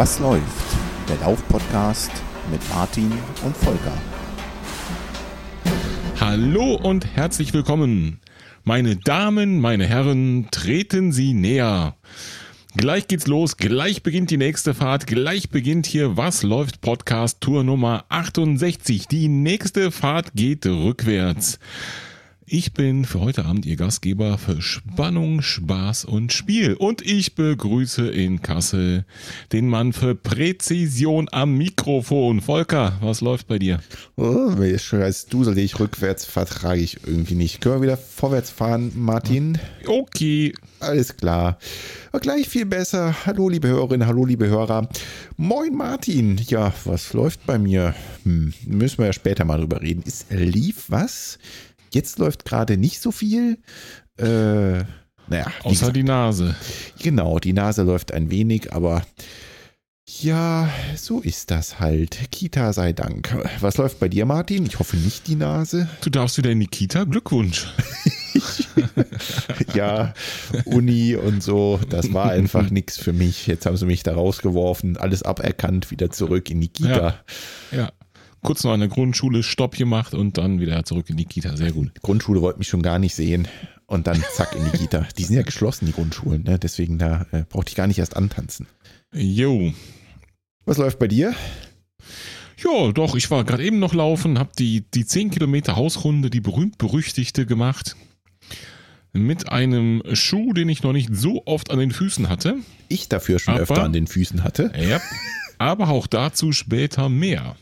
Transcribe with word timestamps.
Was 0.00 0.18
läuft? 0.18 0.78
Der 1.10 1.18
Lauf-Podcast 1.18 2.10
mit 2.50 2.66
Martin 2.70 3.12
und 3.44 3.54
Volker. 3.54 3.92
Hallo 6.18 6.76
und 6.76 7.04
herzlich 7.04 7.52
willkommen. 7.52 8.18
Meine 8.64 8.96
Damen, 8.96 9.60
meine 9.60 9.86
Herren, 9.86 10.48
treten 10.50 11.12
Sie 11.12 11.34
näher. 11.34 11.96
Gleich 12.78 13.08
geht's 13.08 13.26
los, 13.26 13.58
gleich 13.58 14.02
beginnt 14.02 14.30
die 14.30 14.38
nächste 14.38 14.72
Fahrt, 14.72 15.06
gleich 15.06 15.50
beginnt 15.50 15.84
hier 15.84 16.16
Was 16.16 16.42
läuft 16.42 16.80
Podcast 16.80 17.42
Tour 17.42 17.62
Nummer 17.62 18.06
68. 18.08 19.06
Die 19.06 19.28
nächste 19.28 19.90
Fahrt 19.90 20.32
geht 20.34 20.64
rückwärts. 20.64 21.58
Ich 22.52 22.72
bin 22.72 23.04
für 23.04 23.20
heute 23.20 23.44
Abend 23.44 23.64
Ihr 23.64 23.76
Gastgeber 23.76 24.36
für 24.36 24.60
Spannung, 24.60 25.40
Spaß 25.40 26.04
und 26.04 26.32
Spiel. 26.32 26.74
Und 26.74 27.00
ich 27.00 27.36
begrüße 27.36 28.08
in 28.08 28.42
Kassel 28.42 29.04
den 29.52 29.68
Mann 29.68 29.92
für 29.92 30.16
Präzision 30.16 31.28
am 31.30 31.56
Mikrofon. 31.56 32.40
Volker, 32.40 32.98
was 33.02 33.20
läuft 33.20 33.46
bei 33.46 33.60
dir? 33.60 33.78
Oh, 34.16 34.54
wenn 34.56 34.74
ich 34.74 34.82
schon 34.82 35.00
als 35.00 35.28
rückwärts 35.32 36.24
vertrage 36.24 36.80
ich 36.80 37.06
irgendwie 37.06 37.36
nicht. 37.36 37.60
Können 37.60 37.76
wir 37.76 37.82
wieder 37.82 37.96
vorwärts 37.96 38.50
fahren, 38.50 38.90
Martin? 38.96 39.56
Okay. 39.86 40.52
Alles 40.80 41.16
klar. 41.16 41.58
Gleich 42.20 42.48
viel 42.48 42.64
besser. 42.66 43.14
Hallo, 43.26 43.48
liebe 43.48 43.68
Hörerinnen, 43.68 44.08
hallo, 44.08 44.24
liebe 44.24 44.48
Hörer. 44.48 44.88
Moin, 45.36 45.76
Martin. 45.76 46.40
Ja, 46.48 46.72
was 46.84 47.12
läuft 47.12 47.46
bei 47.46 47.58
mir? 47.58 47.94
Hm, 48.24 48.52
müssen 48.66 48.98
wir 48.98 49.06
ja 49.06 49.12
später 49.12 49.44
mal 49.44 49.58
drüber 49.58 49.80
reden. 49.82 50.02
Es 50.06 50.26
lief 50.30 50.86
was? 50.88 51.38
Jetzt 51.92 52.18
läuft 52.18 52.44
gerade 52.44 52.76
nicht 52.76 53.00
so 53.00 53.10
viel. 53.10 53.58
Äh, 54.16 54.84
naja. 55.28 55.46
Außer 55.62 55.70
gesagt, 55.70 55.96
die 55.96 56.02
Nase. 56.02 56.56
Genau, 56.98 57.38
die 57.38 57.52
Nase 57.52 57.82
läuft 57.82 58.12
ein 58.12 58.30
wenig, 58.30 58.72
aber 58.72 59.02
ja, 60.18 60.68
so 60.96 61.20
ist 61.20 61.50
das 61.52 61.78
halt. 61.78 62.18
Kita 62.32 62.72
sei 62.72 62.92
Dank. 62.92 63.32
Was 63.60 63.76
läuft 63.76 64.00
bei 64.00 64.08
dir, 64.08 64.26
Martin? 64.26 64.66
Ich 64.66 64.78
hoffe 64.80 64.96
nicht 64.96 65.28
die 65.28 65.36
Nase. 65.36 65.88
Du 66.02 66.10
darfst 66.10 66.36
wieder 66.36 66.50
in 66.50 66.60
die 66.60 66.66
Kita? 66.66 67.04
Glückwunsch. 67.04 67.68
ja, 69.74 70.12
Uni 70.64 71.14
und 71.14 71.42
so, 71.42 71.78
das 71.88 72.12
war 72.12 72.30
einfach 72.30 72.70
nichts 72.70 72.98
für 72.98 73.12
mich. 73.12 73.46
Jetzt 73.46 73.66
haben 73.66 73.76
sie 73.76 73.86
mich 73.86 74.02
da 74.02 74.14
rausgeworfen, 74.14 74.96
alles 74.96 75.22
aberkannt, 75.22 75.90
wieder 75.92 76.10
zurück 76.10 76.50
in 76.50 76.60
die 76.60 76.68
Kita. 76.68 77.22
Ja. 77.70 77.78
ja 77.78 77.92
kurz 78.42 78.64
noch 78.64 78.72
an 78.72 78.80
der 78.80 78.88
Grundschule 78.88 79.42
Stopp 79.42 79.76
gemacht 79.76 80.14
und 80.14 80.38
dann 80.38 80.60
wieder 80.60 80.84
zurück 80.84 81.10
in 81.10 81.16
die 81.16 81.24
Kita. 81.24 81.56
Sehr 81.56 81.72
gut. 81.72 81.92
Die 81.96 82.00
Grundschule 82.00 82.40
wollte 82.40 82.58
mich 82.58 82.68
schon 82.68 82.82
gar 82.82 82.98
nicht 82.98 83.14
sehen 83.14 83.48
und 83.86 84.06
dann 84.06 84.22
zack 84.34 84.54
in 84.54 84.64
die 84.64 84.78
Kita. 84.78 85.06
Die 85.18 85.24
sind 85.24 85.36
ja 85.36 85.42
geschlossen, 85.42 85.86
die 85.86 85.92
Grundschulen, 85.92 86.44
ne? 86.44 86.58
deswegen 86.58 86.98
da 86.98 87.26
äh, 87.32 87.44
brauchte 87.48 87.70
ich 87.70 87.76
gar 87.76 87.86
nicht 87.86 87.98
erst 87.98 88.16
antanzen. 88.16 88.66
Jo. 89.12 89.72
Was 90.64 90.78
läuft 90.78 90.98
bei 90.98 91.08
dir? 91.08 91.34
Ja, 92.62 92.92
doch, 92.92 93.14
ich 93.14 93.30
war 93.30 93.44
gerade 93.44 93.64
eben 93.64 93.78
noch 93.78 93.94
laufen, 93.94 94.38
habe 94.38 94.50
die, 94.58 94.84
die 94.90 95.06
10 95.06 95.30
Kilometer 95.30 95.76
Hausrunde, 95.76 96.30
die 96.30 96.40
berühmt-berüchtigte 96.40 97.46
gemacht. 97.46 97.96
Mit 99.12 99.48
einem 99.48 100.02
Schuh, 100.12 100.52
den 100.52 100.68
ich 100.68 100.82
noch 100.82 100.92
nicht 100.92 101.08
so 101.12 101.42
oft 101.46 101.70
an 101.70 101.78
den 101.78 101.90
Füßen 101.90 102.28
hatte. 102.28 102.56
Ich 102.88 103.08
dafür 103.08 103.38
schon 103.38 103.54
aber, 103.54 103.62
öfter 103.62 103.82
an 103.82 103.92
den 103.92 104.06
Füßen 104.06 104.44
hatte. 104.44 104.72
Ja, 104.78 105.00
aber 105.58 105.88
auch 105.88 106.06
dazu 106.06 106.52
später 106.52 107.08
mehr. 107.08 107.56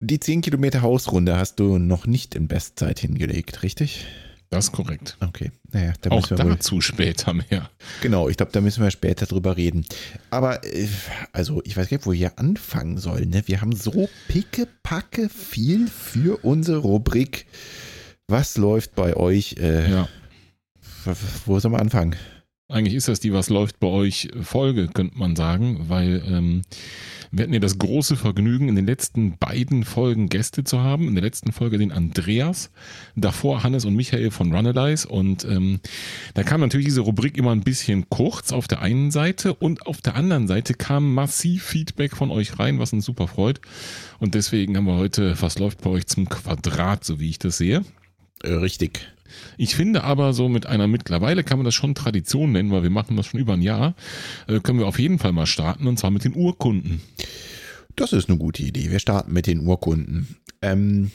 Die 0.00 0.20
10 0.20 0.42
Kilometer 0.42 0.82
Hausrunde 0.82 1.36
hast 1.36 1.56
du 1.56 1.78
noch 1.78 2.06
nicht 2.06 2.36
in 2.36 2.46
Bestzeit 2.46 3.00
hingelegt, 3.00 3.64
richtig? 3.64 4.06
Das 4.48 4.66
ist 4.66 4.72
korrekt. 4.72 5.16
Okay. 5.20 5.50
Naja, 5.72 5.92
da 6.00 6.10
Auch 6.10 6.26
dazu 6.26 6.76
wohl, 6.76 6.82
später 6.82 7.34
mehr. 7.34 7.68
Genau, 8.00 8.28
ich 8.28 8.36
glaube, 8.36 8.52
da 8.52 8.60
müssen 8.60 8.82
wir 8.82 8.90
später 8.92 9.26
drüber 9.26 9.56
reden. 9.56 9.84
Aber, 10.30 10.64
äh, 10.64 10.88
also, 11.32 11.60
ich 11.64 11.76
weiß 11.76 11.88
gar 11.88 11.96
nicht, 11.96 12.06
wo 12.06 12.12
wir 12.12 12.38
anfangen 12.38 12.96
sollen. 12.96 13.28
Ne? 13.28 13.42
Wir 13.46 13.60
haben 13.60 13.74
so 13.74 14.08
pickepacke 14.28 15.28
viel 15.28 15.88
für 15.88 16.42
unsere 16.44 16.78
Rubrik. 16.78 17.46
Was 18.28 18.56
läuft 18.56 18.94
bei 18.94 19.16
euch? 19.16 19.56
Äh, 19.58 19.90
ja. 19.90 20.08
Wo 21.44 21.58
soll 21.58 21.72
man 21.72 21.80
anfangen? 21.80 22.14
Eigentlich 22.70 22.96
ist 22.96 23.08
das 23.08 23.18
die 23.18 23.32
Was 23.32 23.48
läuft 23.48 23.80
bei 23.80 23.86
euch 23.86 24.28
Folge, 24.42 24.88
könnte 24.88 25.16
man 25.16 25.36
sagen, 25.36 25.88
weil 25.88 26.22
ähm, 26.26 26.62
wir 27.30 27.44
hatten 27.44 27.54
ja 27.54 27.60
das 27.60 27.78
große 27.78 28.14
Vergnügen, 28.14 28.68
in 28.68 28.76
den 28.76 28.84
letzten 28.84 29.38
beiden 29.38 29.84
Folgen 29.84 30.28
Gäste 30.28 30.64
zu 30.64 30.80
haben. 30.80 31.08
In 31.08 31.14
der 31.14 31.24
letzten 31.24 31.52
Folge 31.52 31.78
den 31.78 31.92
Andreas, 31.92 32.70
davor 33.16 33.62
Hannes 33.62 33.86
und 33.86 33.96
Michael 33.96 34.30
von 34.30 34.54
Runalyze. 34.54 35.08
Und 35.08 35.46
ähm, 35.46 35.80
da 36.34 36.42
kam 36.42 36.60
natürlich 36.60 36.88
diese 36.88 37.00
Rubrik 37.00 37.38
immer 37.38 37.52
ein 37.52 37.62
bisschen 37.62 38.10
kurz 38.10 38.52
auf 38.52 38.68
der 38.68 38.82
einen 38.82 39.10
Seite 39.10 39.54
und 39.54 39.86
auf 39.86 40.02
der 40.02 40.14
anderen 40.14 40.46
Seite 40.46 40.74
kam 40.74 41.14
massiv 41.14 41.64
Feedback 41.64 42.14
von 42.14 42.30
euch 42.30 42.58
rein, 42.58 42.78
was 42.78 42.92
uns 42.92 43.06
super 43.06 43.28
freut. 43.28 43.62
Und 44.18 44.34
deswegen 44.34 44.76
haben 44.76 44.86
wir 44.86 44.96
heute, 44.96 45.40
was 45.40 45.58
läuft 45.58 45.80
bei 45.80 45.88
euch 45.88 46.06
zum 46.06 46.28
Quadrat, 46.28 47.02
so 47.02 47.18
wie 47.18 47.30
ich 47.30 47.38
das 47.38 47.56
sehe. 47.56 47.82
Äh, 48.42 48.52
richtig. 48.52 49.08
Ich 49.56 49.74
finde 49.74 50.04
aber 50.04 50.32
so 50.32 50.48
mit 50.48 50.66
einer 50.66 50.86
mittlerweile 50.86 51.44
kann 51.44 51.58
man 51.58 51.64
das 51.64 51.74
schon 51.74 51.94
Tradition 51.94 52.52
nennen, 52.52 52.70
weil 52.70 52.82
wir 52.82 52.90
machen 52.90 53.16
das 53.16 53.26
schon 53.26 53.40
über 53.40 53.54
ein 53.54 53.62
Jahr, 53.62 53.94
äh, 54.46 54.60
können 54.60 54.78
wir 54.78 54.86
auf 54.86 54.98
jeden 54.98 55.18
Fall 55.18 55.32
mal 55.32 55.46
starten 55.46 55.86
und 55.86 55.98
zwar 55.98 56.10
mit 56.10 56.24
den 56.24 56.34
Urkunden. 56.34 57.00
Das 57.96 58.12
ist 58.12 58.28
eine 58.28 58.38
gute 58.38 58.62
Idee. 58.62 58.90
Wir 58.90 59.00
starten 59.00 59.32
mit 59.32 59.46
den 59.46 59.66
Urkunden. 59.66 60.36
Ähm, 60.62 61.10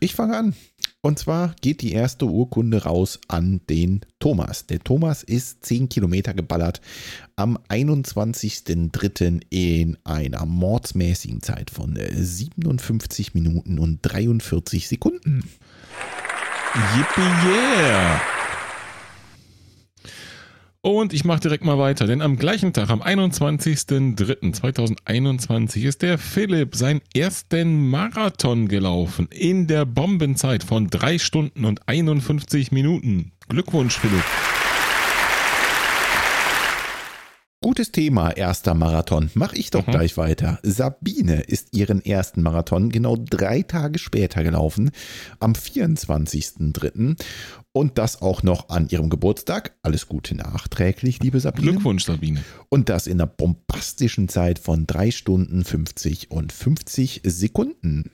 ich 0.00 0.14
fange 0.14 0.36
an. 0.36 0.54
Und 1.02 1.18
zwar 1.18 1.54
geht 1.62 1.80
die 1.80 1.92
erste 1.92 2.26
Urkunde 2.26 2.82
raus 2.82 3.20
an 3.28 3.60
den 3.70 4.00
Thomas. 4.18 4.66
Der 4.66 4.80
Thomas 4.80 5.22
ist 5.22 5.64
10 5.64 5.88
Kilometer 5.88 6.34
geballert 6.34 6.82
am 7.36 7.58
21.03. 7.68 9.40
in 9.48 9.96
einer 10.04 10.44
mordsmäßigen 10.44 11.42
Zeit 11.42 11.70
von 11.70 11.96
57 11.96 13.32
Minuten 13.32 13.78
und 13.78 14.00
43 14.02 14.88
Sekunden. 14.88 15.44
Yippie 16.74 17.48
yeah! 17.48 18.20
Und 20.82 21.12
ich 21.12 21.24
mache 21.24 21.40
direkt 21.40 21.64
mal 21.64 21.78
weiter, 21.78 22.06
denn 22.06 22.22
am 22.22 22.36
gleichen 22.36 22.72
Tag, 22.72 22.90
am 22.90 23.02
21.03.2021, 23.02 25.82
ist 25.82 26.02
der 26.02 26.16
Philipp 26.16 26.76
seinen 26.76 27.00
ersten 27.14 27.90
Marathon 27.90 28.68
gelaufen 28.68 29.26
in 29.30 29.66
der 29.66 29.84
Bombenzeit 29.84 30.62
von 30.62 30.86
3 30.86 31.18
Stunden 31.18 31.64
und 31.64 31.88
51 31.88 32.70
Minuten. 32.72 33.32
Glückwunsch, 33.48 33.98
Philipp. 33.98 34.22
Gutes 37.62 37.92
Thema, 37.92 38.30
erster 38.30 38.72
Marathon. 38.72 39.28
Mach 39.34 39.52
ich 39.52 39.68
doch 39.68 39.86
mhm. 39.86 39.90
gleich 39.90 40.16
weiter. 40.16 40.58
Sabine 40.62 41.42
ist 41.42 41.76
ihren 41.76 42.02
ersten 42.02 42.40
Marathon 42.40 42.88
genau 42.88 43.16
drei 43.18 43.60
Tage 43.60 43.98
später 43.98 44.42
gelaufen, 44.42 44.92
am 45.40 45.52
24.03. 45.52 47.20
Und 47.72 47.98
das 47.98 48.22
auch 48.22 48.42
noch 48.42 48.70
an 48.70 48.88
ihrem 48.88 49.10
Geburtstag. 49.10 49.74
Alles 49.82 50.08
Gute 50.08 50.34
nachträglich, 50.36 51.20
liebe 51.20 51.38
Sabine. 51.38 51.72
Glückwunsch, 51.72 52.06
Sabine. 52.06 52.42
Und 52.70 52.88
das 52.88 53.06
in 53.06 53.20
einer 53.20 53.26
bombastischen 53.26 54.30
Zeit 54.30 54.58
von 54.58 54.86
drei 54.86 55.10
Stunden 55.10 55.62
50 55.62 56.30
und 56.30 56.54
50 56.54 57.20
Sekunden. 57.24 58.10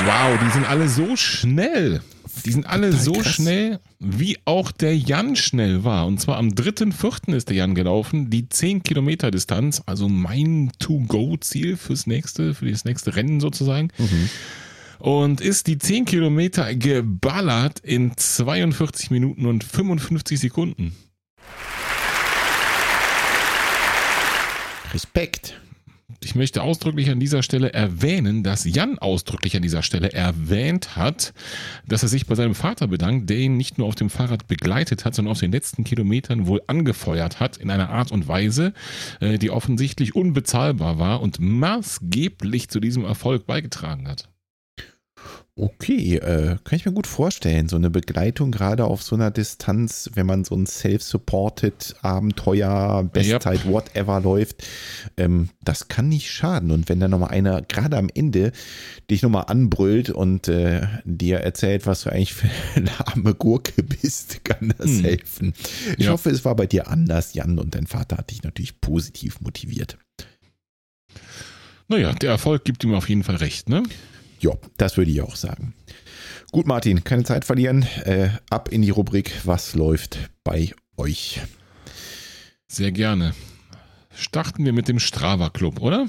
Wow, 0.00 0.36
die 0.44 0.50
sind 0.50 0.68
alle 0.68 0.88
so 0.88 1.14
schnell. 1.14 2.00
Die 2.44 2.52
sind 2.52 2.66
alle 2.66 2.92
so 2.92 3.12
krass. 3.12 3.34
schnell, 3.34 3.80
wie 3.98 4.38
auch 4.44 4.70
der 4.70 4.96
Jan 4.96 5.36
schnell 5.36 5.84
war. 5.84 6.06
Und 6.06 6.20
zwar 6.20 6.36
am 6.36 6.48
3.4. 6.48 7.34
ist 7.34 7.48
der 7.48 7.56
Jan 7.56 7.74
gelaufen, 7.74 8.30
die 8.30 8.48
10 8.48 8.82
Kilometer 8.82 9.30
Distanz, 9.30 9.82
also 9.86 10.08
mein 10.08 10.70
To-Go-Ziel 10.78 11.76
fürs 11.76 12.06
nächste, 12.06 12.54
für 12.54 12.70
das 12.70 12.84
nächste 12.84 13.16
Rennen 13.16 13.40
sozusagen. 13.40 13.88
Mhm. 13.98 14.30
Und 14.98 15.40
ist 15.40 15.66
die 15.66 15.78
10 15.78 16.04
Kilometer 16.04 16.74
geballert 16.74 17.80
in 17.80 18.16
42 18.16 19.10
Minuten 19.10 19.46
und 19.46 19.64
55 19.64 20.38
Sekunden. 20.40 20.96
Respekt. 24.92 25.60
Ich 26.26 26.34
möchte 26.34 26.64
ausdrücklich 26.64 27.08
an 27.10 27.20
dieser 27.20 27.44
Stelle 27.44 27.72
erwähnen, 27.72 28.42
dass 28.42 28.64
Jan 28.64 28.98
ausdrücklich 28.98 29.54
an 29.54 29.62
dieser 29.62 29.84
Stelle 29.84 30.12
erwähnt 30.12 30.96
hat, 30.96 31.32
dass 31.86 32.02
er 32.02 32.08
sich 32.08 32.26
bei 32.26 32.34
seinem 32.34 32.56
Vater 32.56 32.88
bedankt, 32.88 33.30
der 33.30 33.38
ihn 33.38 33.56
nicht 33.56 33.78
nur 33.78 33.86
auf 33.86 33.94
dem 33.94 34.10
Fahrrad 34.10 34.48
begleitet 34.48 35.04
hat, 35.04 35.14
sondern 35.14 35.30
auf 35.30 35.38
den 35.38 35.52
letzten 35.52 35.84
Kilometern 35.84 36.48
wohl 36.48 36.62
angefeuert 36.66 37.38
hat 37.38 37.58
in 37.58 37.70
einer 37.70 37.90
Art 37.90 38.10
und 38.10 38.26
Weise, 38.26 38.74
äh, 39.20 39.38
die 39.38 39.50
offensichtlich 39.50 40.16
unbezahlbar 40.16 40.98
war 40.98 41.22
und 41.22 41.38
maßgeblich 41.38 42.70
zu 42.70 42.80
diesem 42.80 43.04
Erfolg 43.04 43.46
beigetragen 43.46 44.08
hat. 44.08 44.28
Okay, 45.58 46.16
äh, 46.16 46.58
kann 46.64 46.76
ich 46.76 46.84
mir 46.84 46.92
gut 46.92 47.06
vorstellen. 47.06 47.70
So 47.70 47.76
eine 47.76 47.88
Begleitung 47.88 48.52
gerade 48.52 48.84
auf 48.84 49.02
so 49.02 49.16
einer 49.16 49.30
Distanz, 49.30 50.10
wenn 50.12 50.26
man 50.26 50.44
so 50.44 50.54
ein 50.54 50.66
self-supported 50.66 51.96
Abenteuer, 52.02 53.08
Bestzeit, 53.10 53.64
yep. 53.64 53.72
whatever 53.72 54.20
läuft, 54.20 54.66
ähm, 55.16 55.48
das 55.64 55.88
kann 55.88 56.10
nicht 56.10 56.30
schaden. 56.30 56.70
Und 56.70 56.90
wenn 56.90 57.00
da 57.00 57.08
nochmal 57.08 57.30
einer 57.30 57.62
gerade 57.62 57.96
am 57.96 58.10
Ende 58.14 58.52
dich 59.10 59.22
nochmal 59.22 59.44
anbrüllt 59.46 60.10
und 60.10 60.46
äh, 60.48 60.82
dir 61.06 61.38
erzählt, 61.38 61.86
was 61.86 62.02
du 62.02 62.10
eigentlich 62.10 62.34
für 62.34 62.50
eine 62.74 62.90
arme 63.06 63.34
Gurke 63.34 63.82
bist, 63.82 64.44
kann 64.44 64.74
das 64.76 64.90
hm. 64.90 65.04
helfen. 65.04 65.54
Ich 65.96 66.04
ja. 66.04 66.12
hoffe, 66.12 66.28
es 66.28 66.44
war 66.44 66.54
bei 66.54 66.66
dir 66.66 66.88
anders, 66.88 67.32
Jan, 67.32 67.58
und 67.58 67.74
dein 67.74 67.86
Vater 67.86 68.18
hat 68.18 68.30
dich 68.30 68.42
natürlich 68.42 68.82
positiv 68.82 69.40
motiviert. 69.40 69.96
Naja, 71.88 72.12
der 72.12 72.30
Erfolg 72.32 72.66
gibt 72.66 72.84
ihm 72.84 72.92
auf 72.92 73.08
jeden 73.08 73.22
Fall 73.22 73.36
recht, 73.36 73.70
ne? 73.70 73.84
Ja, 74.40 74.52
das 74.76 74.96
würde 74.96 75.10
ich 75.10 75.22
auch 75.22 75.36
sagen. 75.36 75.74
Gut, 76.52 76.66
Martin, 76.66 77.04
keine 77.04 77.24
Zeit 77.24 77.44
verlieren. 77.44 77.86
Äh, 78.04 78.30
ab 78.50 78.70
in 78.70 78.82
die 78.82 78.90
Rubrik, 78.90 79.32
was 79.44 79.74
läuft 79.74 80.30
bei 80.44 80.72
euch? 80.96 81.40
Sehr 82.68 82.92
gerne. 82.92 83.34
Starten 84.14 84.64
wir 84.64 84.72
mit 84.72 84.88
dem 84.88 84.98
Strava 84.98 85.50
Club, 85.50 85.80
oder? 85.80 86.08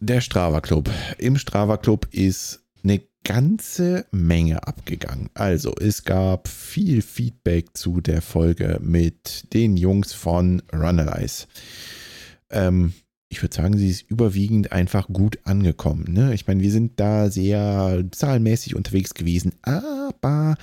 Der 0.00 0.20
Strava 0.20 0.60
Club. 0.60 0.90
Im 1.18 1.36
Strava 1.36 1.76
Club 1.76 2.08
ist 2.10 2.60
eine 2.82 3.02
ganze 3.24 4.06
Menge 4.10 4.66
abgegangen. 4.66 5.30
Also 5.34 5.74
es 5.78 6.04
gab 6.04 6.48
viel 6.48 7.02
Feedback 7.02 7.76
zu 7.76 8.00
der 8.00 8.22
Folge 8.22 8.78
mit 8.82 9.52
den 9.52 9.76
Jungs 9.76 10.12
von 10.12 10.62
Runalyze. 10.72 11.46
Ähm, 12.50 12.94
ich 13.32 13.40
würde 13.42 13.54
sagen, 13.54 13.78
sie 13.78 13.88
ist 13.88 14.10
überwiegend 14.10 14.72
einfach 14.72 15.06
gut 15.06 15.38
angekommen. 15.44 16.12
Ne? 16.12 16.34
Ich 16.34 16.48
meine, 16.48 16.62
wir 16.62 16.72
sind 16.72 16.98
da 16.98 17.30
sehr 17.30 18.04
zahlenmäßig 18.10 18.74
unterwegs 18.74 19.14
gewesen, 19.14 19.52
aber 19.62 20.56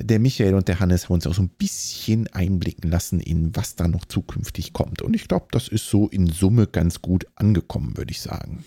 der 0.00 0.18
Michael 0.18 0.54
und 0.54 0.66
der 0.66 0.80
Hannes 0.80 1.04
haben 1.04 1.14
uns 1.14 1.26
auch 1.28 1.34
so 1.34 1.42
ein 1.42 1.50
bisschen 1.50 2.26
einblicken 2.26 2.90
lassen 2.90 3.20
in 3.20 3.54
was 3.54 3.76
da 3.76 3.86
noch 3.86 4.06
zukünftig 4.06 4.72
kommt. 4.72 5.02
Und 5.02 5.14
ich 5.14 5.28
glaube, 5.28 5.46
das 5.52 5.68
ist 5.68 5.88
so 5.88 6.08
in 6.08 6.26
Summe 6.26 6.66
ganz 6.66 7.00
gut 7.00 7.28
angekommen, 7.36 7.96
würde 7.96 8.10
ich 8.10 8.20
sagen. 8.20 8.64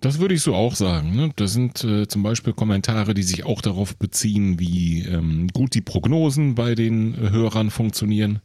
Das 0.00 0.18
würde 0.18 0.34
ich 0.34 0.42
so 0.42 0.54
auch 0.54 0.74
sagen. 0.74 1.16
Ne? 1.16 1.30
Das 1.36 1.54
sind 1.54 1.82
äh, 1.82 2.06
zum 2.06 2.22
Beispiel 2.22 2.52
Kommentare, 2.52 3.14
die 3.14 3.22
sich 3.22 3.44
auch 3.44 3.62
darauf 3.62 3.96
beziehen, 3.96 4.58
wie 4.58 5.02
ähm, 5.02 5.48
gut 5.48 5.74
die 5.74 5.80
Prognosen 5.80 6.54
bei 6.54 6.74
den 6.74 7.14
äh, 7.14 7.30
Hörern 7.30 7.70
funktionieren. 7.70 8.40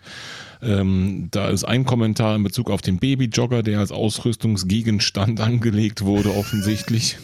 Ähm, 0.61 1.27
da 1.31 1.49
ist 1.49 1.65
ein 1.65 1.85
Kommentar 1.85 2.35
in 2.35 2.43
Bezug 2.43 2.69
auf 2.69 2.81
den 2.81 2.99
Babyjogger, 2.99 3.63
der 3.63 3.79
als 3.79 3.91
Ausrüstungsgegenstand 3.91 5.39
angelegt 5.41 6.01
wurde, 6.01 6.33
offensichtlich. 6.35 7.17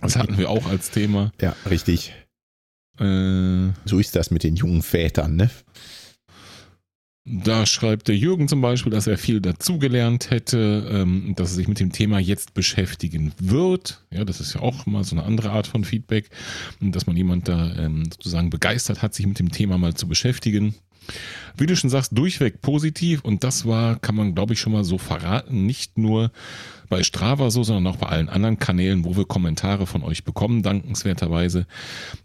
das 0.00 0.16
hatten 0.16 0.36
wir 0.36 0.50
auch 0.50 0.66
als 0.66 0.90
Thema. 0.90 1.32
Ja, 1.40 1.54
richtig. 1.70 2.12
Äh, 2.98 3.72
so 3.84 3.98
ist 3.98 4.16
das 4.16 4.30
mit 4.30 4.42
den 4.42 4.56
jungen 4.56 4.82
Vätern, 4.82 5.36
ne? 5.36 5.50
Da 7.28 7.66
schreibt 7.66 8.06
der 8.06 8.16
Jürgen 8.16 8.46
zum 8.46 8.60
Beispiel, 8.60 8.92
dass 8.92 9.08
er 9.08 9.18
viel 9.18 9.40
dazugelernt 9.40 10.30
hätte, 10.30 10.88
ähm, 10.88 11.34
dass 11.34 11.50
er 11.50 11.56
sich 11.56 11.66
mit 11.66 11.80
dem 11.80 11.90
Thema 11.90 12.20
jetzt 12.20 12.54
beschäftigen 12.54 13.32
wird. 13.40 14.04
Ja, 14.12 14.24
das 14.24 14.40
ist 14.40 14.54
ja 14.54 14.60
auch 14.60 14.86
mal 14.86 15.02
so 15.02 15.16
eine 15.16 15.24
andere 15.24 15.50
Art 15.50 15.66
von 15.66 15.82
Feedback, 15.82 16.30
dass 16.80 17.08
man 17.08 17.16
jemand 17.16 17.48
da 17.48 17.74
ähm, 17.74 18.04
sozusagen 18.04 18.48
begeistert 18.48 19.02
hat, 19.02 19.12
sich 19.12 19.26
mit 19.26 19.40
dem 19.40 19.50
Thema 19.50 19.76
mal 19.76 19.94
zu 19.94 20.06
beschäftigen. 20.06 20.76
Wie 21.56 21.66
du 21.66 21.76
schon 21.76 21.90
sagst, 21.90 22.16
durchweg 22.16 22.60
positiv 22.60 23.22
und 23.22 23.44
das 23.44 23.66
war, 23.66 23.98
kann 23.98 24.14
man 24.14 24.34
glaube 24.34 24.54
ich 24.54 24.60
schon 24.60 24.72
mal 24.72 24.84
so 24.84 24.98
verraten, 24.98 25.66
nicht 25.66 25.98
nur 25.98 26.30
bei 26.88 27.02
Strava 27.02 27.50
so, 27.50 27.62
sondern 27.62 27.92
auch 27.92 27.98
bei 27.98 28.06
allen 28.06 28.28
anderen 28.28 28.58
Kanälen, 28.58 29.04
wo 29.04 29.16
wir 29.16 29.24
Kommentare 29.24 29.86
von 29.86 30.02
euch 30.02 30.24
bekommen, 30.24 30.62
dankenswerterweise. 30.62 31.66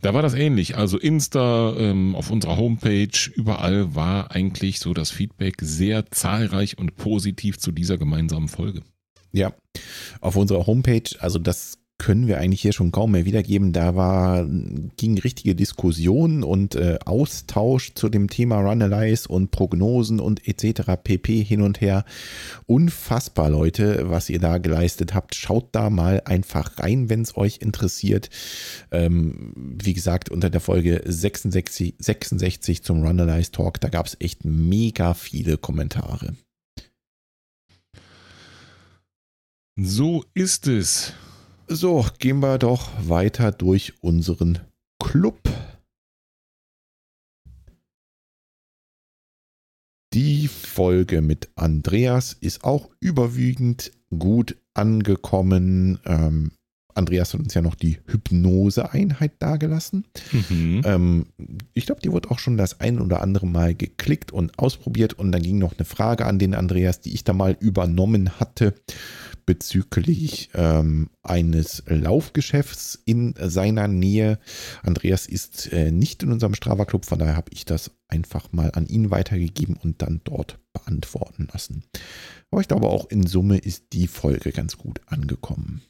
Da 0.01 0.13
war 0.13 0.21
das 0.21 0.33
ähnlich. 0.33 0.77
Also 0.77 0.97
Insta, 0.97 1.75
ähm, 1.77 2.15
auf 2.15 2.29
unserer 2.29 2.57
Homepage, 2.57 3.31
überall 3.33 3.95
war 3.95 4.31
eigentlich 4.31 4.79
so 4.79 4.93
das 4.93 5.11
Feedback 5.11 5.55
sehr 5.61 6.11
zahlreich 6.11 6.77
und 6.77 6.95
positiv 6.95 7.57
zu 7.57 7.71
dieser 7.71 7.97
gemeinsamen 7.97 8.47
Folge. 8.47 8.81
Ja, 9.31 9.53
auf 10.19 10.35
unserer 10.35 10.67
Homepage, 10.67 11.09
also 11.19 11.39
das 11.39 11.77
können 12.01 12.25
wir 12.25 12.39
eigentlich 12.39 12.63
hier 12.63 12.73
schon 12.73 12.91
kaum 12.91 13.11
mehr 13.11 13.25
wiedergeben. 13.25 13.73
Da 13.73 13.95
war, 13.95 14.43
ging 14.97 15.19
richtige 15.19 15.53
Diskussion 15.53 16.43
und 16.43 16.73
äh, 16.73 16.97
Austausch 17.05 17.93
zu 17.93 18.09
dem 18.09 18.27
Thema 18.27 18.59
Runalyze 18.59 19.27
und 19.27 19.51
Prognosen 19.51 20.19
und 20.19 20.47
etc. 20.47 20.93
pp. 21.03 21.43
hin 21.43 21.61
und 21.61 21.79
her. 21.79 22.03
Unfassbar, 22.65 23.51
Leute, 23.51 24.09
was 24.09 24.31
ihr 24.31 24.39
da 24.39 24.57
geleistet 24.57 25.13
habt. 25.13 25.35
Schaut 25.35 25.67
da 25.73 25.91
mal 25.91 26.23
einfach 26.25 26.79
rein, 26.79 27.07
wenn 27.07 27.21
es 27.21 27.37
euch 27.37 27.59
interessiert. 27.61 28.31
Ähm, 28.89 29.53
wie 29.55 29.93
gesagt, 29.93 30.29
unter 30.29 30.49
der 30.49 30.59
Folge 30.59 31.03
66, 31.05 31.97
66 31.99 32.81
zum 32.81 33.05
Runalyze 33.05 33.51
Talk, 33.51 33.79
da 33.79 33.89
gab 33.89 34.07
es 34.07 34.17
echt 34.19 34.43
mega 34.43 35.13
viele 35.13 35.59
Kommentare. 35.59 36.33
So 39.77 40.25
ist 40.33 40.67
es. 40.67 41.13
So, 41.73 42.05
gehen 42.19 42.41
wir 42.41 42.57
doch 42.57 42.89
weiter 43.01 43.53
durch 43.53 43.93
unseren 44.01 44.59
Club. 45.01 45.39
Die 50.13 50.49
Folge 50.49 51.21
mit 51.21 51.49
Andreas 51.55 52.33
ist 52.33 52.65
auch 52.65 52.89
überwiegend 52.99 53.93
gut 54.09 54.57
angekommen. 54.73 56.01
Ähm, 56.03 56.51
Andreas 56.93 57.33
hat 57.33 57.39
uns 57.39 57.53
ja 57.53 57.61
noch 57.61 57.75
die 57.75 57.99
Hypnose-Einheit 58.05 59.41
dargelassen. 59.41 60.03
Mhm. 60.33 60.81
Ähm, 60.83 61.25
ich 61.73 61.85
glaube, 61.85 62.01
die 62.01 62.11
wurde 62.11 62.31
auch 62.31 62.39
schon 62.39 62.57
das 62.57 62.81
ein 62.81 62.99
oder 62.99 63.21
andere 63.21 63.47
Mal 63.47 63.75
geklickt 63.75 64.33
und 64.33 64.59
ausprobiert. 64.59 65.13
Und 65.13 65.31
dann 65.31 65.41
ging 65.41 65.59
noch 65.59 65.77
eine 65.77 65.85
Frage 65.85 66.25
an 66.25 66.37
den 66.37 66.53
Andreas, 66.53 66.99
die 66.99 67.13
ich 67.13 67.23
da 67.23 67.31
mal 67.31 67.55
übernommen 67.61 68.41
hatte 68.41 68.75
bezüglich 69.45 70.49
ähm, 70.53 71.09
eines 71.23 71.83
Laufgeschäfts 71.87 73.01
in 73.05 73.33
seiner 73.39 73.87
Nähe. 73.87 74.39
Andreas 74.83 75.25
ist 75.25 75.71
äh, 75.71 75.91
nicht 75.91 76.23
in 76.23 76.31
unserem 76.31 76.55
Strava 76.55 76.85
Club, 76.85 77.05
von 77.05 77.19
daher 77.19 77.35
habe 77.35 77.51
ich 77.53 77.65
das 77.65 77.91
einfach 78.07 78.51
mal 78.51 78.71
an 78.71 78.87
ihn 78.87 79.11
weitergegeben 79.11 79.77
und 79.81 80.01
dann 80.01 80.21
dort 80.23 80.59
beantworten 80.73 81.47
lassen. 81.51 81.83
Aber 82.51 82.61
ich 82.61 82.67
glaube 82.67 82.87
auch 82.87 83.09
in 83.09 83.25
Summe 83.25 83.57
ist 83.57 83.93
die 83.93 84.07
Folge 84.07 84.51
ganz 84.51 84.77
gut 84.77 85.01
angekommen. 85.07 85.81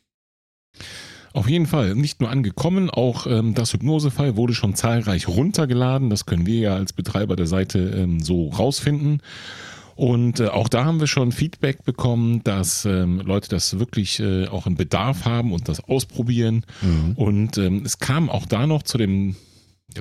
Auf 1.34 1.48
jeden 1.48 1.66
Fall 1.66 1.96
nicht 1.96 2.20
nur 2.20 2.30
angekommen, 2.30 2.90
auch 2.90 3.26
ähm, 3.26 3.54
das 3.54 3.74
Hypnosefall 3.74 4.36
wurde 4.36 4.54
schon 4.54 4.76
zahlreich 4.76 5.30
runtergeladen. 5.30 6.10
Das 6.10 6.26
können 6.26 6.46
wir 6.46 6.60
ja 6.60 6.76
als 6.76 6.92
Betreiber 6.92 7.38
der 7.38 7.48
Seite 7.48 7.80
ähm, 7.80 8.20
so 8.20 8.50
rausfinden. 8.50 9.22
Und 10.02 10.40
äh, 10.40 10.48
auch 10.48 10.68
da 10.68 10.84
haben 10.84 11.00
wir 11.00 11.06
schon 11.06 11.32
Feedback 11.32 11.86
bekommen, 11.86 12.44
dass 12.44 12.86
ähm, 12.86 13.20
Leute 13.20 13.50
das 13.50 13.78
wirklich 13.78 14.20
äh, 14.20 14.48
auch 14.48 14.66
einen 14.66 14.74
Bedarf 14.74 15.26
haben 15.26 15.54
und 15.54 15.70
das 15.70 15.80
ausprobieren. 15.80 16.66
Mhm. 16.82 17.12
Und 17.18 17.60
ähm, 17.60 17.84
es 17.86 18.00
kam 18.00 18.28
auch 18.28 18.48
da 18.48 18.66
noch 18.66 18.82
zu 18.82 18.98
dem, 18.98 19.36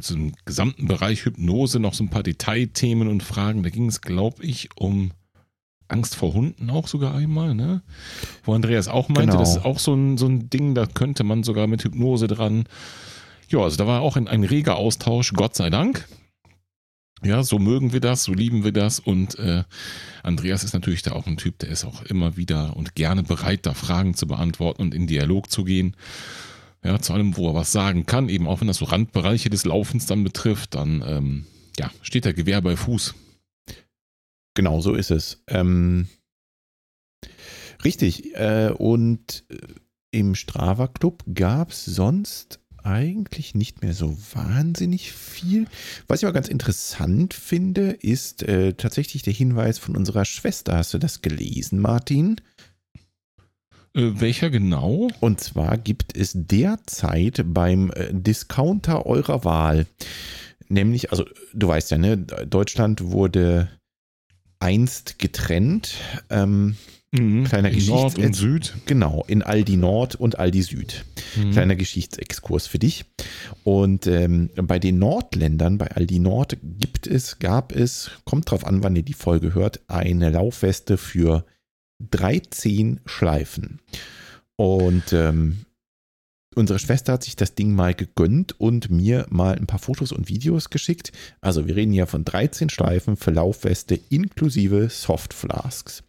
zu 0.00 0.14
dem 0.14 0.32
gesamten 0.46 0.88
Bereich 0.88 1.26
Hypnose 1.26 1.80
noch 1.80 1.92
so 1.92 2.02
ein 2.02 2.08
paar 2.08 2.22
Detailthemen 2.22 3.08
und 3.08 3.22
Fragen. 3.22 3.62
Da 3.62 3.68
ging 3.68 3.88
es, 3.88 4.00
glaube 4.00 4.42
ich, 4.42 4.70
um 4.74 5.10
Angst 5.86 6.16
vor 6.16 6.32
Hunden 6.32 6.70
auch 6.70 6.88
sogar 6.88 7.14
einmal, 7.14 7.54
ne? 7.54 7.82
Wo 8.44 8.54
Andreas 8.54 8.88
auch 8.88 9.10
meinte, 9.10 9.32
genau. 9.32 9.40
das 9.40 9.56
ist 9.56 9.66
auch 9.66 9.78
so 9.78 9.92
ein, 9.92 10.16
so 10.16 10.24
ein 10.24 10.48
Ding, 10.48 10.74
da 10.74 10.86
könnte 10.86 11.24
man 11.24 11.42
sogar 11.42 11.66
mit 11.66 11.84
Hypnose 11.84 12.26
dran. 12.26 12.64
Ja, 13.50 13.58
also 13.58 13.76
da 13.76 13.86
war 13.86 14.00
auch 14.00 14.16
ein, 14.16 14.28
ein 14.28 14.44
reger 14.44 14.76
Austausch, 14.76 15.34
Gott 15.34 15.56
sei 15.56 15.68
Dank. 15.68 16.08
Ja, 17.22 17.42
so 17.42 17.58
mögen 17.58 17.92
wir 17.92 18.00
das, 18.00 18.24
so 18.24 18.32
lieben 18.32 18.64
wir 18.64 18.72
das. 18.72 18.98
Und 18.98 19.38
äh, 19.38 19.64
Andreas 20.22 20.64
ist 20.64 20.72
natürlich 20.72 21.02
da 21.02 21.12
auch 21.12 21.26
ein 21.26 21.36
Typ, 21.36 21.58
der 21.58 21.68
ist 21.68 21.84
auch 21.84 22.02
immer 22.02 22.36
wieder 22.36 22.76
und 22.76 22.94
gerne 22.94 23.22
bereit, 23.22 23.66
da 23.66 23.74
Fragen 23.74 24.14
zu 24.14 24.26
beantworten 24.26 24.82
und 24.82 24.94
in 24.94 25.06
Dialog 25.06 25.50
zu 25.50 25.64
gehen. 25.64 25.96
Ja, 26.82 26.98
zu 26.98 27.12
allem, 27.12 27.36
wo 27.36 27.48
er 27.48 27.54
was 27.54 27.72
sagen 27.72 28.06
kann, 28.06 28.30
eben 28.30 28.48
auch 28.48 28.60
wenn 28.60 28.68
das 28.68 28.78
so 28.78 28.86
Randbereiche 28.86 29.50
des 29.50 29.66
Laufens 29.66 30.06
dann 30.06 30.24
betrifft, 30.24 30.74
dann 30.74 31.04
ähm, 31.06 31.46
ja, 31.78 31.90
steht 32.00 32.24
der 32.24 32.32
Gewehr 32.32 32.62
bei 32.62 32.74
Fuß. 32.74 33.14
Genau, 34.54 34.80
so 34.80 34.94
ist 34.94 35.10
es. 35.10 35.42
Ähm, 35.46 36.08
richtig. 37.84 38.34
Äh, 38.34 38.72
und 38.76 39.44
äh, 39.50 39.58
im 40.10 40.34
Strava 40.34 40.88
Club 40.88 41.22
gab 41.34 41.70
es 41.70 41.84
sonst 41.84 42.60
eigentlich 42.84 43.54
nicht 43.54 43.82
mehr 43.82 43.94
so 43.94 44.16
wahnsinnig 44.34 45.12
viel. 45.12 45.66
Was 46.08 46.20
ich 46.20 46.26
aber 46.26 46.34
ganz 46.34 46.48
interessant 46.48 47.34
finde, 47.34 47.90
ist 47.90 48.42
äh, 48.42 48.74
tatsächlich 48.74 49.22
der 49.22 49.32
Hinweis 49.32 49.78
von 49.78 49.96
unserer 49.96 50.24
Schwester. 50.24 50.76
Hast 50.76 50.94
du 50.94 50.98
das 50.98 51.22
gelesen, 51.22 51.78
Martin? 51.78 52.36
Äh, 53.94 54.12
welcher 54.14 54.50
genau? 54.50 55.08
Und 55.20 55.40
zwar 55.40 55.78
gibt 55.78 56.16
es 56.16 56.32
derzeit 56.34 57.42
beim 57.46 57.90
äh, 57.92 58.12
Discounter 58.12 59.06
eurer 59.06 59.44
Wahl, 59.44 59.86
nämlich, 60.68 61.10
also 61.10 61.24
du 61.52 61.68
weißt 61.68 61.90
ja, 61.90 61.98
ne, 61.98 62.18
Deutschland 62.18 63.02
wurde 63.02 63.68
einst 64.60 65.18
getrennt. 65.18 65.94
Ähm, 66.28 66.76
Mhm. 67.12 67.44
Kleiner 67.44 67.70
In 67.70 67.86
Nord 67.86 68.14
Geschichts- 68.14 68.26
und 68.26 68.34
Süd. 68.34 68.74
Genau, 68.86 69.24
in 69.26 69.42
Aldi 69.42 69.76
Nord 69.76 70.14
und 70.14 70.38
Aldi 70.38 70.62
Süd. 70.62 71.04
Mhm. 71.36 71.50
Kleiner 71.50 71.76
Geschichtsexkurs 71.76 72.66
für 72.66 72.78
dich. 72.78 73.04
Und 73.64 74.06
ähm, 74.06 74.50
bei 74.54 74.78
den 74.78 74.98
Nordländern, 74.98 75.76
bei 75.78 75.90
Aldi 75.90 76.20
Nord, 76.20 76.56
gibt 76.62 77.06
es, 77.06 77.38
gab 77.40 77.74
es, 77.74 78.10
kommt 78.24 78.50
drauf 78.50 78.64
an, 78.64 78.82
wann 78.84 78.94
ihr 78.94 79.02
die 79.02 79.14
Folge 79.14 79.54
hört, 79.54 79.80
eine 79.88 80.30
Laufweste 80.30 80.96
für 80.96 81.44
13 82.10 83.00
Schleifen. 83.06 83.80
Und 84.56 85.12
ähm, 85.12 85.64
unsere 86.54 86.78
Schwester 86.78 87.12
hat 87.14 87.24
sich 87.24 87.36
das 87.36 87.54
Ding 87.54 87.72
mal 87.74 87.94
gegönnt 87.94 88.58
und 88.60 88.90
mir 88.90 89.26
mal 89.30 89.54
ein 89.56 89.66
paar 89.66 89.78
Fotos 89.78 90.12
und 90.12 90.28
Videos 90.28 90.70
geschickt. 90.70 91.12
Also 91.40 91.66
wir 91.66 91.76
reden 91.76 91.92
ja 91.92 92.06
von 92.06 92.24
13 92.24 92.70
Schleifen 92.70 93.16
für 93.16 93.30
Laufweste 93.30 93.98
inklusive 94.10 94.88
Softflasks. 94.90 96.02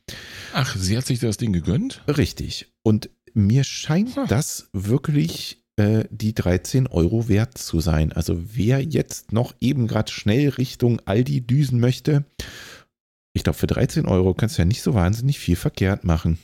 Ach, 0.53 0.75
sie 0.75 0.97
hat 0.97 1.05
sich 1.05 1.19
das 1.19 1.37
Ding 1.37 1.53
gegönnt? 1.53 2.03
Richtig. 2.07 2.71
Und 2.83 3.09
mir 3.33 3.63
scheint 3.63 4.15
Hm. 4.15 4.27
das 4.27 4.69
wirklich 4.73 5.63
äh, 5.77 6.05
die 6.09 6.33
13 6.33 6.87
Euro 6.87 7.29
wert 7.29 7.57
zu 7.57 7.79
sein. 7.79 8.11
Also 8.11 8.37
wer 8.55 8.81
jetzt 8.83 9.31
noch 9.31 9.53
eben 9.61 9.87
gerade 9.87 10.11
schnell 10.11 10.49
Richtung 10.49 10.99
Aldi 11.05 11.41
düsen 11.41 11.79
möchte, 11.79 12.25
ich 13.33 13.43
glaube, 13.43 13.57
für 13.57 13.67
13 13.67 14.05
Euro 14.07 14.33
kannst 14.33 14.57
du 14.57 14.63
ja 14.63 14.65
nicht 14.65 14.81
so 14.81 14.93
wahnsinnig 14.93 15.39
viel 15.39 15.55
verkehrt 15.55 16.03
machen. 16.03 16.39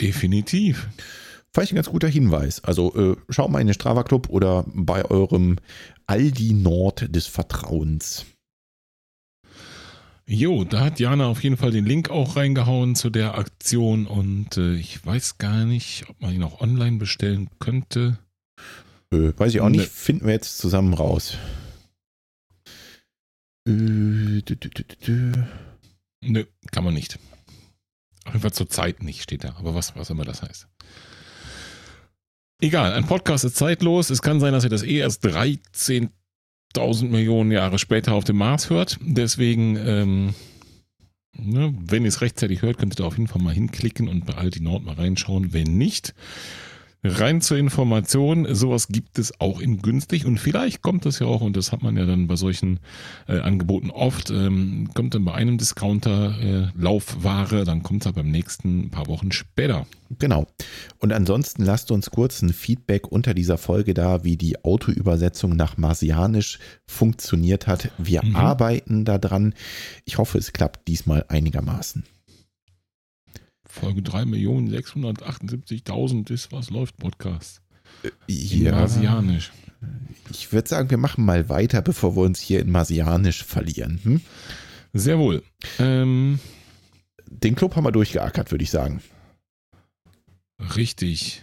Definitiv. 0.00 0.88
Vielleicht 1.56 1.72
ein 1.72 1.76
ganz 1.76 1.88
guter 1.88 2.08
Hinweis. 2.08 2.62
Also 2.64 2.94
äh, 2.94 3.16
schaut 3.30 3.50
mal 3.50 3.60
in 3.62 3.66
den 3.66 3.72
Strava 3.72 4.02
Club 4.02 4.28
oder 4.28 4.66
bei 4.74 5.06
eurem 5.06 5.56
Aldi 6.06 6.52
Nord 6.52 7.06
des 7.16 7.26
Vertrauens. 7.28 8.26
Jo, 10.26 10.64
da 10.64 10.80
hat 10.84 11.00
Jana 11.00 11.28
auf 11.28 11.42
jeden 11.42 11.56
Fall 11.56 11.70
den 11.70 11.86
Link 11.86 12.10
auch 12.10 12.36
reingehauen 12.36 12.94
zu 12.94 13.08
der 13.08 13.38
Aktion 13.38 14.06
und 14.06 14.58
äh, 14.58 14.74
ich 14.74 15.06
weiß 15.06 15.38
gar 15.38 15.64
nicht, 15.64 16.04
ob 16.10 16.20
man 16.20 16.34
ihn 16.34 16.42
auch 16.42 16.60
online 16.60 16.98
bestellen 16.98 17.48
könnte. 17.58 18.18
Äh, 19.10 19.32
weiß 19.34 19.54
ich 19.54 19.62
auch 19.62 19.70
Ne. 19.70 19.78
nicht, 19.78 19.88
finden 19.90 20.26
wir 20.26 20.34
jetzt 20.34 20.58
zusammen 20.58 20.92
raus. 20.92 21.38
Äh, 23.66 24.42
dü, 24.42 24.56
dü, 24.56 24.68
dü. 24.68 25.32
Nö, 26.22 26.44
kann 26.70 26.84
man 26.84 26.92
nicht. 26.92 27.18
Auf 28.26 28.34
jeden 28.34 28.42
Fall 28.42 28.52
zur 28.52 28.68
Zeit 28.68 29.02
nicht, 29.02 29.22
steht 29.22 29.42
da. 29.44 29.56
Aber 29.56 29.74
was, 29.74 29.96
was 29.96 30.10
immer 30.10 30.26
das 30.26 30.42
heißt. 30.42 30.68
Egal, 32.60 32.94
ein 32.94 33.04
Podcast 33.04 33.44
ist 33.44 33.56
zeitlos. 33.56 34.08
Es 34.08 34.22
kann 34.22 34.40
sein, 34.40 34.52
dass 34.52 34.64
ihr 34.64 34.70
das 34.70 34.82
eh 34.82 34.98
erst 34.98 35.24
13.000 35.26 36.08
Millionen 37.04 37.50
Jahre 37.52 37.78
später 37.78 38.14
auf 38.14 38.24
dem 38.24 38.36
Mars 38.36 38.70
hört. 38.70 38.98
Deswegen, 39.02 39.76
ähm, 39.76 40.34
ne, 41.36 41.74
wenn 41.78 42.04
ihr 42.04 42.08
es 42.08 42.22
rechtzeitig 42.22 42.62
hört, 42.62 42.78
könnt 42.78 42.94
ihr 42.94 42.96
da 42.96 43.04
auf 43.04 43.18
jeden 43.18 43.28
Fall 43.28 43.42
mal 43.42 43.52
hinklicken 43.52 44.08
und 44.08 44.24
bei 44.24 44.34
Aldi 44.34 44.60
Nord 44.60 44.84
mal 44.84 44.94
reinschauen. 44.94 45.52
Wenn 45.52 45.76
nicht, 45.76 46.14
rein 47.06 47.40
zur 47.40 47.56
Information, 47.58 48.46
sowas 48.54 48.88
gibt 48.88 49.18
es 49.18 49.40
auch 49.40 49.60
in 49.60 49.82
günstig 49.82 50.26
und 50.26 50.38
vielleicht 50.38 50.82
kommt 50.82 51.06
das 51.06 51.18
ja 51.18 51.26
auch, 51.26 51.40
und 51.40 51.56
das 51.56 51.72
hat 51.72 51.82
man 51.82 51.96
ja 51.96 52.06
dann 52.06 52.26
bei 52.26 52.36
solchen 52.36 52.80
äh, 53.28 53.38
Angeboten 53.38 53.90
oft, 53.90 54.30
ähm, 54.30 54.90
kommt 54.94 55.14
dann 55.14 55.24
bei 55.24 55.34
einem 55.34 55.58
Discounter 55.58 56.38
äh, 56.40 56.68
Laufware, 56.78 57.64
dann 57.64 57.82
kommt 57.82 58.04
es 58.06 58.12
beim 58.12 58.30
nächsten 58.30 58.86
ein 58.86 58.90
paar 58.90 59.06
Wochen 59.06 59.32
später. 59.32 59.86
Genau. 60.18 60.46
Und 60.98 61.12
ansonsten 61.12 61.64
lasst 61.64 61.90
uns 61.90 62.10
kurz 62.10 62.40
ein 62.42 62.52
Feedback 62.52 63.08
unter 63.10 63.34
dieser 63.34 63.58
Folge 63.58 63.92
da, 63.92 64.22
wie 64.22 64.36
die 64.36 64.64
Autoübersetzung 64.64 65.56
nach 65.56 65.76
Marsianisch 65.76 66.58
funktioniert 66.86 67.66
hat. 67.66 67.90
Wir 67.98 68.24
Mhm. 68.24 68.36
arbeiten 68.36 69.04
daran. 69.04 69.54
Ich 70.04 70.18
hoffe, 70.18 70.38
es 70.38 70.52
klappt 70.52 70.86
diesmal 70.88 71.24
einigermaßen. 71.28 72.04
Folge 73.76 74.00
3.678.000 74.00 76.30
ist 76.32 76.50
was 76.52 76.70
läuft 76.70 76.96
Podcast. 76.96 77.60
In 78.26 78.62
Ja, 78.64 78.72
Marsianisch. 78.72 79.52
ich 80.30 80.52
würde 80.52 80.68
sagen, 80.68 80.90
wir 80.90 80.98
machen 80.98 81.24
mal 81.24 81.48
weiter, 81.48 81.82
bevor 81.82 82.16
wir 82.16 82.22
uns 82.22 82.40
hier 82.40 82.60
in 82.60 82.70
Marsianisch 82.70 83.44
verlieren. 83.44 84.00
Hm? 84.02 84.20
Sehr 84.92 85.18
wohl. 85.18 85.42
Ähm, 85.78 86.38
Den 87.26 87.54
Club 87.54 87.76
haben 87.76 87.84
wir 87.84 87.92
durchgeackert, 87.92 88.50
würde 88.50 88.64
ich 88.64 88.70
sagen. 88.70 89.02
Richtig. 90.74 91.42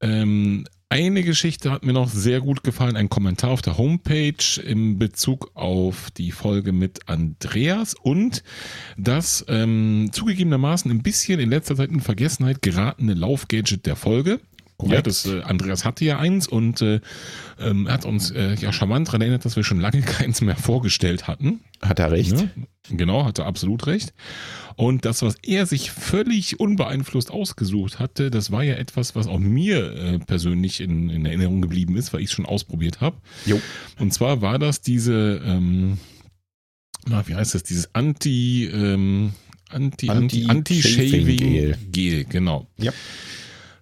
Ähm, 0.00 0.64
eine 0.90 1.22
Geschichte 1.22 1.70
hat 1.70 1.84
mir 1.84 1.92
noch 1.92 2.08
sehr 2.08 2.40
gut 2.40 2.64
gefallen, 2.64 2.96
ein 2.96 3.10
Kommentar 3.10 3.50
auf 3.50 3.60
der 3.60 3.76
Homepage 3.76 4.60
in 4.64 4.98
Bezug 4.98 5.50
auf 5.54 6.10
die 6.12 6.32
Folge 6.32 6.72
mit 6.72 7.08
Andreas 7.08 7.94
und 7.94 8.42
das 8.96 9.44
ähm, 9.48 10.08
zugegebenermaßen 10.12 10.90
ein 10.90 11.02
bisschen 11.02 11.40
in 11.40 11.50
letzter 11.50 11.76
Zeit 11.76 11.90
in 11.90 12.00
Vergessenheit 12.00 12.62
geratene 12.62 13.14
Laufgadget 13.14 13.84
der 13.84 13.96
Folge. 13.96 14.40
Ja, 14.80 14.86
Korrekt. 14.86 15.06
das 15.08 15.26
äh, 15.26 15.42
Andreas 15.42 15.84
hatte 15.84 16.04
ja 16.04 16.20
eins 16.20 16.46
und 16.46 16.82
äh, 16.82 17.00
ähm, 17.58 17.88
hat 17.88 18.04
uns 18.04 18.30
äh, 18.30 18.54
ja 18.54 18.72
charmant 18.72 19.08
daran 19.08 19.22
erinnert, 19.22 19.44
dass 19.44 19.56
wir 19.56 19.64
schon 19.64 19.80
lange 19.80 20.02
keins 20.02 20.40
mehr 20.40 20.54
vorgestellt 20.54 21.26
hatten. 21.26 21.60
Hat 21.82 21.98
er 21.98 22.12
recht? 22.12 22.32
Ja, 22.32 22.48
genau, 22.88 23.24
hatte 23.24 23.44
absolut 23.44 23.88
recht. 23.88 24.14
Und 24.76 25.04
das, 25.04 25.22
was 25.22 25.34
er 25.42 25.66
sich 25.66 25.90
völlig 25.90 26.60
unbeeinflusst 26.60 27.32
ausgesucht 27.32 27.98
hatte, 27.98 28.30
das 28.30 28.52
war 28.52 28.62
ja 28.62 28.74
etwas, 28.74 29.16
was 29.16 29.26
auch 29.26 29.40
mir 29.40 29.92
äh, 29.92 30.18
persönlich 30.20 30.80
in, 30.80 31.10
in 31.10 31.26
Erinnerung 31.26 31.60
geblieben 31.60 31.96
ist, 31.96 32.12
weil 32.12 32.20
ich 32.20 32.26
es 32.26 32.32
schon 32.32 32.46
ausprobiert 32.46 33.00
habe. 33.00 33.16
Jo. 33.46 33.60
Und 33.98 34.14
zwar 34.14 34.40
war 34.42 34.60
das 34.60 34.80
diese, 34.80 35.42
ähm, 35.44 35.98
na, 37.08 37.26
wie 37.26 37.34
heißt 37.34 37.56
das, 37.56 37.64
dieses 37.64 37.92
Anti, 37.96 38.66
ähm, 38.66 39.32
Anti, 39.70 40.08
Anti, 40.08 40.46
Anti-Shaving-Gel. 40.46 41.72
Anti-Shaving 41.72 41.92
Gel, 41.92 42.24
genau. 42.24 42.68
Ja. 42.78 42.92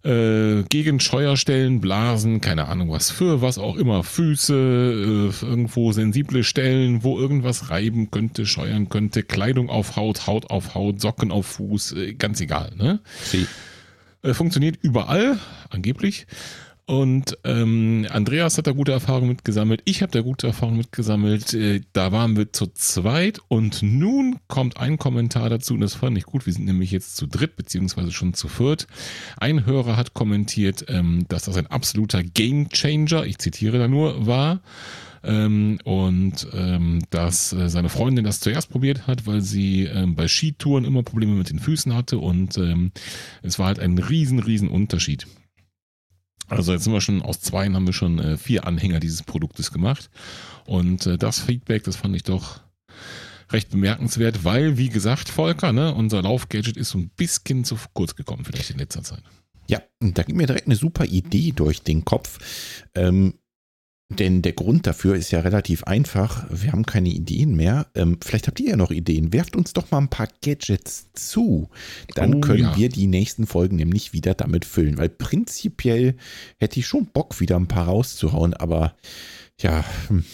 Äh, 0.06 0.62
gegen 0.68 1.00
Scheuerstellen, 1.00 1.80
Blasen, 1.80 2.40
keine 2.40 2.68
Ahnung 2.68 2.92
was 2.92 3.10
für, 3.10 3.42
was 3.42 3.58
auch 3.58 3.74
immer, 3.74 4.04
Füße, 4.04 4.54
äh, 4.54 5.44
irgendwo 5.44 5.90
sensible 5.90 6.44
Stellen, 6.44 7.02
wo 7.02 7.18
irgendwas 7.18 7.70
reiben 7.70 8.12
könnte, 8.12 8.46
scheuern 8.46 8.88
könnte, 8.88 9.24
Kleidung 9.24 9.68
auf 9.68 9.96
Haut, 9.96 10.28
Haut 10.28 10.48
auf 10.50 10.76
Haut, 10.76 11.00
Socken 11.00 11.32
auf 11.32 11.46
Fuß, 11.46 11.92
äh, 11.94 12.14
ganz 12.14 12.40
egal, 12.40 12.72
ne? 12.76 13.00
Sie. 13.24 13.48
Äh, 14.22 14.32
funktioniert 14.32 14.78
überall, 14.80 15.40
angeblich. 15.70 16.28
Und 16.88 17.36
ähm, 17.42 18.06
Andreas 18.10 18.58
hat 18.58 18.68
da 18.68 18.70
gute 18.70 18.92
Erfahrungen 18.92 19.30
mitgesammelt. 19.30 19.82
Ich 19.86 20.02
habe 20.02 20.12
da 20.12 20.20
gute 20.20 20.46
Erfahrungen 20.46 20.78
mitgesammelt. 20.78 21.52
Äh, 21.52 21.80
da 21.92 22.12
waren 22.12 22.36
wir 22.36 22.52
zu 22.52 22.68
zweit. 22.68 23.40
Und 23.48 23.82
nun 23.82 24.36
kommt 24.46 24.76
ein 24.76 24.96
Kommentar 24.96 25.50
dazu. 25.50 25.74
Und 25.74 25.80
das 25.80 25.94
fand 25.94 26.16
ich 26.16 26.26
gut. 26.26 26.46
Wir 26.46 26.52
sind 26.52 26.64
nämlich 26.64 26.92
jetzt 26.92 27.16
zu 27.16 27.26
dritt, 27.26 27.56
beziehungsweise 27.56 28.12
schon 28.12 28.34
zu 28.34 28.46
viert. 28.46 28.86
Ein 29.36 29.66
Hörer 29.66 29.96
hat 29.96 30.14
kommentiert, 30.14 30.84
ähm, 30.86 31.26
dass 31.26 31.46
das 31.46 31.56
ein 31.56 31.66
absoluter 31.66 32.22
Game 32.22 32.68
Changer, 32.68 33.26
ich 33.26 33.38
zitiere 33.38 33.78
da 33.78 33.88
nur, 33.88 34.24
war. 34.28 34.60
Ähm, 35.24 35.80
und 35.82 36.46
ähm, 36.52 37.02
dass 37.10 37.52
äh, 37.52 37.68
seine 37.68 37.88
Freundin 37.88 38.24
das 38.24 38.38
zuerst 38.38 38.70
probiert 38.70 39.08
hat, 39.08 39.26
weil 39.26 39.40
sie 39.40 39.86
ähm, 39.86 40.14
bei 40.14 40.28
Skitouren 40.28 40.84
immer 40.84 41.02
Probleme 41.02 41.32
mit 41.32 41.50
den 41.50 41.58
Füßen 41.58 41.96
hatte. 41.96 42.18
Und 42.18 42.58
ähm, 42.58 42.92
es 43.42 43.58
war 43.58 43.66
halt 43.66 43.80
ein 43.80 43.98
riesen, 43.98 44.38
riesen 44.38 44.68
Unterschied. 44.68 45.26
Also 46.48 46.72
jetzt 46.72 46.84
sind 46.84 46.92
wir 46.92 47.00
schon 47.00 47.22
aus 47.22 47.40
zweien 47.40 47.74
haben 47.74 47.86
wir 47.86 47.92
schon 47.92 48.18
äh, 48.18 48.36
vier 48.36 48.66
Anhänger 48.66 49.00
dieses 49.00 49.22
Produktes 49.22 49.72
gemacht. 49.72 50.10
Und 50.66 51.06
äh, 51.06 51.18
das 51.18 51.40
Feedback, 51.40 51.84
das 51.84 51.96
fand 51.96 52.14
ich 52.14 52.22
doch 52.22 52.60
recht 53.52 53.70
bemerkenswert, 53.70 54.44
weil, 54.44 54.76
wie 54.76 54.88
gesagt, 54.88 55.28
Volker, 55.28 55.72
ne, 55.72 55.94
unser 55.94 56.22
Laufgadget 56.22 56.76
ist 56.76 56.90
so 56.90 56.98
ein 56.98 57.10
bisschen 57.10 57.64
zu 57.64 57.76
kurz 57.92 58.16
gekommen, 58.16 58.44
vielleicht 58.44 58.70
in 58.70 58.78
letzter 58.78 59.02
Zeit. 59.02 59.22
Ja, 59.68 59.82
da 60.00 60.22
geht 60.22 60.36
mir 60.36 60.46
direkt 60.46 60.66
eine 60.66 60.76
super 60.76 61.04
Idee 61.04 61.52
durch 61.52 61.82
den 61.82 62.04
Kopf. 62.04 62.38
Ähm, 62.94 63.34
denn 64.08 64.40
der 64.40 64.52
Grund 64.52 64.86
dafür 64.86 65.16
ist 65.16 65.32
ja 65.32 65.40
relativ 65.40 65.82
einfach. 65.84 66.46
Wir 66.50 66.70
haben 66.70 66.86
keine 66.86 67.08
Ideen 67.08 67.56
mehr. 67.56 67.86
Ähm, 67.96 68.18
vielleicht 68.22 68.46
habt 68.46 68.60
ihr 68.60 68.70
ja 68.70 68.76
noch 68.76 68.92
Ideen. 68.92 69.32
Werft 69.32 69.56
uns 69.56 69.72
doch 69.72 69.90
mal 69.90 69.98
ein 69.98 70.08
paar 70.08 70.28
Gadgets 70.44 71.08
zu. 71.12 71.68
Dann 72.14 72.34
Oh, 72.36 72.40
können 72.40 72.62
ja. 72.62 72.76
wir 72.76 72.88
die 72.88 73.08
nächsten 73.08 73.46
Folgen 73.48 73.76
nämlich 73.76 74.12
wieder 74.12 74.34
damit 74.34 74.64
füllen. 74.64 74.96
Weil 74.98 75.08
prinzipiell 75.08 76.16
hätte 76.58 76.78
ich 76.78 76.86
schon 76.86 77.06
Bock, 77.06 77.40
wieder 77.40 77.56
ein 77.56 77.66
paar 77.66 77.86
rauszuhauen. 77.86 78.54
Aber 78.54 78.94
ja, 79.60 79.84
hm, 80.06 80.24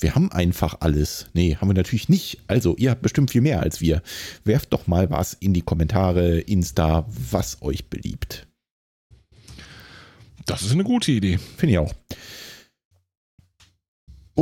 wir 0.00 0.14
haben 0.14 0.32
einfach 0.32 0.78
alles. 0.80 1.26
Nee, 1.34 1.56
haben 1.56 1.68
wir 1.68 1.74
natürlich 1.74 2.08
nicht. 2.08 2.38
Also, 2.46 2.74
ihr 2.76 2.90
habt 2.90 3.02
bestimmt 3.02 3.30
viel 3.30 3.42
mehr 3.42 3.60
als 3.60 3.82
wir. 3.82 4.02
Werft 4.44 4.72
doch 4.72 4.86
mal 4.86 5.10
was 5.10 5.34
in 5.34 5.52
die 5.52 5.60
Kommentare, 5.60 6.40
Insta, 6.40 7.06
was 7.30 7.60
euch 7.60 7.90
beliebt. 7.90 8.46
Das 10.46 10.62
ist 10.62 10.72
eine 10.72 10.84
gute 10.84 11.12
Idee. 11.12 11.38
Finde 11.58 11.72
ich 11.72 11.78
auch. 11.78 11.92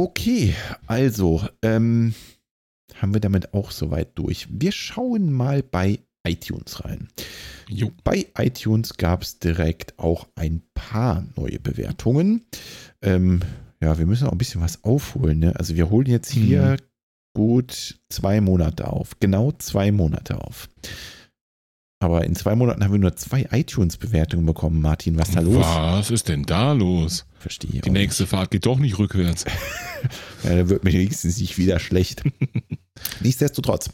Okay, 0.00 0.54
also 0.86 1.42
ähm, 1.60 2.14
haben 2.94 3.14
wir 3.14 3.20
damit 3.20 3.52
auch 3.52 3.72
soweit 3.72 4.16
durch. 4.16 4.46
Wir 4.48 4.70
schauen 4.70 5.32
mal 5.32 5.60
bei 5.64 5.98
iTunes 6.24 6.84
rein. 6.84 7.08
Jo. 7.68 7.90
Bei 8.04 8.26
iTunes 8.38 8.96
gab 8.96 9.22
es 9.22 9.40
direkt 9.40 9.98
auch 9.98 10.28
ein 10.36 10.62
paar 10.72 11.26
neue 11.34 11.58
Bewertungen. 11.58 12.44
Ähm, 13.02 13.40
ja, 13.80 13.98
wir 13.98 14.06
müssen 14.06 14.28
auch 14.28 14.32
ein 14.32 14.38
bisschen 14.38 14.60
was 14.60 14.84
aufholen. 14.84 15.40
Ne? 15.40 15.56
Also 15.56 15.74
wir 15.74 15.90
holen 15.90 16.06
jetzt 16.06 16.30
hier 16.30 16.76
gut 17.34 17.98
zwei 18.08 18.40
Monate 18.40 18.86
auf. 18.86 19.18
Genau 19.18 19.50
zwei 19.50 19.90
Monate 19.90 20.40
auf. 20.40 20.68
Aber 22.00 22.24
in 22.24 22.36
zwei 22.36 22.54
Monaten 22.54 22.84
haben 22.84 22.92
wir 22.92 23.00
nur 23.00 23.16
zwei 23.16 23.48
iTunes-Bewertungen 23.50 24.46
bekommen, 24.46 24.80
Martin. 24.80 25.18
Was 25.18 25.30
ist 25.30 25.36
da 25.36 25.40
los? 25.40 25.66
Was 25.66 26.10
ist 26.10 26.28
denn 26.28 26.44
da 26.44 26.72
los? 26.72 27.26
Verstehe. 27.40 27.80
Die 27.80 27.90
nächste 27.90 28.22
nicht. 28.22 28.30
Fahrt 28.30 28.52
geht 28.52 28.66
doch 28.66 28.78
nicht 28.78 28.98
rückwärts. 28.98 29.44
ja, 30.44 30.56
da 30.56 30.68
wird 30.68 30.84
mir 30.84 30.92
wenigstens 30.92 31.38
nicht 31.40 31.58
wieder 31.58 31.80
schlecht. 31.80 32.22
Nichtsdestotrotz. 33.20 33.90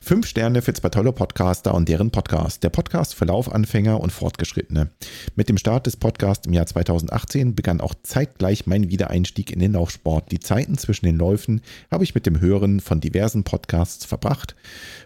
Fünf 0.00 0.26
Sterne 0.26 0.62
für 0.62 0.72
zwei 0.72 0.88
tolle 0.88 1.12
Podcaster 1.12 1.74
und 1.74 1.88
deren 1.88 2.10
Podcast. 2.10 2.62
Der 2.62 2.70
Podcast 2.70 3.14
für 3.14 3.24
Laufanfänger 3.24 4.00
und 4.00 4.12
Fortgeschrittene. 4.12 4.90
Mit 5.34 5.48
dem 5.48 5.58
Start 5.58 5.86
des 5.86 5.96
Podcasts 5.96 6.46
im 6.46 6.52
Jahr 6.52 6.66
2018 6.66 7.54
begann 7.54 7.80
auch 7.80 7.94
zeitgleich 8.04 8.66
mein 8.66 8.88
Wiedereinstieg 8.88 9.50
in 9.50 9.58
den 9.58 9.72
Laufsport. 9.72 10.30
Die 10.30 10.38
Zeiten 10.38 10.78
zwischen 10.78 11.06
den 11.06 11.16
Läufen 11.16 11.60
habe 11.90 12.04
ich 12.04 12.14
mit 12.14 12.26
dem 12.26 12.40
Hören 12.40 12.80
von 12.80 13.00
diversen 13.00 13.42
Podcasts 13.42 14.06
verbracht. 14.06 14.54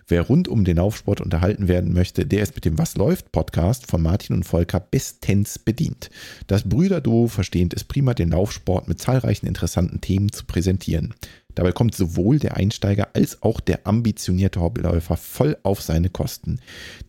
Wer 0.07 0.23
rund 0.23 0.47
um 0.47 0.65
den 0.65 0.77
Laufsport 0.77 1.21
unterhalten 1.21 1.69
werden 1.69 1.95
möchte, 1.95 2.27
der 2.27 2.43
ist 2.43 2.55
mit 2.55 2.67
dem 2.67 2.79
Was 2.79 2.95
läuft 2.95 3.33
Podcast 3.33 3.91
von 3.91 4.03
Martin 4.03 4.37
und 4.37 4.45
Volker 4.45 4.79
bestens 4.79 5.59
bedient. 5.59 6.11
Das 6.47 6.69
Brüderduo 6.69 7.29
versteht 7.29 7.73
es 7.75 7.83
prima, 7.83 8.13
den 8.13 8.31
Laufsport 8.31 8.89
mit 8.89 9.01
zahlreichen 9.01 9.47
interessanten 9.47 10.01
Themen 10.01 10.31
zu 10.31 10.45
präsentieren. 10.45 11.15
Dabei 11.55 11.73
kommt 11.73 11.95
sowohl 11.95 12.39
der 12.39 12.57
Einsteiger 12.57 13.09
als 13.15 13.43
auch 13.43 13.61
der 13.61 13.87
ambitionierte 13.87 14.61
Hobbyläufer 14.61 15.17
voll 15.17 15.57
auf 15.63 15.83
seine 15.83 16.11
Kosten. 16.11 16.61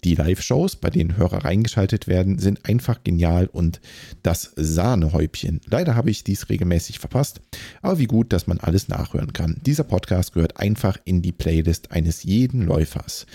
Die 0.03 0.15
Live-Shows, 0.15 0.77
bei 0.77 0.89
denen 0.89 1.17
Hörer 1.17 1.45
reingeschaltet 1.45 2.07
werden, 2.07 2.39
sind 2.39 2.65
einfach 2.67 3.03
genial 3.03 3.47
und 3.47 3.81
das 4.21 4.51
Sahnehäubchen. 4.55 5.62
Leider 5.65 5.95
habe 5.95 6.12
ich 6.12 6.23
dies 6.23 6.50
regelmäßig 6.50 7.00
verpasst, 7.00 7.41
aber 7.81 8.00
wie 8.00 8.05
gut, 8.05 8.33
dass 8.33 8.47
man 8.47 8.59
alles 8.59 8.88
nachhören 8.88 9.33
kann. 9.33 9.59
Dieser 9.65 9.83
Podcast 9.83 10.33
gehört 10.33 10.57
einfach 10.57 10.97
in 11.05 11.21
die 11.21 11.31
Playlist 11.31 11.91
eines 11.91 12.23
jeden 12.23 12.63
Läufers. 12.63 13.25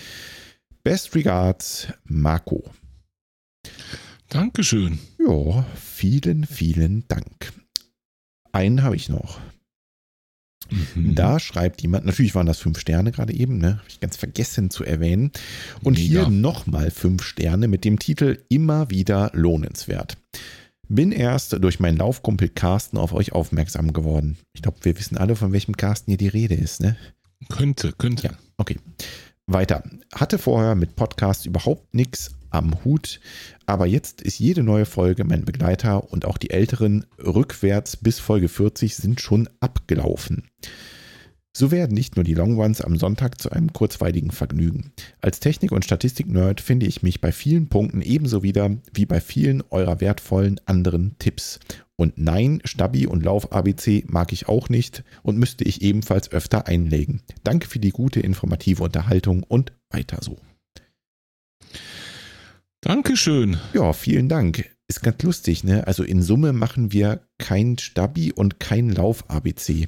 Best 0.83 1.15
regards, 1.15 1.87
Marco. 2.05 2.63
Dankeschön. 4.29 4.99
Ja, 5.17 5.65
vielen, 5.75 6.45
vielen 6.45 7.07
Dank. 7.07 7.51
Einen 8.51 8.83
habe 8.83 8.95
ich 8.95 9.09
noch. 9.09 9.39
Mhm. 10.95 11.15
Da 11.15 11.39
schreibt 11.39 11.81
jemand, 11.81 12.05
natürlich 12.05 12.35
waren 12.35 12.45
das 12.45 12.59
fünf 12.59 12.79
Sterne 12.79 13.11
gerade 13.11 13.33
eben, 13.33 13.57
ne? 13.57 13.77
Habe 13.77 13.87
ich 13.89 13.99
ganz 13.99 14.17
vergessen 14.17 14.69
zu 14.69 14.83
erwähnen. 14.83 15.31
Und 15.83 15.97
Mega. 15.97 16.07
hier 16.07 16.29
nochmal 16.29 16.91
fünf 16.91 17.23
Sterne 17.23 17.67
mit 17.67 17.85
dem 17.85 17.99
Titel 17.99 18.39
Immer 18.49 18.89
wieder 18.89 19.31
lohnenswert. 19.33 20.17
Bin 20.87 21.11
erst 21.11 21.53
durch 21.63 21.79
meinen 21.79 21.97
Laufkumpel 21.97 22.49
Carsten 22.49 22.97
auf 22.97 23.13
euch 23.13 23.31
aufmerksam 23.31 23.93
geworden. 23.93 24.37
Ich 24.53 24.63
glaube, 24.63 24.77
wir 24.81 24.97
wissen 24.97 25.17
alle, 25.17 25.35
von 25.35 25.51
welchem 25.51 25.77
Carsten 25.77 26.11
hier 26.11 26.17
die 26.17 26.27
Rede 26.27 26.55
ist, 26.55 26.81
ne? 26.81 26.97
Könnte, 27.47 27.93
könnte. 27.93 28.27
Ja, 28.27 28.33
okay. 28.57 28.77
Weiter. 29.45 29.83
Hatte 30.13 30.37
vorher 30.37 30.75
mit 30.75 30.95
Podcasts 30.95 31.45
überhaupt 31.45 31.93
nichts 31.93 32.31
am 32.49 32.83
Hut, 32.83 33.19
aber 33.65 33.85
jetzt 33.85 34.21
ist 34.21 34.39
jede 34.39 34.63
neue 34.63 34.85
Folge 34.85 35.23
mein 35.23 35.45
Begleiter 35.45 36.11
und 36.11 36.25
auch 36.25 36.37
die 36.37 36.49
älteren 36.49 37.05
rückwärts 37.17 37.97
bis 37.97 38.19
Folge 38.19 38.49
40 38.49 38.95
sind 38.95 39.21
schon 39.21 39.49
abgelaufen. 39.59 40.43
So 41.51 41.71
werden 41.71 41.93
nicht 41.93 42.15
nur 42.15 42.23
die 42.23 42.35
Long 42.35 42.57
Ones 42.57 42.79
am 42.79 42.95
Sonntag 42.95 43.41
zu 43.41 43.51
einem 43.51 43.73
kurzweiligen 43.73 44.31
Vergnügen. 44.31 44.93
Als 45.19 45.39
Technik- 45.39 45.71
und 45.71 45.83
Statistik-Nerd 45.83 46.61
finde 46.61 46.85
ich 46.85 47.03
mich 47.03 47.21
bei 47.21 47.31
vielen 47.31 47.67
Punkten 47.67 48.01
ebenso 48.01 48.43
wieder 48.43 48.77
wie 48.93 49.05
bei 49.05 49.19
vielen 49.19 49.63
eurer 49.69 49.99
wertvollen 49.99 50.61
anderen 50.65 51.17
Tipps. 51.17 51.59
Und 51.95 52.17
nein, 52.17 52.61
Stabi 52.63 53.07
und 53.07 53.25
Lauf-ABC 53.25 54.05
mag 54.07 54.31
ich 54.31 54.47
auch 54.47 54.69
nicht 54.69 55.03
und 55.21 55.37
müsste 55.37 55.65
ich 55.65 55.81
ebenfalls 55.81 56.31
öfter 56.31 56.67
einlegen. 56.67 57.21
Danke 57.43 57.67
für 57.67 57.79
die 57.79 57.89
gute 57.89 58.21
informative 58.21 58.83
Unterhaltung 58.83 59.43
und 59.43 59.73
weiter 59.89 60.19
so. 60.21 60.37
Dankeschön. 62.81 63.57
Ja, 63.73 63.93
vielen 63.93 64.29
Dank. 64.29 64.69
Ist 64.87 65.03
ganz 65.03 65.21
lustig, 65.21 65.63
ne? 65.63 65.85
Also 65.85 66.03
in 66.03 66.21
Summe 66.21 66.53
machen 66.53 66.91
wir 66.91 67.21
kein 67.37 67.77
Stabi 67.77 68.31
und 68.31 68.59
kein 68.59 68.89
Lauf-ABC. 68.89 69.87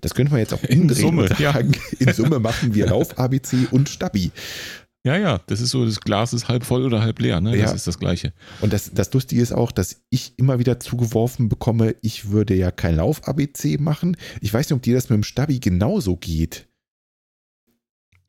Das 0.00 0.14
könnte 0.14 0.32
man 0.32 0.40
jetzt 0.40 0.52
auch 0.52 0.64
in 0.64 0.88
Summe, 0.88 1.28
sagen. 1.28 1.72
Ja. 1.72 2.06
In 2.06 2.12
Summe 2.12 2.40
machen 2.40 2.74
wir 2.74 2.86
Lauf-ABC 2.86 3.68
und 3.70 3.88
Stabi. 3.88 4.32
Ja, 5.04 5.16
ja, 5.16 5.40
das 5.46 5.60
ist 5.60 5.70
so, 5.70 5.84
das 5.84 6.00
Glas 6.00 6.32
ist 6.32 6.48
halb 6.48 6.64
voll 6.64 6.84
oder 6.84 7.00
halb 7.00 7.20
leer, 7.20 7.40
ne? 7.40 7.52
Das 7.52 7.70
ja. 7.70 7.76
ist 7.76 7.86
das 7.86 7.98
Gleiche. 7.98 8.32
Und 8.60 8.72
das, 8.72 8.90
das 8.92 9.12
Lustige 9.12 9.40
ist 9.40 9.52
auch, 9.52 9.72
dass 9.72 10.02
ich 10.10 10.34
immer 10.36 10.58
wieder 10.58 10.80
zugeworfen 10.80 11.48
bekomme, 11.48 11.94
ich 12.02 12.30
würde 12.30 12.54
ja 12.54 12.70
kein 12.70 12.96
Lauf-ABC 12.96 13.78
machen. 13.78 14.16
Ich 14.40 14.52
weiß 14.52 14.68
nicht, 14.68 14.76
ob 14.76 14.82
dir 14.82 14.94
das 14.94 15.08
mit 15.08 15.16
dem 15.16 15.22
Stabi 15.22 15.60
genauso 15.60 16.16
geht. 16.16 16.66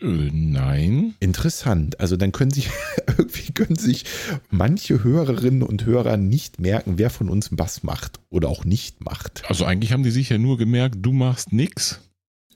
Äh, 0.02 0.30
nein. 0.32 1.16
Interessant. 1.20 2.00
Also 2.00 2.18
dann 2.18 2.32
können 2.32 2.52
sich 2.52 2.70
irgendwie 3.08 3.52
können 3.54 3.76
sich 3.76 4.06
manche 4.50 5.04
Hörerinnen 5.04 5.64
und 5.64 5.86
Hörer 5.86 6.18
nicht 6.18 6.60
merken, 6.60 6.98
wer 6.98 7.10
von 7.10 7.30
uns 7.30 7.50
was 7.52 7.84
macht 7.84 8.20
oder 8.30 8.50
auch 8.50 8.66
nicht 8.66 9.04
macht. 9.04 9.44
Also 9.48 9.66
eigentlich 9.66 9.94
haben 9.94 10.04
die 10.04 10.12
sich 10.12 10.30
ja 10.30 10.38
nur 10.38 10.58
gemerkt, 10.58 10.98
du 11.00 11.12
machst 11.14 11.54
nix. 11.54 12.00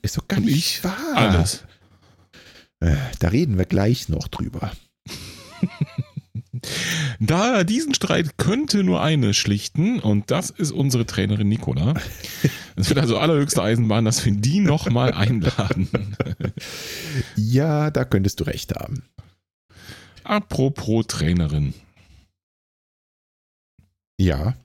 Ist 0.02 0.18
doch 0.18 0.28
gar 0.28 0.40
nicht 0.40 0.84
wahr. 0.84 0.96
Alles. 1.14 1.64
Äh, 2.80 2.96
da 3.18 3.28
reden 3.28 3.58
wir 3.58 3.64
gleich 3.64 4.08
noch 4.08 4.28
drüber. 4.28 4.72
Da 7.20 7.64
diesen 7.64 7.94
Streit 7.94 8.36
könnte 8.38 8.84
nur 8.84 9.02
eine 9.02 9.34
schlichten 9.34 10.00
und 10.00 10.30
das 10.30 10.50
ist 10.50 10.72
unsere 10.72 11.06
Trainerin 11.06 11.48
Nicola. 11.48 11.94
Es 12.76 12.88
wird 12.88 12.98
also 12.98 13.18
allerhöchste 13.18 13.62
Eisenbahn, 13.62 14.04
dass 14.04 14.24
wir 14.24 14.32
die 14.32 14.60
nochmal 14.60 15.12
einladen. 15.12 15.88
Ja, 17.36 17.90
da 17.90 18.04
könntest 18.04 18.40
du 18.40 18.44
recht 18.44 18.74
haben. 18.74 19.02
Apropos 20.24 21.06
Trainerin. 21.06 21.72
Ja. 24.18 24.56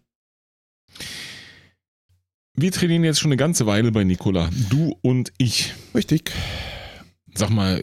Wir 2.54 2.72
trainieren 2.72 3.04
jetzt 3.04 3.20
schon 3.20 3.30
eine 3.30 3.38
ganze 3.38 3.66
Weile 3.66 3.92
bei 3.92 4.04
Nicola. 4.04 4.50
Du 4.70 4.98
und 5.02 5.32
ich. 5.38 5.74
Richtig. 5.96 6.32
Sag 7.34 7.50
mal, 7.50 7.82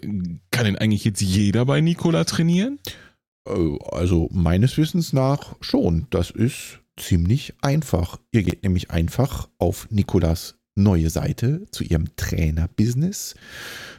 kann 0.50 0.64
denn 0.64 0.76
eigentlich 0.76 1.04
jetzt 1.04 1.20
jeder 1.20 1.64
bei 1.64 1.80
Nikola 1.80 2.24
trainieren? 2.24 2.78
Äh, 2.84 3.07
also 3.90 4.28
meines 4.32 4.76
Wissens 4.76 5.12
nach 5.12 5.56
schon. 5.60 6.06
Das 6.10 6.30
ist 6.30 6.80
ziemlich 6.96 7.54
einfach. 7.62 8.18
Ihr 8.32 8.42
geht 8.42 8.62
nämlich 8.62 8.90
einfach 8.90 9.48
auf 9.58 9.88
Nikolas 9.90 10.58
neue 10.78 11.10
Seite 11.10 11.66
zu 11.70 11.84
ihrem 11.84 12.14
Trainer-Business, 12.16 13.34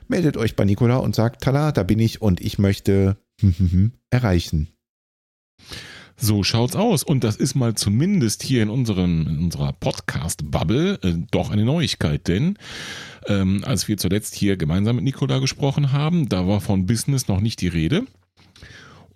meldet 0.07 0.37
euch 0.37 0.55
bei 0.55 0.65
Nikola 0.65 0.97
und 0.97 1.13
sagt, 1.13 1.43
tala, 1.43 1.71
da 1.71 1.83
bin 1.83 1.99
ich 1.99 2.21
und 2.21 2.41
ich 2.41 2.57
möchte 2.57 3.17
erreichen. 4.09 4.69
So 6.21 6.43
schaut's 6.43 6.75
aus. 6.75 7.03
Und 7.03 7.23
das 7.23 7.37
ist 7.37 7.55
mal 7.55 7.75
zumindest 7.75 8.43
hier 8.43 8.61
in, 8.61 8.69
unserem, 8.69 9.25
in 9.27 9.37
unserer 9.39 9.71
Podcast-Bubble 9.73 10.99
äh, 11.01 11.13
doch 11.31 11.49
eine 11.49 11.63
Neuigkeit, 11.63 12.27
denn 12.27 12.57
ähm, 13.27 13.63
als 13.65 13.87
wir 13.87 13.97
zuletzt 13.97 14.35
hier 14.35 14.57
gemeinsam 14.57 14.97
mit 14.97 15.05
Nicola 15.05 15.39
gesprochen 15.39 15.91
haben, 15.91 16.27
da 16.27 16.47
war 16.47 16.59
von 16.59 16.85
Business 16.85 17.27
noch 17.27 17.39
nicht 17.39 17.61
die 17.61 17.67
Rede. 17.67 18.05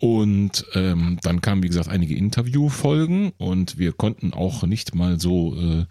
Und 0.03 0.65
ähm, 0.73 1.17
dann 1.23 1.39
kamen, 1.39 1.63
wie 1.63 1.69
gesagt, 1.69 1.87
einige 1.87 2.13
Interviewfolgen 2.13 3.31
und 3.37 3.77
wir 3.77 3.93
konnten 3.93 4.33
auch 4.33 4.63
nicht 4.63 4.93
mal 4.93 5.17
so 5.17 5.55
äh, 5.55 5.85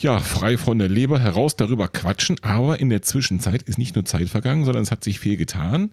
ja, 0.00 0.18
frei 0.18 0.56
von 0.56 0.78
der 0.78 0.88
Leber 0.88 1.20
heraus 1.20 1.56
darüber 1.56 1.88
quatschen, 1.88 2.38
aber 2.40 2.80
in 2.80 2.88
der 2.88 3.02
Zwischenzeit 3.02 3.64
ist 3.64 3.76
nicht 3.76 3.96
nur 3.96 4.06
Zeit 4.06 4.30
vergangen, 4.30 4.64
sondern 4.64 4.82
es 4.82 4.90
hat 4.90 5.04
sich 5.04 5.20
viel 5.20 5.36
getan. 5.36 5.90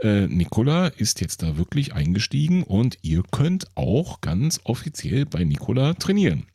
Äh, 0.00 0.26
Nicola 0.26 0.86
ist 0.86 1.20
jetzt 1.20 1.42
da 1.42 1.58
wirklich 1.58 1.92
eingestiegen 1.92 2.62
und 2.62 2.96
ihr 3.02 3.22
könnt 3.30 3.66
auch 3.74 4.22
ganz 4.22 4.60
offiziell 4.64 5.26
bei 5.26 5.44
Nicola 5.44 5.92
trainieren. 5.94 6.46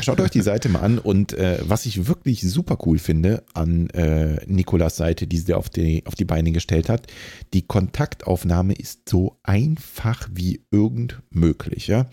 Schaut 0.00 0.20
euch 0.20 0.30
die 0.30 0.42
Seite 0.42 0.68
mal 0.68 0.78
an 0.78 1.00
und 1.00 1.32
äh, 1.32 1.58
was 1.62 1.86
ich 1.86 2.06
wirklich 2.06 2.42
super 2.42 2.78
cool 2.86 3.00
finde 3.00 3.42
an 3.52 3.90
äh, 3.90 4.46
Nikolas 4.46 4.96
Seite, 4.96 5.26
die 5.26 5.38
sie 5.38 5.54
auf 5.54 5.70
die, 5.70 6.06
auf 6.06 6.14
die 6.14 6.24
Beine 6.24 6.52
gestellt 6.52 6.88
hat, 6.88 7.08
die 7.52 7.62
Kontaktaufnahme 7.62 8.74
ist 8.74 9.08
so 9.08 9.40
einfach 9.42 10.28
wie 10.32 10.64
irgend 10.70 11.20
möglich. 11.30 11.88
Ja? 11.88 12.08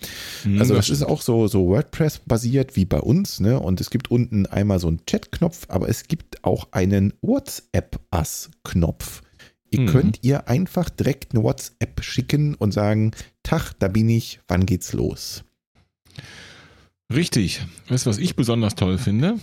Mhm, 0.45 0.59
also 0.59 0.73
das 0.73 0.89
ist 0.89 1.03
auch 1.03 1.21
so, 1.21 1.47
so 1.47 1.67
WordPress 1.67 2.21
basiert 2.25 2.75
wie 2.75 2.85
bei 2.85 2.99
uns. 2.99 3.39
Ne? 3.39 3.59
Und 3.59 3.79
es 3.81 3.91
gibt 3.91 4.09
unten 4.09 4.47
einmal 4.47 4.79
so 4.79 4.87
einen 4.87 5.05
Chat-Knopf, 5.05 5.67
aber 5.67 5.89
es 5.89 6.07
gibt 6.07 6.43
auch 6.43 6.69
einen 6.71 7.13
WhatsApp-Us-Knopf 7.21 9.21
Ihr 9.71 9.81
Mhm. 9.81 9.85
könnt 9.87 10.19
ihr 10.23 10.47
einfach 10.47 10.89
direkt 10.89 11.33
eine 11.33 11.43
WhatsApp 11.43 12.03
schicken 12.03 12.55
und 12.55 12.71
sagen, 12.73 13.11
Tag, 13.43 13.73
da 13.79 13.87
bin 13.87 14.09
ich, 14.09 14.39
wann 14.47 14.65
geht's 14.65 14.93
los? 14.93 15.43
Richtig. 17.13 17.61
Weißt 17.87 18.05
du, 18.05 18.09
was 18.09 18.17
ich 18.17 18.35
besonders 18.35 18.75
toll 18.75 18.97
finde? 18.97 19.39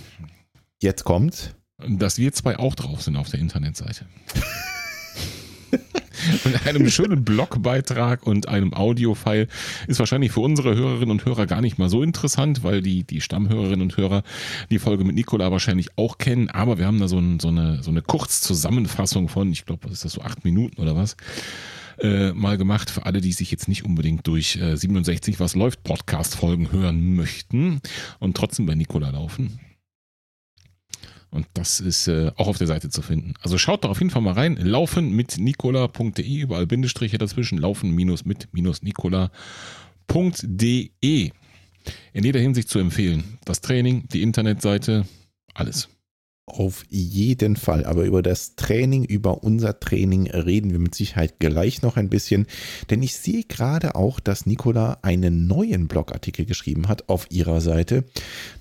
Jetzt 0.83 1.05
kommt's. 1.05 1.51
Dass 1.87 2.19
wir 2.19 2.33
zwei 2.33 2.59
auch 2.59 2.75
drauf 2.75 3.03
sind 3.03 3.17
auf 3.17 3.29
der 3.31 3.41
Internetseite. 3.41 4.07
Mit 6.44 6.66
einem 6.66 6.88
schönen 6.88 7.24
Blogbeitrag 7.24 8.26
und 8.26 8.48
einem 8.48 8.74
Audiofile 8.74 9.48
ist 9.87 9.98
wahrscheinlich 9.98 10.33
für 10.33 10.40
unsere 10.40 10.74
Hörerinnen 10.74 11.11
und 11.11 11.24
Hörer 11.24 11.46
gar 11.46 11.61
nicht 11.61 11.79
mal 11.79 11.88
so 11.88 12.02
interessant, 12.02 12.62
weil 12.62 12.83
die, 12.83 13.05
die 13.05 13.20
Stammhörerinnen 13.20 13.83
und 13.83 13.96
Hörer 13.96 14.22
die 14.70 14.79
Folge 14.79 15.05
mit 15.05 15.14
Nicola 15.14 15.50
wahrscheinlich 15.50 15.96
auch 15.96 16.18
kennen. 16.18 16.48
Aber 16.50 16.79
wir 16.79 16.87
haben 16.87 17.00
da 17.00 17.09
so, 17.09 17.18
ein, 17.18 17.40
so 17.40 17.48
eine, 17.48 17.83
so 17.83 17.90
eine 17.90 18.02
Kurzzusammenfassung 18.02 19.29
von, 19.29 19.50
ich 19.52 19.64
glaube, 19.66 19.85
was 19.85 19.92
ist 19.92 20.05
das 20.05 20.12
so, 20.12 20.22
acht 20.22 20.44
Minuten 20.44 20.81
oder 20.81 20.96
was, 20.96 21.16
äh, 21.98 22.33
mal 22.33 22.59
gemacht 22.59 22.90
für 22.90 23.07
alle, 23.07 23.20
die 23.20 23.33
sich 23.33 23.50
jetzt 23.50 23.68
nicht 23.68 23.85
unbedingt 23.85 24.26
durch 24.26 24.57
äh, 24.57 24.76
67 24.76 25.40
Was 25.40 25.55
läuft 25.55 25.83
Podcast-Folgen 25.83 26.72
hören 26.72 27.16
möchten 27.16 27.81
und 28.18 28.37
trotzdem 28.37 28.66
bei 28.66 28.74
Nicola 28.74 29.11
laufen. 29.11 29.61
Und 31.37 31.46
das 31.53 31.81
ist 31.81 32.09
äh, 32.09 32.33
auch 32.37 32.49
auf 32.49 32.57
der 32.57 32.66
Seite 32.66 32.88
zu 32.88 33.03
finden. 33.03 33.35
Also 33.42 33.59
schaut 33.59 33.85
da 33.85 33.88
auf 33.88 33.99
jeden 33.99 34.09
Fall 34.11 34.22
mal 34.22 34.33
rein. 34.33 34.57
Laufen 34.57 35.11
mit 35.12 35.37
Nicola.de, 35.37 36.40
überall 36.40 36.66
Bindestriche 36.66 37.18
dazwischen. 37.18 37.59
Laufen 37.59 37.90
minus 37.90 38.25
mit 38.25 38.49
minus 38.53 38.83
Nicola.de. 38.83 39.31
In 42.14 42.25
jeder 42.25 42.40
Hinsicht 42.40 42.70
zu 42.70 42.79
empfehlen. 42.79 43.38
Das 43.44 43.61
Training, 43.61 44.09
die 44.09 44.22
Internetseite, 44.22 45.05
alles. 45.53 45.90
Auf 46.48 46.85
jeden 46.88 47.56
Fall. 47.56 47.85
Aber 47.85 48.04
über 48.04 48.22
das 48.22 48.54
Training, 48.54 49.04
über 49.04 49.42
unser 49.42 49.80
Training 49.80 50.30
reden 50.30 50.70
wir 50.70 50.78
mit 50.78 50.94
Sicherheit 50.94 51.40
gleich 51.40 51.82
noch 51.82 51.96
ein 51.96 52.09
bisschen. 52.09 52.46
Denn 52.88 53.02
ich 53.02 53.16
sehe 53.16 53.42
gerade 53.42 53.96
auch, 53.96 54.20
dass 54.20 54.46
Nicola 54.46 54.98
einen 55.02 55.48
neuen 55.48 55.88
Blogartikel 55.88 56.44
geschrieben 56.46 56.87
hat 56.87 57.09
auf 57.09 57.26
ihrer 57.32 57.61
Seite 57.61 58.04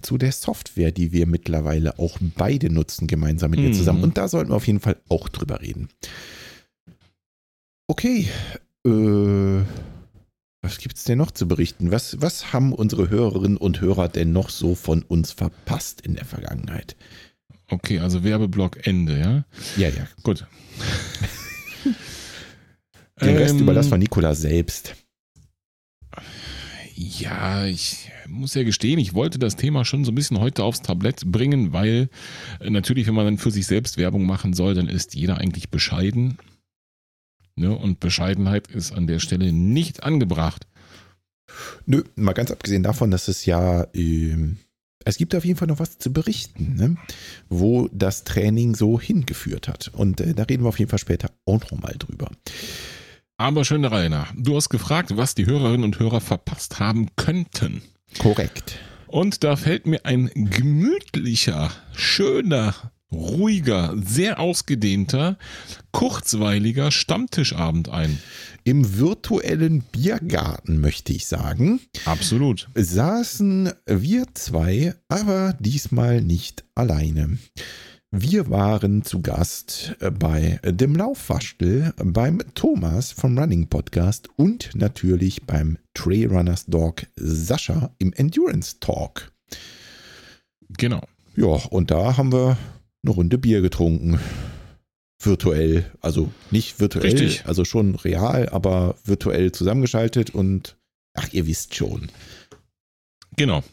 zu 0.02 0.18
der 0.18 0.32
Software, 0.32 0.92
die 0.92 1.12
wir 1.12 1.28
mittlerweile 1.28 2.00
auch 2.00 2.18
beide 2.36 2.72
nutzen, 2.72 3.06
gemeinsam 3.06 3.52
mit 3.52 3.60
ihr 3.60 3.70
Mhm. 3.70 3.74
zusammen. 3.74 4.04
Und 4.04 4.18
da 4.18 4.28
sollten 4.30 4.50
wir 4.50 4.56
auf 4.56 4.66
jeden 4.68 4.80
Fall 4.80 4.98
auch 5.08 5.30
drüber 5.30 5.62
reden. 5.62 5.90
Okay. 7.88 8.28
Äh, 8.86 9.62
was 10.64 10.80
gibt 10.80 10.98
es 10.98 11.04
denn 11.04 11.20
noch 11.20 11.30
zu 11.30 11.48
berichten? 11.48 11.92
Was, 11.92 12.20
was 12.20 12.52
haben 12.52 12.74
unsere 12.74 13.12
Hörerinnen 13.12 13.58
und 13.58 13.80
Hörer 13.82 14.10
denn 14.10 14.32
noch 14.32 14.50
so 14.50 14.74
von 14.74 15.04
uns 15.04 15.32
verpasst 15.32 16.02
in 16.02 16.16
der 16.16 16.26
Vergangenheit? 16.26 16.96
Okay, 17.76 18.00
also 18.00 18.24
Werbeblock 18.24 18.88
Ende, 18.88 19.20
ja? 19.20 19.44
Ja, 19.76 19.90
ja. 19.90 20.08
Gut. 20.24 20.48
Den 23.22 23.36
Rest 23.36 23.56
Ähm, 23.56 23.62
überlassen 23.62 23.92
wir 23.92 23.98
Nikola 23.98 24.34
selbst. 24.34 24.96
Ja, 26.96 27.66
ich 27.66 28.10
muss 28.28 28.54
ja 28.54 28.64
gestehen, 28.64 28.98
ich 28.98 29.14
wollte 29.14 29.40
das 29.40 29.58
Thema 29.58 29.84
schon 29.84 30.06
so 30.06 30.12
ein 30.12 30.16
bisschen 30.16 30.40
heute 30.40 30.64
aufs 30.64 30.82
Tablett 30.82 31.30
bringen, 31.30 31.74
weil 31.74 32.10
äh, 32.62 32.70
natürlich, 32.70 33.08
wenn 33.08 33.14
man 33.16 33.26
dann 33.26 33.38
für 33.38 33.52
sich 33.52 33.68
selbst 33.68 33.98
Werbung 33.98 34.26
machen 34.26 34.54
soll, 34.54 34.74
dann 34.74 34.88
ist 34.88 35.14
jeder 35.14 35.38
eigentlich 35.38 35.70
bescheiden. 35.70 36.38
Ne? 37.58 37.78
Und 37.78 38.00
Bescheidenheit 38.00 38.68
ist 38.68 38.94
an 38.94 39.08
der 39.08 39.20
Stelle 39.20 39.52
nicht 39.52 40.04
angebracht. 40.04 40.66
Nö, 41.86 42.04
mal 42.16 42.32
ganz 42.32 42.52
abgesehen 42.52 42.84
davon, 42.84 43.12
dass 43.12 43.28
es 43.28 43.46
ja, 43.46 43.86
ähm, 43.94 44.60
es 45.06 45.18
gibt 45.18 45.36
auf 45.36 45.46
jeden 45.46 45.58
Fall 45.58 45.68
noch 45.68 45.80
was 45.80 46.00
zu 46.00 46.12
berichten, 46.12 46.76
ne? 46.76 46.98
wo 47.48 47.88
das 47.94 48.24
Training 48.24 48.76
so 48.76 49.00
hingeführt 49.00 49.68
hat. 49.68 49.90
Und 49.94 50.20
äh, 50.20 50.34
da 50.34 50.44
reden 50.44 50.64
wir 50.64 50.70
auf 50.70 50.80
jeden 50.80 50.90
Fall 50.90 51.00
später 51.00 51.30
auch 51.46 51.62
nochmal 51.72 51.96
drüber. 51.98 52.32
Aber 53.38 53.66
schön 53.66 53.84
der 53.84 53.92
Reihe 53.92 54.10
nach. 54.10 54.34
Du 54.36 54.56
hast 54.56 54.70
gefragt, 54.70 55.16
was 55.16 55.36
die 55.36 55.46
Hörerinnen 55.46 55.84
und 55.84 56.00
Hörer 56.00 56.22
verpasst 56.22 56.80
haben 56.80 57.10
könnten. 57.16 57.84
Korrekt. 58.18 58.80
Und 59.08 59.44
da 59.44 59.56
fällt 59.56 59.86
mir 59.86 60.06
ein 60.06 60.32
gemütlicher, 60.34 61.72
schöner, 61.94 62.74
ruhiger, 63.12 63.94
sehr 64.04 64.40
ausgedehnter, 64.40 65.38
kurzweiliger 65.92 66.92
Stammtischabend 66.92 67.90
ein. 67.90 68.20
Im 68.68 68.98
virtuellen 68.98 69.84
Biergarten, 69.92 70.82
möchte 70.82 71.14
ich 71.14 71.28
sagen, 71.28 71.82
Absolut. 72.06 72.68
saßen 72.74 73.72
wir 73.86 74.26
zwei, 74.34 74.96
aber 75.08 75.56
diesmal 75.60 76.20
nicht 76.22 76.66
alleine. 76.74 77.38
Wir 78.10 78.50
waren 78.50 79.04
zu 79.04 79.22
Gast 79.22 79.96
äh, 80.00 80.10
bei 80.10 80.60
dem 80.66 80.96
Laufwaschtel, 80.96 81.94
beim 81.98 82.42
Thomas 82.56 83.12
vom 83.12 83.38
Running 83.38 83.68
Podcast 83.68 84.30
und 84.36 84.72
natürlich 84.74 85.44
beim 85.44 85.78
Trailrunners 85.94 86.66
Dog 86.66 87.06
Sascha 87.16 87.92
im 88.00 88.14
Endurance 88.14 88.80
Talk. 88.80 89.32
Genau. 90.76 91.04
Ja, 91.36 91.46
und 91.70 91.92
da 91.92 92.18
haben 92.18 92.34
wir 92.34 92.58
eine 93.04 93.14
Runde 93.14 93.38
Bier 93.38 93.62
getrunken. 93.62 94.20
Virtuell, 95.26 95.92
also 96.02 96.32
nicht 96.52 96.80
virtuell, 96.80 97.12
Richtig. 97.12 97.46
also 97.46 97.66
schon 97.66 97.96
real, 97.96 98.50
aber 98.50 98.96
virtuell 99.04 99.52
zusammengeschaltet 99.52 100.30
und 100.30 100.78
ach, 101.14 101.30
ihr 101.32 101.48
wisst 101.48 101.76
schon. 101.76 102.10
Genau. 103.38 103.64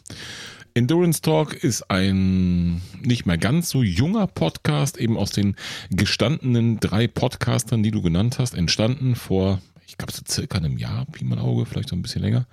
Endurance 0.75 1.21
Talk 1.21 1.53
ist 1.53 1.89
ein 1.91 2.81
nicht 3.01 3.25
mehr 3.25 3.37
ganz 3.37 3.69
so 3.69 3.83
junger 3.83 4.25
Podcast, 4.25 4.97
eben 4.97 5.17
aus 5.17 5.29
den 5.29 5.55
gestandenen 5.91 6.79
drei 6.79 7.07
Podcastern, 7.07 7.83
die 7.83 7.91
du 7.91 8.01
genannt 8.01 8.39
hast, 8.39 8.55
entstanden 8.55 9.15
vor, 9.15 9.61
ich 9.85 9.97
glaube, 9.97 10.13
so 10.13 10.23
circa 10.27 10.57
einem 10.57 10.77
Jahr, 10.77 11.05
Pi 11.05 11.23
mal 11.25 11.37
Auge, 11.37 11.67
vielleicht 11.67 11.89
so 11.89 11.95
ein 11.95 12.01
bisschen 12.01 12.23
länger. 12.23 12.47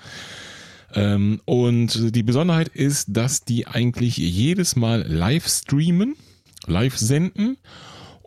Ähm, 0.94 1.40
und 1.46 2.14
die 2.14 2.22
Besonderheit 2.22 2.68
ist, 2.68 3.08
dass 3.10 3.44
die 3.44 3.66
eigentlich 3.66 4.18
jedes 4.18 4.76
Mal 4.76 5.06
live 5.08 5.48
streamen, 5.48 6.16
live 6.66 6.98
senden 6.98 7.56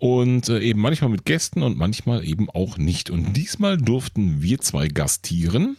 und 0.04 0.50
äh, 0.50 0.60
eben 0.60 0.82
manchmal 0.82 1.10
mit 1.10 1.24
Gästen 1.24 1.64
und 1.64 1.78
manchmal 1.78 2.26
eben 2.28 2.50
auch 2.50 2.78
nicht. 2.78 3.10
Und 3.10 3.38
diesmal 3.38 3.78
durften 3.78 4.42
wir 4.42 4.60
zwei 4.60 4.90
gastieren. 4.90 5.78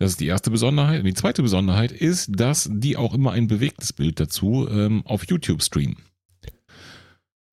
Das 0.00 0.10
ist 0.10 0.20
die 0.20 0.26
erste 0.26 0.50
Besonderheit. 0.50 0.98
Und 0.98 1.06
die 1.06 1.14
zweite 1.14 1.42
Besonderheit 1.42 1.92
ist, 1.92 2.40
dass 2.40 2.68
die 2.72 2.96
auch 2.96 3.14
immer 3.14 3.30
ein 3.30 3.46
bewegtes 3.46 3.92
Bild 3.92 4.18
dazu 4.18 4.66
ähm, 4.68 5.02
auf 5.06 5.28
YouTube 5.28 5.62
streamen. 5.62 5.94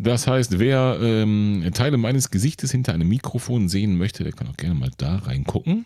Das 0.02 0.28
heißt, 0.28 0.60
wer 0.60 0.98
ähm, 1.02 1.70
Teile 1.74 1.98
meines 1.98 2.32
Gesichtes 2.32 2.72
hinter 2.72 2.94
einem 2.94 3.10
Mikrofon 3.10 3.68
sehen 3.68 3.98
möchte, 3.98 4.24
der 4.24 4.32
kann 4.32 4.48
auch 4.48 4.56
gerne 4.56 4.74
mal 4.74 4.92
da 4.98 5.18
reingucken. 5.18 5.84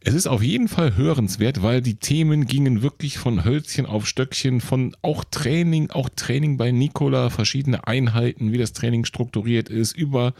Es 0.00 0.14
ist 0.14 0.26
auf 0.26 0.42
jeden 0.42 0.66
Fall 0.66 0.96
hörenswert, 0.96 1.62
weil 1.62 1.80
die 1.80 1.94
Themen 1.94 2.46
gingen 2.46 2.82
wirklich 2.82 3.18
von 3.18 3.44
Hölzchen 3.44 3.86
auf 3.86 4.08
Stöckchen, 4.08 4.60
von 4.60 4.96
auch 5.00 5.22
Training, 5.22 5.90
auch 5.90 6.08
Training 6.08 6.56
bei 6.56 6.72
Nikola, 6.72 7.30
verschiedene 7.30 7.86
Einheiten, 7.86 8.50
wie 8.50 8.58
das 8.58 8.72
Training 8.72 9.04
strukturiert 9.04 9.68
ist, 9.68 9.96
über 9.96 10.34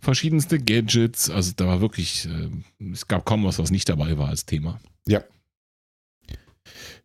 verschiedenste 0.00 0.58
Gadgets. 0.58 1.30
Also 1.30 1.52
da 1.54 1.68
war 1.68 1.80
wirklich, 1.80 2.26
äh, 2.26 2.90
es 2.92 3.06
gab 3.06 3.24
kaum 3.24 3.44
was, 3.44 3.60
was 3.60 3.70
nicht 3.70 3.88
dabei 3.88 4.18
war 4.18 4.30
als 4.30 4.46
Thema. 4.46 4.80
Ja. 5.06 5.22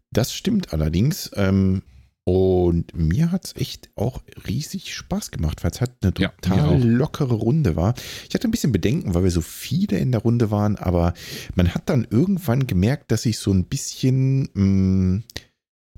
Das 0.09 0.33
stimmt 0.33 0.73
allerdings. 0.73 1.29
Ähm, 1.35 1.83
und 2.25 2.95
mir 2.95 3.31
hat 3.31 3.45
es 3.45 3.55
echt 3.57 3.89
auch 3.95 4.23
riesig 4.47 4.93
Spaß 4.95 5.31
gemacht, 5.31 5.63
weil 5.63 5.71
es 5.71 5.81
halt 5.81 5.91
eine 6.01 6.13
Ja, 6.17 6.29
total 6.41 6.69
auch. 6.69 6.83
lockere 6.83 7.33
Runde 7.33 7.75
war. 7.75 7.95
Ich 8.29 8.33
hatte 8.33 8.47
ein 8.47 8.51
bisschen 8.51 8.71
Bedenken, 8.71 9.13
weil 9.13 9.23
wir 9.23 9.31
so 9.31 9.41
viele 9.41 9.97
in 9.97 10.11
der 10.13 10.21
Runde 10.21 10.49
waren, 10.49 10.77
aber 10.77 11.13
man 11.55 11.75
hat 11.75 11.89
dann 11.89 12.07
irgendwann 12.09 12.65
gemerkt, 12.65 13.11
dass 13.11 13.23
sich 13.23 13.39
so 13.39 13.51
ein 13.51 13.65
bisschen 13.65 14.49
mh, 14.53 15.21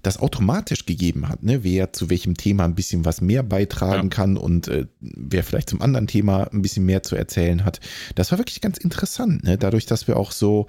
das 0.05 0.17
automatisch 0.17 0.85
gegeben 0.85 1.27
hat, 1.29 1.43
ne? 1.43 1.63
wer 1.63 1.93
zu 1.93 2.09
welchem 2.09 2.35
Thema 2.35 2.65
ein 2.65 2.75
bisschen 2.75 3.05
was 3.05 3.21
mehr 3.21 3.43
beitragen 3.43 4.09
Ja. 4.09 4.15
kann 4.15 4.37
und 4.37 4.67
äh, 4.67 4.85
wer 4.99 5.43
vielleicht 5.43 5.69
zum 5.69 5.81
anderen 5.81 6.07
Thema 6.07 6.51
ein 6.51 6.61
bisschen 6.61 6.85
mehr 6.85 7.03
zu 7.03 7.15
erzählen 7.15 7.65
hat. 7.65 7.79
Das 8.15 8.31
war 8.31 8.37
wirklich 8.37 8.61
ganz 8.61 8.77
interessant, 8.77 9.43
ne? 9.43 9.57
dadurch, 9.57 9.85
dass 9.85 10.07
wir 10.07 10.17
auch 10.17 10.31
so 10.31 10.67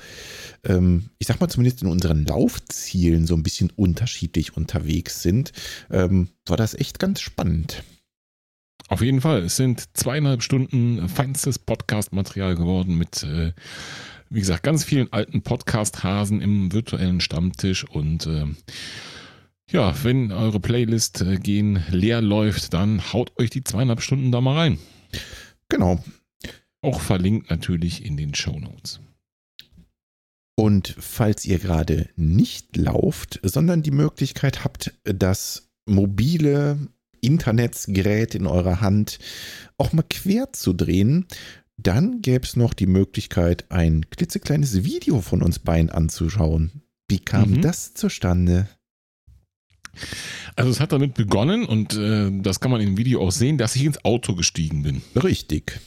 ähm, 0.64 1.10
ich 1.18 1.26
sag 1.26 1.40
mal 1.40 1.48
zumindest 1.48 1.82
in 1.82 1.88
unseren 1.88 2.24
Laufzielen 2.24 3.26
so 3.26 3.34
ein 3.34 3.42
bisschen 3.42 3.70
unterschiedlich 3.76 4.56
unterwegs 4.56 5.22
sind, 5.22 5.52
ähm, 5.90 6.28
war 6.46 6.56
das 6.56 6.74
echt 6.74 6.98
ganz 6.98 7.20
spannend. 7.20 7.82
Auf 8.88 9.00
jeden 9.02 9.20
Fall. 9.20 9.42
Es 9.42 9.56
sind 9.56 9.84
zweieinhalb 9.96 10.42
Stunden 10.42 11.08
feinstes 11.08 11.58
Podcast-Material 11.58 12.54
geworden 12.54 12.96
mit, 12.96 13.24
äh, 13.24 13.52
wie 14.30 14.38
gesagt, 14.38 14.62
ganz 14.62 14.84
vielen 14.84 15.12
alten 15.12 15.42
Podcast-Hasen 15.42 16.40
im 16.40 16.72
virtuellen 16.72 17.20
Stammtisch. 17.20 17.84
Und 17.88 18.26
äh, 18.26 18.44
ja, 19.70 19.94
wenn 20.04 20.32
eure 20.32 20.60
Playlist 20.60 21.20
äh, 21.22 21.36
gehen 21.36 21.82
leer 21.90 22.20
läuft, 22.22 22.72
dann 22.74 23.12
haut 23.12 23.32
euch 23.38 23.50
die 23.50 23.64
zweieinhalb 23.64 24.00
Stunden 24.00 24.30
da 24.32 24.40
mal 24.40 24.56
rein. 24.56 24.78
Genau. 25.68 26.02
Auch 26.82 27.00
verlinkt 27.00 27.50
natürlich 27.50 28.04
in 28.04 28.16
den 28.16 28.34
Show 28.34 28.58
Notes. 28.58 29.00
Und 30.58 30.94
falls 30.98 31.44
ihr 31.44 31.58
gerade 31.58 32.08
nicht 32.16 32.76
lauft, 32.76 33.40
sondern 33.42 33.82
die 33.82 33.90
Möglichkeit 33.90 34.64
habt, 34.64 34.94
das 35.04 35.68
mobile 35.86 36.78
Internetsgerät 37.20 38.34
in 38.34 38.46
eurer 38.46 38.80
Hand 38.80 39.18
auch 39.78 39.92
mal 39.92 40.04
quer 40.08 40.52
zu 40.52 40.72
drehen, 40.72 41.26
dann 41.76 42.22
gäbe 42.22 42.46
es 42.46 42.56
noch 42.56 42.72
die 42.72 42.86
Möglichkeit, 42.86 43.70
ein 43.70 44.08
klitzekleines 44.08 44.84
Video 44.84 45.20
von 45.20 45.42
uns 45.42 45.58
beiden 45.58 45.90
anzuschauen. 45.90 46.82
Wie 47.08 47.18
kam 47.18 47.50
Mhm. 47.50 47.62
das 47.62 47.92
zustande? 47.92 48.68
Also 50.56 50.70
es 50.70 50.80
hat 50.80 50.92
damit 50.92 51.14
begonnen 51.14 51.64
und 51.64 51.94
äh, 51.94 52.30
das 52.42 52.60
kann 52.60 52.70
man 52.70 52.80
im 52.80 52.96
Video 52.96 53.20
auch 53.22 53.32
sehen, 53.32 53.58
dass 53.58 53.76
ich 53.76 53.84
ins 53.84 54.04
Auto 54.04 54.34
gestiegen 54.34 54.82
bin. 54.82 55.02
Richtig. 55.14 55.80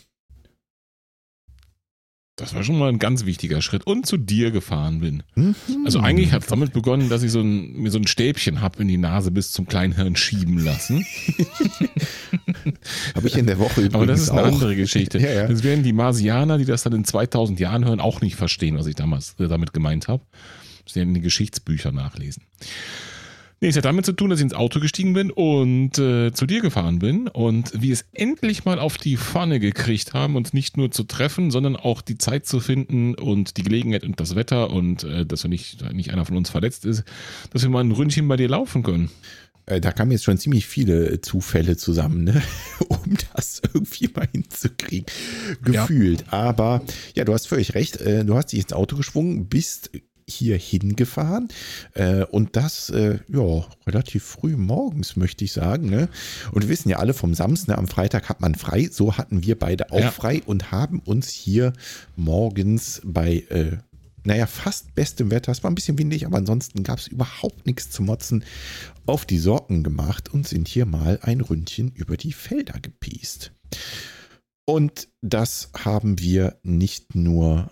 Das 2.39 2.55
war 2.55 2.63
schon 2.63 2.79
mal 2.79 2.87
ein 2.87 2.99
ganz 2.99 3.25
wichtiger 3.25 3.61
Schritt 3.61 3.85
und 3.85 4.05
zu 4.05 4.15
dir 4.15 4.51
gefahren 4.51 5.01
bin. 5.01 5.23
Mhm. 5.35 5.55
Also 5.83 5.99
eigentlich 5.99 6.31
hat 6.31 6.43
es 6.43 6.47
damit 6.47 6.71
begonnen, 6.71 7.09
dass 7.09 7.21
ich 7.21 7.31
so 7.31 7.41
ein, 7.41 7.73
mir 7.73 7.91
so 7.91 7.99
ein 7.99 8.07
Stäbchen 8.07 8.61
hab 8.61 8.79
in 8.79 8.87
die 8.87 8.97
Nase 8.97 9.29
bis 9.29 9.51
zum 9.51 9.67
Kleinhirn 9.67 10.15
schieben 10.15 10.57
lassen. 10.57 11.05
Habe 13.15 13.27
ich 13.27 13.35
in 13.35 13.45
der 13.45 13.59
Woche 13.59 13.81
übrigens 13.81 13.95
Aber 13.95 14.05
das 14.05 14.21
ist 14.21 14.29
eine 14.29 14.43
auch. 14.43 14.47
andere 14.47 14.75
Geschichte. 14.75 15.19
Ja, 15.19 15.31
ja. 15.31 15.47
Das 15.47 15.63
werden 15.63 15.83
die 15.83 15.91
Marsianer, 15.91 16.57
die 16.57 16.63
das 16.65 16.83
dann 16.83 16.93
in 16.93 17.03
2000 17.03 17.59
Jahren 17.59 17.83
hören, 17.83 17.99
auch 17.99 18.21
nicht 18.21 18.37
verstehen, 18.37 18.77
was 18.77 18.87
ich 18.87 18.95
damals 18.95 19.35
äh, 19.37 19.49
damit 19.49 19.73
gemeint 19.73 20.07
habe. 20.07 20.23
Das 20.85 20.95
werden 20.95 21.09
in 21.09 21.15
den 21.15 21.23
Geschichtsbüchern 21.23 21.93
nachlesen. 21.93 22.43
Nee, 23.61 23.67
es 23.67 23.75
hat 23.75 23.83
damit 23.83 24.05
zu 24.05 24.13
tun, 24.13 24.29
dass 24.29 24.39
ich 24.39 24.43
ins 24.43 24.53
Auto 24.53 24.79
gestiegen 24.79 25.11
bin 25.11 25.31
und 25.31 25.97
äh, 25.99 26.31
zu 26.31 26.45
dir 26.45 26.61
gefahren 26.61 26.99
bin 26.99 27.27
und 27.27 27.73
wir 27.81 27.91
es 27.91 28.05
endlich 28.13 28.63
mal 28.63 28.79
auf 28.79 28.97
die 28.97 29.17
Pfanne 29.17 29.59
gekriegt 29.59 30.13
haben, 30.13 30.37
uns 30.37 30.53
nicht 30.53 30.77
nur 30.77 30.91
zu 30.91 31.03
treffen, 31.03 31.51
sondern 31.51 31.75
auch 31.75 32.01
die 32.01 32.17
Zeit 32.17 32.45
zu 32.45 32.61
finden 32.61 33.15
und 33.15 33.57
die 33.57 33.63
Gelegenheit 33.63 34.05
und 34.05 34.17
das 34.21 34.35
Wetter 34.35 34.69
und 34.69 35.03
äh, 35.03 35.25
dass 35.25 35.43
wir 35.43 35.49
nicht, 35.49 35.91
nicht 35.93 36.11
einer 36.11 36.23
von 36.23 36.37
uns 36.37 36.49
verletzt 36.49 36.85
ist, 36.85 37.03
dass 37.51 37.61
wir 37.63 37.69
mal 37.69 37.83
ein 37.83 37.91
Ründchen 37.91 38.29
bei 38.29 38.37
dir 38.37 38.47
laufen 38.47 38.81
können. 38.81 39.09
Äh, 39.65 39.81
Da 39.81 39.91
kamen 39.91 40.11
jetzt 40.11 40.23
schon 40.23 40.37
ziemlich 40.37 40.65
viele 40.65 41.19
Zufälle 41.19 41.75
zusammen, 41.75 42.23
ne? 42.23 42.41
um 42.87 43.17
das 43.35 43.61
irgendwie 43.73 44.09
mal 44.15 44.27
hinzukriegen. 44.31 45.05
Ja. 45.69 45.81
Gefühlt. 45.85 46.31
Aber 46.31 46.81
ja, 47.13 47.25
du 47.25 47.33
hast 47.33 47.47
völlig 47.47 47.75
recht. 47.75 47.97
Äh, 47.97 48.23
Du 48.23 48.35
hast 48.35 48.53
dich 48.53 48.61
ins 48.61 48.73
Auto 48.73 48.95
geschwungen, 48.95 49.47
bist 49.47 49.91
hier 50.29 50.57
hingefahren 50.57 51.47
äh, 51.95 52.23
und 52.23 52.55
das 52.55 52.89
äh, 52.89 53.19
ja 53.27 53.65
relativ 53.85 54.23
früh 54.23 54.55
morgens 54.55 55.15
möchte 55.15 55.43
ich 55.43 55.51
sagen 55.53 55.89
ne? 55.89 56.09
und 56.51 56.63
wir 56.63 56.69
wissen 56.69 56.89
ja 56.89 56.97
alle 56.97 57.13
vom 57.13 57.33
Samstag 57.33 57.69
ne? 57.69 57.77
am 57.77 57.87
Freitag 57.87 58.29
hat 58.29 58.41
man 58.41 58.55
frei 58.55 58.89
so 58.91 59.17
hatten 59.17 59.43
wir 59.43 59.57
beide 59.57 59.91
auch 59.91 59.99
Ja. 59.99 60.11
frei 60.11 60.41
und 60.45 60.71
haben 60.71 60.99
uns 60.99 61.29
hier 61.29 61.73
morgens 62.15 63.01
bei 63.03 63.43
äh, 63.49 63.77
naja, 64.25 64.47
fast 64.47 64.93
bestem 64.95 65.31
Wetter. 65.31 65.51
Es 65.51 65.63
war 65.63 65.71
ein 65.71 65.75
bisschen 65.75 65.97
windig, 65.97 66.25
aber 66.25 66.37
ansonsten 66.37 66.83
gab 66.83 66.99
es 66.99 67.07
überhaupt 67.07 67.65
nichts 67.65 67.89
zu 67.89 68.03
motzen. 68.03 68.43
Auf 69.05 69.25
die 69.25 69.39
Sorgen 69.39 69.81
gemacht 69.81 70.31
und 70.31 70.47
sind 70.47 70.67
hier 70.67 70.85
mal 70.85 71.19
ein 71.23 71.41
Ründchen 71.41 71.91
über 71.93 72.17
die 72.17 72.33
Felder 72.33 72.79
gepiest. 72.79 73.53
Und 74.65 75.07
das 75.21 75.71
haben 75.75 76.19
wir 76.19 76.59
nicht 76.63 77.15
nur 77.15 77.71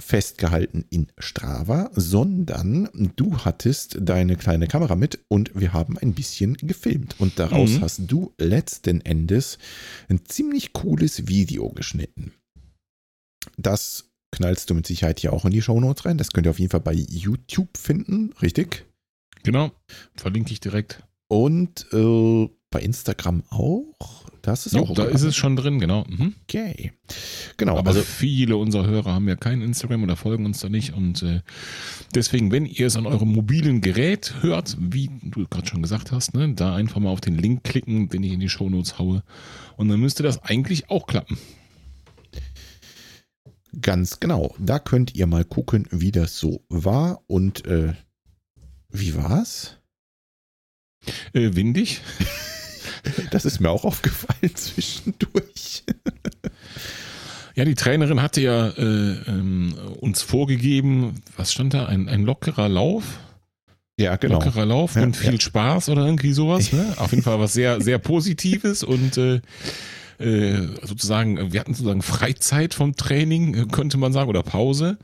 festgehalten 0.00 0.84
in 0.90 1.06
Strava, 1.18 1.90
sondern 1.94 2.88
du 3.16 3.38
hattest 3.38 3.98
deine 4.00 4.36
kleine 4.36 4.66
Kamera 4.66 4.96
mit 4.96 5.20
und 5.28 5.52
wir 5.54 5.72
haben 5.72 5.98
ein 5.98 6.14
bisschen 6.14 6.54
gefilmt. 6.54 7.16
Und 7.18 7.38
daraus 7.38 7.70
Mhm. 7.72 7.80
hast 7.82 8.00
du 8.10 8.32
letzten 8.38 9.00
Endes 9.02 9.58
ein 10.08 10.24
ziemlich 10.24 10.72
cooles 10.72 11.28
Video 11.28 11.68
geschnitten. 11.70 12.32
Das 13.56 14.10
knallst 14.32 14.70
du 14.70 14.74
mit 14.74 14.86
Sicherheit 14.86 15.20
hier 15.20 15.32
auch 15.32 15.44
in 15.44 15.50
die 15.50 15.62
Shownotes 15.62 16.04
rein. 16.04 16.18
Das 16.18 16.30
könnt 16.30 16.46
ihr 16.46 16.50
auf 16.50 16.58
jeden 16.58 16.70
Fall 16.70 16.80
bei 16.80 16.92
YouTube 16.92 17.76
finden, 17.76 18.32
richtig? 18.42 18.86
Genau, 19.42 19.72
verlinke 20.16 20.52
ich 20.52 20.60
direkt. 20.60 21.02
Und 21.28 21.86
äh, 21.92 22.48
bei 22.70 22.80
Instagram 22.80 23.42
auch. 23.50 24.24
Das 24.42 24.64
ist 24.64 24.74
Jo, 24.74 24.84
auch 24.84 24.94
da 24.94 25.04
ist 25.04 25.22
es 25.22 25.36
schon 25.36 25.56
drin, 25.56 25.80
genau. 25.80 26.04
Mhm. 26.08 26.34
Okay. 26.44 26.92
Genau, 27.56 27.76
Aber 27.76 27.88
also 27.90 28.00
viele 28.00 28.56
unserer 28.56 28.86
Hörer 28.86 29.12
haben 29.12 29.28
ja 29.28 29.36
kein 29.36 29.60
Instagram 29.60 30.04
oder 30.04 30.16
folgen 30.16 30.46
uns 30.46 30.60
da 30.60 30.68
nicht. 30.68 30.94
Und 30.94 31.22
äh, 31.22 31.42
deswegen, 32.14 32.50
wenn 32.50 32.64
ihr 32.64 32.86
es 32.86 32.96
an 32.96 33.06
eurem 33.06 33.32
mobilen 33.32 33.80
Gerät 33.82 34.34
hört, 34.40 34.76
wie 34.80 35.10
du 35.22 35.46
gerade 35.46 35.66
schon 35.66 35.82
gesagt 35.82 36.10
hast, 36.12 36.32
ne, 36.34 36.54
da 36.54 36.74
einfach 36.74 37.00
mal 37.00 37.10
auf 37.10 37.20
den 37.20 37.36
Link 37.36 37.64
klicken, 37.64 38.08
den 38.08 38.22
ich 38.22 38.32
in 38.32 38.40
die 38.40 38.48
Shownotes 38.48 38.98
haue. 38.98 39.22
Und 39.76 39.88
dann 39.88 40.00
müsste 40.00 40.22
das 40.22 40.42
eigentlich 40.42 40.88
auch 40.88 41.06
klappen. 41.06 41.36
ganz 43.82 44.20
genau. 44.20 44.54
Da 44.58 44.78
könnt 44.78 45.14
ihr 45.14 45.26
mal 45.26 45.44
gucken, 45.44 45.86
wie 45.90 46.12
das 46.12 46.38
so 46.38 46.64
war. 46.68 47.20
Und 47.26 47.66
äh, 47.66 47.92
wie 48.90 49.14
war's? 49.16 49.76
Äh, 51.32 51.54
windig. 51.54 52.00
Das 53.30 53.44
ist 53.44 53.60
mir 53.60 53.70
auch 53.70 53.84
aufgefallen 53.84 54.50
zwischendurch. 54.54 55.84
Ja, 57.54 57.64
die 57.64 57.74
Trainerin 57.74 58.22
hatte 58.22 58.40
ja 58.40 58.68
äh, 58.68 59.12
ähm, 59.26 59.74
uns 60.00 60.22
vorgegeben, 60.22 61.22
was 61.36 61.52
stand 61.52 61.74
da? 61.74 61.86
Ein, 61.86 62.08
ein 62.08 62.22
lockerer 62.22 62.68
Lauf? 62.68 63.04
Ja, 63.98 64.16
genau. 64.16 64.36
Lockerer 64.36 64.64
Lauf 64.64 64.96
Ja, 64.96 65.02
und 65.02 65.16
viel 65.16 65.40
Spaß 65.40 65.90
oder 65.90 66.06
irgendwie 66.06 66.32
sowas. 66.32 66.72
Ne? 66.72 66.86
Auf 66.96 67.10
jeden 67.10 67.22
Fall 67.22 67.38
was 67.38 67.52
sehr, 67.52 67.82
sehr 67.82 67.98
Positives 67.98 68.82
und 68.82 69.18
äh, 69.18 69.40
äh, 70.18 70.68
sozusagen, 70.82 71.52
wir 71.52 71.60
hatten 71.60 71.74
sozusagen 71.74 72.02
Freizeit 72.02 72.72
vom 72.72 72.96
Training, 72.96 73.54
äh, 73.54 73.66
könnte 73.66 73.98
man 73.98 74.12
sagen, 74.12 74.30
oder 74.30 74.42
Pause. 74.42 74.96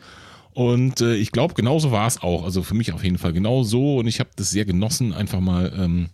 Und 0.55 1.03
äh, 1.03 1.15
ich 1.17 1.33
glaube, 1.33 1.53
genauso 1.53 1.91
war 1.93 2.07
es 2.07 2.23
auch. 2.23 2.45
Also 2.45 2.63
für 2.63 2.75
mich 2.75 2.93
auf 2.93 3.05
jeden 3.05 3.19
Fall 3.19 3.35
genau 3.35 3.63
so. 3.63 3.99
Und 3.99 4.07
ich 4.07 4.21
habe 4.21 4.31
das 4.37 4.51
sehr 4.51 4.65
genossen, 4.65 5.13
einfach 5.13 5.41
mal 5.41 5.71
ähm, 5.79 6.09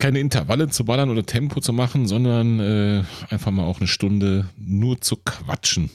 keine 0.00 0.18
Intervalle 0.18 0.68
zu 0.68 0.84
ballern 0.84 1.10
oder 1.10 1.24
Tempo 1.24 1.60
zu 1.60 1.72
machen, 1.72 2.06
sondern 2.08 2.58
äh, 2.60 3.04
einfach 3.28 3.50
mal 3.52 3.64
auch 3.64 3.78
eine 3.78 3.86
Stunde 3.86 4.48
nur 4.56 5.00
zu 5.00 5.16
quatschen. 5.16 5.90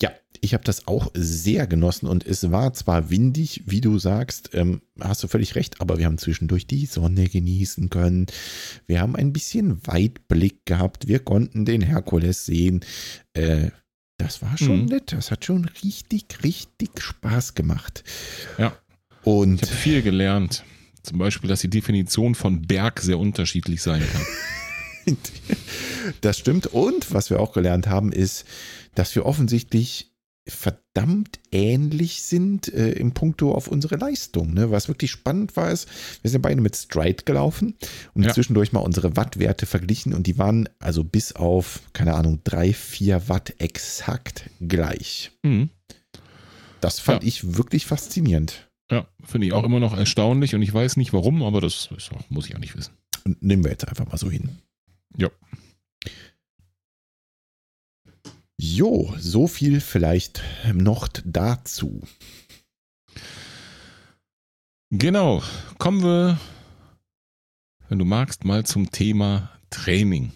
Ja, 0.00 0.10
ich 0.40 0.54
habe 0.54 0.64
das 0.64 0.86
auch 0.86 1.10
sehr 1.14 1.66
genossen 1.66 2.06
und 2.06 2.26
es 2.26 2.50
war 2.50 2.72
zwar 2.74 3.10
windig, 3.10 3.62
wie 3.66 3.80
du 3.80 3.98
sagst, 3.98 4.50
ähm, 4.54 4.82
hast 5.00 5.22
du 5.22 5.28
völlig 5.28 5.54
recht, 5.54 5.80
aber 5.80 5.98
wir 5.98 6.06
haben 6.06 6.18
zwischendurch 6.18 6.66
die 6.66 6.86
Sonne 6.86 7.28
genießen 7.28 7.90
können. 7.90 8.26
Wir 8.86 9.00
haben 9.00 9.16
ein 9.16 9.32
bisschen 9.32 9.84
Weitblick 9.86 10.64
gehabt. 10.66 11.08
Wir 11.08 11.18
konnten 11.20 11.64
den 11.64 11.80
Herkules 11.82 12.46
sehen. 12.46 12.80
Äh, 13.34 13.70
das 14.18 14.42
war 14.42 14.56
schon 14.58 14.82
Mhm. 14.82 14.86
nett. 14.86 15.12
Das 15.12 15.30
hat 15.32 15.44
schon 15.44 15.64
richtig, 15.82 16.26
richtig 16.44 16.90
Spaß 17.00 17.54
gemacht. 17.54 18.04
Ja. 18.58 18.76
Und 19.24 19.62
Ich 19.62 19.68
habe 19.68 19.76
viel 19.76 20.02
gelernt. 20.02 20.64
Zum 21.02 21.18
Beispiel, 21.18 21.48
dass 21.48 21.60
die 21.60 21.70
Definition 21.70 22.34
von 22.34 22.62
Berg 22.62 23.00
sehr 23.00 23.18
unterschiedlich 23.18 23.82
sein 23.82 24.02
kann. 24.12 24.22
Das 26.20 26.38
stimmt. 26.38 26.68
Und 26.68 27.12
was 27.12 27.28
wir 27.30 27.40
auch 27.40 27.52
gelernt 27.52 27.88
haben, 27.88 28.12
ist, 28.12 28.44
dass 28.94 29.14
wir 29.16 29.26
offensichtlich 29.26 30.12
verdammt 30.48 31.38
ähnlich 31.52 32.22
sind 32.22 32.72
äh, 32.72 32.90
im 32.92 33.12
Punkto 33.12 33.52
auf 33.54 33.66
unsere 33.68 33.96
Leistung. 33.96 34.54
Ne? 34.54 34.70
Was 34.70 34.88
wirklich 34.88 35.10
spannend 35.10 35.56
war, 35.56 35.70
ist, 35.70 35.88
wir 36.22 36.30
sind 36.30 36.42
beide 36.42 36.60
mit 36.60 36.76
Stride 36.76 37.24
gelaufen 37.24 37.74
und 38.14 38.24
Ja. 38.24 38.32
zwischendurch 38.32 38.72
mal 38.72 38.80
unsere 38.80 39.16
Wattwerte 39.16 39.66
verglichen 39.66 40.14
und 40.14 40.26
die 40.26 40.38
waren 40.38 40.68
also 40.80 41.04
bis 41.04 41.32
auf, 41.32 41.80
keine 41.92 42.14
Ahnung, 42.14 42.40
drei, 42.44 42.72
vier 42.72 43.28
Watt 43.28 43.54
exakt 43.58 44.50
gleich. 44.60 45.30
Mhm. 45.42 45.70
Das 46.80 46.98
fand 46.98 47.22
Ja. 47.22 47.28
ich 47.28 47.56
wirklich 47.56 47.86
faszinierend. 47.86 48.68
Ja, 48.92 49.06
finde 49.24 49.46
ich 49.46 49.54
auch 49.54 49.64
immer 49.64 49.80
noch 49.80 49.96
erstaunlich 49.96 50.54
und 50.54 50.60
ich 50.60 50.72
weiß 50.72 50.98
nicht 50.98 51.14
warum, 51.14 51.42
aber 51.42 51.62
das 51.62 51.88
auch, 51.90 52.28
muss 52.28 52.46
ich 52.46 52.54
auch 52.54 52.60
nicht 52.60 52.76
wissen. 52.76 52.92
Nehmen 53.40 53.64
wir 53.64 53.70
jetzt 53.70 53.88
einfach 53.88 54.06
mal 54.06 54.18
so 54.18 54.30
hin. 54.30 54.58
Ja. 55.16 55.30
Jo, 58.60 59.14
so 59.18 59.46
viel 59.46 59.80
vielleicht 59.80 60.42
noch 60.74 61.08
dazu. 61.24 62.02
Genau. 64.90 65.42
Kommen 65.78 66.02
wir, 66.02 66.38
wenn 67.88 67.98
du 67.98 68.04
magst, 68.04 68.44
mal 68.44 68.66
zum 68.66 68.90
Thema 68.90 69.50
Training. 69.70 70.32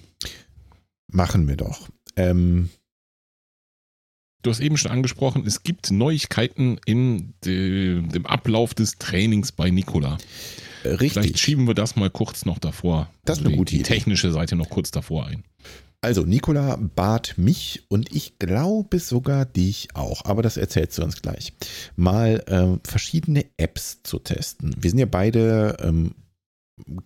Machen 1.08 1.46
wir 1.46 1.56
doch. 1.56 1.90
Ähm, 2.16 2.70
Du 4.42 4.51
hast 4.51 4.61
eben 4.61 4.77
schon 4.77 4.90
angesprochen, 4.92 5.44
es 5.46 5.62
gibt 5.64 5.90
Neuigkeiten 5.90 6.79
in 6.87 7.35
de, 7.44 8.01
dem 8.03 8.27
Ablauf 8.27 8.75
des 8.75 8.96
Trainings 8.99 9.51
bei 9.53 9.70
Nikola. 9.70 10.18
Vielleicht 10.83 11.16
richtig. 11.16 11.40
schieben 11.40 11.66
wir 11.66 11.75
das 11.75 11.96
mal 11.96 12.11
kurz 12.11 12.44
noch 12.44 12.59
davor. 12.61 13.11
Das 13.25 13.38
ist 13.38 13.44
eine 13.44 13.51
die, 13.53 13.57
gute 13.59 13.70
die 13.75 13.81
Idee. 13.81 13.94
technische 13.94 14.31
Seite 14.31 14.55
noch 14.55 14.68
kurz 14.70 14.92
davor 14.92 15.27
ein. 15.27 15.42
Also, 16.01 16.22
Nicola 16.22 16.77
bat 16.77 17.35
mich 17.37 17.83
und 17.88 18.14
ich 18.14 18.38
glaube 18.38 19.01
sogar 19.01 19.46
dich 19.46 19.88
auch, 19.94 20.25
aber 20.27 20.42
das 20.42 20.57
erzählst 20.57 20.96
du 20.99 21.03
uns 21.03 21.20
gleich, 21.22 21.53
mal 21.96 22.44
ähm, 22.46 22.81
verschiedene 22.85 23.46
Apps 23.57 24.01
zu 24.05 24.20
testen. 24.20 24.77
Wir 24.79 24.90
sind 24.90 25.01
ja 25.01 25.07
beide 25.07 25.77
ähm, 25.81 26.12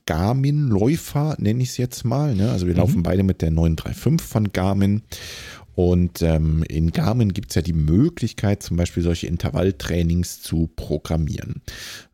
Garmin-Läufer, 0.04 1.36
nenne 1.38 1.62
ich 1.62 1.70
es 1.70 1.76
jetzt 1.78 2.04
mal. 2.04 2.34
Ne? 2.34 2.50
Also, 2.50 2.66
wir 2.66 2.74
Mhm. 2.74 2.80
laufen 2.80 3.02
beide 3.02 3.22
mit 3.22 3.40
der 3.40 3.50
935 3.50 4.20
von 4.28 4.52
Garmin. 4.52 5.02
Und 5.80 6.20
ähm, 6.20 6.62
in 6.68 6.90
Garmin 6.90 7.32
gibt 7.32 7.48
es 7.48 7.54
ja 7.54 7.62
die 7.62 7.72
Möglichkeit, 7.72 8.62
zum 8.62 8.76
Beispiel 8.76 9.02
solche 9.02 9.28
Intervalltrainings 9.28 10.42
zu 10.42 10.68
programmieren. 10.76 11.62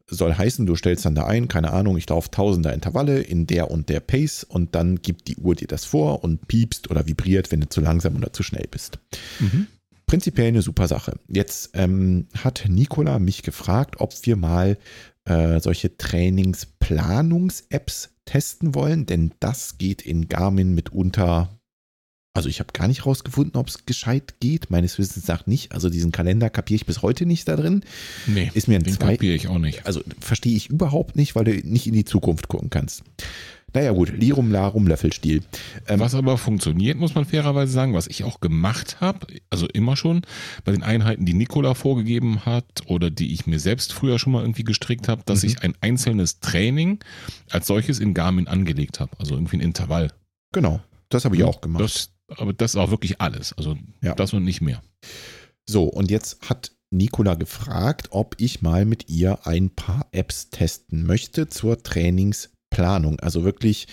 soll 0.08 0.34
heißen, 0.34 0.66
du 0.66 0.76
stellst 0.76 1.04
dann 1.04 1.16
da 1.16 1.26
ein, 1.26 1.48
keine 1.48 1.72
Ahnung, 1.72 1.96
ich 1.96 2.08
laufe 2.08 2.30
tausender 2.30 2.72
Intervalle 2.72 3.20
in 3.20 3.48
der 3.48 3.72
und 3.72 3.88
der 3.88 3.98
Pace 3.98 4.44
und 4.44 4.76
dann 4.76 5.02
gibt 5.02 5.26
die 5.26 5.38
Uhr 5.38 5.56
dir 5.56 5.66
das 5.66 5.84
vor 5.84 6.22
und 6.22 6.46
piepst 6.46 6.92
oder 6.92 7.08
vibriert, 7.08 7.50
wenn 7.50 7.60
du 7.60 7.68
zu 7.68 7.80
langsam 7.80 8.14
oder 8.14 8.32
zu 8.32 8.44
schnell 8.44 8.68
bist. 8.70 9.00
Mhm. 9.40 9.66
Prinzipiell 10.06 10.46
eine 10.46 10.62
super 10.62 10.86
Sache. 10.86 11.18
Jetzt 11.26 11.70
ähm, 11.74 12.28
hat 12.38 12.66
Nicola 12.68 13.18
mich 13.18 13.42
gefragt, 13.42 13.96
ob 13.98 14.14
wir 14.22 14.36
mal 14.36 14.78
äh, 15.24 15.58
solche 15.58 15.96
Trainingsplanungs-Apps 15.96 18.10
testen 18.26 18.76
wollen, 18.76 19.06
denn 19.06 19.32
das 19.40 19.76
geht 19.76 20.02
in 20.02 20.28
Garmin 20.28 20.72
mitunter 20.72 21.55
also 22.36 22.48
ich 22.48 22.60
habe 22.60 22.72
gar 22.72 22.88
nicht 22.88 23.06
rausgefunden, 23.06 23.58
ob 23.58 23.68
es 23.68 23.86
gescheit 23.86 24.34
geht. 24.40 24.70
Meines 24.70 24.98
Wissens 24.98 25.26
nach 25.26 25.46
nicht. 25.46 25.72
Also 25.72 25.88
diesen 25.88 26.12
Kalender 26.12 26.50
kapiere 26.50 26.76
ich 26.76 26.86
bis 26.86 27.02
heute 27.02 27.26
nicht 27.26 27.48
da 27.48 27.56
drin. 27.56 27.82
Nee, 28.26 28.50
ist 28.54 28.68
mir 28.68 28.76
ein 28.76 28.84
den 28.84 28.94
zwei, 28.94 29.12
kapiere 29.12 29.34
ich 29.34 29.48
auch 29.48 29.58
nicht. 29.58 29.86
Also 29.86 30.02
verstehe 30.20 30.56
ich 30.56 30.68
überhaupt 30.68 31.16
nicht, 31.16 31.34
weil 31.34 31.44
du 31.44 31.52
nicht 31.52 31.86
in 31.86 31.94
die 31.94 32.04
Zukunft 32.04 32.48
gucken 32.48 32.70
kannst. 32.70 33.02
Naja 33.76 33.92
gut, 33.92 34.10
Lirum 34.16 34.50
Larum 34.50 34.86
Löffelstiel. 34.86 35.42
Ähm, 35.86 36.00
was 36.00 36.14
aber 36.14 36.38
funktioniert, 36.38 36.98
muss 36.98 37.14
man 37.14 37.26
fairerweise 37.26 37.72
sagen, 37.72 37.92
was 37.92 38.06
ich 38.06 38.24
auch 38.24 38.40
gemacht 38.40 39.00
habe, 39.00 39.26
also 39.50 39.66
immer 39.66 39.96
schon, 39.96 40.22
bei 40.64 40.72
den 40.72 40.82
Einheiten, 40.82 41.26
die 41.26 41.34
Nikola 41.34 41.74
vorgegeben 41.74 42.46
hat 42.46 42.64
oder 42.86 43.10
die 43.10 43.34
ich 43.34 43.46
mir 43.46 43.58
selbst 43.58 43.92
früher 43.92 44.18
schon 44.18 44.32
mal 44.32 44.42
irgendwie 44.42 44.64
gestrickt 44.64 45.08
habe, 45.08 45.22
dass 45.26 45.42
mhm. 45.42 45.48
ich 45.48 45.62
ein 45.62 45.74
einzelnes 45.82 46.40
Training 46.40 47.00
als 47.50 47.66
solches 47.66 47.98
in 47.98 48.14
Garmin 48.14 48.48
angelegt 48.48 49.00
habe. 49.00 49.12
Also 49.18 49.34
irgendwie 49.34 49.58
ein 49.58 49.60
Intervall. 49.62 50.10
Genau, 50.52 50.80
das 51.10 51.26
habe 51.26 51.36
ich 51.36 51.44
auch 51.44 51.60
gemacht. 51.60 51.84
Das, 51.84 52.10
aber 52.28 52.52
das 52.52 52.74
ist 52.74 52.80
auch 52.80 52.90
wirklich 52.90 53.20
alles. 53.20 53.52
Also 53.52 53.76
ja. 54.02 54.14
das 54.14 54.32
und 54.32 54.44
nicht 54.44 54.60
mehr. 54.60 54.82
So, 55.68 55.84
und 55.84 56.10
jetzt 56.10 56.48
hat 56.48 56.72
Nicola 56.90 57.34
gefragt, 57.34 58.08
ob 58.10 58.36
ich 58.38 58.62
mal 58.62 58.84
mit 58.84 59.08
ihr 59.08 59.46
ein 59.46 59.70
paar 59.70 60.06
Apps 60.12 60.50
testen 60.50 61.04
möchte 61.04 61.48
zur 61.48 61.82
Trainingsplanung. 61.82 63.18
Also 63.20 63.44
wirklich 63.44 63.88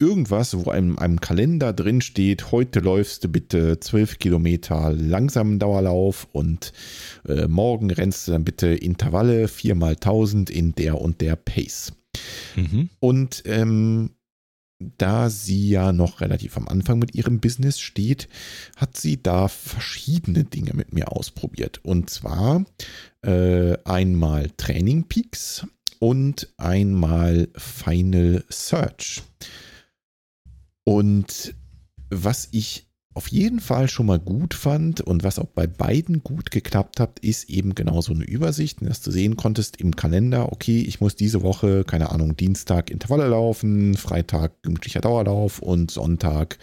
irgendwas, 0.00 0.56
wo 0.56 0.72
in 0.72 0.98
einem 0.98 1.20
Kalender 1.20 1.72
drin 1.72 2.00
steht, 2.00 2.50
heute 2.50 2.80
läufst 2.80 3.24
du 3.24 3.28
bitte 3.28 3.78
12 3.78 4.18
Kilometer 4.18 4.92
langsamen 4.92 5.60
Dauerlauf 5.60 6.26
und 6.32 6.72
äh, 7.28 7.46
morgen 7.46 7.90
rennst 7.90 8.26
du 8.26 8.32
dann 8.32 8.44
bitte 8.44 8.68
Intervalle 8.68 9.46
4 9.46 9.76
mal 9.76 9.92
1000 9.92 10.50
in 10.50 10.74
der 10.74 11.00
und 11.00 11.20
der 11.20 11.36
Pace. 11.36 11.92
Mhm. 12.56 12.90
Und 12.98 13.42
ähm, 13.46 14.10
da 14.98 15.30
sie 15.30 15.70
ja 15.70 15.92
noch 15.92 16.20
relativ 16.20 16.56
am 16.56 16.68
Anfang 16.68 16.98
mit 16.98 17.14
ihrem 17.14 17.40
Business 17.40 17.80
steht, 17.80 18.28
hat 18.76 18.96
sie 18.96 19.22
da 19.22 19.48
verschiedene 19.48 20.44
Dinge 20.44 20.74
mit 20.74 20.92
mir 20.92 21.12
ausprobiert. 21.12 21.80
Und 21.84 22.10
zwar 22.10 22.64
äh, 23.22 23.76
einmal 23.84 24.50
Training 24.56 25.04
Peaks 25.04 25.66
und 25.98 26.52
einmal 26.56 27.48
Final 27.56 28.44
Search. 28.48 29.22
Und 30.84 31.54
was 32.10 32.48
ich 32.52 32.86
auf 33.14 33.28
jeden 33.28 33.60
Fall 33.60 33.88
schon 33.88 34.06
mal 34.06 34.18
gut 34.18 34.54
fand 34.54 35.00
und 35.00 35.22
was 35.22 35.38
auch 35.38 35.46
bei 35.46 35.66
beiden 35.66 36.22
gut 36.22 36.50
geklappt 36.50 36.98
hat, 36.98 37.18
ist 37.18 37.50
eben 37.50 37.74
genau 37.74 38.00
so 38.00 38.12
eine 38.12 38.24
Übersicht, 38.24 38.78
dass 38.80 39.02
du 39.02 39.10
sehen 39.10 39.36
konntest 39.36 39.76
im 39.76 39.96
Kalender, 39.96 40.50
okay, 40.52 40.80
ich 40.80 41.00
muss 41.00 41.14
diese 41.14 41.42
Woche, 41.42 41.84
keine 41.84 42.10
Ahnung, 42.10 42.36
Dienstag 42.36 42.90
Intervalle 42.90 43.28
laufen, 43.28 43.96
Freitag 43.96 44.62
gemütlicher 44.62 45.00
Dauerlauf 45.00 45.60
und 45.60 45.90
Sonntag 45.90 46.58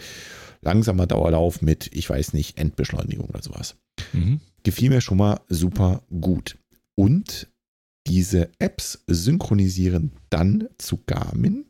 langsamer 0.62 1.06
Dauerlauf 1.06 1.62
mit, 1.62 1.90
ich 1.94 2.08
weiß 2.10 2.32
nicht, 2.32 2.58
Endbeschleunigung 2.58 3.28
oder 3.28 3.42
sowas. 3.42 3.76
Mhm. 4.12 4.40
Gefiel 4.62 4.90
mir 4.90 5.00
schon 5.00 5.18
mal 5.18 5.40
super 5.48 6.02
gut. 6.20 6.58
Und 6.96 7.48
diese 8.06 8.50
Apps 8.58 9.04
synchronisieren 9.06 10.12
dann 10.30 10.68
zu 10.78 11.00
Garmin, 11.06 11.66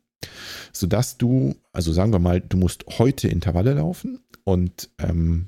sodass 0.73 1.19
du, 1.19 1.55
also 1.73 1.93
sagen 1.93 2.13
wir 2.13 2.19
mal, 2.19 2.41
du 2.41 2.57
musst 2.57 2.85
heute 2.99 3.29
Intervalle 3.29 3.75
laufen 3.75 4.21
und 4.51 4.91
ähm, 4.99 5.47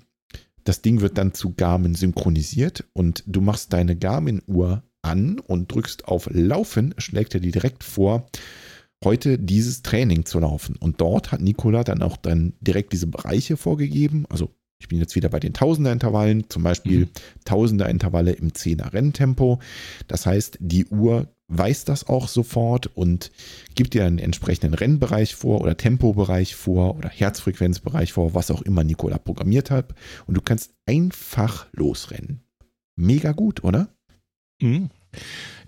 das 0.63 0.81
Ding 0.81 1.01
wird 1.01 1.19
dann 1.19 1.35
zu 1.35 1.55
Garmin 1.55 1.97
synchronisiert 1.97 2.85
und 2.93 3.25
du 3.27 3.41
machst 3.41 3.73
deine 3.73 3.97
Garmin-Uhr 3.97 4.85
an 5.03 5.41
und 5.41 5.73
drückst 5.73 6.07
auf 6.07 6.29
Laufen, 6.33 6.95
schlägt 6.99 7.35
er 7.35 7.41
dir 7.41 7.51
direkt 7.51 7.83
vor, 7.83 8.29
heute 9.05 9.41
dieses 9.41 9.83
Training 9.83 10.25
zu 10.25 10.39
laufen. 10.39 10.77
Und 10.77 11.01
dort 11.01 11.33
hat 11.33 11.41
Nikola 11.41 11.83
dann 11.83 12.01
auch 12.01 12.17
dann 12.17 12.53
direkt 12.61 12.93
diese 12.93 13.09
Bereiche 13.09 13.57
vorgegeben. 13.57 14.25
Also 14.29 14.55
ich 14.79 14.87
bin 14.87 15.01
jetzt 15.01 15.17
wieder 15.17 15.31
bei 15.31 15.41
den 15.41 15.53
Tausender-Intervallen, 15.53 16.49
zum 16.49 16.63
Beispiel 16.63 17.01
mhm. 17.01 17.11
Tausender-Intervalle 17.45 18.31
im 18.35 18.51
10er 18.53 18.93
Renntempo. 18.93 19.59
Das 20.07 20.27
heißt, 20.27 20.59
die 20.61 20.87
Uhr 20.87 21.27
weiß 21.59 21.85
das 21.85 22.09
auch 22.09 22.29
sofort 22.29 22.89
und 22.95 23.31
gibt 23.75 23.95
dir 23.95 24.05
einen 24.05 24.19
entsprechenden 24.19 24.75
Rennbereich 24.75 25.35
vor 25.35 25.61
oder 25.61 25.77
Tempobereich 25.77 26.55
vor 26.55 26.97
oder 26.97 27.09
Herzfrequenzbereich 27.09 28.13
vor, 28.13 28.35
was 28.35 28.51
auch 28.51 28.63
immer 28.63 28.85
Nikola 28.85 29.19
programmiert 29.19 29.71
hat. 29.71 29.95
Und 30.27 30.35
du 30.35 30.41
kannst 30.41 30.73
einfach 30.87 31.67
losrennen. 31.73 32.43
Mega 32.97 33.33
gut, 33.33 33.65
oder? 33.65 33.89
Mhm. 34.61 34.91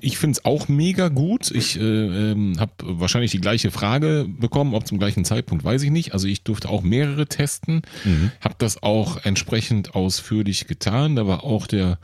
Ich 0.00 0.18
finde 0.18 0.38
es 0.38 0.44
auch 0.44 0.68
mega 0.68 1.08
gut. 1.08 1.50
Ich 1.50 1.78
äh, 1.78 1.82
ähm, 1.82 2.58
habe 2.58 2.72
wahrscheinlich 2.80 3.30
die 3.30 3.40
gleiche 3.40 3.70
Frage 3.70 4.26
bekommen, 4.28 4.74
ob 4.74 4.86
zum 4.86 4.98
gleichen 4.98 5.24
Zeitpunkt, 5.24 5.64
weiß 5.64 5.82
ich 5.82 5.90
nicht. 5.90 6.12
Also 6.12 6.28
ich 6.28 6.44
durfte 6.44 6.68
auch 6.68 6.82
mehrere 6.82 7.26
testen, 7.26 7.82
mhm. 8.04 8.30
habe 8.40 8.54
das 8.58 8.82
auch 8.82 9.24
entsprechend 9.24 9.94
ausführlich 9.94 10.66
getan. 10.66 11.16
Da 11.16 11.26
war 11.26 11.44
auch 11.44 11.66
der 11.66 11.98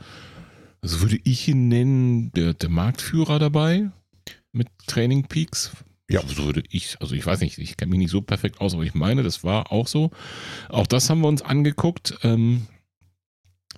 also 0.81 1.01
würde 1.01 1.19
ich 1.23 1.47
ihn 1.47 1.67
nennen, 1.67 2.31
der, 2.33 2.53
der 2.53 2.69
Marktführer 2.69 3.39
dabei 3.39 3.91
mit 4.51 4.67
Training 4.87 5.23
Peaks. 5.23 5.71
Ja, 6.09 6.21
so 6.27 6.43
würde 6.43 6.63
ich, 6.69 6.97
also 6.99 7.15
ich 7.15 7.25
weiß 7.25 7.39
nicht, 7.39 7.57
ich 7.57 7.77
kenne 7.77 7.91
mich 7.91 7.99
nicht 7.99 8.11
so 8.11 8.21
perfekt 8.21 8.59
aus, 8.59 8.73
aber 8.73 8.83
ich 8.83 8.93
meine, 8.93 9.23
das 9.23 9.43
war 9.43 9.71
auch 9.71 9.87
so. 9.87 10.11
Auch 10.67 10.87
das 10.87 11.09
haben 11.09 11.21
wir 11.21 11.29
uns 11.29 11.41
angeguckt. 11.41 12.17
Ähm, 12.23 12.67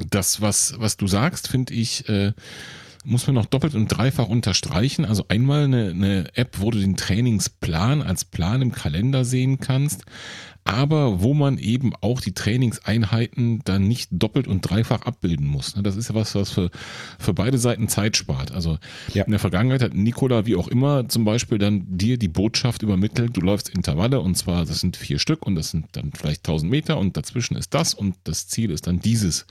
das, 0.10 0.42
was, 0.42 0.74
was 0.80 0.98
du 0.98 1.06
sagst, 1.06 1.48
finde 1.48 1.74
ich, 1.76 2.10
äh, 2.10 2.34
muss 3.04 3.28
man 3.28 3.36
noch 3.36 3.46
doppelt 3.46 3.76
und 3.76 3.88
dreifach 3.88 4.28
unterstreichen. 4.28 5.06
Also 5.06 5.26
einmal 5.28 5.66
eine, 5.66 5.90
eine 5.90 6.36
App, 6.36 6.60
wo 6.60 6.72
du 6.72 6.80
den 6.80 6.96
Trainingsplan 6.96 8.02
als 8.02 8.26
Plan 8.26 8.62
im 8.62 8.72
Kalender 8.72 9.26
sehen 9.26 9.60
kannst, 9.60 10.06
aber 10.66 11.22
wo 11.22 11.34
man 11.34 11.58
eben 11.58 11.94
auch 12.02 12.22
die 12.22 12.34
Trainingseinheiten 12.34 13.62
dann 13.66 13.88
nicht 13.88 14.10
doppelt 14.12 14.48
und 14.48 14.62
dreifach 14.62 15.02
abbilden 15.02 15.46
muss. 15.46 15.76
Ne, 15.76 15.84
das 15.84 15.98
ist 15.98 16.10
ja 16.10 16.16
was, 16.16 16.36
was 16.36 16.52
für, 16.52 16.72
für 17.20 17.34
beide 17.34 17.58
Seiten 17.58 17.90
Zeit 17.90 18.16
spart. 18.16 18.52
Also 18.52 18.78
ja. 19.14 19.24
in 19.24 19.32
der 19.32 19.40
Vergangenheit 19.40 19.84
hat 19.84 19.94
Nikola 19.94 20.46
wie 20.46 20.56
auch 20.56 20.68
immer 20.68 21.10
zum 21.10 21.26
Beispiel 21.26 21.58
dann 21.58 21.86
dir 21.98 22.18
die 22.18 22.30
Botschaft 22.30 22.82
übermittelt, 22.82 23.36
du 23.36 23.42
läufst 23.42 23.70
Intervalle 23.70 24.22
und 24.22 24.36
zwar, 24.36 24.66
das 24.66 24.80
sind 24.80 24.96
vier 24.96 25.20
Stück 25.20 25.46
und 25.46 25.56
das 25.56 25.72
sind 25.72 25.88
dann 25.94 26.12
vielleicht 26.14 26.48
1000 26.48 26.72
Meter 26.72 26.98
und 26.98 27.18
dazwischen 27.18 27.56
ist 27.58 27.74
das 27.74 27.94
und 27.94 28.16
das 28.24 28.48
Ziel 28.48 28.72
ist 28.72 28.88
dann 28.88 29.00
dieses. 29.00 29.46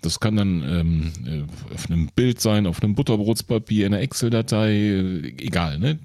Das 0.00 0.20
kann 0.20 0.36
dann 0.36 0.62
ähm, 0.62 1.12
äh, 1.26 1.74
auf 1.74 1.90
einem 1.90 2.08
Bild 2.14 2.40
sein, 2.40 2.66
auf 2.66 2.82
einem 2.82 2.94
Butterbrotspapier, 2.94 3.86
in 3.86 3.94
einer 3.94 4.02
Excel-Datei, 4.02 4.72
äh, 4.72 5.34
egal. 5.38 5.78
Ne? 5.78 5.98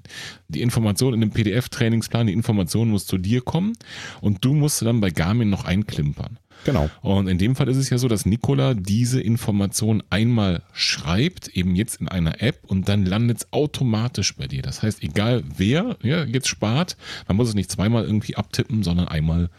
Die 0.48 0.62
Information 0.62 1.14
in 1.14 1.20
dem 1.20 1.30
PDF-Trainingsplan, 1.30 2.26
die 2.26 2.32
Information 2.32 2.90
muss 2.90 3.06
zu 3.06 3.18
dir 3.18 3.40
kommen 3.40 3.74
und 4.20 4.44
du 4.44 4.47
du 4.48 4.54
musst 4.54 4.80
dann 4.80 5.00
bei 5.00 5.10
Garmin 5.10 5.50
noch 5.50 5.66
einklimpern. 5.66 6.38
Genau. 6.64 6.90
Und 7.02 7.28
in 7.28 7.36
dem 7.36 7.54
Fall 7.54 7.68
ist 7.68 7.76
es 7.76 7.90
ja 7.90 7.98
so, 7.98 8.08
dass 8.08 8.24
Nikola 8.24 8.72
diese 8.72 9.20
Information 9.20 10.02
einmal 10.08 10.62
schreibt, 10.72 11.48
eben 11.48 11.76
jetzt 11.76 12.00
in 12.00 12.08
einer 12.08 12.42
App 12.42 12.64
und 12.66 12.88
dann 12.88 13.04
landet 13.04 13.38
es 13.38 13.52
automatisch 13.52 14.34
bei 14.34 14.46
dir. 14.46 14.62
Das 14.62 14.82
heißt, 14.82 15.02
egal 15.02 15.44
wer 15.56 15.96
ja, 16.02 16.24
jetzt 16.24 16.48
spart, 16.48 16.96
man 17.28 17.36
muss 17.36 17.48
es 17.48 17.54
nicht 17.54 17.70
zweimal 17.70 18.04
irgendwie 18.04 18.36
abtippen, 18.36 18.82
sondern 18.82 19.06
einmal 19.06 19.50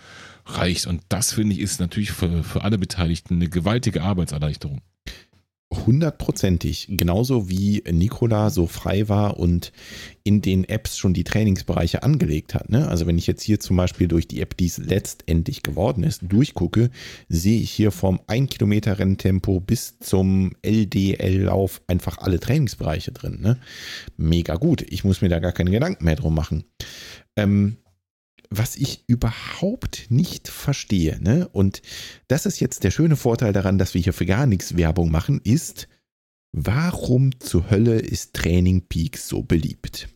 reicht. 0.45 0.87
Und 0.87 1.03
das 1.09 1.33
finde 1.33 1.53
ich 1.53 1.61
ist 1.61 1.79
natürlich 1.79 2.11
für, 2.11 2.43
für 2.43 2.63
alle 2.63 2.79
Beteiligten 2.79 3.35
eine 3.35 3.47
gewaltige 3.47 4.01
Arbeitserleichterung 4.01 4.81
hundertprozentig, 5.71 6.87
genauso 6.89 7.47
wie 7.47 7.83
Nikola 7.91 8.49
so 8.49 8.65
frei 8.65 9.07
war 9.07 9.37
und 9.37 9.71
in 10.23 10.41
den 10.41 10.63
Apps 10.63 10.97
schon 10.97 11.13
die 11.13 11.23
Trainingsbereiche 11.23 12.01
angelegt 12.01 12.55
hat. 12.55 12.69
Ne? 12.69 12.87
Also 12.87 13.05
wenn 13.05 13.19
ich 13.19 13.27
jetzt 13.27 13.43
hier 13.43 13.59
zum 13.59 13.77
Beispiel 13.77 14.07
durch 14.07 14.27
die 14.27 14.41
App, 14.41 14.57
die 14.57 14.65
es 14.65 14.79
letztendlich 14.79 15.61
geworden 15.61 16.03
ist, 16.03 16.21
durchgucke, 16.23 16.89
sehe 17.27 17.61
ich 17.61 17.69
hier 17.69 17.91
vom 17.91 18.19
1 18.25 18.49
Kilometer 18.49 18.97
Renntempo 18.97 19.59
bis 19.59 19.99
zum 19.99 20.53
LDL-Lauf 20.63 21.81
einfach 21.85 22.17
alle 22.17 22.39
Trainingsbereiche 22.39 23.11
drin. 23.11 23.39
Ne? 23.41 23.57
Mega 24.17 24.55
gut. 24.55 24.81
Ich 24.89 25.03
muss 25.03 25.21
mir 25.21 25.29
da 25.29 25.37
gar 25.37 25.51
keine 25.51 25.71
Gedanken 25.71 26.03
mehr 26.03 26.15
drum 26.15 26.33
machen. 26.33 26.63
Ähm, 27.35 27.77
was 28.49 28.75
ich 28.75 29.03
überhaupt 29.07 30.07
nicht 30.09 30.47
verstehe, 30.47 31.19
ne? 31.21 31.47
Und 31.51 31.81
das 32.27 32.45
ist 32.45 32.59
jetzt 32.59 32.83
der 32.83 32.91
schöne 32.91 33.15
Vorteil 33.15 33.53
daran, 33.53 33.77
dass 33.77 33.93
wir 33.93 34.01
hier 34.01 34.13
für 34.13 34.25
gar 34.25 34.45
nichts 34.47 34.75
Werbung 34.75 35.11
machen, 35.11 35.39
ist, 35.43 35.87
warum 36.51 37.39
zur 37.39 37.69
Hölle 37.69 37.99
ist 37.99 38.33
Training 38.33 38.87
Peaks 38.87 39.27
so 39.27 39.43
beliebt? 39.43 40.09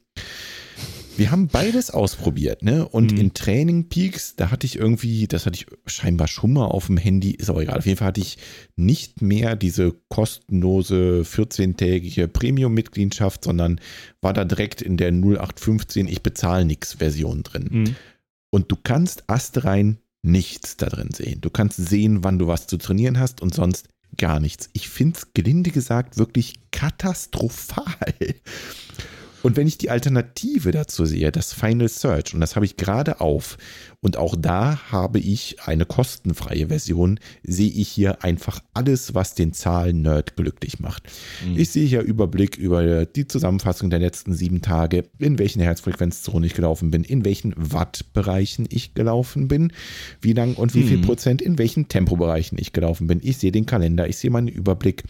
Wir 1.15 1.29
haben 1.29 1.47
beides 1.47 1.91
ausprobiert, 1.91 2.63
ne? 2.63 2.87
Und 2.87 3.11
Mhm. 3.11 3.17
in 3.19 3.33
Training 3.35 3.87
Peaks, 3.87 4.35
da 4.35 4.49
hatte 4.49 4.65
ich 4.65 4.77
irgendwie, 4.79 5.27
das 5.27 5.45
hatte 5.45 5.57
ich 5.57 5.67
scheinbar 5.85 6.27
schon 6.27 6.53
mal 6.53 6.65
auf 6.65 6.87
dem 6.87 6.97
Handy, 6.97 7.31
ist 7.35 7.51
aber 7.51 7.61
egal. 7.61 7.77
Auf 7.77 7.85
jeden 7.85 7.99
Fall 7.99 8.07
hatte 8.07 8.21
ich 8.21 8.39
nicht 8.75 9.21
mehr 9.21 9.55
diese 9.55 9.93
kostenlose 10.09 11.21
14-tägige 11.23 12.27
Premium-Mitgliedschaft, 12.27 13.43
sondern 13.43 13.79
war 14.21 14.33
da 14.33 14.43
direkt 14.43 14.81
in 14.81 14.97
der 14.97 15.11
0815 15.11 16.07
Ich 16.07 16.23
bezahle 16.23 16.65
nix 16.65 16.93
Version 16.93 17.43
drin. 17.43 17.67
Mhm. 17.69 17.95
Und 18.53 18.71
du 18.71 18.75
kannst 18.75 19.27
astrein 19.31 19.97
nichts 20.21 20.77
da 20.77 20.85
drin 20.85 21.09
sehen. 21.11 21.41
Du 21.41 21.49
kannst 21.49 21.77
sehen, 21.77 22.23
wann 22.23 22.37
du 22.37 22.45
was 22.45 22.67
zu 22.67 22.77
trainieren 22.77 23.17
hast 23.17 23.41
und 23.41 23.51
sonst 23.51 23.89
gar 24.15 24.39
nichts. 24.39 24.69
Ich 24.73 24.89
finde 24.89 25.17
es 25.17 25.33
gelinde 25.33 25.71
gesagt 25.71 26.19
wirklich 26.19 26.53
katastrophal. 26.69 28.13
Und 29.43 29.57
wenn 29.57 29.67
ich 29.67 29.77
die 29.77 29.89
Alternative 29.89 30.71
dazu 30.71 31.05
sehe, 31.05 31.31
das 31.31 31.53
Final 31.53 31.89
Search, 31.89 32.33
und 32.33 32.39
das 32.39 32.55
habe 32.55 32.65
ich 32.65 32.77
gerade 32.77 33.21
auf, 33.21 33.57
und 34.01 34.17
auch 34.17 34.35
da 34.37 34.79
habe 34.91 35.19
ich 35.19 35.57
eine 35.65 35.85
kostenfreie 35.85 36.67
Version, 36.67 37.19
sehe 37.43 37.69
ich 37.69 37.87
hier 37.87 38.23
einfach 38.23 38.59
alles, 38.73 39.13
was 39.13 39.33
den 39.33 39.53
Zahlen-Nerd 39.53 40.35
glücklich 40.35 40.79
macht. 40.79 41.03
Mhm. 41.45 41.57
Ich 41.57 41.69
sehe 41.69 41.85
hier 41.87 42.01
Überblick 42.01 42.57
über 42.57 43.05
die 43.05 43.27
Zusammenfassung 43.27 43.89
der 43.89 43.99
letzten 43.99 44.33
sieben 44.33 44.61
Tage, 44.61 45.05
in 45.19 45.39
welchen 45.39 45.61
Herzfrequenzzonen 45.61 46.43
ich 46.43 46.53
gelaufen 46.53 46.91
bin, 46.91 47.03
in 47.03 47.23
welchen 47.23 47.53
Wattbereichen 47.55 48.67
ich 48.69 48.93
gelaufen 48.93 49.47
bin, 49.47 49.71
wie 50.21 50.33
lang 50.33 50.55
und 50.55 50.73
wie 50.73 50.83
viel 50.83 50.97
Mhm. 50.97 51.03
Prozent 51.03 51.41
in 51.41 51.57
welchen 51.57 51.87
Tempobereichen 51.87 52.57
ich 52.59 52.73
gelaufen 52.73 53.07
bin. 53.07 53.19
Ich 53.23 53.37
sehe 53.37 53.51
den 53.51 53.65
Kalender, 53.65 54.07
ich 54.07 54.17
sehe 54.17 54.31
meinen 54.31 54.47
Überblick, 54.47 55.03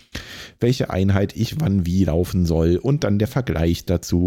welche 0.60 0.90
Einheit 0.90 1.36
ich 1.36 1.60
wann 1.60 1.86
wie 1.86 2.06
laufen 2.06 2.46
soll 2.46 2.78
und 2.78 3.04
dann 3.04 3.20
der 3.20 3.28
Vergleich 3.28 3.86
dazu, 3.86 4.23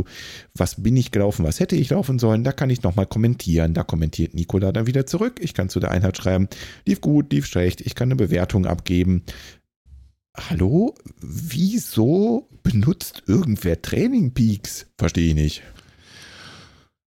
was 0.55 0.83
bin 0.83 0.97
ich 0.97 1.11
gelaufen, 1.11 1.45
was 1.45 1.61
hätte 1.61 1.77
ich 1.77 1.91
laufen 1.91 2.19
sollen, 2.19 2.45
da 2.45 2.53
kann 2.53 2.71
ich 2.71 2.83
nochmal 2.83 3.07
kommentieren, 3.07 3.75
da 3.75 3.83
kommentiert 3.83 4.35
Nicola 4.35 4.73
dann 4.73 4.87
wieder 4.87 5.07
zurück, 5.07 5.39
ich 5.41 5.55
kann 5.55 5.69
zu 5.69 5.81
der 5.81 5.91
Einheit 5.91 6.17
schreiben, 6.17 6.49
lief 6.87 7.01
gut, 7.01 7.33
lief 7.33 7.47
schlecht, 7.47 7.81
ich 7.81 7.95
kann 7.95 8.09
eine 8.09 8.17
Bewertung 8.17 8.67
abgeben. 8.67 9.23
Hallo? 10.37 10.95
Wieso 11.21 12.49
benutzt 12.63 13.23
irgendwer 13.27 13.81
Training 13.81 14.33
Peaks? 14.33 14.87
Verstehe 14.99 15.29
ich 15.29 15.35
nicht. 15.35 15.63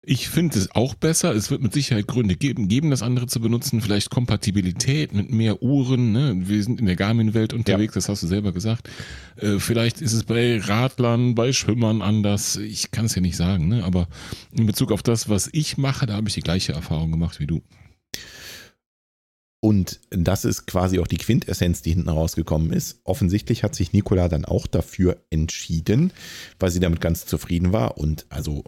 Ich 0.10 0.30
finde 0.30 0.58
es 0.58 0.74
auch 0.74 0.96
besser. 0.96 1.36
Es 1.36 1.52
wird 1.52 1.62
mit 1.62 1.74
Sicherheit 1.74 2.08
Gründe 2.08 2.38
geben, 2.38 2.70
geben, 2.70 2.92
das 2.92 3.04
andere 3.04 3.28
zu 3.28 3.42
benutzen. 3.42 3.82
Vielleicht 3.82 4.10
Kompatibilität 4.10 5.14
mit 5.14 5.34
mehr 5.34 5.62
Uhren. 5.62 6.14
Ne? 6.14 6.34
Wir 6.48 6.64
sind 6.64 6.80
in 6.80 6.86
der 6.86 6.96
Garmin-Welt 6.96 7.52
unterwegs, 7.52 7.96
das 7.96 8.08
hast 8.08 8.24
du 8.24 8.28
selber 8.28 8.54
gesagt. 8.54 8.90
Äh, 9.36 9.60
vielleicht 9.60 10.00
ist 10.00 10.14
es 10.14 10.24
bei 10.24 10.60
Radlern, 10.60 11.36
bei 11.36 11.52
Schwimmern 11.52 12.02
anders. 12.02 12.56
Ich 12.56 12.92
kann 12.92 13.08
es 13.08 13.16
ja 13.16 13.22
nicht 13.22 13.36
sagen. 13.36 13.68
Ne? 13.68 13.84
Aber 13.84 14.08
in 14.54 14.66
Bezug 14.66 14.94
auf 14.94 15.04
das, 15.04 15.28
was 15.28 15.50
ich 15.52 15.78
mache, 15.78 16.06
da 16.06 16.14
habe 16.14 16.30
ich 16.30 16.36
die 16.36 16.42
gleiche 16.42 16.72
Erfahrung 16.72 17.12
gemacht 17.12 17.42
wie 17.42 17.48
du. 17.48 17.62
Und 19.60 20.00
das 20.10 20.46
ist 20.46 20.68
quasi 20.68 21.00
auch 21.00 21.08
die 21.08 21.18
Quintessenz, 21.18 21.82
die 21.82 21.92
hinten 21.92 22.08
rausgekommen 22.08 22.72
ist. 22.72 23.02
Offensichtlich 23.04 23.64
hat 23.64 23.76
sich 23.76 23.92
Nicola 23.92 24.30
dann 24.30 24.46
auch 24.46 24.68
dafür 24.68 25.18
entschieden, 25.32 26.14
weil 26.60 26.72
sie 26.72 26.80
damit 26.80 27.02
ganz 27.02 27.26
zufrieden 27.26 27.74
war. 27.74 27.98
Und 27.98 28.26
also 28.30 28.64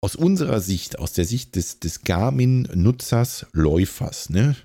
aus 0.00 0.16
unserer 0.16 0.60
Sicht, 0.60 0.98
aus 0.98 1.12
der 1.12 1.24
Sicht 1.24 1.56
des, 1.56 1.80
des 1.80 2.02
Garmin-Nutzers, 2.02 3.46
Läufers, 3.52 4.30
ne, 4.30 4.56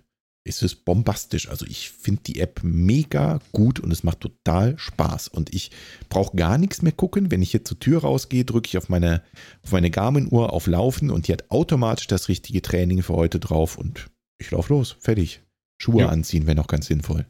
ist 0.46 0.62
es 0.62 0.76
bombastisch. 0.76 1.50
Also 1.50 1.66
ich 1.66 1.90
finde 1.90 2.24
die 2.24 2.40
App 2.40 2.60
mega 2.64 3.40
gut 3.54 3.80
und 3.80 3.92
es 3.92 4.04
macht 4.04 4.20
total 4.20 4.78
Spaß. 4.78 5.30
Und 5.30 5.54
ich 5.54 5.72
brauche 6.10 6.36
gar 6.36 6.58
nichts 6.58 6.82
mehr 6.82 6.92
gucken. 6.92 7.32
Wenn 7.32 7.42
ich 7.42 7.52
hier 7.52 7.64
zur 7.64 7.80
Tür 7.80 8.02
rausgehe, 8.02 8.44
drücke 8.44 8.68
ich 8.68 8.78
auf 8.78 8.90
meine, 8.90 9.24
auf 9.64 9.72
meine 9.72 9.90
Garmin-Uhr 9.90 10.52
auf 10.52 10.68
Laufen 10.68 11.10
und 11.12 11.28
die 11.28 11.34
hat 11.34 11.50
automatisch 11.50 12.08
das 12.08 12.28
richtige 12.28 12.62
Training 12.62 13.04
für 13.04 13.14
heute 13.14 13.40
drauf 13.40 13.78
und 13.78 14.08
ich 14.38 14.52
laufe 14.52 14.74
los. 14.74 14.98
Fertig. 15.00 15.42
Schuhe 15.78 16.02
Ja. 16.02 16.10
anziehen 16.10 16.46
wäre 16.46 16.56
noch 16.58 16.68
ganz 16.68 16.88
sinnvoll. 16.88 17.26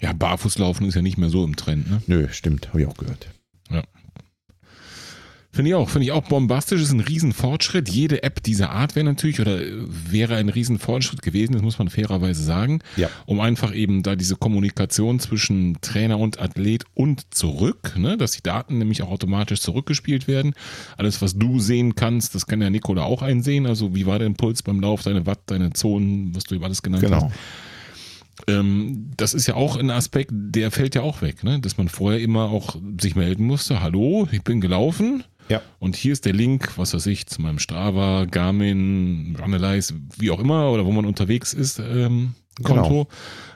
Ja, 0.00 0.12
Barfußlaufen 0.12 0.86
ist 0.88 0.96
ja 0.96 1.02
nicht 1.02 1.18
mehr 1.18 1.30
so 1.30 1.44
im 1.44 1.56
Trend. 1.56 1.88
Ne? 1.88 2.02
Nö, 2.06 2.28
stimmt, 2.32 2.68
habe 2.68 2.82
ich 2.82 2.86
auch 2.88 2.96
gehört. 2.96 3.28
Finde 5.54 5.68
ich 5.70 5.74
auch, 5.76 5.88
finde 5.88 6.06
ich 6.06 6.10
auch 6.10 6.24
bombastisch, 6.24 6.82
ist 6.82 6.90
ein 6.90 6.98
Riesenfortschritt. 6.98 7.88
Jede 7.88 8.24
App 8.24 8.42
dieser 8.42 8.70
Art 8.70 8.96
wäre 8.96 9.04
natürlich 9.04 9.40
oder 9.40 9.60
wäre 9.88 10.34
ein 10.34 10.48
Riesenfortschritt 10.48 11.22
gewesen, 11.22 11.52
das 11.52 11.62
muss 11.62 11.78
man 11.78 11.90
fairerweise 11.90 12.42
sagen, 12.42 12.80
Ja. 12.96 13.08
um 13.24 13.38
einfach 13.38 13.72
eben 13.72 14.02
da 14.02 14.16
diese 14.16 14.34
Kommunikation 14.34 15.20
zwischen 15.20 15.80
Trainer 15.80 16.18
und 16.18 16.40
Athlet 16.40 16.86
und 16.94 17.32
zurück, 17.32 17.94
ne, 17.96 18.16
dass 18.16 18.32
die 18.32 18.42
Daten 18.42 18.78
nämlich 18.78 19.02
auch 19.02 19.10
automatisch 19.10 19.60
zurückgespielt 19.60 20.26
werden. 20.26 20.54
Alles, 20.96 21.22
was 21.22 21.38
du 21.38 21.60
sehen 21.60 21.94
kannst, 21.94 22.34
das 22.34 22.46
kann 22.46 22.60
ja 22.60 22.68
Nikola 22.68 23.04
auch 23.04 23.22
einsehen. 23.22 23.66
Also 23.66 23.94
wie 23.94 24.06
war 24.06 24.18
dein 24.18 24.34
Puls 24.34 24.64
beim 24.64 24.80
Lauf, 24.80 25.02
deine 25.02 25.24
Watt, 25.24 25.42
deine 25.46 25.72
Zonen, 25.72 26.34
was 26.34 26.42
du 26.42 26.56
eben 26.56 26.64
alles 26.64 26.82
genannt 26.82 27.04
hast. 27.08 27.10
Genau. 27.10 27.32
Das 29.16 29.32
ist 29.32 29.46
ja 29.46 29.54
auch 29.54 29.76
ein 29.76 29.90
Aspekt, 29.90 30.32
der 30.34 30.72
fällt 30.72 30.96
ja 30.96 31.02
auch 31.02 31.22
weg, 31.22 31.44
ne? 31.44 31.60
dass 31.60 31.78
man 31.78 31.88
vorher 31.88 32.20
immer 32.20 32.50
auch 32.50 32.76
sich 33.00 33.14
melden 33.14 33.44
musste, 33.46 33.80
hallo, 33.80 34.26
ich 34.32 34.42
bin 34.42 34.60
gelaufen 34.60 35.22
Ja. 35.48 35.62
und 35.78 35.96
hier 35.96 36.12
ist 36.12 36.24
der 36.24 36.32
Link, 36.32 36.78
was 36.78 36.94
weiß 36.94 37.06
ich, 37.06 37.26
zu 37.26 37.42
meinem 37.42 37.58
Strava, 37.58 38.24
Garmin, 38.24 39.36
Runalyze, 39.40 39.94
wie 40.16 40.30
auch 40.30 40.40
immer, 40.40 40.70
oder 40.70 40.86
wo 40.86 40.92
man 40.92 41.04
unterwegs 41.04 41.52
ist, 41.52 41.78
ähm, 41.78 42.34
Konto, 42.62 43.08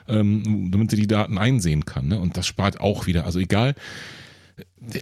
ähm, 0.07 0.69
damit 0.71 0.91
sie 0.91 0.97
die 0.97 1.07
Daten 1.07 1.37
einsehen 1.37 1.85
kann. 1.85 2.09
Ne? 2.09 2.19
Und 2.19 2.37
das 2.37 2.45
spart 2.45 2.79
auch 2.79 3.07
wieder, 3.07 3.25
also 3.25 3.39
egal, 3.39 3.75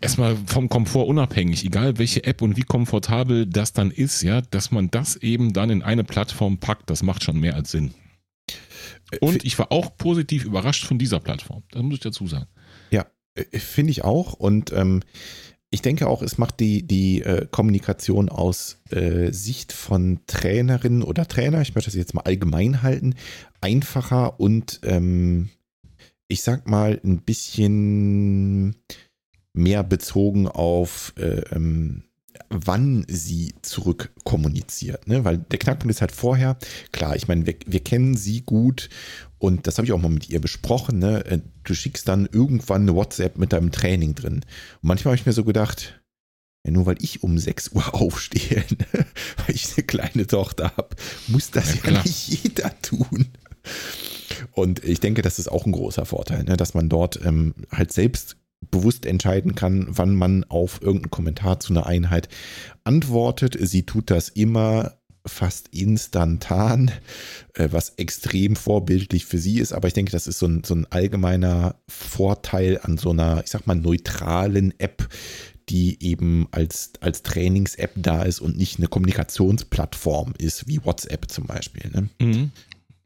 erstmal 0.02 0.38
vom 0.46 0.70
Komfort 0.70 1.08
unabhängig, 1.08 1.66
egal 1.66 1.98
welche 1.98 2.24
App 2.24 2.42
und 2.42 2.58
wie 2.58 2.64
komfortabel 2.64 3.46
das 3.46 3.74
dann 3.74 3.92
ist, 3.92 4.22
ja, 4.22 4.42
dass 4.42 4.72
man 4.72 4.92
das 4.92 5.16
eben 5.18 5.54
dann 5.54 5.70
in 5.70 5.82
eine 5.82 6.04
Plattform 6.04 6.58
packt, 6.58 6.90
das 6.90 7.04
macht 7.04 7.24
schon 7.24 7.40
mehr 7.40 7.56
als 7.56 7.72
Sinn. 7.72 7.94
Und 9.22 9.46
ich 9.46 9.58
war 9.58 9.72
auch 9.72 9.98
positiv 9.98 10.46
überrascht 10.46 10.86
von 10.86 11.00
dieser 11.00 11.20
Plattform. 11.20 11.64
Das 11.72 11.82
muss 11.82 11.96
ich 11.96 12.00
dazu 12.02 12.28
sagen. 12.28 12.48
Äh, 13.38 13.60
Finde 13.60 13.92
ich 13.92 14.04
auch. 14.04 14.34
Und 14.34 14.72
ähm, 14.74 15.02
ich 15.70 15.82
denke 15.82 16.08
auch, 16.08 16.22
es 16.22 16.38
macht 16.38 16.60
die, 16.60 16.88
die 16.88 17.22
äh, 17.22 17.46
Kommunikation 17.50 18.30
aus 18.30 18.82
äh, 18.90 19.32
Sicht 19.32 19.74
von 19.74 20.20
Trainerinnen 20.28 21.04
oder 21.04 21.28
Trainer, 21.28 21.62
ich 21.62 21.76
möchte 21.76 21.90
das 21.90 21.96
jetzt 21.98 22.14
mal 22.14 22.22
allgemein 22.22 22.82
halten, 22.82 23.16
einfacher 23.60 24.40
und 24.40 24.80
ähm, 24.84 25.50
ich 26.30 26.42
sag 26.42 26.68
mal 26.68 27.00
ein 27.04 27.22
bisschen 27.22 28.76
mehr 29.54 29.84
bezogen 29.84 30.48
auf 30.48 31.14
äh, 31.18 31.42
ähm, 31.54 32.04
wann 32.50 33.06
sie 33.08 33.56
zurück 33.62 34.12
kommuniziert. 34.24 35.08
Ne? 35.08 35.26
Weil 35.26 35.38
der 35.38 35.60
Knackpunkt 35.60 35.92
ist 35.92 36.02
halt 36.02 36.12
vorher, 36.12 36.58
klar, 36.92 37.16
ich 37.16 37.28
meine, 37.28 37.46
wir, 37.46 37.56
wir 37.66 37.80
kennen 37.80 38.16
sie 38.16 38.42
gut 38.42 38.90
und 39.38 39.68
das 39.68 39.78
habe 39.78 39.86
ich 39.86 39.94
auch 39.94 40.02
mal 40.02 40.10
mit 40.10 40.30
ihr 40.30 40.42
besprochen. 40.42 41.00
Ne? 41.00 41.26
Äh, 41.26 41.40
Du 41.68 41.74
schickst 41.74 42.08
dann 42.08 42.30
irgendwann 42.32 42.84
eine 42.84 42.96
WhatsApp 42.96 43.38
mit 43.38 43.52
deinem 43.52 43.74
Training 43.74 44.16
drin. 44.16 44.36
Und 44.36 44.46
manchmal 44.82 45.12
habe 45.12 45.20
ich 45.20 45.26
mir 45.26 45.34
so 45.34 45.44
gedacht, 45.44 46.02
ja, 46.66 46.72
nur 46.72 46.86
weil 46.86 46.96
ich 47.02 47.24
um 47.24 47.38
6 47.38 47.74
Uhr 47.74 47.94
aufstehe, 47.94 48.64
ne? 48.70 49.06
weil 49.46 49.56
ich 49.56 49.74
eine 49.76 49.86
kleine 49.86 50.28
Tochter 50.28 50.72
habe, 50.78 50.96
muss 51.28 51.52
das 51.52 51.84
Ja, 51.84 51.92
ja, 51.92 52.04
nicht 52.04 52.44
jeder 52.44 52.82
tun. 52.82 53.28
Und 54.54 54.84
ich 54.84 55.02
denke, 55.02 55.22
das 55.22 55.40
ist 55.40 55.50
auch 55.50 55.66
ein 55.66 55.74
großer 55.74 56.06
Vorteil, 56.06 56.46
ne? 56.46 56.56
dass 56.56 56.74
man 56.74 56.88
dort 56.88 57.20
ähm, 57.26 57.54
halt 57.70 57.92
selbst 57.92 58.38
bewusst 58.72 59.06
entscheiden 59.06 59.56
kann, 59.56 59.88
wann 59.90 60.16
man 60.16 60.44
auf 60.46 60.82
irgendeinen 60.82 61.12
Kommentar 61.12 61.60
zu 61.60 61.74
einer 61.74 61.86
Einheit 61.86 62.30
antwortet. 62.84 63.58
Sie 63.60 63.84
tut 63.84 64.10
das 64.10 64.30
immer 64.30 64.98
fast 65.28 65.68
instantan, 65.70 66.92
äh, 67.54 67.70
was 67.72 67.90
extrem 67.98 68.56
vorbildlich 68.56 69.26
für 69.26 69.38
sie 69.38 69.60
ist. 69.60 69.74
Aber 69.74 69.88
ich 69.88 69.94
denke, 69.94 70.12
das 70.12 70.28
ist 70.28 70.40
so 70.40 70.48
ein, 70.48 70.64
so 70.64 70.74
ein 70.74 70.88
allgemeiner 70.90 71.76
Vorteil 71.88 72.80
an 72.82 72.98
so 72.98 73.12
einer, 73.12 73.44
ich 73.44 73.52
sag 73.52 73.68
mal, 73.68 73.76
neutralen 73.76 74.74
App, 74.80 75.08
die 75.70 76.02
eben 76.02 76.48
als, 76.52 76.94
als 77.02 77.24
Trainings-App 77.24 77.92
da 77.96 78.24
ist 78.24 78.40
und 78.40 78.58
nicht 78.58 78.78
eine 78.78 78.88
Kommunikationsplattform 78.88 80.34
ist, 80.38 80.68
wie 80.68 80.84
WhatsApp 80.84 81.30
zum 81.30 81.46
Beispiel. 81.46 81.92
Ne? 81.92 82.10
Mhm. 82.20 82.52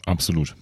Absolut. 0.05 0.55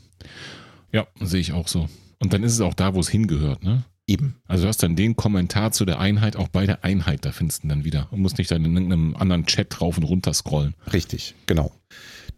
Ja, 0.92 1.08
sehe 1.20 1.42
ich 1.42 1.52
auch 1.52 1.68
so. 1.68 1.90
Und 2.20 2.34
dann 2.34 2.44
ist 2.44 2.54
es 2.54 2.62
auch 2.62 2.74
da, 2.74 2.94
wo 2.94 3.00
es 3.00 3.10
hingehört, 3.10 3.64
ne? 3.64 3.84
Eben. 4.10 4.42
Also 4.48 4.64
du 4.64 4.70
hast 4.70 4.82
dann 4.82 4.96
den 4.96 5.16
Kommentar 5.16 5.72
zu 5.72 5.86
der 5.86 6.00
Einheit 6.00 6.36
auch 6.36 6.48
bei 6.48 6.66
der 6.66 6.84
Einheit, 6.84 7.26
da 7.26 7.32
findest 7.32 7.62
du 7.62 7.68
ihn 7.68 7.70
dann 7.70 7.84
wieder. 7.84 8.12
Und 8.12 8.22
musst 8.22 8.40
nicht 8.40 8.50
dann 8.50 8.66
in 8.66 8.74
irgendeinem 8.74 9.16
anderen 9.16 9.46
Chat 9.46 9.68
drauf 9.70 9.98
und 9.98 10.04
runter 10.04 10.34
scrollen. 10.34 10.74
Richtig, 10.92 11.36
genau. 11.46 11.72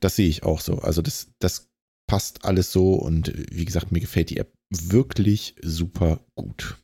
Das 0.01 0.17
sehe 0.17 0.27
ich 0.27 0.43
auch 0.43 0.59
so. 0.59 0.79
Also 0.79 1.01
das, 1.01 1.29
das 1.39 1.69
passt 2.07 2.43
alles 2.43 2.73
so 2.73 2.95
und 2.95 3.29
äh, 3.29 3.45
wie 3.51 3.63
gesagt, 3.63 3.93
mir 3.93 4.01
gefällt 4.01 4.31
die 4.31 4.37
App 4.37 4.51
wirklich 4.69 5.55
super 5.61 6.19
gut. 6.35 6.75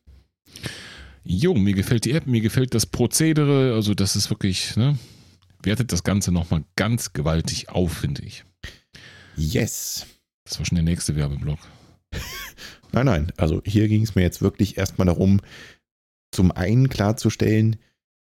Jo, 1.25 1.53
mir 1.53 1.73
gefällt 1.73 2.05
die 2.05 2.13
App, 2.13 2.25
mir 2.25 2.39
gefällt 2.39 2.73
das 2.73 2.85
Prozedere, 2.85 3.73
also 3.73 3.93
das 3.93 4.15
ist 4.15 4.29
wirklich, 4.29 4.77
ne? 4.77 4.97
Wertet 5.63 5.91
das 5.91 6.05
Ganze 6.05 6.31
nochmal 6.31 6.63
ganz 6.77 7.11
gewaltig 7.11 7.67
auf, 7.67 7.91
finde 7.91 8.21
ich. 8.21 8.45
Yes. 9.35 10.05
Das 10.45 10.59
war 10.59 10.65
schon 10.65 10.77
der 10.77 10.85
nächste 10.85 11.17
Werbeblock. 11.17 11.59
Nein, 12.93 13.05
nein. 13.05 13.33
Also 13.37 13.61
hier 13.65 13.89
ging 13.89 14.03
es 14.03 14.15
mir 14.15 14.21
jetzt 14.21 14.41
wirklich 14.41 14.77
erstmal 14.77 15.07
darum, 15.07 15.41
zum 16.31 16.51
einen 16.51 16.89
klarzustellen, 16.89 17.77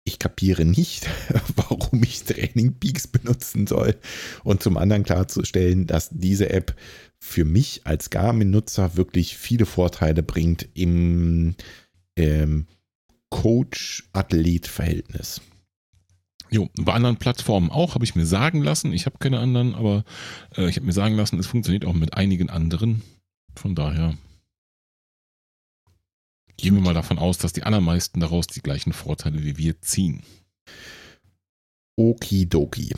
ich 0.03 0.19
kapiere 0.19 0.65
nicht, 0.65 1.07
warum 1.55 2.03
ich 2.03 2.23
Training 2.23 2.77
Peaks 2.79 3.07
benutzen 3.07 3.65
soll. 3.67 3.95
Und 4.43 4.63
zum 4.63 4.77
anderen 4.77 5.03
klarzustellen, 5.03 5.85
dass 5.87 6.09
diese 6.11 6.49
App 6.49 6.75
für 7.19 7.45
mich 7.45 7.81
als 7.85 8.09
Garmin-Nutzer 8.09 8.97
wirklich 8.97 9.37
viele 9.37 9.65
Vorteile 9.65 10.23
bringt 10.23 10.67
im 10.73 11.55
ähm, 12.15 12.67
Coach-Athlet-Verhältnis. 13.29 15.41
Jo, 16.51 16.67
bei 16.79 16.93
anderen 16.93 17.17
Plattformen 17.17 17.69
auch, 17.69 17.93
habe 17.93 18.05
ich 18.05 18.15
mir 18.15 18.25
sagen 18.25 18.63
lassen. 18.63 18.91
Ich 18.91 19.05
habe 19.05 19.19
keine 19.19 19.37
anderen, 19.39 19.75
aber 19.75 20.03
äh, 20.57 20.67
ich 20.67 20.77
habe 20.77 20.87
mir 20.87 20.93
sagen 20.93 21.15
lassen, 21.15 21.37
es 21.37 21.45
funktioniert 21.45 21.85
auch 21.85 21.93
mit 21.93 22.15
einigen 22.15 22.49
anderen. 22.49 23.03
Von 23.55 23.75
daher 23.75 24.17
gehen 26.57 26.75
wir 26.75 26.81
mal 26.81 26.93
davon 26.93 27.19
aus, 27.19 27.37
dass 27.37 27.53
die 27.53 27.63
allermeisten 27.63 28.19
daraus 28.19 28.47
die 28.47 28.61
gleichen 28.61 28.93
Vorteile 28.93 29.43
wie 29.43 29.57
wir 29.57 29.81
ziehen. 29.81 30.23
Okidoki. 31.97 32.93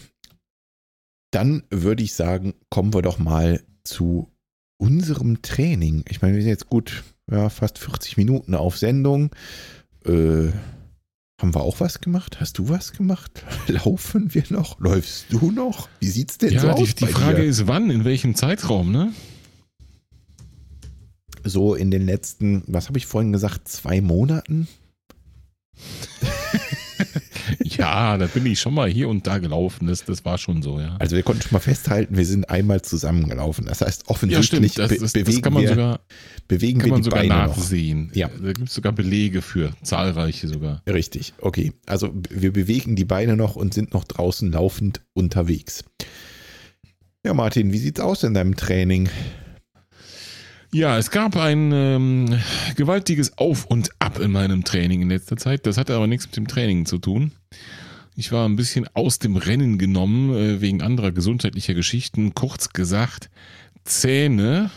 Dann 1.32 1.64
würde 1.70 2.04
ich 2.04 2.14
sagen, 2.14 2.54
kommen 2.70 2.94
wir 2.94 3.02
doch 3.02 3.18
mal 3.18 3.64
zu 3.84 4.32
unserem 4.78 5.42
Training. 5.42 6.04
Ich 6.10 6.22
meine, 6.22 6.36
wir 6.36 6.42
sind 6.42 6.50
jetzt 6.50 6.68
gut 6.68 7.04
ja, 7.32 7.50
fast 7.50 7.78
40 7.78 8.18
Minuten 8.18 8.56
auf 8.56 8.78
Sendung. 8.78 9.32
Äh, 10.06 10.52
haben 11.40 11.56
wir 11.56 11.62
auch 11.62 11.80
was 11.80 12.02
gemacht? 12.02 12.40
Hast 12.40 12.58
du 12.58 12.70
was 12.70 12.92
gemacht? 12.92 13.44
Laufen 13.68 14.34
wir 14.34 14.44
noch? 14.50 14.80
Läufst 14.80 15.28
du 15.30 15.52
noch? 15.52 15.90
Wie 16.00 16.10
sieht's 16.10 16.38
denn 16.38 16.54
ja, 16.54 16.62
so 16.62 16.74
die, 16.74 16.84
aus? 16.84 16.96
die 16.96 17.08
Frage 17.08 17.42
dir? 17.42 17.48
ist, 17.48 17.68
wann, 17.68 17.90
in 17.90 18.06
welchem 18.06 18.36
Zeitraum, 18.36 18.92
ne? 18.92 19.14
So 21.44 21.76
in 21.76 21.92
den 21.92 22.06
letzten, 22.06 22.64
was 22.68 22.88
habe 22.88 22.98
ich 22.98 23.06
vorhin 23.06 23.32
gesagt, 23.32 23.68
zwei 23.68 24.02
Monaten? 24.02 24.68
Ja, 27.64 28.18
da 28.18 28.28
bin 28.28 28.46
ich 28.46 28.60
schon 28.60 28.74
mal 28.74 28.90
hier 28.90 29.10
und 29.10 29.26
da 29.28 29.38
gelaufen. 29.40 29.88
Das, 29.88 30.06
das 30.06 30.24
war 30.26 30.38
schon 30.38 30.62
so, 30.62 30.80
ja. 30.80 30.96
Also 31.00 31.16
wir 31.16 31.24
konnten 31.24 31.42
schon 31.42 31.54
mal 31.54 31.60
festhalten, 31.60 32.16
wir 32.16 32.26
sind 32.26 32.50
einmal 32.50 32.82
zusammengelaufen. 32.82 33.66
Das 33.66 33.82
heißt, 33.82 34.04
Ja, 34.04 34.10
offensichtlich 34.10 34.74
stimmt. 34.74 34.78
Das, 34.92 34.98
das, 35.00 35.14
bewegen, 35.14 35.32
das 35.32 35.42
kann 35.42 35.54
man 35.54 35.64
wir, 35.64 35.70
sogar, 35.70 36.00
bewegen 36.48 36.80
kann 36.80 36.86
wir 36.88 36.92
man 36.94 37.02
die 37.02 37.06
sogar 37.06 37.20
Beine 37.22 37.34
noch. 37.34 37.58
nachsehen. 37.58 38.12
Ja. 38.14 38.30
Da 38.30 38.54
gibt 38.54 38.68
es 38.70 38.74
sogar 38.76 38.94
Belege 38.94 39.42
für, 39.42 39.72
zahlreiche 39.84 40.48
sogar. 40.48 40.82
Richtig, 40.88 41.34
okay. 41.40 41.74
Also 41.86 42.14
wir 42.30 42.54
bewegen 42.54 42.96
die 42.96 43.06
Beine 43.06 43.36
noch 43.36 43.56
und 43.56 43.74
sind 43.74 43.94
noch 43.94 44.04
draußen 44.04 44.52
laufend 44.52 45.02
unterwegs. 45.14 45.84
Ja, 47.26 47.34
Martin, 47.34 47.72
wie 47.72 47.78
sieht's 47.78 48.00
aus 48.00 48.24
in 48.24 48.34
deinem 48.34 48.56
Training? 48.56 49.10
Ja, 50.74 50.98
es 50.98 51.12
gab 51.12 51.36
ein 51.36 51.72
ähm, 51.74 52.40
gewaltiges 52.76 53.38
Auf 53.38 53.66
und 53.66 53.90
Ab 54.00 54.20
in 54.20 54.32
meinem 54.32 54.64
Training 54.64 55.02
in 55.02 55.10
letzter 55.10 55.36
Zeit. 55.36 55.66
Das 55.66 55.78
hatte 55.78 55.96
aber 55.96 56.08
nichts 56.08 56.28
mit 56.28 56.38
dem 56.38 56.48
Training 56.48 56.86
zu 56.86 56.98
tun. 56.98 57.34
Ich 58.16 58.32
war 58.32 58.48
ein 58.48 58.56
bisschen 58.56 58.88
aus 58.94 59.20
dem 59.20 59.36
Rennen 59.36 59.78
genommen 59.78 60.34
äh, 60.34 60.62
wegen 60.62 60.82
anderer 60.82 61.12
gesundheitlicher 61.12 61.74
Geschichten. 61.74 62.36
Kurz 62.36 62.70
gesagt, 62.70 63.30
Zähne 63.84 64.72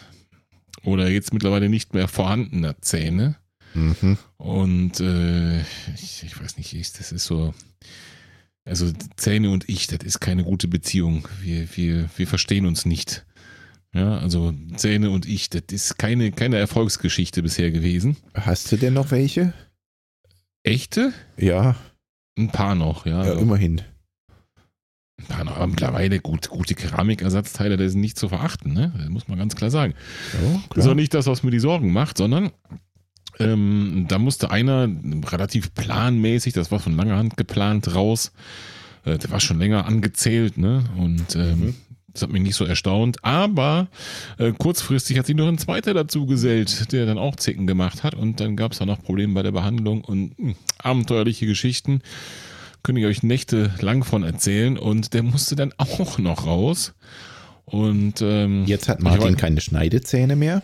oder 0.83 1.09
jetzt 1.09 1.33
mittlerweile 1.33 1.69
nicht 1.69 1.95
mehr 1.95 2.09
vorhandener 2.09 2.81
Zähne. 2.81 3.37
Mhm. 3.75 4.19
Und 4.37 4.99
äh, 5.01 5.61
ich, 5.95 6.25
ich 6.25 6.41
weiß 6.41 6.57
nicht, 6.59 6.75
ich, 6.75 6.93
das 6.93 7.13
ist 7.13 7.25
so. 7.25 7.55
Also 8.65 8.91
Zähne 9.17 9.51
und 9.51 9.69
ich, 9.69 9.87
das 9.89 9.99
ist 10.03 10.21
keine 10.21 10.43
gute 10.43 10.69
Beziehung. 10.69 11.29
Wir, 11.43 11.69
wir, 11.77 12.09
wir 12.17 12.27
verstehen 12.27 12.67
uns 12.67 12.87
nicht. 12.87 13.27
Ja, 13.95 14.19
also 14.19 14.53
Zähne 14.77 15.11
und 15.11 15.25
ich, 15.27 15.51
das 15.51 15.63
ist 15.71 15.99
keine, 15.99 16.33
keine 16.33 16.57
Erfolgsgeschichte 16.59 17.43
bisher 17.43 17.71
gewesen. 17.71 18.17
Hast 18.35 18.71
du 18.73 18.77
denn 18.77 18.93
noch 18.95 19.11
welche? 19.13 19.55
Echte? 20.65 21.13
Ja, 21.37 21.77
Ein 22.37 22.51
paar 22.51 22.75
noch, 22.75 23.07
ja. 23.07 23.25
ja 23.25 23.33
immerhin. 23.35 23.83
Ein 25.21 25.27
paar 25.27 25.45
noch. 25.45 25.57
Aber 25.57 25.69
mittlerweile 25.69 26.19
gut, 26.19 26.49
gute 26.49 26.75
Keramikersatzteile, 26.75 27.77
die 27.77 27.89
sind 27.89 28.01
nicht 28.01 28.19
zu 28.19 28.29
verachten, 28.29 28.73
ne? 28.73 28.93
Das 28.99 29.09
muss 29.11 29.29
man 29.29 29.39
ganz 29.39 29.55
klar 29.55 29.71
sagen. 29.71 29.95
Ja, 30.33 30.61
Das 30.71 30.85
ist 30.85 30.91
auch 30.91 30.95
nicht 30.97 31.15
das, 31.15 31.27
was 31.27 31.45
mir 31.45 31.53
die 31.53 31.61
Sorgen 31.61 31.93
macht, 31.93 32.19
sondern 32.19 32.51
ähm, 33.39 34.07
da 34.09 34.19
musste 34.19 34.51
einer 34.51 34.89
relativ 35.27 35.73
planmäßig, 35.75 36.53
das 36.53 36.71
war 36.73 36.81
von 36.81 36.97
langer 36.97 37.17
Hand 37.17 37.37
geplant, 37.37 37.95
raus. 37.95 38.33
Äh, 39.05 39.19
der 39.19 39.31
war 39.31 39.41
schon 39.41 39.59
länger 39.59 39.87
angezählt, 39.87 40.57
ne? 40.59 40.83
Und 40.97 41.37
ähm, 41.37 41.61
Mhm. 41.61 41.75
Das 42.15 42.23
hat 42.23 42.31
mich 42.31 42.41
nicht 42.43 42.55
so 42.55 42.65
erstaunt. 42.65 43.19
Aber 43.23 43.89
äh, 44.39 44.53
kurzfristig 44.53 45.19
hat 45.19 45.27
sich 45.27 45.37
noch 45.37 45.47
ein 45.49 45.59
zweiter 45.59 45.93
dazu 45.93 46.25
gesellt, 46.25 46.91
der 46.93 47.05
dann 47.05 47.19
auch 47.19 47.37
Zicken 47.37 47.67
gemacht 47.67 48.03
hat. 48.05 48.15
Und 48.15 48.41
dann 48.41 48.57
gab 48.57 48.73
es 48.73 48.79
da 48.79 48.87
noch 48.87 49.03
Probleme 49.03 49.35
bei 49.35 49.43
der 49.43 49.53
Behandlung 49.53 50.03
und 50.03 50.39
mh, 50.39 50.55
abenteuerliche 50.79 51.47
Geschichten. 51.47 52.01
Könnte 52.83 53.01
ich 53.01 53.07
euch 53.07 53.23
nächtelang 53.23 54.05
von 54.05 54.23
erzählen. 54.23 54.79
Und 54.79 55.12
der 55.12 55.23
musste 55.23 55.57
dann 55.57 55.73
auch 55.79 56.17
noch 56.19 56.47
raus. 56.47 56.95
Und 57.67 58.21
ähm, 58.21 58.65
Jetzt 58.67 58.89
hat 58.91 59.01
Martin 59.03 59.23
war- 59.23 59.33
keine 59.37 59.61
Schneidezähne 59.61 60.37
mehr. 60.37 60.62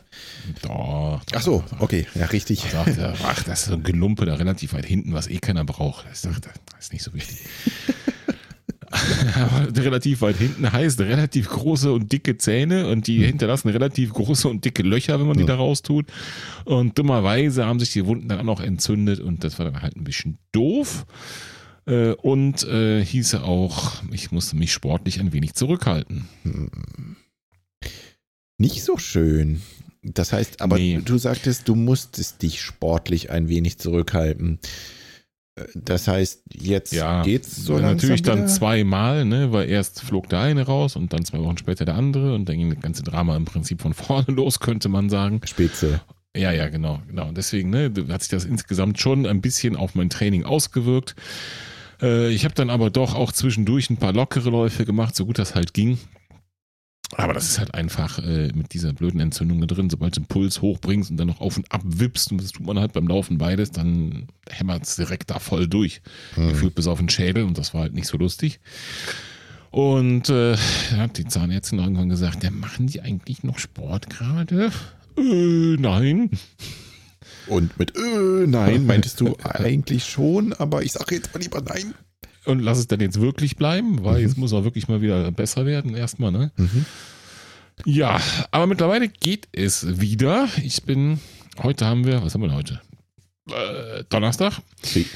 Doch, 0.62 1.22
Ach 1.34 1.40
so, 1.40 1.64
okay, 1.78 2.06
ja, 2.14 2.26
richtig. 2.26 2.60
sagt 2.70 2.98
er, 2.98 3.14
ach, 3.24 3.42
das 3.42 3.60
ist 3.62 3.66
so 3.68 3.74
ein 3.74 3.82
Gelumpe 3.82 4.26
da 4.26 4.34
relativ 4.34 4.74
weit 4.74 4.84
hinten, 4.84 5.14
was 5.14 5.26
eh 5.26 5.38
keiner 5.38 5.64
braucht. 5.64 6.04
Ich 6.12 6.20
dachte, 6.20 6.50
das 6.76 6.78
ist 6.84 6.92
nicht 6.92 7.02
so 7.02 7.14
wichtig. 7.14 7.38
Relativ 9.76 10.20
weit 10.22 10.36
hinten 10.36 10.70
heißt 10.72 11.00
relativ 11.00 11.48
große 11.48 11.92
und 11.92 12.10
dicke 12.12 12.36
Zähne 12.38 12.88
und 12.88 13.06
die 13.06 13.24
hinterlassen 13.24 13.68
relativ 13.68 14.12
große 14.12 14.48
und 14.48 14.64
dicke 14.64 14.82
Löcher, 14.82 15.20
wenn 15.20 15.26
man 15.28 15.36
die 15.36 15.42
Ja. 15.44 15.48
da 15.48 15.54
raustut. 15.56 16.06
Und 16.64 16.98
dummerweise 16.98 17.64
haben 17.66 17.78
sich 17.78 17.92
die 17.92 18.04
Wunden 18.06 18.28
dann 18.28 18.40
auch 18.40 18.44
noch 18.44 18.60
entzündet 18.60 19.20
und 19.20 19.44
das 19.44 19.58
war 19.58 19.66
dann 19.66 19.80
halt 19.82 19.96
ein 19.96 20.04
bisschen 20.04 20.38
doof. 20.52 21.06
Äh, 21.86 22.12
Und 22.14 22.64
äh, 22.64 23.04
hieße 23.04 23.42
auch, 23.44 24.02
ich 24.12 24.32
musste 24.32 24.56
mich 24.56 24.72
sportlich 24.72 25.18
ein 25.20 25.32
wenig 25.32 25.54
zurückhalten. 25.54 26.26
Nicht 28.58 28.82
so 28.84 28.98
schön. 28.98 29.62
Das 30.02 30.32
heißt, 30.32 30.60
aber 30.62 30.76
Nee. 30.78 31.00
du 31.04 31.16
sagtest, 31.18 31.68
du 31.68 31.74
musstest 31.74 32.42
dich 32.42 32.60
sportlich 32.60 33.30
ein 33.30 33.48
wenig 33.48 33.78
zurückhalten. 33.78 34.58
Äh, 35.56 35.64
Das 35.74 36.08
heißt, 36.08 36.42
jetzt 36.52 36.92
Ja, 36.92 37.22
geht's 37.22 37.56
so 37.56 37.74
langsam 37.74 37.90
natürlich 37.96 38.22
dann 38.22 38.38
wieder? 38.38 38.46
zweimal, 38.48 39.24
ne, 39.24 39.52
weil 39.52 39.68
erst 39.68 40.02
flog 40.02 40.28
der 40.28 40.40
eine 40.40 40.62
raus 40.62 40.96
und 40.96 41.12
dann 41.12 41.24
zwei 41.24 41.38
Wochen 41.40 41.58
später 41.58 41.84
der 41.84 41.94
andere 41.94 42.34
und 42.34 42.48
dann 42.48 42.56
ging 42.56 42.70
das 42.72 42.80
ganze 42.80 43.02
Drama 43.02 43.36
im 43.36 43.44
Prinzip 43.44 43.80
von 43.82 43.94
vorne 43.94 44.26
los, 44.28 44.60
könnte 44.60 44.88
man 44.88 45.10
sagen. 45.10 45.40
Spitze. 45.44 46.00
Ja, 46.36 46.52
ja, 46.52 46.68
genau, 46.68 47.02
genau. 47.08 47.28
Und 47.28 47.36
Deswegen 47.36 47.70
ne, 47.70 47.92
hat 48.08 48.22
sich 48.22 48.30
das 48.30 48.44
insgesamt 48.44 49.00
schon 49.00 49.26
ein 49.26 49.40
bisschen 49.40 49.74
auf 49.76 49.94
mein 49.96 50.10
Training 50.10 50.44
ausgewirkt. 50.44 51.16
Äh, 52.00 52.28
ich 52.30 52.44
habe 52.44 52.54
dann 52.54 52.70
aber 52.70 52.90
doch 52.90 53.14
auch 53.16 53.32
zwischendurch 53.32 53.90
ein 53.90 53.96
paar 53.96 54.12
lockere 54.12 54.48
Läufe 54.50 54.84
gemacht, 54.84 55.16
so 55.16 55.26
gut 55.26 55.38
das 55.40 55.56
halt 55.56 55.74
ging. 55.74 55.98
Aber 57.16 57.34
das 57.34 57.50
ist 57.50 57.58
halt 57.58 57.74
einfach 57.74 58.18
äh, 58.20 58.52
mit 58.54 58.72
dieser 58.72 58.92
blöden 58.92 59.20
Entzündung 59.20 59.60
da 59.60 59.66
drin, 59.66 59.90
sobald 59.90 60.16
du 60.16 60.20
den 60.20 60.26
Puls 60.26 60.62
hochbringst 60.62 61.10
und 61.10 61.16
dann 61.16 61.26
noch 61.26 61.40
auf 61.40 61.56
und 61.56 61.70
ab 61.72 61.82
wippst, 61.84 62.30
und 62.30 62.40
das 62.40 62.52
tut 62.52 62.64
man 62.66 62.78
halt 62.78 62.92
beim 62.92 63.08
Laufen 63.08 63.36
beides, 63.36 63.72
dann 63.72 64.28
hämmert 64.48 64.84
es 64.84 64.96
direkt 64.96 65.30
da 65.30 65.38
voll 65.40 65.66
durch 65.66 66.02
Hm. 66.34 66.50
gefühlt 66.50 66.74
bis 66.76 66.86
auf 66.86 66.98
den 66.98 67.08
Schädel 67.08 67.44
und 67.44 67.58
das 67.58 67.74
war 67.74 67.82
halt 67.82 67.94
nicht 67.94 68.06
so 68.06 68.16
lustig. 68.16 68.60
Und 69.70 70.28
äh, 70.30 70.56
da 70.90 70.96
hat 70.96 71.18
die 71.18 71.26
Zahnärztin 71.26 71.78
irgendwann 71.78 72.08
gesagt, 72.08 72.42
ja, 72.44 72.50
machen 72.50 72.86
die 72.86 73.00
eigentlich 73.00 73.42
noch 73.44 73.58
Sport 73.58 74.10
gerade? 74.10 74.70
Äh, 75.16 75.76
nein. 75.78 76.30
Und 77.46 77.78
mit 77.78 77.96
äh, 77.96 78.46
nein 78.46 78.86
meintest 78.86 79.20
du 79.20 79.36
eigentlich 79.42 80.04
schon, 80.04 80.52
aber 80.54 80.82
ich 80.82 80.92
sage 80.92 81.16
jetzt 81.16 81.32
mal 81.34 81.40
lieber 81.40 81.60
nein. 81.60 81.94
Und 82.46 82.60
lass 82.60 82.78
es 82.78 82.86
dann 82.88 83.00
jetzt 83.00 83.20
wirklich 83.20 83.56
bleiben, 83.56 84.04
weil 84.04 84.16
Mhm. 84.16 84.26
jetzt 84.26 84.38
muss 84.38 84.52
er 84.52 84.64
wirklich 84.64 84.88
mal 84.88 85.00
wieder 85.02 85.30
besser 85.32 85.66
werden, 85.66 85.94
erstmal, 85.94 86.32
ne? 86.32 86.50
Mhm. 86.56 86.84
Ja, 87.86 88.20
aber 88.50 88.66
mittlerweile 88.66 89.08
geht 89.08 89.48
es 89.52 90.00
wieder. 90.00 90.48
Ich 90.62 90.82
bin, 90.82 91.18
heute 91.62 91.86
haben 91.86 92.04
wir, 92.04 92.22
was 92.22 92.34
haben 92.34 92.42
wir 92.42 92.48
denn 92.48 92.56
heute? 92.56 92.80
Äh, 93.48 94.04
Donnerstag. 94.08 94.60
Sie- 94.82 95.06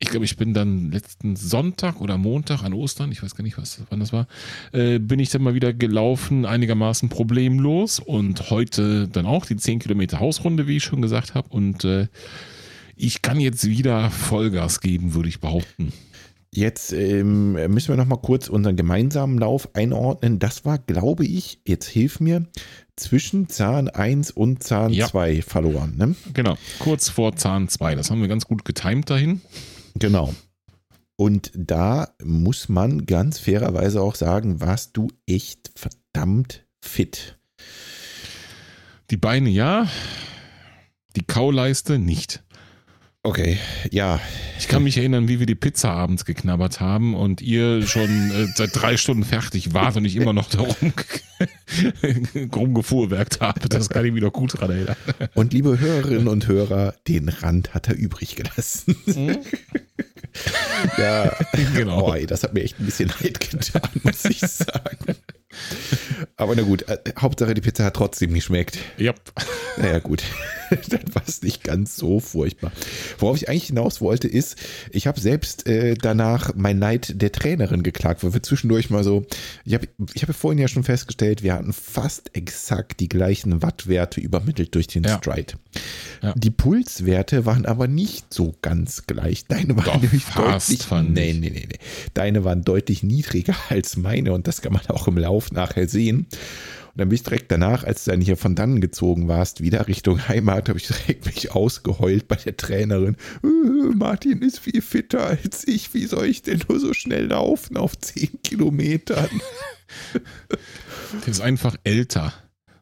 Ich 0.00 0.10
glaube, 0.10 0.24
ich 0.24 0.36
bin 0.36 0.54
dann 0.54 0.92
letzten 0.92 1.34
Sonntag 1.34 2.00
oder 2.00 2.18
Montag 2.18 2.62
an 2.62 2.72
Ostern, 2.72 3.10
ich 3.10 3.20
weiß 3.20 3.34
gar 3.34 3.42
nicht, 3.42 3.58
was, 3.58 3.80
wann 3.90 3.98
das 3.98 4.12
war, 4.12 4.28
äh, 4.72 5.00
bin 5.00 5.18
ich 5.18 5.30
dann 5.30 5.42
mal 5.42 5.54
wieder 5.54 5.72
gelaufen, 5.72 6.46
einigermaßen 6.46 7.08
problemlos. 7.08 7.98
Und 7.98 8.50
heute 8.50 9.08
dann 9.08 9.26
auch 9.26 9.44
die 9.44 9.56
10 9.56 9.80
Kilometer 9.80 10.20
Hausrunde, 10.20 10.68
wie 10.68 10.76
ich 10.76 10.84
schon 10.84 11.02
gesagt 11.02 11.34
habe. 11.34 11.48
Und 11.50 11.84
äh, 11.84 12.06
ich 12.94 13.22
kann 13.22 13.40
jetzt 13.40 13.66
wieder 13.66 14.10
Vollgas 14.12 14.80
geben, 14.80 15.14
würde 15.14 15.28
ich 15.30 15.40
behaupten. 15.40 15.92
Jetzt 16.54 16.92
ähm, 16.92 17.52
müssen 17.52 17.88
wir 17.88 17.96
noch 17.96 18.06
mal 18.06 18.16
kurz 18.16 18.48
unseren 18.48 18.76
gemeinsamen 18.76 19.38
Lauf 19.38 19.74
einordnen. 19.74 20.38
Das 20.38 20.64
war, 20.64 20.78
glaube 20.78 21.26
ich, 21.26 21.60
jetzt 21.66 21.86
hilf 21.88 22.20
mir, 22.20 22.46
zwischen 22.96 23.48
Zahn 23.48 23.88
1 23.88 24.30
und 24.30 24.62
Zahn 24.62 24.92
Ja. 24.92 25.06
2 25.08 25.42
verloren. 25.42 25.96
Ne? 25.96 26.16
Genau, 26.32 26.56
kurz 26.78 27.10
vor 27.10 27.36
Zahn 27.36 27.68
2. 27.68 27.94
Das 27.94 28.10
haben 28.10 28.20
wir 28.20 28.28
ganz 28.28 28.46
gut 28.46 28.64
getimt 28.64 29.10
dahin. 29.10 29.40
Genau. 29.94 30.34
Und 31.16 31.50
da 31.54 32.14
muss 32.22 32.68
man 32.68 33.04
ganz 33.04 33.38
fairerweise 33.38 34.00
auch 34.00 34.14
sagen, 34.14 34.60
warst 34.60 34.96
du 34.96 35.08
echt 35.26 35.70
verdammt 35.76 36.64
fit. 36.80 37.38
Die 39.10 39.16
Beine 39.16 39.50
ja, 39.50 39.88
die 41.16 41.24
Kauleiste 41.24 41.98
nicht. 41.98 42.44
Okay, 43.24 43.58
ja. 43.90 44.20
Ich 44.58 44.68
kann 44.68 44.84
mich 44.84 44.96
erinnern, 44.96 45.28
wie 45.28 45.40
wir 45.40 45.46
die 45.46 45.56
Pizza 45.56 45.90
abends 45.90 46.24
geknabbert 46.24 46.80
haben 46.80 47.14
und 47.14 47.42
ihr 47.42 47.86
schon 47.86 48.30
äh, 48.30 48.46
seit 48.54 48.70
drei 48.74 48.96
Stunden 48.96 49.24
fertig 49.24 49.74
wart 49.74 49.96
und 49.96 50.04
ich 50.04 50.16
immer 50.16 50.32
noch 50.32 50.48
da 50.48 50.60
rum, 50.60 50.92
rumgefuhrwerkt 52.54 53.40
habe. 53.40 53.68
Das 53.68 53.90
kann 53.90 54.04
ich 54.04 54.12
mich 54.12 54.22
noch 54.22 54.32
gut 54.32 54.60
dran 54.60 54.70
erinnern. 54.70 54.96
Und 55.34 55.52
liebe 55.52 55.80
Hörerinnen 55.80 56.28
und 56.28 56.46
Hörer, 56.46 56.94
den 57.08 57.28
Rand 57.28 57.74
hat 57.74 57.88
er 57.88 57.96
übrig 57.96 58.36
gelassen. 58.36 58.96
Mhm. 59.06 59.38
ja, 60.96 61.36
genau. 61.74 62.12
Ey, 62.12 62.26
das 62.26 62.44
hat 62.44 62.54
mir 62.54 62.62
echt 62.62 62.78
ein 62.78 62.86
bisschen 62.86 63.12
leid 63.20 63.40
getan, 63.40 63.90
muss 64.04 64.24
ich 64.24 64.40
sagen. 64.40 65.16
Aber 66.40 66.54
na 66.54 66.62
gut, 66.62 66.88
äh, 66.88 66.98
Hauptsache 67.18 67.52
die 67.52 67.60
Pizza 67.60 67.84
hat 67.84 67.94
trotzdem 67.94 68.32
geschmeckt. 68.32 68.78
Ja. 68.96 69.12
Naja, 69.76 69.98
gut. 69.98 70.22
Dann 70.88 71.14
war 71.14 71.22
es 71.26 71.42
nicht 71.42 71.64
ganz 71.64 71.96
so 71.96 72.20
furchtbar. 72.20 72.70
Worauf 73.18 73.36
ich 73.36 73.48
eigentlich 73.48 73.66
hinaus 73.66 74.00
wollte, 74.00 74.28
ist, 74.28 74.56
ich 74.92 75.06
habe 75.06 75.18
selbst 75.18 75.66
äh, 75.66 75.94
danach 75.94 76.52
mein 76.54 76.78
Neid 76.78 77.20
der 77.20 77.32
Trainerin 77.32 77.82
geklagt, 77.82 78.22
weil 78.22 78.34
wir 78.34 78.42
zwischendurch 78.42 78.88
mal 78.90 79.02
so, 79.02 79.26
ich 79.64 79.74
habe 79.74 79.88
ich 80.14 80.22
hab 80.22 80.34
vorhin 80.34 80.58
ja 80.58 80.68
schon 80.68 80.84
festgestellt, 80.84 81.42
wir 81.42 81.54
hatten 81.54 81.72
fast 81.72 82.36
exakt 82.36 83.00
die 83.00 83.08
gleichen 83.08 83.62
Wattwerte 83.62 84.20
übermittelt 84.20 84.74
durch 84.74 84.86
den 84.86 85.04
ja. 85.04 85.18
Stride. 85.18 85.54
Ja. 86.22 86.34
Die 86.36 86.50
Pulswerte 86.50 87.46
waren 87.46 87.66
aber 87.66 87.88
nicht 87.88 88.32
so 88.32 88.54
ganz 88.62 89.06
gleich. 89.06 89.46
Deine 89.46 89.76
waren 89.76 89.84
Doch, 89.84 90.02
nämlich 90.02 90.24
deutlich. 90.26 90.90
Nee, 90.90 91.32
nee, 91.32 91.50
nee, 91.50 91.66
nee. 91.68 91.78
Deine 92.14 92.44
waren 92.44 92.62
deutlich 92.62 93.02
niedriger 93.02 93.56
als 93.70 93.96
meine 93.96 94.32
und 94.32 94.46
das 94.46 94.62
kann 94.62 94.72
man 94.72 94.86
auch 94.88 95.08
im 95.08 95.18
Lauf 95.18 95.50
nachher 95.50 95.88
sehen. 95.88 96.27
Und 96.32 97.02
dann 97.02 97.08
bin 97.10 97.16
ich 97.16 97.22
direkt 97.22 97.52
danach, 97.52 97.84
als 97.84 98.04
du 98.04 98.10
dann 98.10 98.20
hier 98.20 98.36
von 98.36 98.54
dannen 98.54 98.80
gezogen 98.80 99.28
warst, 99.28 99.62
wieder 99.62 99.86
Richtung 99.86 100.26
Heimat, 100.26 100.68
habe 100.68 100.78
ich 100.78 100.86
direkt 100.88 101.26
mich 101.26 101.52
ausgeheult 101.52 102.26
bei 102.26 102.36
der 102.36 102.56
Trainerin. 102.56 103.16
Äh, 103.44 103.94
Martin 103.94 104.42
ist 104.42 104.58
viel 104.58 104.82
fitter 104.82 105.24
als 105.24 105.66
ich. 105.68 105.94
Wie 105.94 106.06
soll 106.06 106.26
ich 106.26 106.42
denn 106.42 106.60
nur 106.68 106.80
so 106.80 106.94
schnell 106.94 107.26
laufen 107.26 107.76
auf 107.76 107.96
10 107.96 108.42
Kilometern? 108.42 109.28
Der 111.24 111.28
ist 111.28 111.40
einfach 111.40 111.76
älter. 111.84 112.32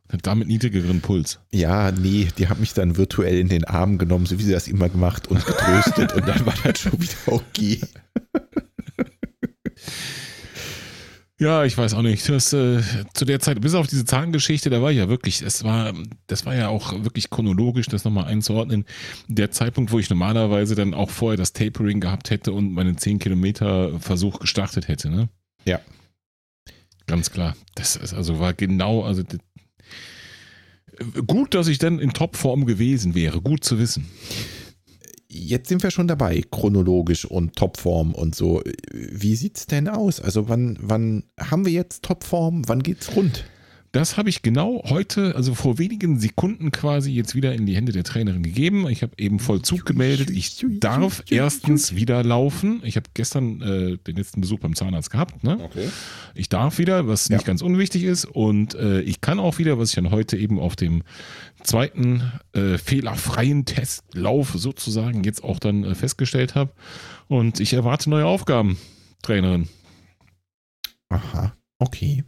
Hat 0.09 0.27
damit 0.27 0.47
niedrigeren 0.47 1.01
Puls. 1.01 1.41
Ja, 1.53 1.91
nee, 1.91 2.29
die 2.39 2.49
hat 2.49 2.61
mich 2.61 2.75
dann 2.75 2.97
virtuell 2.97 3.39
in 3.39 3.49
den 3.49 3.65
Arm 3.65 3.99
genommen, 3.99 4.27
so 4.27 4.39
wie 4.39 4.45
sie 4.45 4.53
das 4.53 4.69
immer 4.69 4.89
gemacht 4.89 5.27
und 5.27 5.45
getröstet 5.45 6.13
und 6.15 6.29
dann 6.29 6.47
war 6.47 6.55
das 6.63 6.79
schon 6.79 6.93
wieder 6.93 7.13
okay. 7.27 7.81
Ja, 11.39 11.65
ich 11.67 11.77
weiß 11.77 11.93
auch 11.93 12.03
nicht. 12.03 12.27
Das, 12.31 12.53
äh, 12.55 12.81
zu 13.13 13.27
der 13.27 13.41
Zeit, 13.41 13.61
bis 13.61 13.75
auf 13.75 13.87
diese 13.87 14.07
Zahngeschichte, 14.07 14.71
da 14.71 14.81
war 14.81 14.91
ja 14.91 15.09
wirklich, 15.11 15.43
es 15.43 15.65
war, 15.65 15.93
das 16.29 16.47
war 16.47 16.55
ja 16.55 16.69
auch 16.69 16.93
wirklich 17.05 17.29
chronologisch, 17.29 17.89
das 17.89 18.05
nochmal 18.05 18.25
einzuordnen. 18.25 18.87
Der 19.29 19.51
Zeitpunkt, 19.51 19.93
wo 19.93 19.99
ich 19.99 20.09
normalerweise 20.09 20.75
dann 20.75 20.95
auch 20.95 21.11
vorher 21.11 21.37
das 21.37 21.53
Tapering 21.53 22.01
gehabt 22.01 22.31
hätte 22.31 22.53
und 22.53 22.73
meinen 22.73 22.97
10 22.97 23.19
Kilometer 23.19 24.01
Versuch 24.01 24.39
gestartet 24.41 24.89
hätte, 24.89 25.11
ne? 25.11 25.29
Ja. 25.67 25.81
Ganz 27.07 27.31
klar. 27.31 27.55
Das 27.75 27.97
ist 27.97 28.15
also 28.15 28.41
war 28.41 28.55
genau, 28.55 29.03
also 29.03 29.23
gut, 31.27 31.55
dass 31.55 31.69
ich 31.69 31.79
dann 31.79 31.99
in 31.99 32.15
Topform 32.15 32.65
gewesen 32.65 33.15
wäre. 33.15 33.43
Gut 33.43 33.63
zu 33.63 33.79
wissen 33.79 34.09
jetzt 35.29 35.69
sind 35.69 35.83
wir 35.83 35.91
schon 35.91 36.09
dabei, 36.09 36.43
chronologisch 36.51 37.25
und 37.25 37.57
Topform 37.57 38.15
und 38.15 38.35
so. 38.35 38.63
Wie 38.93 39.37
sieht 39.37 39.57
es 39.59 39.67
denn 39.67 39.89
aus? 39.89 40.21
Also 40.21 40.49
wann, 40.49 40.79
wann 40.81 41.25
haben 41.39 41.65
wir 41.65 41.73
jetzt 41.73 42.03
Topform? 42.03 42.63
Wann 42.67 42.83
geht's 42.83 43.15
rund? 43.17 43.45
Das 43.93 44.17
habe 44.17 44.29
ich 44.29 44.43
genau 44.43 44.83
heute, 44.89 45.35
also 45.37 45.55
vor 45.55 45.79
wenigen 45.79 46.19
Sekunden 46.19 46.71
quasi 46.71 47.13
jetzt 47.13 47.35
wieder 47.35 47.55
in 47.55 47.67
die 47.67 47.77
Hände 47.77 47.93
der 47.93 48.05
Trainerin 48.05 48.43
gegeben. 48.43 48.89
Ich 48.89 49.03
habe 49.03 49.13
eben 49.19 49.39
Vollzug 49.39 49.85
gemeldet. 49.85 50.31
Ich 50.31 50.65
darf 50.81 51.23
erstens 51.31 51.95
wieder 51.95 52.23
laufen. 52.23 52.81
Ich 52.85 52.97
habe 52.97 53.07
gestern 53.15 53.63
äh, 53.63 53.99
den 53.99 54.17
letzten 54.17 54.41
Besuch 54.41 54.61
beim 54.61 54.75
Zahnarzt 54.75 55.11
gehabt. 55.11 55.45
Ne? 55.45 55.59
Okay. 55.63 55.89
Ich 56.35 56.49
darf 56.49 56.79
wieder, 56.79 57.07
was 57.09 57.29
ja. 57.29 57.37
nicht 57.37 57.47
ganz 57.47 57.63
unwichtig 57.63 58.05
ist. 58.05 58.25
Und 58.25 58.75
äh, 58.75 59.01
ich 59.01 59.21
kann 59.21 59.39
auch 59.39 59.59
wieder, 59.59 59.79
was 59.79 59.91
ich 59.91 59.95
dann 59.97 60.11
heute 60.11 60.37
eben 60.37 60.59
auf 60.59 60.77
dem 60.77 61.03
zweiten 61.63 62.23
äh, 62.53 62.79
fehlerfreien 62.79 63.65
Testlauf 63.65 64.55
sozusagen 64.57 65.25
jetzt 65.25 65.43
auch 65.43 65.59
dann 65.59 65.85
äh, 65.85 65.95
festgestellt 65.95 66.55
habe. 66.55 66.73
Und 67.29 67.61
ich 67.61 67.73
erwarte 67.73 68.11
neue 68.11 68.27
Aufgaben, 68.27 68.79
Trainerin. 69.23 69.69
Aha. 71.09 71.55
Okay. 71.79 72.25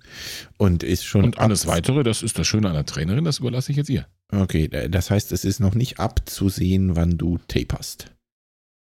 Und 0.58 0.82
ist 0.82 1.04
schon. 1.04 1.24
Und 1.24 1.38
alles 1.38 1.66
weitere, 1.66 2.02
das 2.02 2.22
ist 2.22 2.38
das 2.38 2.46
Schöne 2.46 2.68
an 2.68 2.74
der 2.74 2.84
Trainerin, 2.84 3.24
das 3.24 3.38
überlasse 3.38 3.72
ich 3.72 3.78
jetzt 3.78 3.88
ihr. 3.88 4.06
Okay, 4.30 4.68
äh, 4.72 4.90
das 4.90 5.10
heißt, 5.10 5.32
es 5.32 5.44
ist 5.44 5.60
noch 5.60 5.74
nicht 5.74 5.98
abzusehen, 5.98 6.96
wann 6.96 7.16
du 7.16 7.38
taperst. 7.48 8.12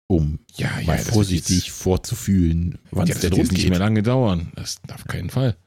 Um 0.07 0.39
ja, 0.55 0.69
ja, 0.79 0.87
mal 0.87 0.97
vorsichtig 0.97 1.71
vorzufühlen, 1.71 2.77
wann 2.91 3.07
ja, 3.07 3.15
es 3.15 3.23
wird 3.23 3.51
nicht 3.51 3.69
mehr 3.69 3.79
lange 3.79 4.03
dauern. 4.03 4.51
Das 4.55 4.77
auf 4.91 5.05
keinen 5.05 5.29
Fall. 5.29 5.57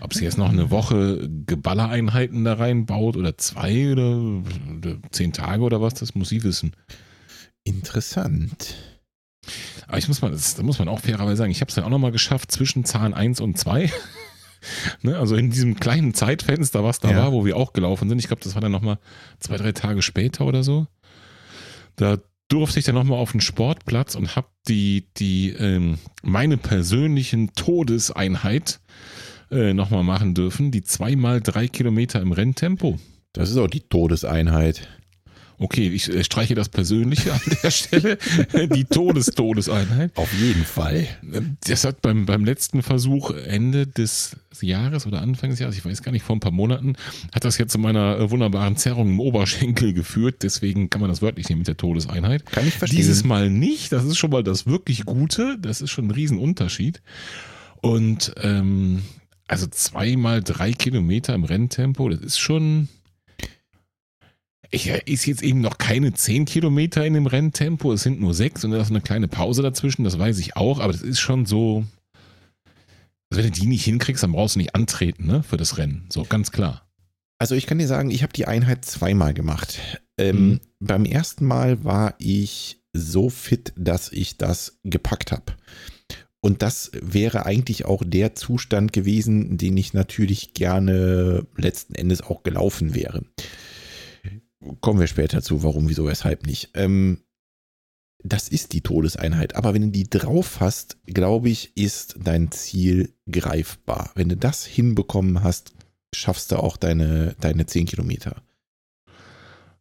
Ob 0.00 0.14
sie 0.14 0.24
jetzt 0.24 0.38
noch 0.38 0.50
eine 0.50 0.70
Woche 0.70 1.28
Geballereinheiten 1.46 2.44
da 2.44 2.54
reinbaut 2.54 3.16
oder 3.16 3.38
zwei 3.38 3.92
oder, 3.92 4.42
oder 4.76 4.98
zehn 5.10 5.32
Tage 5.32 5.62
oder 5.62 5.80
was, 5.80 5.94
das 5.94 6.14
muss 6.14 6.28
sie 6.28 6.42
wissen. 6.42 6.72
Interessant. 7.64 8.74
Aber 9.86 9.98
ich 9.98 10.08
muss 10.08 10.22
mal, 10.22 10.30
das, 10.30 10.54
da 10.54 10.62
muss 10.62 10.78
man 10.78 10.88
auch 10.88 11.00
fairerweise 11.00 11.36
sagen, 11.36 11.50
ich 11.50 11.60
habe 11.60 11.68
es 11.68 11.74
dann 11.74 11.84
auch 11.84 11.90
nochmal 11.90 12.12
geschafft 12.12 12.52
zwischen 12.52 12.84
Zahn 12.84 13.14
1 13.14 13.40
und 13.40 13.58
2. 13.58 13.90
ne, 15.02 15.16
also 15.18 15.36
in 15.36 15.50
diesem 15.50 15.76
kleinen 15.76 16.14
Zeitfenster, 16.14 16.84
was 16.84 17.00
da 17.00 17.10
ja. 17.10 17.16
war, 17.18 17.32
wo 17.32 17.44
wir 17.44 17.56
auch 17.56 17.72
gelaufen 17.72 18.08
sind. 18.08 18.18
Ich 18.18 18.28
glaube, 18.28 18.42
das 18.42 18.54
war 18.54 18.60
dann 18.60 18.72
nochmal 18.72 18.98
zwei, 19.40 19.56
drei 19.56 19.72
Tage 19.72 20.02
später 20.02 20.46
oder 20.46 20.62
so. 20.62 20.86
Da 21.96 22.18
durfte 22.48 22.78
ich 22.78 22.84
dann 22.84 22.94
nochmal 22.94 23.18
auf 23.18 23.32
den 23.32 23.40
Sportplatz 23.40 24.14
und 24.14 24.36
habe 24.36 24.48
die, 24.68 25.06
die, 25.16 25.50
ähm, 25.50 25.98
meine 26.22 26.56
persönlichen 26.56 27.52
Todeseinheit 27.54 28.80
äh, 29.50 29.74
nochmal 29.74 30.02
machen 30.02 30.34
dürfen. 30.34 30.70
Die 30.70 30.82
zweimal 30.82 31.40
drei 31.40 31.68
Kilometer 31.68 32.20
im 32.20 32.32
Renntempo. 32.32 32.98
Das 33.32 33.50
ist 33.50 33.58
auch 33.58 33.68
die 33.68 33.80
Todeseinheit. 33.80 34.88
Okay, 35.60 35.88
ich 35.88 36.08
äh, 36.08 36.22
streiche 36.22 36.54
das 36.54 36.68
Persönliche 36.68 37.32
an 37.32 37.40
der 37.62 37.70
Stelle. 37.70 38.18
Die 38.74 38.84
Todestodeseinheit. 38.84 40.12
Auf 40.16 40.32
jeden 40.34 40.64
Fall. 40.64 41.06
Das 41.66 41.84
hat 41.84 42.00
beim, 42.00 42.26
beim 42.26 42.44
letzten 42.44 42.82
Versuch 42.82 43.30
Ende 43.30 43.86
des 43.86 44.36
Jahres 44.60 45.06
oder 45.06 45.20
Anfang 45.20 45.50
des 45.50 45.58
Jahres, 45.58 45.76
ich 45.76 45.84
weiß 45.84 46.02
gar 46.02 46.12
nicht, 46.12 46.22
vor 46.22 46.36
ein 46.36 46.40
paar 46.40 46.52
Monaten, 46.52 46.94
hat 47.32 47.44
das 47.44 47.58
jetzt 47.58 47.72
zu 47.72 47.78
meiner 47.78 48.18
äh, 48.18 48.30
wunderbaren 48.30 48.76
Zerrung 48.76 49.08
im 49.08 49.20
Oberschenkel 49.20 49.92
geführt. 49.92 50.42
Deswegen 50.42 50.90
kann 50.90 51.00
man 51.00 51.10
das 51.10 51.22
wörtlich 51.22 51.48
nehmen 51.48 51.60
mit 51.60 51.68
der 51.68 51.76
Todeseinheit. 51.76 52.46
Kann 52.46 52.66
ich 52.66 52.74
verstehen. 52.74 52.96
Dieses 52.96 53.24
Mal 53.24 53.50
nicht. 53.50 53.90
Das 53.92 54.04
ist 54.04 54.16
schon 54.16 54.30
mal 54.30 54.44
das 54.44 54.66
wirklich 54.66 55.04
Gute. 55.04 55.58
Das 55.60 55.80
ist 55.80 55.90
schon 55.90 56.06
ein 56.06 56.10
Riesenunterschied. 56.12 57.02
Und 57.80 58.32
ähm, 58.42 59.02
also 59.48 59.66
zweimal 59.66 60.42
drei 60.42 60.72
Kilometer 60.72 61.34
im 61.34 61.44
Renntempo, 61.44 62.08
das 62.10 62.20
ist 62.20 62.38
schon 62.38 62.88
ich, 64.70 64.88
ist 64.88 65.26
jetzt 65.26 65.42
eben 65.42 65.60
noch 65.60 65.78
keine 65.78 66.12
10 66.12 66.44
Kilometer 66.44 67.04
in 67.04 67.14
dem 67.14 67.26
Renntempo, 67.26 67.92
es 67.92 68.02
sind 68.02 68.20
nur 68.20 68.34
6 68.34 68.64
und 68.64 68.72
da 68.72 68.80
ist 68.80 68.90
eine 68.90 69.00
kleine 69.00 69.28
Pause 69.28 69.62
dazwischen, 69.62 70.04
das 70.04 70.18
weiß 70.18 70.38
ich 70.38 70.56
auch, 70.56 70.80
aber 70.80 70.92
das 70.92 71.02
ist 71.02 71.20
schon 71.20 71.46
so. 71.46 71.84
Also 73.30 73.42
wenn 73.42 73.52
du 73.52 73.60
die 73.60 73.66
nicht 73.66 73.84
hinkriegst, 73.84 74.22
dann 74.22 74.32
brauchst 74.32 74.54
du 74.54 74.60
nicht 74.60 74.74
antreten, 74.74 75.26
ne, 75.26 75.42
für 75.42 75.56
das 75.56 75.76
Rennen. 75.76 76.06
So, 76.10 76.24
ganz 76.24 76.50
klar. 76.50 76.88
Also 77.38 77.54
ich 77.54 77.66
kann 77.66 77.78
dir 77.78 77.86
sagen, 77.86 78.10
ich 78.10 78.22
habe 78.22 78.32
die 78.32 78.46
Einheit 78.46 78.84
zweimal 78.84 79.34
gemacht. 79.34 79.78
Ähm, 80.18 80.48
mhm. 80.48 80.60
Beim 80.80 81.04
ersten 81.04 81.46
Mal 81.46 81.84
war 81.84 82.14
ich 82.18 82.80
so 82.92 83.30
fit, 83.30 83.72
dass 83.76 84.10
ich 84.10 84.38
das 84.38 84.78
gepackt 84.82 85.30
habe. 85.30 85.52
Und 86.40 86.62
das 86.62 86.90
wäre 87.00 87.46
eigentlich 87.46 87.84
auch 87.84 88.02
der 88.04 88.34
Zustand 88.34 88.92
gewesen, 88.92 89.58
den 89.58 89.76
ich 89.76 89.92
natürlich 89.92 90.54
gerne 90.54 91.46
letzten 91.56 91.94
Endes 91.94 92.22
auch 92.22 92.42
gelaufen 92.42 92.94
wäre. 92.94 93.22
Kommen 94.80 95.00
wir 95.00 95.06
später 95.06 95.42
zu, 95.42 95.62
warum, 95.62 95.88
wieso, 95.88 96.06
weshalb 96.06 96.46
nicht. 96.46 96.70
Ähm, 96.74 97.22
das 98.22 98.48
ist 98.48 98.72
die 98.72 98.80
Todeseinheit. 98.80 99.54
Aber 99.56 99.74
wenn 99.74 99.82
du 99.82 99.88
die 99.88 100.08
drauf 100.08 100.60
hast, 100.60 100.98
glaube 101.06 101.48
ich, 101.48 101.76
ist 101.76 102.16
dein 102.22 102.50
Ziel 102.50 103.14
greifbar. 103.30 104.10
Wenn 104.14 104.28
du 104.28 104.36
das 104.36 104.64
hinbekommen 104.66 105.42
hast, 105.42 105.72
schaffst 106.14 106.52
du 106.52 106.56
auch 106.56 106.76
deine, 106.76 107.36
deine 107.40 107.66
10 107.66 107.86
Kilometer. 107.86 108.42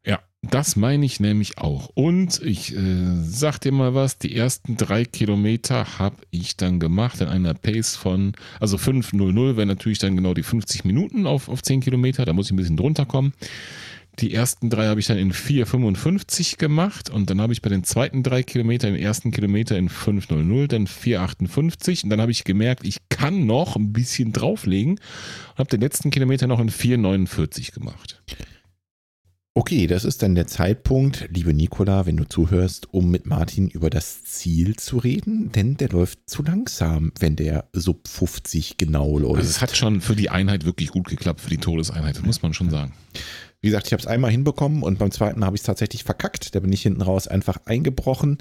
Ja, 0.05 0.19
das 0.41 0.75
meine 0.75 1.05
ich 1.05 1.19
nämlich 1.19 1.57
auch. 1.57 1.89
Und 1.95 2.41
ich 2.43 2.75
äh, 2.75 3.23
sag 3.23 3.59
dir 3.59 3.71
mal 3.71 3.95
was, 3.95 4.19
die 4.19 4.35
ersten 4.35 4.77
drei 4.77 5.03
Kilometer 5.03 5.97
habe 5.99 6.17
ich 6.29 6.57
dann 6.57 6.79
gemacht 6.79 7.21
in 7.21 7.27
einer 7.27 7.53
Pace 7.53 7.95
von, 7.95 8.33
also 8.59 8.77
5.00 8.77 9.57
wäre 9.57 9.65
natürlich 9.65 9.99
dann 9.99 10.15
genau 10.15 10.33
die 10.33 10.43
50 10.43 10.85
Minuten 10.85 11.25
auf, 11.25 11.49
auf 11.49 11.63
10 11.63 11.81
Kilometer, 11.81 12.23
da 12.23 12.33
muss 12.33 12.47
ich 12.47 12.53
ein 12.53 12.57
bisschen 12.57 12.77
drunter 12.77 13.05
kommen. 13.05 13.33
Die 14.19 14.33
ersten 14.33 14.71
drei 14.71 14.87
habe 14.87 14.99
ich 14.99 15.05
dann 15.05 15.19
in 15.19 15.31
4,55 15.31 16.57
gemacht 16.57 17.11
und 17.11 17.29
dann 17.29 17.39
habe 17.39 17.53
ich 17.53 17.61
bei 17.61 17.69
den 17.69 17.83
zweiten 17.83 18.23
drei 18.23 18.41
Kilometern, 18.41 18.93
den 18.93 19.01
ersten 19.01 19.29
Kilometer 19.29 19.77
in 19.77 19.89
5,00, 19.89 20.67
dann 20.67 20.87
4,58 20.87 22.03
und 22.03 22.09
dann 22.09 22.19
habe 22.19 22.31
ich 22.31 22.43
gemerkt, 22.43 22.83
ich 22.83 22.97
kann 23.09 23.45
noch 23.45 23.75
ein 23.75 23.93
bisschen 23.93 24.33
drauflegen 24.33 24.93
und 24.93 25.57
habe 25.57 25.69
den 25.69 25.81
letzten 25.81 26.09
Kilometer 26.09 26.47
noch 26.47 26.59
in 26.59 26.71
4,49 26.71 27.73
gemacht. 27.73 28.23
Okay, 29.53 29.87
das 29.87 30.05
ist 30.05 30.21
dann 30.21 30.35
der 30.35 30.45
Zeitpunkt, 30.45 31.29
liebe 31.31 31.51
Nicola, 31.51 32.05
wenn 32.05 32.15
du 32.15 32.25
zuhörst, 32.25 32.93
um 32.93 33.09
mit 33.09 33.25
Martin 33.25 33.69
über 33.69 33.89
das 33.89 34.23
Ziel 34.23 34.75
zu 34.75 34.99
reden, 34.99 35.51
denn 35.51 35.77
der 35.77 35.89
läuft 35.89 36.29
zu 36.29 36.43
langsam, 36.43 37.11
wenn 37.19 37.35
der 37.35 37.67
sub 37.73 38.07
50 38.07 38.77
genau 38.77 39.17
läuft. 39.17 39.37
Also 39.37 39.49
es 39.49 39.61
hat 39.61 39.75
schon 39.75 40.01
für 40.01 40.15
die 40.15 40.29
Einheit 40.29 40.65
wirklich 40.65 40.89
gut 40.89 41.07
geklappt, 41.07 41.41
für 41.41 41.49
die 41.49 41.57
Todeseinheit, 41.57 42.17
das 42.17 42.23
muss 42.23 42.43
man 42.43 42.53
schon 42.53 42.69
sagen. 42.69 42.93
Wie 43.61 43.69
gesagt, 43.69 43.87
ich 43.87 43.93
habe 43.93 44.01
es 44.01 44.07
einmal 44.07 44.31
hinbekommen 44.31 44.83
und 44.83 44.99
beim 44.99 45.11
zweiten 45.11 45.43
habe 45.43 45.55
ich 45.55 45.61
es 45.61 45.65
tatsächlich 45.65 46.03
verkackt. 46.03 46.53
Da 46.53 46.59
bin 46.59 46.71
ich 46.71 46.83
hinten 46.83 47.01
raus 47.01 47.27
einfach 47.27 47.59
eingebrochen. 47.65 48.37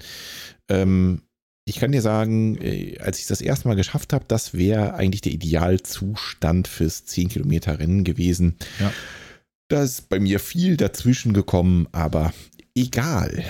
Ähm, 0.68 1.22
ich 1.68 1.80
kann 1.80 1.92
dir 1.92 2.02
sagen, 2.02 2.58
äh, 2.62 2.98
als 2.98 3.18
ich 3.18 3.26
das 3.26 3.40
erste 3.40 3.66
Mal 3.68 3.74
geschafft 3.74 4.12
habe, 4.12 4.24
das 4.28 4.54
wäre 4.54 4.94
eigentlich 4.94 5.22
der 5.22 5.32
Idealzustand 5.32 6.68
fürs 6.68 7.06
10 7.06 7.28
Kilometer 7.28 7.78
Rennen 7.78 8.04
gewesen. 8.04 8.56
Ja. 8.78 8.92
Da 9.68 9.82
ist 9.82 10.08
bei 10.08 10.20
mir 10.20 10.38
viel 10.38 10.76
dazwischen 10.76 11.32
gekommen, 11.32 11.88
aber 11.90 12.32
egal. 12.76 13.44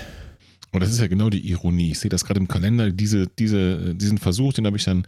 Und 0.73 0.81
das 0.81 0.91
ist 0.91 1.01
ja 1.01 1.09
genau 1.09 1.31
die 1.31 1.47
Ironie. 1.47 1.91
Ich 1.91 1.99
sehe 1.99 2.09
das 2.09 2.25
gerade 2.25 2.41
im 2.41 2.49
Kalender, 2.49 2.91
diese, 2.91 3.27
diese, 3.27 3.95
diesen 3.95 4.19
Versuch, 4.19 4.55
den 4.55 4.67
habe 4.67 4.77
ich 4.79 4.85
dann 4.85 5.07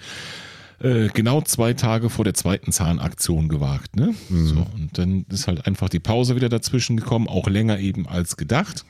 äh, 0.80 1.08
genau 1.08 1.40
zwei 1.42 1.74
Tage 1.74 2.10
vor 2.10 2.24
der 2.24 2.34
zweiten 2.34 2.72
Zahnaktion 2.72 3.48
gewagt. 3.48 3.96
Ne? 3.96 4.14
Mhm. 4.28 4.46
So, 4.46 4.66
und 4.74 4.98
dann 4.98 5.24
ist 5.30 5.48
halt 5.48 5.66
einfach 5.66 5.88
die 5.88 6.00
Pause 6.00 6.36
wieder 6.36 6.48
dazwischen 6.48 6.96
gekommen, 6.96 7.28
auch 7.28 7.48
länger 7.48 7.78
eben 7.78 8.06
als 8.06 8.36
gedacht. 8.36 8.84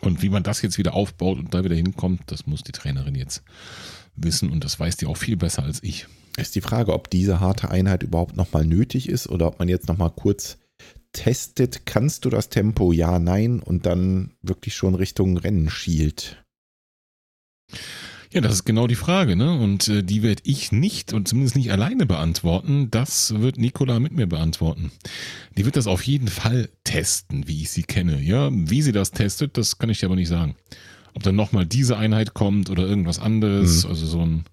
Und 0.00 0.22
wie 0.22 0.28
man 0.28 0.42
das 0.42 0.62
jetzt 0.62 0.78
wieder 0.78 0.94
aufbaut 0.94 1.38
und 1.38 1.54
da 1.54 1.64
wieder 1.64 1.74
hinkommt, 1.74 2.22
das 2.26 2.46
muss 2.46 2.62
die 2.62 2.72
Trainerin 2.72 3.14
jetzt 3.14 3.42
wissen 4.14 4.50
und 4.50 4.64
das 4.64 4.78
weiß 4.78 4.96
die 4.96 5.06
auch 5.06 5.16
viel 5.16 5.36
besser 5.36 5.62
als 5.62 5.82
ich. 5.82 6.06
Ist 6.36 6.54
die 6.54 6.60
Frage, 6.60 6.92
ob 6.92 7.10
diese 7.10 7.40
harte 7.40 7.70
Einheit 7.70 8.02
überhaupt 8.02 8.36
nochmal 8.36 8.64
nötig 8.64 9.08
ist 9.08 9.28
oder 9.28 9.46
ob 9.46 9.58
man 9.58 9.68
jetzt 9.68 9.88
nochmal 9.88 10.10
kurz 10.10 10.58
testet, 11.12 11.86
kannst 11.86 12.24
du 12.24 12.30
das 12.30 12.50
Tempo, 12.50 12.92
ja, 12.92 13.18
nein, 13.18 13.60
und 13.60 13.86
dann 13.86 14.32
wirklich 14.42 14.74
schon 14.74 14.94
Richtung 14.94 15.38
Rennen 15.38 15.70
schielt. 15.70 16.44
Ja, 18.32 18.40
das 18.40 18.52
ist 18.54 18.64
genau 18.64 18.86
die 18.86 18.94
Frage, 18.96 19.36
ne? 19.36 19.52
Und 19.58 19.88
äh, 19.88 20.02
die 20.02 20.22
werde 20.22 20.42
ich 20.44 20.72
nicht 20.72 21.12
und 21.12 21.28
zumindest 21.28 21.56
nicht 21.56 21.70
alleine 21.72 22.06
beantworten. 22.06 22.90
Das 22.90 23.34
wird 23.40 23.58
Nicola 23.58 24.00
mit 24.00 24.12
mir 24.12 24.26
beantworten. 24.26 24.90
Die 25.56 25.64
wird 25.64 25.76
das 25.76 25.86
auf 25.86 26.02
jeden 26.02 26.28
Fall 26.28 26.68
testen, 26.84 27.46
wie 27.48 27.62
ich 27.62 27.70
sie 27.70 27.84
kenne. 27.84 28.20
Ja, 28.20 28.50
wie 28.52 28.82
sie 28.82 28.92
das 28.92 29.12
testet, 29.12 29.56
das 29.56 29.78
kann 29.78 29.90
ich 29.90 30.00
dir 30.00 30.06
aber 30.06 30.16
nicht 30.16 30.28
sagen. 30.28 30.56
Ob 31.14 31.22
dann 31.22 31.36
nochmal 31.36 31.64
diese 31.64 31.96
Einheit 31.96 32.34
kommt 32.34 32.68
oder 32.68 32.86
irgendwas 32.86 33.18
anderes, 33.18 33.84
Mhm. 33.84 33.90
also 33.90 34.06
so 34.06 34.20
ein, 34.20 34.44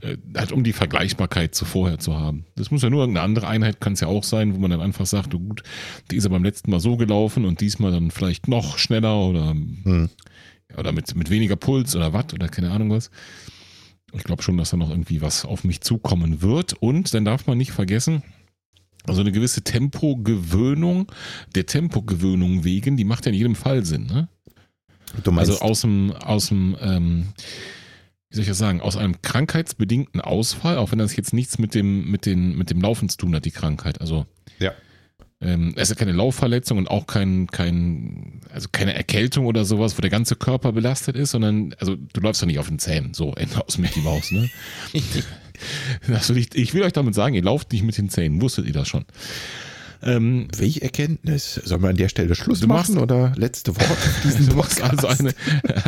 äh, 0.00 0.16
halt 0.36 0.52
um 0.52 0.64
die 0.64 0.72
Vergleichbarkeit 0.72 1.54
zu 1.54 1.66
vorher 1.66 1.98
zu 1.98 2.18
haben. 2.18 2.46
Das 2.56 2.70
muss 2.70 2.80
ja 2.82 2.88
nur 2.88 3.00
irgendeine 3.00 3.24
andere 3.26 3.46
Einheit, 3.48 3.80
kann 3.80 3.92
es 3.92 4.00
ja 4.00 4.08
auch 4.08 4.24
sein, 4.24 4.54
wo 4.54 4.58
man 4.58 4.70
dann 4.70 4.80
einfach 4.80 5.04
sagt, 5.04 5.34
oh 5.34 5.38
gut, 5.40 5.62
die 6.10 6.16
ist 6.16 6.24
ja 6.24 6.30
beim 6.30 6.44
letzten 6.44 6.70
Mal 6.70 6.80
so 6.80 6.96
gelaufen 6.96 7.44
und 7.44 7.60
diesmal 7.60 7.90
dann 7.92 8.10
vielleicht 8.10 8.48
noch 8.48 8.78
schneller 8.78 9.18
oder 9.22 9.50
Hm. 9.50 10.08
Oder 10.76 10.92
mit, 10.92 11.14
mit 11.14 11.30
weniger 11.30 11.56
Puls 11.56 11.96
oder 11.96 12.12
Watt 12.12 12.34
oder 12.34 12.48
keine 12.48 12.70
Ahnung 12.70 12.90
was. 12.90 13.10
Ich 14.12 14.24
glaube 14.24 14.42
schon, 14.42 14.56
dass 14.56 14.70
da 14.70 14.76
noch 14.76 14.90
irgendwie 14.90 15.20
was 15.20 15.44
auf 15.44 15.64
mich 15.64 15.80
zukommen 15.80 16.40
wird. 16.40 16.74
Und 16.74 17.12
dann 17.12 17.24
darf 17.24 17.46
man 17.46 17.58
nicht 17.58 17.72
vergessen, 17.72 18.22
also 19.06 19.20
eine 19.20 19.32
gewisse 19.32 19.62
Tempogewöhnung, 19.62 21.10
der 21.54 21.66
Tempogewöhnung 21.66 22.64
wegen, 22.64 22.96
die 22.96 23.04
macht 23.04 23.26
ja 23.26 23.32
in 23.32 23.38
jedem 23.38 23.54
Fall 23.54 23.84
Sinn. 23.84 24.06
Ne? 24.06 24.28
Also 25.36 25.60
aus 25.60 25.80
dem, 25.82 26.12
aus 26.12 26.48
dem, 26.48 26.76
ähm, 26.80 27.28
wie 28.28 28.36
soll 28.36 28.42
ich 28.42 28.48
das 28.48 28.58
sagen, 28.58 28.80
aus 28.80 28.96
einem 28.96 29.20
krankheitsbedingten 29.22 30.20
Ausfall, 30.20 30.76
auch 30.76 30.92
wenn 30.92 30.98
das 30.98 31.16
jetzt 31.16 31.32
nichts 31.32 31.58
mit 31.58 31.74
dem, 31.74 32.10
mit 32.10 32.26
den, 32.26 32.56
mit 32.56 32.70
dem 32.70 32.80
Laufen 32.80 33.08
zu 33.08 33.16
tun 33.16 33.34
hat, 33.34 33.44
die 33.44 33.50
Krankheit. 33.50 34.00
Also 34.00 34.26
Ja. 34.58 34.72
Ähm, 35.40 35.72
es 35.76 35.82
ist 35.84 35.90
ja 35.90 35.94
keine 35.94 36.12
Laufverletzung 36.16 36.78
und 36.78 36.88
auch 36.90 37.06
kein, 37.06 37.46
kein, 37.46 38.40
also 38.52 38.68
keine 38.72 38.94
Erkältung 38.94 39.46
oder 39.46 39.64
sowas, 39.64 39.96
wo 39.96 40.00
der 40.00 40.10
ganze 40.10 40.34
Körper 40.36 40.72
belastet 40.72 41.14
ist, 41.16 41.30
sondern, 41.30 41.74
also 41.78 41.94
du 41.96 42.20
läufst 42.20 42.42
doch 42.42 42.46
nicht 42.46 42.58
auf 42.58 42.68
den 42.68 42.78
Zähnen, 42.78 43.14
so 43.14 43.32
Ende 43.36 43.64
aus 43.66 43.78
Mickey 43.78 44.00
Maus, 44.00 44.32
ne? 44.32 44.50
Das 46.08 46.28
will 46.34 46.38
ich, 46.38 46.54
ich 46.54 46.74
will 46.74 46.82
euch 46.82 46.92
damit 46.92 47.14
sagen, 47.14 47.34
ihr 47.34 47.42
lauft 47.42 47.72
nicht 47.72 47.82
mit 47.84 47.96
den 47.98 48.08
Zähnen, 48.08 48.40
wusstet 48.42 48.66
ihr 48.66 48.72
das 48.72 48.88
schon. 48.88 49.04
Ähm, 50.00 50.46
welche 50.56 50.80
Erkenntnis? 50.82 51.54
Sollen 51.54 51.82
wir 51.82 51.88
an 51.88 51.96
der 51.96 52.08
Stelle 52.08 52.32
Schluss 52.36 52.60
Du 52.60 52.68
machst- 52.68 52.90
machen 52.94 53.02
oder 53.02 53.32
letzte 53.36 53.74
Worte 53.74 54.44
Du 54.48 54.54
machst 54.54 54.80
also 54.80 55.08
eine, 55.08 55.34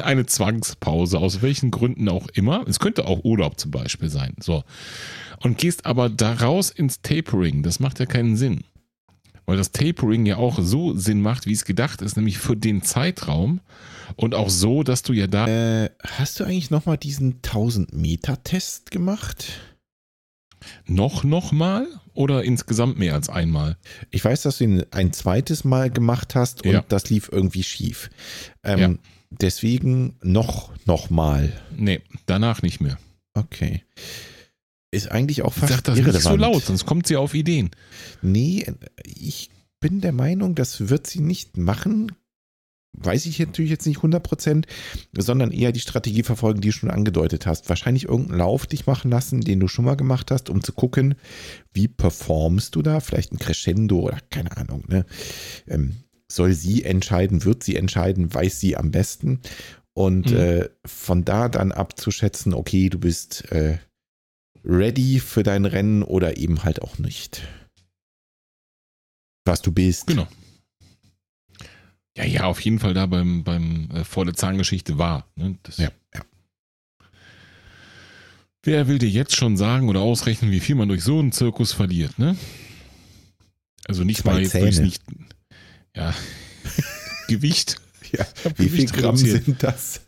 eine 0.03 0.26
Zwangspause, 0.26 1.18
aus 1.18 1.42
welchen 1.42 1.70
Gründen 1.70 2.09
auch 2.09 2.26
immer. 2.34 2.64
Es 2.68 2.80
könnte 2.80 3.07
auch 3.07 3.22
Urlaub 3.24 3.61
zum 3.61 3.70
Beispiel 3.70 4.09
sein. 4.09 4.34
So. 4.40 4.64
Und 5.42 5.59
gehst 5.59 5.86
aber 5.86 6.09
daraus 6.09 6.70
ins 6.70 7.03
Tapering. 7.03 7.62
Das 7.62 7.78
macht 7.78 8.01
ja 8.01 8.07
keinen 8.07 8.36
Sinn. 8.36 8.64
Weil 9.51 9.57
das 9.57 9.72
Tapering 9.72 10.26
ja 10.26 10.36
auch 10.36 10.61
so 10.62 10.96
Sinn 10.96 11.20
macht, 11.22 11.44
wie 11.46 11.53
es 11.53 11.64
gedacht 11.64 12.03
ist, 12.03 12.16
nämlich 12.16 12.38
für 12.38 12.57
den 12.57 12.82
Zeitraum 12.82 13.61
und 14.14 14.36
auch 14.36 14.48
so, 14.48 14.84
dass 14.84 15.03
du 15.03 15.12
ja 15.12 15.26
da. 15.26 15.48
Äh, 15.48 15.90
hast 16.07 16.38
du 16.38 16.44
eigentlich 16.44 16.70
nochmal 16.70 16.96
diesen 16.98 17.40
1000 17.42 17.92
Meter 17.92 18.44
Test 18.44 18.92
gemacht? 18.92 19.46
Noch, 20.86 21.24
noch 21.24 21.51
mal 21.51 21.88
oder 22.14 22.44
insgesamt 22.44 22.96
mehr 22.96 23.14
als 23.14 23.28
einmal? 23.28 23.76
Ich 24.12 24.24
weiß, 24.24 24.42
dass 24.42 24.59
du 24.59 24.64
ihn 24.64 24.84
ein 24.92 25.12
zweites 25.12 25.64
Mal 25.64 25.90
gemacht 25.90 26.36
hast 26.36 26.64
und 26.64 26.70
Ja. 26.70 26.84
das 26.88 27.11
lief 27.11 27.28
irgendwie 27.32 27.64
schief. 27.64 28.09
Ähm, 28.62 28.78
Ja. 28.78 28.94
Deswegen 29.32 30.16
noch, 30.22 30.70
noch 30.86 31.11
mal. 31.11 31.53
Nee, 31.76 32.03
danach 32.26 32.62
nicht 32.62 32.80
mehr. 32.80 32.98
Okay. 33.34 33.82
Ist 34.93 35.11
eigentlich 35.11 35.43
auch 35.43 35.53
fast 35.53 35.72
sag 35.72 35.84
das 35.84 35.99
irrelevant. 35.99 36.14
nicht 36.24 36.32
so 36.32 36.36
laut, 36.36 36.64
sonst 36.64 36.84
kommt 36.86 37.07
sie 37.07 37.16
auf 37.16 37.34
Ideen. 37.34 37.70
Nee, 38.22 38.66
ich 39.05 39.51
bin 39.78 40.01
der 40.01 40.12
Meinung, 40.12 40.55
das 40.55 40.88
wird 40.88 41.07
sie 41.07 41.20
nicht 41.20 41.57
machen. 41.57 42.12
Weiß 42.93 43.24
ich 43.26 43.38
natürlich 43.38 43.70
jetzt 43.70 43.86
nicht 43.86 44.01
100%, 44.01 44.64
sondern 45.16 45.53
eher 45.53 45.70
die 45.70 45.78
Strategie 45.78 46.24
verfolgen, 46.24 46.61
die 46.61 46.68
du 46.68 46.72
schon 46.72 46.91
angedeutet 46.91 47.47
hast. 47.47 47.68
Wahrscheinlich 47.68 48.07
irgendeinen 48.07 48.38
Lauf 48.41 48.66
dich 48.66 48.84
machen 48.86 49.12
lassen, 49.12 49.43
den 49.43 49.61
du 49.61 49.68
schon 49.68 49.84
mal 49.84 49.95
gemacht 49.95 50.32
hast, 50.32 50.51
um 50.51 50.62
zu 50.64 50.72
gucken, 50.72 51.14
wie 51.72 51.86
performst 51.86 52.74
du 52.74 52.82
da? 52.82 52.99
Vielleicht 52.99 53.32
ein 53.32 53.38
Crescendo 53.38 54.01
oder 54.01 54.18
keine 54.30 54.57
Ahnung. 54.57 54.82
Ne? 54.88 55.07
Ähm, 55.68 55.99
soll 56.26 56.53
sie 56.53 56.82
entscheiden, 56.84 57.45
wird 57.45 57.62
sie 57.62 57.76
entscheiden, 57.76 58.34
weiß 58.34 58.59
sie 58.59 58.76
am 58.76 58.91
besten. 58.91 59.38
Und 59.93 60.30
Mhm. 60.32 60.36
äh, 60.36 60.68
von 60.84 61.24
da 61.24 61.49
dann 61.49 61.70
abzuschätzen, 61.70 62.55
okay, 62.55 62.88
du 62.88 62.99
bist 62.99 63.51
äh, 63.53 63.78
ready 64.64 65.20
für 65.20 65.42
dein 65.42 65.64
Rennen 65.64 66.02
oder 66.02 66.36
eben 66.36 66.62
halt 66.64 66.82
auch 66.82 66.98
nicht. 66.98 67.42
Was 69.44 69.62
du 69.62 69.72
bist. 69.72 70.06
Genau. 70.06 70.28
Ja, 72.16 72.24
ja, 72.24 72.44
auf 72.44 72.61
jeden 72.61 72.78
Fall 72.78 72.92
da 72.92 73.06
beim, 73.06 73.44
beim 73.44 73.88
äh, 73.92 74.04
vor 74.04 74.24
der 74.24 74.34
Zahngeschichte 74.34 74.98
war. 74.98 75.26
Ne? 75.36 75.58
Das, 75.62 75.78
Ja, 75.78 75.90
ja. 76.14 76.22
Wer 78.62 78.88
will 78.88 78.98
dir 78.98 79.08
jetzt 79.08 79.36
schon 79.36 79.56
sagen 79.56 79.88
oder 79.88 80.00
ausrechnen, 80.00 80.50
wie 80.50 80.61
viel 80.61 80.74
man 80.74 80.88
durch 80.88 81.02
so 81.02 81.18
einen 81.18 81.32
Zirkus 81.32 81.72
verliert, 81.72 82.18
ne? 82.18 82.36
Also 83.86 84.04
nicht 84.04 84.20
Zwei 84.20 84.32
mal 84.32 84.42
jetzt 84.42 84.50
Zähne. 84.50 84.64
durchs 84.64 84.78
nicht. 84.80 85.02
Ja. 85.96 86.14
Gewicht. 87.28 87.80
Ja, 88.12 88.26
Wie 88.56 88.68
viel 88.68 88.86
Gewicht 88.86 88.92
Gramm 88.94 89.14
reduziert. 89.14 89.44
sind 89.44 89.62
das? 89.62 90.00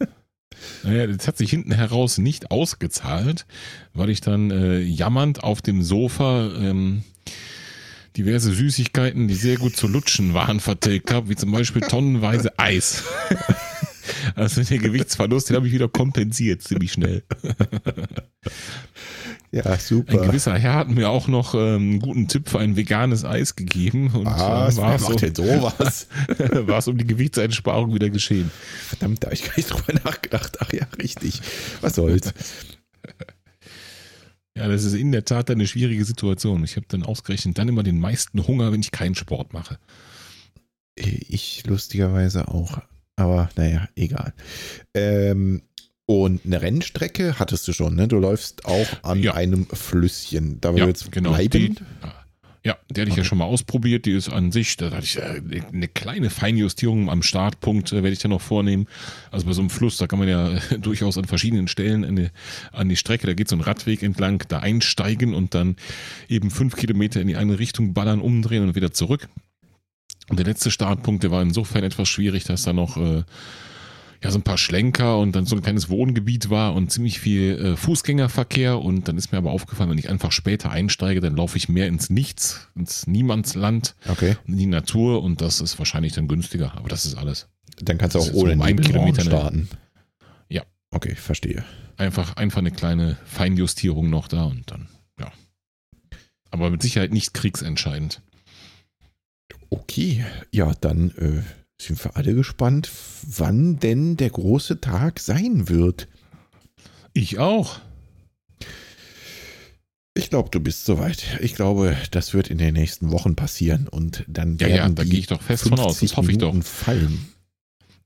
Naja, 0.82 1.06
das 1.06 1.26
hat 1.28 1.36
sich 1.36 1.50
hinten 1.50 1.72
heraus 1.72 2.18
nicht 2.18 2.50
ausgezahlt, 2.50 3.46
weil 3.94 4.10
ich 4.10 4.20
dann 4.20 4.50
äh, 4.50 4.78
jammernd 4.80 5.42
auf 5.42 5.62
dem 5.62 5.82
Sofa 5.82 6.50
ähm, 6.56 7.04
diverse 8.16 8.52
Süßigkeiten, 8.52 9.28
die 9.28 9.34
sehr 9.34 9.56
gut 9.56 9.76
zu 9.76 9.88
lutschen 9.88 10.34
waren, 10.34 10.60
vertilgt 10.60 11.10
habe, 11.10 11.28
wie 11.28 11.36
zum 11.36 11.52
Beispiel 11.52 11.82
tonnenweise 11.82 12.58
Eis. 12.58 13.04
Also 14.34 14.62
der 14.62 14.78
Gewichtsverlust, 14.78 15.50
den 15.50 15.57
habe 15.57 15.66
ich 15.66 15.72
wieder 15.72 15.88
kompensiert, 15.88 16.62
ziemlich 16.62 16.92
schnell. 16.92 17.22
Ja, 19.50 19.64
Ein 19.66 19.78
super. 19.78 20.26
gewisser 20.26 20.59
Herr 20.59 20.74
hat 20.74 20.88
mir 20.88 21.11
auch 21.11 21.28
noch 21.28 21.55
ähm, 21.55 21.61
einen 21.61 22.00
guten 22.00 22.26
Tipp 22.26 22.48
für 22.48 22.59
ein 22.59 22.74
veganes 22.74 23.22
Eis 23.24 23.55
gegeben 23.55 24.11
und 24.14 24.24
Was? 24.24 24.40
äh, 24.40 24.76
Wer 24.78 24.82
war, 24.82 24.94
es 24.96 25.03
um, 25.05 25.34
sowas? 25.34 26.07
war 26.66 26.78
es 26.78 26.88
um 26.88 26.96
die 26.96 27.07
Gewichtseinsparung 27.07 27.94
wieder 27.94 28.09
geschehen. 28.09 28.50
Verdammt, 28.88 29.22
da 29.22 29.26
habe 29.26 29.34
ich 29.34 29.44
gar 29.44 29.57
nicht 29.57 29.70
drüber 29.70 30.00
nachgedacht. 30.05 30.57
Ach 30.61 30.72
ja, 30.72 30.86
richtig. 30.98 31.42
Was 31.82 31.96
soll's? 31.96 32.32
Ja, 34.57 34.68
das 34.68 34.84
ist 34.84 34.94
in 34.94 35.12
der 35.12 35.24
Tat 35.26 35.50
eine 35.50 35.66
schwierige 35.66 36.05
Situation. 36.07 36.64
Ich 36.64 36.76
habe 36.76 36.86
dann 36.88 37.03
ausgerechnet 37.03 37.59
dann 37.59 37.68
immer 37.68 37.82
den 37.82 38.00
meisten 38.00 38.46
Hunger, 38.46 38.72
wenn 38.72 38.80
ich 38.80 38.90
keinen 38.90 39.14
Sport 39.14 39.53
mache. 39.53 39.78
Ich 40.94 41.64
lustigerweise 41.66 42.48
auch. 42.48 42.78
Aber 43.22 43.48
naja, 43.56 43.88
egal. 43.96 44.32
Ähm, 44.94 45.62
und 46.06 46.44
eine 46.44 46.60
Rennstrecke 46.60 47.38
hattest 47.38 47.66
du 47.68 47.72
schon, 47.72 47.94
ne? 47.94 48.08
Du 48.08 48.18
läufst 48.18 48.64
auch 48.64 48.86
an 49.02 49.22
Ja. 49.22 49.34
einem 49.34 49.66
Flüsschen. 49.72 50.60
Da 50.60 50.70
Ja, 50.70 50.76
wir 50.76 50.86
jetzt 50.88 51.10
genau. 51.12 51.30
bleiben. 51.30 51.50
Die, 51.50 51.74
ja, 52.64 52.76
die 52.90 53.00
hatte 53.00 53.10
ich 53.10 53.16
ja 53.16 53.22
Okay. 53.22 53.24
schon 53.28 53.38
mal 53.38 53.44
ausprobiert. 53.44 54.04
Die 54.06 54.12
ist 54.12 54.28
an 54.28 54.52
sich, 54.52 54.76
da 54.76 54.90
hatte 54.90 55.04
ich 55.04 55.18
äh, 55.18 55.40
eine 55.72 55.88
kleine 55.88 56.28
Feinjustierung 56.30 57.08
am 57.08 57.22
Startpunkt, 57.22 57.92
äh, 57.92 57.96
werde 58.02 58.10
ich 58.10 58.18
dann 58.18 58.30
noch 58.32 58.40
vornehmen. 58.40 58.86
Also 59.30 59.46
bei 59.46 59.52
so 59.52 59.60
einem 59.62 59.70
Fluss, 59.70 59.96
da 59.96 60.06
kann 60.08 60.18
man 60.18 60.28
ja 60.28 60.58
durchaus 60.80 61.16
an 61.18 61.24
verschiedenen 61.24 61.68
Stellen 61.68 62.04
an 62.04 62.16
die, 62.16 62.28
an 62.72 62.88
die 62.88 62.96
Strecke, 62.96 63.26
da 63.28 63.34
geht 63.34 63.48
so 63.48 63.56
ein 63.56 63.60
Radweg 63.62 64.02
entlang, 64.02 64.42
da 64.48 64.58
einsteigen 64.58 65.34
und 65.34 65.54
dann 65.54 65.76
eben 66.28 66.50
fünf 66.50 66.76
Kilometer 66.76 67.20
in 67.20 67.28
die 67.28 67.36
eine 67.36 67.58
Richtung 67.60 67.94
ballern, 67.94 68.20
umdrehen 68.20 68.62
und 68.64 68.74
wieder 68.74 68.92
zurück. 68.92 69.28
Und 70.28 70.38
der 70.38 70.46
letzte 70.46 70.70
Startpunkt, 70.70 71.22
der 71.22 71.30
war 71.30 71.42
insofern 71.42 71.84
etwas 71.84 72.08
schwierig, 72.08 72.44
dass 72.44 72.62
da 72.62 72.72
noch 72.72 72.96
äh, 72.96 73.24
ja, 74.22 74.30
so 74.30 74.38
ein 74.38 74.42
paar 74.42 74.56
Schlenker 74.58 75.18
und 75.18 75.32
dann 75.34 75.46
so 75.46 75.56
ein 75.56 75.62
kleines 75.62 75.88
Wohngebiet 75.90 76.48
war 76.48 76.74
und 76.74 76.92
ziemlich 76.92 77.18
viel 77.18 77.58
äh, 77.58 77.76
Fußgängerverkehr. 77.76 78.78
Und 78.80 79.08
dann 79.08 79.18
ist 79.18 79.32
mir 79.32 79.38
aber 79.38 79.50
aufgefallen, 79.50 79.90
wenn 79.90 79.98
ich 79.98 80.08
einfach 80.08 80.30
später 80.30 80.70
einsteige, 80.70 81.20
dann 81.20 81.34
laufe 81.36 81.56
ich 81.56 81.68
mehr 81.68 81.88
ins 81.88 82.08
Nichts, 82.08 82.68
ins 82.76 83.06
Niemandsland, 83.08 83.96
Okay. 84.08 84.36
in 84.46 84.56
die 84.56 84.66
Natur 84.66 85.22
und 85.22 85.40
das 85.40 85.60
ist 85.60 85.78
wahrscheinlich 85.78 86.12
dann 86.12 86.28
günstiger. 86.28 86.72
Aber 86.76 86.88
das 86.88 87.04
ist 87.04 87.16
alles. 87.16 87.48
Dann 87.80 87.98
kannst 87.98 88.14
du 88.14 88.20
auch 88.20 88.24
so 88.26 88.32
ohne 88.34 88.52
einen 88.52 88.60
Nebelraum 88.60 88.92
Kilometer, 88.92 89.24
ne? 89.24 89.30
starten. 89.30 89.68
Ja. 90.48 90.62
Okay, 90.92 91.16
verstehe. 91.16 91.64
Einfach, 91.96 92.36
einfach 92.36 92.58
eine 92.58 92.70
kleine 92.70 93.16
Feinjustierung 93.24 94.08
noch 94.08 94.28
da 94.28 94.44
und 94.44 94.70
dann, 94.70 94.88
ja. 95.18 95.32
Aber 96.50 96.70
mit 96.70 96.80
Sicherheit 96.82 97.12
nicht 97.12 97.34
kriegsentscheidend. 97.34 98.22
Okay, 99.70 100.24
ja, 100.50 100.72
dann 100.80 101.11
äh, 101.12 101.42
sind 101.80 102.03
wir 102.05 102.16
alle 102.16 102.34
gespannt, 102.34 102.90
wann 103.26 103.78
denn 103.78 104.16
der 104.16 104.30
große 104.30 104.80
Tag 104.80 105.20
sein 105.20 105.68
wird. 105.68 106.09
Ich 107.12 107.38
auch. 107.38 107.80
Ich 110.14 110.28
glaube, 110.28 110.50
du 110.50 110.61
bist 110.61 110.84
soweit. 110.84 111.38
Ich 111.40 111.55
glaube, 111.55 111.96
das 112.11 112.34
wird 112.34 112.48
in 112.48 112.59
den 112.59 112.74
nächsten 112.74 113.11
Wochen 113.11 113.34
passieren 113.34 113.88
und 113.88 114.24
dann 114.28 114.59
Ja, 114.59 114.66
werden 114.68 114.76
ja, 114.76 114.88
da 114.90 115.05
gehe 115.05 115.20
ich 115.20 115.26
doch 115.26 115.40
fest 115.40 115.64
von 115.64 115.78
aus. 115.78 115.98
50 115.98 116.11
Das 116.11 116.16
hoffe 116.18 116.30
ich 116.32 116.38
doch. 116.38 116.55
Fallen. 116.62 117.28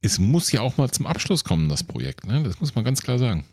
Es 0.03 0.19
muss 0.21 0.53
ja 0.53 0.61
auch 0.61 0.77
mal 0.77 0.91
zum 0.91 1.07
Abschluss 1.07 1.43
kommen, 1.43 1.69
das 1.69 1.83
Projekt. 1.83 2.27
Ne? 2.27 2.43
Das 2.45 2.61
muss 2.61 2.75
man 2.77 2.85
ganz 2.85 3.03
klar 3.03 3.19
sagen. 3.19 3.45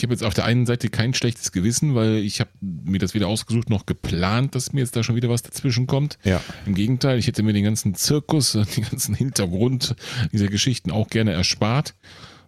Ich 0.00 0.04
habe 0.04 0.14
jetzt 0.14 0.24
auf 0.24 0.32
der 0.32 0.46
einen 0.46 0.64
Seite 0.64 0.88
kein 0.88 1.12
schlechtes 1.12 1.52
Gewissen, 1.52 1.94
weil 1.94 2.16
ich 2.24 2.40
habe 2.40 2.48
mir 2.62 2.98
das 2.98 3.12
weder 3.12 3.28
ausgesucht 3.28 3.68
noch 3.68 3.84
geplant, 3.84 4.54
dass 4.54 4.72
mir 4.72 4.80
jetzt 4.80 4.96
da 4.96 5.02
schon 5.02 5.14
wieder 5.14 5.28
was 5.28 5.42
dazwischen 5.42 5.86
kommt. 5.86 6.16
Ja, 6.24 6.40
Im 6.64 6.74
Gegenteil, 6.74 7.18
ich 7.18 7.26
hätte 7.26 7.42
mir 7.42 7.52
den 7.52 7.64
ganzen 7.64 7.94
Zirkus, 7.94 8.52
den 8.76 8.84
ganzen 8.88 9.14
Hintergrund 9.14 9.94
dieser 10.32 10.46
Geschichten 10.46 10.90
auch 10.90 11.10
gerne 11.10 11.32
erspart, 11.32 11.94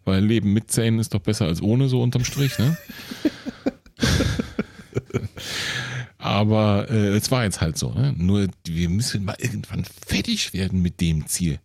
weil 0.06 0.24
Leben 0.24 0.54
mit 0.54 0.70
Zähnen 0.70 0.98
ist 0.98 1.12
doch 1.12 1.20
besser 1.20 1.44
als 1.44 1.60
ohne, 1.60 1.90
so 1.90 2.00
unterm 2.00 2.24
Strich. 2.24 2.58
Ne? 2.58 2.74
Aber 6.16 6.90
äh, 6.90 7.08
es 7.08 7.30
war 7.30 7.44
jetzt 7.44 7.60
halt 7.60 7.76
so. 7.76 7.92
Ne? 7.92 8.14
Nur 8.16 8.48
wir 8.66 8.88
müssen 8.88 9.26
mal 9.26 9.36
irgendwann 9.38 9.84
fertig 9.84 10.54
werden 10.54 10.80
mit 10.80 11.02
dem 11.02 11.26
Ziel. 11.26 11.58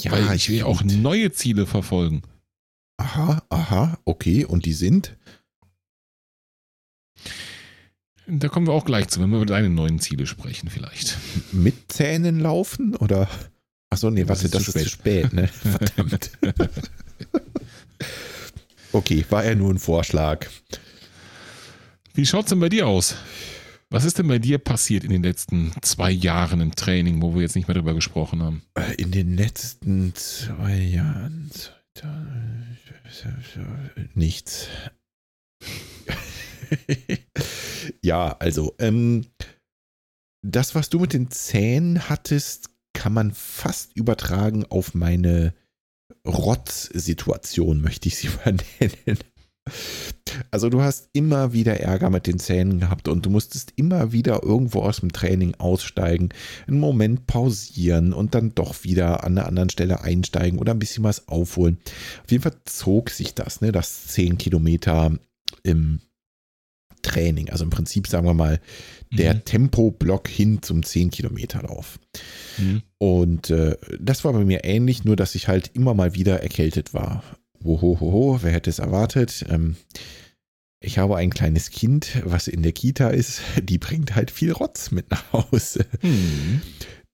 ja 0.00 0.12
weil 0.12 0.36
ich 0.36 0.48
will 0.48 0.62
auch 0.62 0.78
find- 0.78 1.02
neue 1.02 1.32
Ziele 1.32 1.66
verfolgen. 1.66 2.22
Aha, 2.96 3.42
aha, 3.48 3.98
okay. 4.04 4.44
Und 4.44 4.64
die 4.66 4.72
sind? 4.72 5.16
Da 8.26 8.48
kommen 8.48 8.66
wir 8.66 8.72
auch 8.72 8.84
gleich 8.86 9.08
zu, 9.08 9.20
wenn 9.20 9.30
wir 9.30 9.36
über 9.36 9.46
deine 9.46 9.68
neuen 9.68 9.98
Ziele 10.00 10.26
sprechen, 10.26 10.70
vielleicht. 10.70 11.18
Mit 11.52 11.92
Zähnen 11.92 12.40
laufen 12.40 12.96
oder? 12.96 13.28
Achso, 13.90 14.10
nee, 14.10 14.24
Das 14.24 14.28
warte, 14.42 14.44
ist 14.46 14.54
das 14.54 14.64
zu 14.64 14.78
ist 14.78 14.84
zu 14.84 14.90
spät, 14.90 15.32
ne? 15.32 15.48
Verdammt. 15.48 16.30
okay, 18.92 19.24
war 19.28 19.44
ja 19.44 19.54
nur 19.54 19.70
ein 19.70 19.78
Vorschlag. 19.78 20.46
Wie 22.14 22.24
schaut's 22.26 22.48
denn 22.50 22.60
bei 22.60 22.68
dir 22.68 22.86
aus? 22.86 23.16
Was 23.90 24.04
ist 24.04 24.18
denn 24.18 24.26
bei 24.28 24.38
dir 24.38 24.58
passiert 24.58 25.04
in 25.04 25.10
den 25.10 25.22
letzten 25.22 25.72
zwei 25.82 26.10
Jahren 26.10 26.60
im 26.60 26.74
Training, 26.74 27.20
wo 27.22 27.34
wir 27.34 27.42
jetzt 27.42 27.54
nicht 27.56 27.68
mehr 27.68 27.74
drüber 27.74 27.94
gesprochen 27.94 28.42
haben? 28.42 28.62
Äh, 28.74 28.94
In 28.94 29.10
den 29.12 29.36
letzten 29.36 30.14
zwei 30.14 30.76
Jahren. 30.78 31.50
Nichts. 34.14 34.68
ja, 38.02 38.36
also, 38.38 38.74
ähm, 38.78 39.26
das, 40.42 40.74
was 40.74 40.90
du 40.90 40.98
mit 40.98 41.12
den 41.12 41.30
Zähnen 41.30 42.08
hattest, 42.08 42.70
kann 42.92 43.12
man 43.12 43.32
fast 43.32 43.96
übertragen 43.96 44.64
auf 44.66 44.94
meine 44.94 45.54
Rotz-Situation, 46.26 47.80
möchte 47.80 48.08
ich 48.08 48.16
sie 48.16 48.28
mal 48.44 48.56
nennen. 48.80 49.18
Also 50.50 50.68
du 50.68 50.82
hast 50.82 51.08
immer 51.12 51.52
wieder 51.52 51.80
Ärger 51.80 52.10
mit 52.10 52.26
den 52.26 52.38
Zähnen 52.38 52.80
gehabt 52.80 53.08
und 53.08 53.24
du 53.24 53.30
musstest 53.30 53.72
immer 53.76 54.12
wieder 54.12 54.42
irgendwo 54.42 54.80
aus 54.82 55.00
dem 55.00 55.12
Training 55.12 55.54
aussteigen, 55.56 56.30
einen 56.66 56.80
Moment 56.80 57.26
pausieren 57.26 58.12
und 58.12 58.34
dann 58.34 58.54
doch 58.54 58.84
wieder 58.84 59.24
an 59.24 59.38
einer 59.38 59.46
anderen 59.46 59.70
Stelle 59.70 60.02
einsteigen 60.02 60.58
oder 60.58 60.72
ein 60.72 60.78
bisschen 60.78 61.04
was 61.04 61.28
aufholen. 61.28 61.78
Auf 62.24 62.30
jeden 62.30 62.42
Fall 62.42 62.56
zog 62.64 63.10
sich 63.10 63.34
das, 63.34 63.60
ne, 63.60 63.72
das 63.72 64.08
10 64.08 64.38
Kilometer 64.38 65.16
im 65.62 66.00
Training. 67.02 67.50
Also 67.50 67.64
im 67.64 67.70
Prinzip 67.70 68.06
sagen 68.08 68.26
wir 68.26 68.34
mal 68.34 68.60
der 69.12 69.34
Mhm. 69.34 69.44
Tempoblock 69.44 70.26
hin 70.28 70.62
zum 70.62 70.82
10 70.82 71.10
Kilometer 71.10 71.62
Lauf. 71.62 72.00
Mhm. 72.58 72.82
Und 72.98 73.50
äh, 73.50 73.76
das 74.00 74.24
war 74.24 74.32
bei 74.32 74.44
mir 74.44 74.64
ähnlich, 74.64 75.04
nur 75.04 75.14
dass 75.16 75.34
ich 75.34 75.46
halt 75.48 75.70
immer 75.74 75.94
mal 75.94 76.14
wieder 76.14 76.42
erkältet 76.42 76.94
war. 76.94 77.22
Wohohoho, 77.64 78.40
wer 78.42 78.52
hätte 78.52 78.68
es 78.68 78.78
erwartet? 78.78 79.46
Ähm, 79.48 79.76
ich 80.80 80.98
habe 80.98 81.16
ein 81.16 81.30
kleines 81.30 81.70
Kind, 81.70 82.22
was 82.24 82.46
in 82.46 82.62
der 82.62 82.72
Kita 82.72 83.08
ist, 83.08 83.40
die 83.62 83.78
bringt 83.78 84.14
halt 84.14 84.30
viel 84.30 84.52
Rotz 84.52 84.90
mit 84.90 85.10
nach 85.10 85.32
Hause. 85.32 85.86
Mhm. 86.02 86.60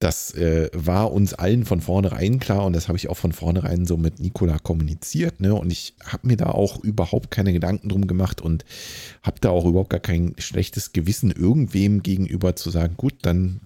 Das 0.00 0.34
äh, 0.34 0.70
war 0.72 1.12
uns 1.12 1.34
allen 1.34 1.66
von 1.66 1.82
vornherein 1.82 2.40
klar 2.40 2.64
und 2.64 2.72
das 2.72 2.88
habe 2.88 2.96
ich 2.96 3.08
auch 3.08 3.18
von 3.18 3.32
vornherein 3.32 3.84
so 3.84 3.98
mit 3.98 4.18
Nikola 4.18 4.58
kommuniziert. 4.58 5.40
Ne? 5.40 5.54
Und 5.54 5.70
ich 5.70 5.94
habe 6.02 6.26
mir 6.26 6.38
da 6.38 6.46
auch 6.46 6.82
überhaupt 6.82 7.30
keine 7.30 7.52
Gedanken 7.52 7.90
drum 7.90 8.06
gemacht 8.06 8.40
und 8.40 8.64
habe 9.22 9.38
da 9.40 9.50
auch 9.50 9.66
überhaupt 9.66 9.90
gar 9.90 10.00
kein 10.00 10.34
schlechtes 10.38 10.92
Gewissen 10.92 11.30
irgendwem 11.30 12.02
gegenüber 12.02 12.56
zu 12.56 12.70
sagen, 12.70 12.94
gut, 12.96 13.14
dann 13.22 13.60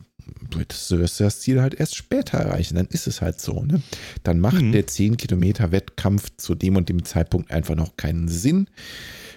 wirst 0.51 0.91
du 0.91 0.97
du 0.97 1.03
das 1.25 1.41
Ziel 1.41 1.61
halt 1.61 1.75
erst 1.75 1.97
später 1.97 2.39
erreichen. 2.39 2.77
Dann 2.77 2.87
ist 2.87 3.07
es 3.07 3.21
halt 3.21 3.41
so. 3.41 3.63
Ne? 3.63 3.83
Dann 4.23 4.41
macht 4.41 4.63
Mhm. 4.63 4.73
der 4.73 4.87
10 4.87 5.17
Kilometer 5.17 5.73
Wettkampf 5.73 6.31
zu 6.37 6.55
dem 6.55 6.77
und 6.77 6.89
dem 6.89 7.05
Zeitpunkt 7.05 7.51
einfach 7.51 7.75
noch 7.75 7.97
keinen 7.97 8.29
Sinn, 8.29 8.69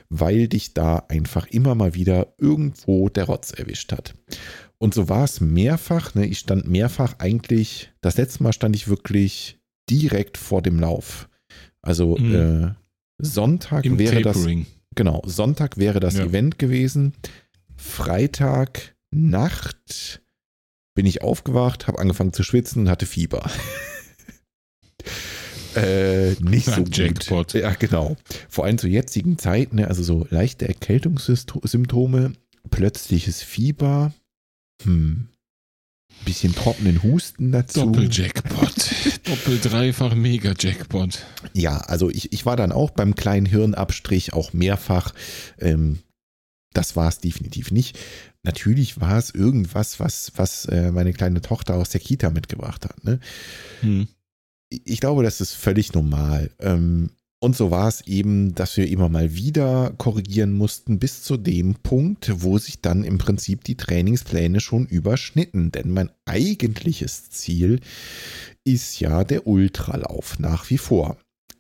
weil 0.10 0.48
dich 0.48 0.74
da 0.74 1.04
einfach 1.10 1.48
immer 1.48 1.76
mal 1.76 1.94
wieder 1.96 2.34
irgendwo 2.38 3.10
der 3.10 3.26
Rotz 3.26 3.52
erwischt 3.52 3.92
hat. 3.92 4.14
Und 4.78 4.94
so 4.94 5.10
war 5.10 5.24
es 5.24 5.42
mehrfach. 5.42 6.14
Ne? 6.16 6.26
Ich 6.28 6.40
stand 6.40 6.68
mehrfach 6.68 7.16
eigentlich, 7.20 7.92
das 8.02 8.18
letzte 8.18 8.44
Mal 8.44 8.54
stand 8.54 8.76
ich 8.76 8.88
wirklich 8.88 9.60
direkt 9.90 10.38
vor 10.38 10.62
dem 10.62 10.80
Lauf. 10.80 11.30
Also 11.82 12.18
Mhm. 12.18 12.36
äh, 12.36 12.72
Sonntag 13.20 13.86
Im 13.86 13.98
wäre 13.98 14.22
das, 14.22 14.36
Tapering. 14.38 14.68
genau, 14.96 15.24
Sonntag 15.26 15.78
wäre 15.78 16.00
das 16.00 16.18
Ja. 16.18 16.26
Event 16.26 16.60
gewesen. 16.60 17.14
Freitag 17.76 18.96
Nacht 19.12 20.22
bin 20.98 21.06
ich 21.06 21.22
aufgewacht, 21.22 21.86
habe 21.86 22.00
angefangen 22.00 22.34
zu 22.34 22.42
schwitzen 22.42 22.82
und 22.82 22.90
hatte 22.90 23.06
Fieber. 23.06 23.48
äh, 25.76 26.32
nicht 26.42 26.66
so 26.66 26.84
gut. 26.84 26.98
Jackpot. 26.98 27.54
Ja, 27.54 27.76
genau. 27.76 28.18
Vor 28.50 28.66
allem 28.66 28.80
zur 28.80 28.90
jetzigen 28.90 29.38
Zeit, 29.38 29.76
ne, 29.76 29.88
also 29.88 30.02
so 30.02 30.26
leichte 30.32 30.68
Erkältungssymptome, 30.68 32.34
plötzliches 32.72 33.44
Fieber, 33.44 34.12
hm, 34.82 35.30
bisschen 36.26 36.56
trockenen 36.56 37.04
Husten 37.04 37.52
dazu. 37.52 37.86
Doppeljackpot. 37.86 38.92
Doppel, 39.24 39.60
dreifach 39.60 40.16
Mega-Jackpot. 40.16 41.28
Ja, 41.54 41.78
also 41.78 42.10
ich, 42.10 42.34
ich 42.34 42.48
war 42.48 42.56
dann 42.56 42.72
auch 42.72 42.90
beim 42.90 43.14
kleinen 43.14 43.46
Hirnabstrich 43.46 44.34
auch 44.34 44.52
mehrfach. 44.52 45.14
Ähm, 45.60 46.00
das 46.78 46.96
war 46.96 47.10
es 47.10 47.20
definitiv 47.20 47.72
nicht. 47.72 47.98
Natürlich 48.44 49.02
war 49.02 49.18
es 49.18 49.32
irgendwas, 49.32 50.00
was, 50.00 50.32
was 50.36 50.66
äh, 50.66 50.92
meine 50.92 51.12
kleine 51.12 51.42
Tochter 51.42 51.76
aus 51.76 51.90
der 51.90 52.02
Kita 52.02 52.30
mitgebracht 52.30 52.86
hat. 52.86 53.04
Ne? 53.04 53.20
Hm. 53.82 54.08
ich 54.70 55.00
glaube, 55.00 55.24
das 55.24 55.42
ist 55.42 55.54
völlig 55.54 55.94
normal. 55.94 56.52
Ähm, 56.60 57.10
und 57.40 57.56
so 57.56 57.70
war 57.70 57.88
es 57.88 58.02
eben, 58.02 58.56
dass 58.56 58.78
wir 58.78 58.88
immer 58.88 59.10
mal 59.10 59.36
wieder 59.36 59.94
korrigieren 59.98 60.54
mussten, 60.54 60.98
bis 60.98 61.22
zu 61.22 61.38
dem 61.38 61.76
Punkt, 61.76 62.32
wo 62.42 62.58
sich 62.58 62.82
dann 62.82 63.04
im 63.04 63.20
Prinzip 63.20 63.64
die 63.64 63.78
Trainingspläne 63.78 64.60
schon 64.60 64.88
überschnitten. 64.88 65.72
Denn 65.72 65.92
mein 65.92 66.10
eigentliches 66.26 67.30
Ziel 67.30 67.80
ist 68.64 69.00
ja 69.00 69.24
der 69.24 69.46
Ultralauf 69.46 70.40
nach 70.40 70.70
wie 70.72 70.80
vor. 70.80 71.18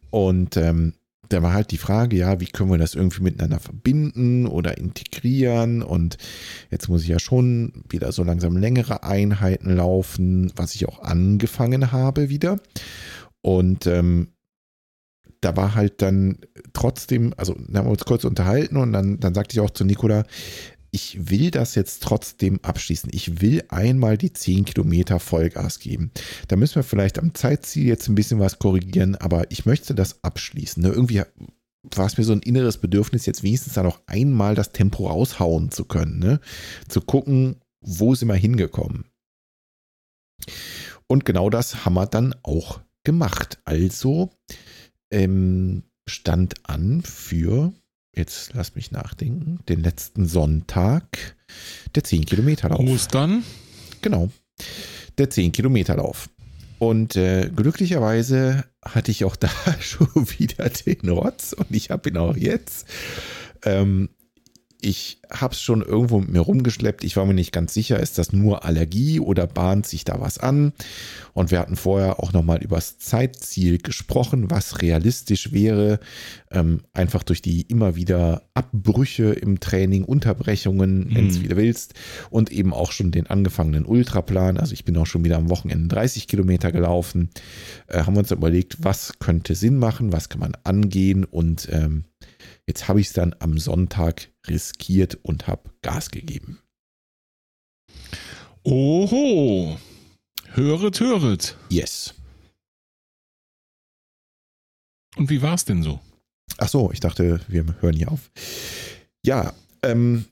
Und 0.09 0.57
ähm, 0.57 0.93
da 1.29 1.43
war 1.43 1.53
halt 1.53 1.71
die 1.71 1.77
Frage, 1.77 2.17
ja, 2.17 2.39
wie 2.39 2.45
können 2.45 2.71
wir 2.71 2.77
das 2.77 2.95
irgendwie 2.95 3.21
miteinander 3.21 3.59
verbinden 3.59 4.47
oder 4.47 4.77
integrieren? 4.77 5.83
Und 5.83 6.17
jetzt 6.71 6.89
muss 6.89 7.03
ich 7.03 7.09
ja 7.09 7.19
schon 7.19 7.83
wieder 7.89 8.11
so 8.11 8.23
langsam 8.23 8.57
längere 8.57 9.03
Einheiten 9.03 9.75
laufen, 9.75 10.51
was 10.55 10.75
ich 10.75 10.87
auch 10.87 11.01
angefangen 11.01 11.91
habe 11.91 12.29
wieder. 12.29 12.59
Und 13.41 13.87
ähm, 13.87 14.29
da 15.41 15.55
war 15.55 15.75
halt 15.75 16.01
dann 16.01 16.39
trotzdem, 16.73 17.33
also 17.37 17.55
da 17.67 17.79
haben 17.79 17.87
wir 17.87 17.91
uns 17.91 18.05
kurz 18.05 18.23
unterhalten 18.23 18.77
und 18.77 18.93
dann, 18.93 19.19
dann 19.19 19.33
sagte 19.33 19.53
ich 19.53 19.59
auch 19.59 19.69
zu 19.69 19.85
Nicola, 19.85 20.23
ich 20.91 21.29
will 21.29 21.51
das 21.51 21.75
jetzt 21.75 22.03
trotzdem 22.03 22.59
abschließen. 22.63 23.09
Ich 23.13 23.41
will 23.41 23.63
einmal 23.69 24.17
die 24.17 24.33
10 24.33 24.65
Kilometer 24.65 25.19
Vollgas 25.19 25.79
geben. 25.79 26.11
Da 26.47 26.55
müssen 26.55 26.75
wir 26.75 26.83
vielleicht 26.83 27.19
am 27.19 27.33
Zeitziel 27.33 27.87
jetzt 27.87 28.07
ein 28.07 28.15
bisschen 28.15 28.39
was 28.39 28.59
korrigieren, 28.59 29.15
aber 29.15 29.51
ich 29.51 29.65
möchte 29.65 29.93
das 29.93 30.23
abschließen. 30.23 30.81
Ne? 30.81 30.89
Irgendwie 30.89 31.23
war 31.95 32.05
es 32.05 32.17
mir 32.17 32.23
so 32.23 32.33
ein 32.33 32.41
inneres 32.41 32.77
Bedürfnis, 32.77 33.25
jetzt 33.25 33.43
wenigstens 33.43 33.73
da 33.73 33.83
noch 33.83 34.01
einmal 34.07 34.55
das 34.55 34.71
Tempo 34.71 35.07
raushauen 35.07 35.71
zu 35.71 35.85
können. 35.85 36.19
Ne? 36.19 36.39
Zu 36.87 37.01
gucken, 37.01 37.57
wo 37.81 38.15
sind 38.15 38.27
wir 38.27 38.35
hingekommen. 38.35 39.05
Und 41.07 41.25
genau 41.25 41.49
das 41.49 41.85
haben 41.85 41.93
wir 41.93 42.05
dann 42.05 42.35
auch 42.43 42.81
gemacht. 43.03 43.59
Also 43.65 44.31
ähm, 45.11 45.83
stand 46.07 46.55
an 46.69 47.01
für, 47.01 47.73
jetzt 48.17 48.53
lass 48.53 48.75
mich 48.75 48.91
nachdenken, 48.91 49.59
den 49.69 49.81
letzten 49.81 50.25
Sonntag 50.25 51.35
der 51.95 52.03
10 52.03 52.25
Kilometer 52.25 52.69
Lauf. 52.69 52.79
Ostern? 52.79 53.43
Genau, 54.01 54.29
der 55.17 55.29
10 55.29 55.51
Kilometer 55.51 55.95
Lauf. 55.95 56.29
Und 56.79 57.15
äh, 57.15 57.49
glücklicherweise 57.55 58.65
hatte 58.83 59.11
ich 59.11 59.25
auch 59.25 59.35
da 59.37 59.49
schon 59.79 60.07
wieder 60.37 60.69
den 60.69 61.09
Rotz 61.09 61.53
und 61.53 61.67
ich 61.71 61.89
habe 61.89 62.09
ihn 62.09 62.17
auch 62.17 62.35
jetzt. 62.35 62.87
Ähm, 63.63 64.09
ich 64.79 65.19
habe 65.29 65.53
es 65.53 65.61
schon 65.61 65.81
irgendwo 65.81 66.19
mit 66.19 66.29
mir 66.29 66.39
rumgeschleppt. 66.39 67.03
Ich 67.03 67.17
war 67.17 67.25
mir 67.25 67.33
nicht 67.33 67.51
ganz 67.51 67.73
sicher, 67.73 67.99
ist 67.99 68.17
das 68.17 68.31
nur 68.31 68.63
Allergie 68.63 69.19
oder 69.19 69.47
bahnt 69.47 69.87
sich 69.87 70.05
da 70.05 70.19
was 70.21 70.37
an? 70.37 70.73
Und 71.33 71.49
wir 71.51 71.59
hatten 71.59 71.75
vorher 71.75 72.19
auch 72.19 72.31
nochmal 72.31 72.63
über 72.63 72.75
das 72.75 72.99
Zeitziel 72.99 73.79
gesprochen, 73.79 74.51
was 74.51 74.81
realistisch 74.81 75.51
wäre. 75.51 75.99
Ähm, 76.51 76.81
einfach 76.93 77.23
durch 77.23 77.41
die 77.41 77.61
immer 77.61 77.95
wieder 77.95 78.43
Abbrüche 78.53 79.33
im 79.33 79.59
Training, 79.59 80.03
Unterbrechungen, 80.03 81.13
wenn 81.13 81.27
es 81.27 81.39
mhm. 81.39 81.43
wieder 81.43 81.57
willst. 81.57 81.95
Und 82.29 82.51
eben 82.51 82.73
auch 82.73 82.91
schon 82.91 83.11
den 83.11 83.27
angefangenen 83.27 83.85
Ultraplan. 83.85 84.57
Also 84.57 84.73
ich 84.73 84.85
bin 84.85 84.95
auch 84.97 85.07
schon 85.07 85.25
wieder 85.25 85.37
am 85.37 85.49
Wochenende 85.49 85.87
30 85.87 86.27
Kilometer 86.27 86.71
gelaufen. 86.71 87.29
Äh, 87.87 88.03
haben 88.03 88.13
wir 88.13 88.19
uns 88.19 88.31
überlegt, 88.31 88.77
was 88.83 89.13
könnte 89.19 89.55
Sinn 89.55 89.77
machen, 89.77 90.11
was 90.11 90.29
kann 90.29 90.39
man 90.39 90.53
angehen 90.63 91.23
und 91.23 91.67
ähm, 91.71 92.05
Jetzt 92.67 92.87
habe 92.87 92.99
ich 92.99 93.07
es 93.07 93.13
dann 93.13 93.35
am 93.39 93.57
Sonntag 93.57 94.29
riskiert 94.47 95.15
und 95.23 95.47
habe 95.47 95.71
Gas 95.81 96.11
gegeben. 96.11 96.59
Oho. 98.63 99.77
Höret, 100.53 100.99
höret. 100.99 101.57
Yes. 101.69 102.13
Und 105.15 105.29
wie 105.29 105.41
war 105.41 105.53
es 105.53 105.65
denn 105.65 105.81
so? 105.81 106.01
Ach 106.57 106.67
so, 106.67 106.91
ich 106.91 106.99
dachte, 106.99 107.39
wir 107.47 107.65
hören 107.81 107.95
hier 107.95 108.11
auf. 108.11 108.31
Ja, 109.25 109.53
ähm, 109.83 110.25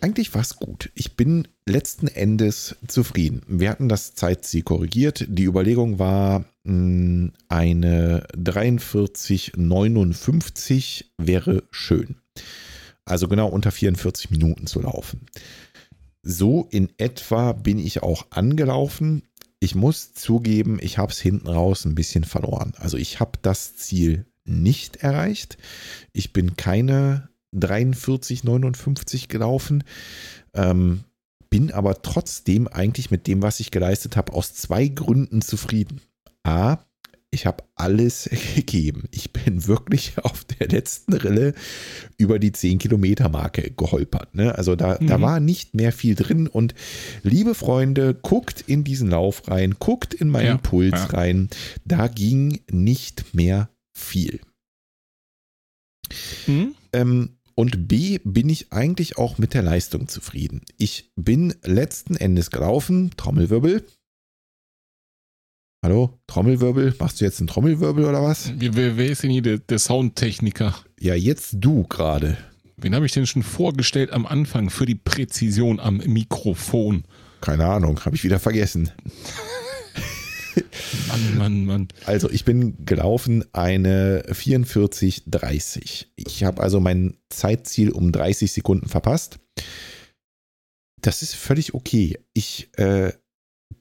eigentlich 0.00 0.34
war 0.34 0.40
es 0.40 0.56
gut. 0.56 0.90
Ich 0.94 1.16
bin 1.16 1.48
letzten 1.66 2.08
Endes 2.08 2.76
zufrieden. 2.88 3.42
Wir 3.46 3.70
hatten 3.70 3.88
das 3.88 4.14
Zeitziel 4.14 4.62
korrigiert. 4.62 5.24
Die 5.28 5.44
Überlegung 5.44 5.98
war, 5.98 6.44
eine 6.64 8.26
43,59 8.36 11.04
wäre 11.18 11.64
schön. 11.70 12.16
Also 13.04 13.28
genau 13.28 13.48
unter 13.48 13.72
44 13.72 14.30
Minuten 14.30 14.66
zu 14.66 14.80
laufen. 14.80 15.26
So 16.22 16.66
in 16.70 16.90
etwa 16.98 17.52
bin 17.52 17.78
ich 17.78 18.02
auch 18.02 18.26
angelaufen. 18.30 19.22
Ich 19.58 19.74
muss 19.74 20.14
zugeben, 20.14 20.78
ich 20.80 20.98
habe 20.98 21.12
es 21.12 21.20
hinten 21.20 21.48
raus 21.48 21.84
ein 21.84 21.94
bisschen 21.94 22.24
verloren. 22.24 22.72
Also 22.76 22.98
ich 22.98 23.20
habe 23.20 23.38
das 23.42 23.76
Ziel 23.76 24.26
nicht 24.44 24.96
erreicht. 24.96 25.58
Ich 26.12 26.32
bin 26.32 26.56
keine 26.56 27.28
43,59 27.54 29.28
gelaufen. 29.28 29.84
Ähm, 30.54 31.04
bin 31.48 31.72
aber 31.72 32.02
trotzdem 32.02 32.68
eigentlich 32.68 33.10
mit 33.10 33.26
dem, 33.26 33.42
was 33.42 33.60
ich 33.60 33.70
geleistet 33.70 34.16
habe, 34.16 34.32
aus 34.32 34.54
zwei 34.54 34.86
Gründen 34.86 35.42
zufrieden. 35.42 36.00
A, 36.44 36.78
ich 37.30 37.46
habe 37.46 37.64
alles 37.76 38.28
gegeben. 38.54 39.04
Ich 39.10 39.32
bin 39.32 39.66
wirklich 39.66 40.18
auf 40.22 40.44
der 40.44 40.68
letzten 40.68 41.14
Rille 41.14 41.54
über 42.18 42.38
die 42.38 42.52
10 42.52 42.78
Kilometer 42.78 43.28
Marke 43.28 43.70
geholpert. 43.70 44.34
Ne? 44.34 44.54
Also 44.56 44.76
da, 44.76 44.98
mhm. 45.00 45.06
da 45.06 45.20
war 45.20 45.40
nicht 45.40 45.74
mehr 45.74 45.92
viel 45.92 46.14
drin. 46.14 46.48
Und 46.48 46.74
liebe 47.22 47.54
Freunde, 47.54 48.14
guckt 48.14 48.64
in 48.66 48.84
diesen 48.84 49.10
Lauf 49.10 49.48
rein, 49.48 49.76
guckt 49.78 50.14
in 50.14 50.28
meinen 50.28 50.46
ja, 50.46 50.58
Puls 50.58 50.92
ja. 50.92 51.04
rein. 51.06 51.48
Da 51.84 52.08
ging 52.08 52.60
nicht 52.70 53.34
mehr 53.34 53.70
viel. 53.96 54.40
Mhm. 56.46 56.74
Ähm, 56.92 57.36
und 57.54 57.88
B, 57.88 58.18
bin 58.24 58.48
ich 58.48 58.72
eigentlich 58.72 59.18
auch 59.18 59.36
mit 59.36 59.54
der 59.54 59.62
Leistung 59.62 60.08
zufrieden. 60.08 60.62
Ich 60.78 61.12
bin 61.14 61.54
letzten 61.62 62.16
Endes 62.16 62.50
gelaufen, 62.50 63.10
Trommelwirbel. 63.16 63.84
Hallo, 65.82 66.20
Trommelwirbel? 66.26 66.94
Machst 66.98 67.20
du 67.20 67.24
jetzt 67.24 67.40
einen 67.40 67.46
Trommelwirbel 67.46 68.04
oder 68.04 68.22
was? 68.22 68.52
Wer, 68.58 68.98
wer 68.98 69.06
ist 69.06 69.22
denn 69.22 69.30
hier 69.30 69.40
der, 69.40 69.56
der 69.56 69.78
Soundtechniker? 69.78 70.74
Ja, 71.00 71.14
jetzt 71.14 71.56
du 71.58 71.84
gerade. 71.84 72.36
Wen 72.76 72.94
habe 72.94 73.06
ich 73.06 73.12
denn 73.12 73.26
schon 73.26 73.42
vorgestellt 73.42 74.10
am 74.12 74.26
Anfang 74.26 74.68
für 74.68 74.84
die 74.84 74.94
Präzision 74.94 75.80
am 75.80 75.96
Mikrofon? 75.96 77.04
Keine 77.40 77.64
Ahnung, 77.64 77.98
habe 78.04 78.14
ich 78.14 78.24
wieder 78.24 78.38
vergessen. 78.38 78.92
Mann, 81.08 81.38
Mann, 81.38 81.64
Mann. 81.64 81.88
Also 82.04 82.28
ich 82.28 82.44
bin 82.44 82.84
gelaufen 82.84 83.46
eine 83.54 84.22
44,30. 84.28 86.08
Ich 86.14 86.44
habe 86.44 86.62
also 86.62 86.80
mein 86.80 87.16
Zeitziel 87.30 87.90
um 87.90 88.12
30 88.12 88.52
Sekunden 88.52 88.86
verpasst. 88.86 89.38
Das 91.00 91.22
ist 91.22 91.34
völlig 91.34 91.72
okay. 91.72 92.18
Ich 92.34 92.68
äh, 92.76 93.12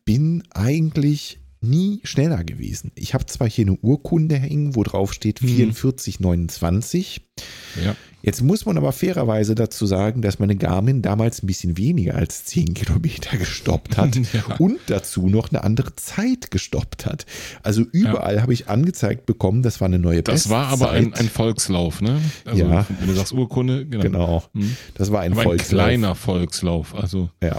bin 0.06 0.44
eigentlich 0.52 1.40
nie 1.62 2.00
schneller 2.04 2.44
gewesen. 2.44 2.92
Ich 2.96 3.14
habe 3.14 3.26
zwar 3.26 3.50
hier 3.50 3.66
eine 3.66 3.78
Urkunde 3.78 4.36
hängen, 4.36 4.76
wo 4.76 4.84
drauf 4.84 5.14
steht 5.14 5.40
4429. 5.40 7.22
Mhm. 7.22 7.84
Ja. 7.84 7.96
Jetzt 8.22 8.42
muss 8.42 8.66
man 8.66 8.78
aber 8.78 8.92
fairerweise 8.92 9.56
dazu 9.56 9.86
sagen, 9.86 10.22
dass 10.22 10.40
meine 10.40 10.58
Garmin 10.58 11.02
damals 11.02 11.42
ein 11.42 11.48
bisschen 11.48 11.78
weniger 11.78 12.16
als 12.16 12.44
10 12.46 12.74
Kilometer 12.74 13.38
gestoppt 13.38 13.98
hat 13.98 14.16
ja. 14.34 14.56
und 14.58 14.80
dazu 14.88 15.30
noch 15.30 15.50
eine 15.50 15.64
andere 15.64 15.96
Zeit 15.96 16.52
gestoppt 16.52 17.06
hat. 17.06 17.26
Also 17.64 17.84
überall 17.92 18.36
ja. 18.36 18.42
habe 18.42 18.54
ich 18.54 18.68
angezeigt 18.68 19.26
bekommen, 19.26 19.64
das 19.64 19.80
war 19.80 19.86
eine 19.86 20.00
neue 20.00 20.22
Das 20.22 20.44
Bestzeit. 20.44 20.52
war 20.52 20.68
aber 20.68 20.92
ein, 20.92 21.14
ein, 21.14 21.30
Volkslauf, 21.30 22.02
ne? 22.02 22.20
Also, 22.44 22.66
ja. 22.66 22.86
Wenn 23.00 23.08
du 23.08 23.14
sagst 23.14 23.32
Urkunde, 23.32 23.86
genau. 23.86 24.04
genau. 24.04 24.44
Hm. 24.54 24.76
Das 24.96 25.12
war 25.12 25.22
ein 25.22 25.32
aber 25.32 25.44
Volkslauf. 25.44 25.80
Ein 25.80 25.86
kleiner 25.86 26.16
Volkslauf, 26.16 26.96
also. 26.96 27.30
Ja. 27.42 27.58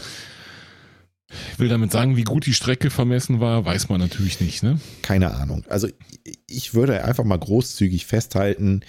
Ich 1.52 1.58
will 1.58 1.68
damit 1.68 1.92
sagen, 1.92 2.16
wie 2.16 2.24
gut 2.24 2.46
die 2.46 2.54
Strecke 2.54 2.90
vermessen 2.90 3.40
war, 3.40 3.64
weiß 3.64 3.88
man 3.88 4.00
natürlich 4.00 4.40
nicht, 4.40 4.62
ne? 4.62 4.80
Keine 5.02 5.34
Ahnung. 5.34 5.64
Also 5.68 5.88
ich 6.46 6.74
würde 6.74 7.04
einfach 7.04 7.24
mal 7.24 7.38
großzügig 7.38 8.06
festhalten, 8.06 8.82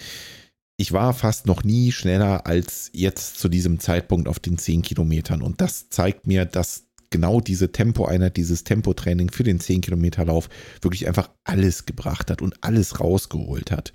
ich 0.82 0.92
war 0.92 1.14
fast 1.14 1.46
noch 1.46 1.62
nie 1.62 1.92
schneller 1.92 2.46
als 2.46 2.90
jetzt 2.92 3.38
zu 3.38 3.48
diesem 3.48 3.78
Zeitpunkt 3.78 4.26
auf 4.26 4.40
den 4.40 4.58
10 4.58 4.82
Kilometern. 4.82 5.40
Und 5.40 5.60
das 5.60 5.90
zeigt 5.90 6.26
mir, 6.26 6.44
dass 6.44 6.88
genau 7.10 7.40
diese 7.40 7.70
Tempoeinheit, 7.70 8.36
dieses 8.36 8.64
Tempotraining 8.64 9.30
für 9.30 9.44
den 9.44 9.60
10 9.60 9.82
Kilometer 9.82 10.24
Lauf 10.24 10.48
wirklich 10.80 11.06
einfach 11.06 11.30
alles 11.44 11.86
gebracht 11.86 12.32
hat 12.32 12.42
und 12.42 12.64
alles 12.64 12.98
rausgeholt 12.98 13.70
hat. 13.70 13.92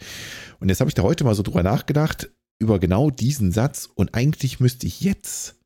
Und 0.61 0.69
jetzt 0.69 0.79
habe 0.79 0.89
ich 0.89 0.93
da 0.93 1.03
heute 1.03 1.25
mal 1.25 1.35
so 1.35 1.43
drüber 1.43 1.63
nachgedacht, 1.63 2.29
über 2.59 2.79
genau 2.79 3.09
diesen 3.09 3.51
Satz. 3.51 3.89
Und 3.93 4.15
eigentlich 4.15 4.61
müsste 4.61 4.87
ich 4.87 5.01
jetzt 5.01 5.56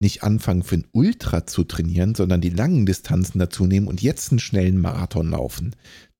nicht 0.00 0.22
anfangen 0.22 0.62
für 0.62 0.76
ein 0.76 0.86
Ultra 0.92 1.46
zu 1.46 1.64
trainieren, 1.64 2.14
sondern 2.14 2.40
die 2.40 2.50
langen 2.50 2.86
Distanzen 2.86 3.38
dazu 3.38 3.66
nehmen 3.66 3.86
und 3.86 4.02
jetzt 4.02 4.32
einen 4.32 4.40
schnellen 4.40 4.80
Marathon 4.80 5.30
laufen. 5.30 5.76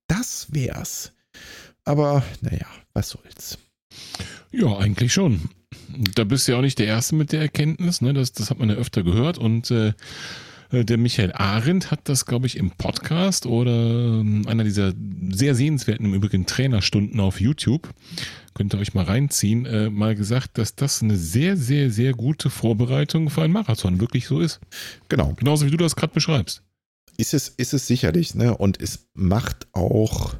Das 0.07 0.47
wär's. 0.51 1.13
Aber 1.83 2.23
naja, 2.41 2.67
was 2.93 3.09
soll's. 3.09 3.57
Ja, 4.51 4.77
eigentlich 4.77 5.13
schon. 5.13 5.41
Da 6.15 6.23
bist 6.23 6.47
du 6.47 6.51
ja 6.51 6.57
auch 6.57 6.63
nicht 6.63 6.79
der 6.79 6.87
Erste 6.87 7.15
mit 7.15 7.31
der 7.31 7.41
Erkenntnis, 7.41 8.01
ne? 8.01 8.13
das, 8.13 8.33
das 8.33 8.49
hat 8.49 8.59
man 8.59 8.69
ja 8.69 8.75
öfter 8.75 9.03
gehört 9.03 9.37
und 9.37 9.71
äh, 9.71 9.93
äh 10.71 10.85
der 10.85 10.97
Michael 10.97 11.31
Arendt 11.33 11.91
hat 11.91 12.01
das, 12.03 12.25
glaube 12.25 12.47
ich, 12.47 12.57
im 12.57 12.71
Podcast 12.71 13.45
oder 13.45 13.71
ähm, 13.71 14.45
einer 14.47 14.63
dieser 14.63 14.93
sehr 15.31 15.55
sehenswerten 15.55 16.05
im 16.05 16.13
Übrigen 16.13 16.45
Trainerstunden 16.45 17.19
auf 17.19 17.41
YouTube 17.41 17.89
könnt 18.53 18.73
ihr 18.73 18.79
euch 18.79 18.93
mal 18.93 19.05
reinziehen, 19.05 19.65
äh, 19.65 19.89
mal 19.89 20.15
gesagt, 20.15 20.57
dass 20.57 20.75
das 20.75 21.01
eine 21.01 21.17
sehr, 21.17 21.57
sehr, 21.57 21.91
sehr 21.91 22.13
gute 22.13 22.49
Vorbereitung 22.49 23.29
für 23.29 23.43
einen 23.43 23.53
Marathon 23.53 23.99
wirklich 23.99 24.27
so 24.27 24.39
ist. 24.39 24.59
Genau. 25.09 25.33
Genauso 25.37 25.65
wie 25.65 25.71
du 25.71 25.77
das 25.77 25.95
gerade 25.95 26.13
beschreibst. 26.13 26.63
Ist 27.17 27.33
es, 27.33 27.49
ist 27.49 27.73
es 27.73 27.87
sicherlich, 27.87 28.35
ne? 28.35 28.57
Und 28.57 28.81
es 28.81 29.07
macht 29.13 29.67
auch, 29.73 30.35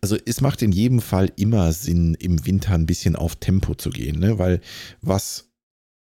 also 0.00 0.16
es 0.24 0.40
macht 0.40 0.62
in 0.62 0.72
jedem 0.72 1.00
Fall 1.00 1.30
immer 1.36 1.72
Sinn, 1.72 2.14
im 2.14 2.44
Winter 2.46 2.74
ein 2.74 2.86
bisschen 2.86 3.14
auf 3.14 3.36
Tempo 3.36 3.74
zu 3.74 3.90
gehen, 3.90 4.18
ne? 4.18 4.38
Weil 4.38 4.60
was 5.00 5.47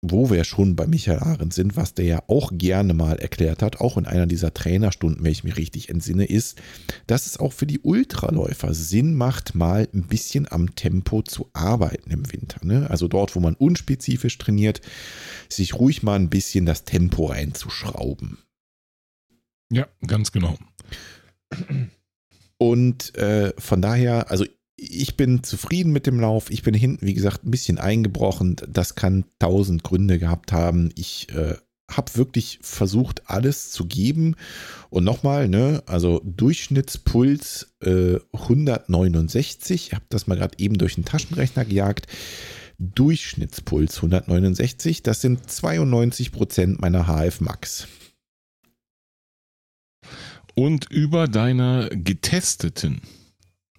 wo 0.01 0.29
wir 0.29 0.45
schon 0.45 0.75
bei 0.75 0.87
Michael 0.87 1.19
Arendt 1.19 1.53
sind, 1.53 1.75
was 1.75 1.93
der 1.93 2.05
ja 2.05 2.23
auch 2.27 2.51
gerne 2.53 2.93
mal 2.93 3.17
erklärt 3.17 3.61
hat, 3.61 3.81
auch 3.81 3.97
in 3.97 4.05
einer 4.05 4.27
dieser 4.27 4.53
Trainerstunden, 4.53 5.23
wenn 5.23 5.31
ich 5.31 5.43
mich 5.43 5.57
richtig 5.57 5.89
entsinne, 5.89 6.25
ist, 6.25 6.61
dass 7.07 7.25
es 7.25 7.37
auch 7.37 7.51
für 7.51 7.65
die 7.65 7.79
Ultraläufer 7.79 8.73
Sinn 8.73 9.13
macht, 9.15 9.55
mal 9.55 9.89
ein 9.93 10.03
bisschen 10.03 10.49
am 10.49 10.75
Tempo 10.75 11.21
zu 11.21 11.49
arbeiten 11.51 12.11
im 12.11 12.31
Winter. 12.31 12.65
Ne? 12.65 12.89
Also 12.89 13.09
dort, 13.09 13.35
wo 13.35 13.41
man 13.41 13.55
unspezifisch 13.55 14.37
trainiert, 14.37 14.79
sich 15.49 15.73
ruhig 15.75 16.01
mal 16.01 16.15
ein 16.15 16.29
bisschen 16.29 16.65
das 16.65 16.85
Tempo 16.85 17.25
reinzuschrauben. 17.25 18.37
Ja, 19.71 19.87
ganz 20.07 20.31
genau. 20.31 20.57
Und 22.57 23.15
äh, 23.15 23.53
von 23.57 23.81
daher, 23.81 24.31
also 24.31 24.45
ich 24.79 25.17
bin 25.17 25.43
zufrieden 25.43 25.91
mit 25.91 26.07
dem 26.07 26.19
Lauf. 26.19 26.49
Ich 26.49 26.63
bin 26.63 26.73
hinten, 26.73 27.05
wie 27.05 27.13
gesagt, 27.13 27.43
ein 27.43 27.51
bisschen 27.51 27.77
eingebrochen. 27.77 28.55
Das 28.67 28.95
kann 28.95 29.25
tausend 29.39 29.83
Gründe 29.83 30.19
gehabt 30.19 30.51
haben. 30.51 30.91
Ich 30.95 31.27
äh, 31.35 31.55
habe 31.89 32.15
wirklich 32.15 32.59
versucht, 32.61 33.29
alles 33.29 33.71
zu 33.71 33.85
geben. 33.85 34.35
Und 34.89 35.03
nochmal, 35.03 35.49
ne, 35.49 35.83
also 35.85 36.21
Durchschnittspuls 36.23 37.75
äh, 37.81 38.19
169. 38.33 39.87
Ich 39.87 39.93
habe 39.93 40.05
das 40.09 40.27
mal 40.27 40.37
gerade 40.37 40.57
eben 40.59 40.77
durch 40.77 40.95
den 40.95 41.05
Taschenrechner 41.05 41.65
gejagt. 41.65 42.07
Durchschnittspuls 42.77 43.97
169, 43.97 45.03
das 45.03 45.19
sind 45.19 45.51
92 45.51 46.31
Prozent 46.31 46.79
meiner 46.79 47.07
HF 47.07 47.41
Max. 47.41 47.87
Und 50.55 50.89
über 50.89 51.27
deiner 51.27 51.89
getesteten 51.89 53.01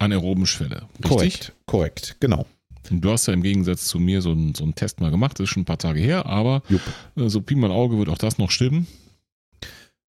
anaeroben 0.01 0.46
Schwelle. 0.46 0.88
Richtig? 0.94 1.09
Korrekt, 1.09 1.53
korrekt, 1.66 2.16
genau. 2.20 2.46
Du 2.90 3.11
hast 3.11 3.26
ja 3.26 3.34
im 3.34 3.42
Gegensatz 3.42 3.86
zu 3.86 3.98
mir 4.01 4.22
so 4.22 4.32
einen, 4.32 4.55
so 4.55 4.64
einen 4.64 4.74
Test 4.74 5.01
mal 5.01 5.11
gemacht, 5.11 5.38
das 5.38 5.44
ist 5.44 5.51
schon 5.51 5.62
ein 5.62 5.66
paar 5.66 5.78
Tage 5.78 6.01
her, 6.01 6.26
aber 6.26 6.62
Jupp. 6.68 6.80
Äh, 7.16 7.28
so 7.28 7.40
Pi 7.40 7.55
mal 7.55 7.70
Auge 7.70 7.98
wird 7.98 8.09
auch 8.09 8.18
das 8.18 8.38
noch 8.38 8.51
stimmen. 8.51 8.86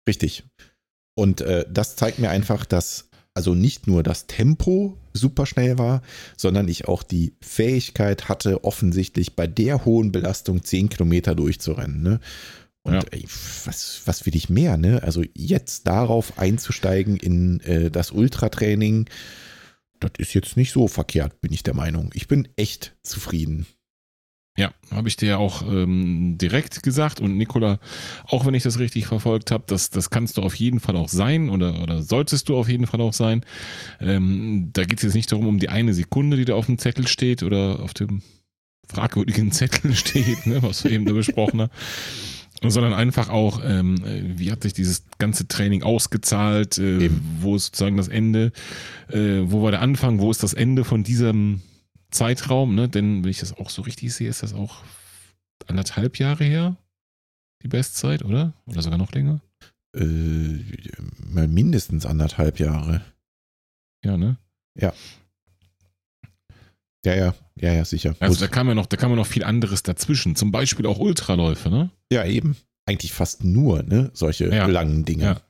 Richtig. 0.09 0.45
Und 1.15 1.41
äh, 1.41 1.65
das 1.71 1.97
zeigt 1.97 2.19
mir 2.19 2.31
einfach, 2.31 2.67
dass 2.67 3.09
also 3.37 3.55
nicht 3.55 3.87
nur 3.87 4.03
das 4.03 4.27
Tempo 4.27 4.97
super 5.13 5.45
schnell 5.45 5.79
war, 5.79 6.01
sondern 6.39 6.69
ich 6.69 6.89
auch 6.89 7.03
die 7.03 7.35
Fähigkeit 7.43 8.31
hatte, 8.31 8.65
offensichtlich 8.65 9.37
bei 9.37 9.47
der 9.47 9.85
hohen 9.85 10.11
Belastung 10.11 10.65
10 10.65 10.89
Kilometer 10.89 11.35
durchzurennen. 11.35 12.03
Ne? 12.03 12.21
Und 12.83 12.95
ja. 12.95 13.01
ey, 13.11 13.25
was, 13.65 14.01
was 14.07 14.25
will 14.25 14.35
ich 14.37 14.49
mehr? 14.49 14.79
Ne? 14.79 15.03
Also 15.03 15.23
jetzt 15.35 15.87
darauf 15.87 16.39
einzusteigen 16.39 17.17
in 17.17 17.61
äh, 17.61 17.91
das 17.91 18.11
Ultratraining, 18.11 19.07
das 20.01 20.13
ist 20.19 20.35
jetzt 20.35 20.57
nicht 20.57 20.73
so 20.73 20.89
verkehrt, 20.89 21.41
bin 21.41 21.53
ich 21.53 21.63
der 21.63 21.75
Meinung. 21.75 22.11
Ich 22.15 22.29
bin 22.29 22.49
echt 22.57 22.97
zufrieden. 23.03 23.67
Ja, 24.59 24.73
habe 24.91 25.09
ich 25.09 25.17
dir 25.17 25.39
auch 25.39 25.63
ähm, 25.63 26.39
direkt 26.39 26.83
gesagt 26.83 27.21
und 27.21 27.37
Nicola, 27.37 27.79
auch 28.27 28.47
wenn 28.47 28.55
ich 28.55 28.63
das 28.63 28.79
richtig 28.79 29.07
verfolgt 29.07 29.51
habe, 29.51 29.65
das, 29.67 29.91
das 29.91 30.09
kannst 30.09 30.39
du 30.39 30.43
auf 30.43 30.55
jeden 30.55 30.81
Fall 30.81 30.97
auch 30.97 31.11
sein 31.11 31.51
oder, 31.51 31.83
oder 31.83 32.03
solltest 32.03 32.49
du 32.49 32.57
auf 32.57 32.67
jeden 32.67 32.87
Fall 32.87 33.03
auch 33.03 33.13
sein. 33.13 33.45
Ähm, 34.01 34.71
da 34.73 34.85
geht 34.85 34.99
es 34.99 35.05
jetzt 35.05 35.15
nicht 35.15 35.31
darum, 35.31 35.47
um 35.47 35.59
die 35.59 35.69
eine 35.69 35.93
Sekunde, 35.93 36.39
die 36.39 36.47
da 36.47 36.55
auf 36.55 36.67
dem 36.67 36.79
Zettel 36.79 37.07
steht 37.07 37.43
oder 37.43 37.81
auf 37.81 37.93
dem 37.93 38.23
fragwürdigen 38.89 39.53
Zettel 39.53 39.95
steht, 39.95 40.47
ne, 40.47 40.63
was 40.63 40.85
wir 40.85 40.91
eben 40.91 41.05
da 41.05 41.13
besprochen 41.13 41.61
haben 41.61 41.71
sondern 42.71 42.93
einfach 42.93 43.29
auch, 43.29 43.61
ähm, 43.65 43.99
wie 44.39 44.51
hat 44.51 44.63
sich 44.63 44.73
dieses 44.73 45.05
ganze 45.19 45.49
Training 45.49 45.83
ausgezahlt, 45.83 46.79
äh, 46.79 47.11
wo 47.41 47.57
ist 47.57 47.67
sozusagen 47.67 47.97
das 47.97 48.09
Ende, 48.09 48.53
äh, 49.09 49.43
wo 49.45 49.63
war 49.63 49.71
der 49.71 49.83
Anfang, 49.83 50.21
wo 50.21 50.31
ist 50.31 50.43
das 50.43 50.55
Ende 50.55 50.85
von 50.85 51.05
diesem 51.05 51.63
Zeitraum, 52.11 52.75
ne? 52.75 52.89
Denn 52.89 53.25
wenn 53.25 53.31
ich 53.31 53.41
das 53.41 53.53
auch 53.57 53.71
so 53.71 53.83
richtig 53.83 54.15
sehe, 54.15 54.29
ist 54.29 54.43
das 54.43 54.55
auch 54.55 54.83
anderthalb 55.67 56.19
Jahre 56.19 56.45
her, 56.45 56.77
die 57.63 57.69
Bestzeit, 57.69 58.25
oder? 58.25 58.53
Oder 58.67 58.83
sogar 58.83 58.99
noch 58.99 59.13
länger? 59.13 59.41
Äh, 59.97 60.61
mindestens 61.47 62.07
anderthalb 62.07 62.61
Jahre. 62.61 63.03
Ja, 64.05 64.17
ne? 64.17 64.37
Ja. 64.79 64.93
Ja, 67.07 67.15
ja, 67.15 67.35
ja, 67.55 67.73
ja, 67.73 67.85
sicher. 67.85 68.17
Also 68.19 68.41
da 68.41 68.49
kam 68.49 68.67
ja 68.67 68.75
noch, 68.75 68.87
da 68.87 68.97
kam 68.97 69.11
ja 69.11 69.17
noch 69.17 69.29
viel 69.29 69.45
anderes 69.45 69.85
dazwischen. 69.85 70.35
Zum 70.35 70.51
Beispiel 70.51 70.87
auch 70.87 70.99
Ultraläufe, 70.99 71.71
ne? 71.71 71.91
Ja, 72.11 72.25
eben. 72.25 72.57
Eigentlich 72.85 73.13
fast 73.13 73.45
nur, 73.45 73.85
ne? 73.85 74.11
Solche 74.13 74.53
ja. 74.53 74.67
langen 74.67 75.05
Dinge. 75.05 75.23
Ja. 75.23 75.41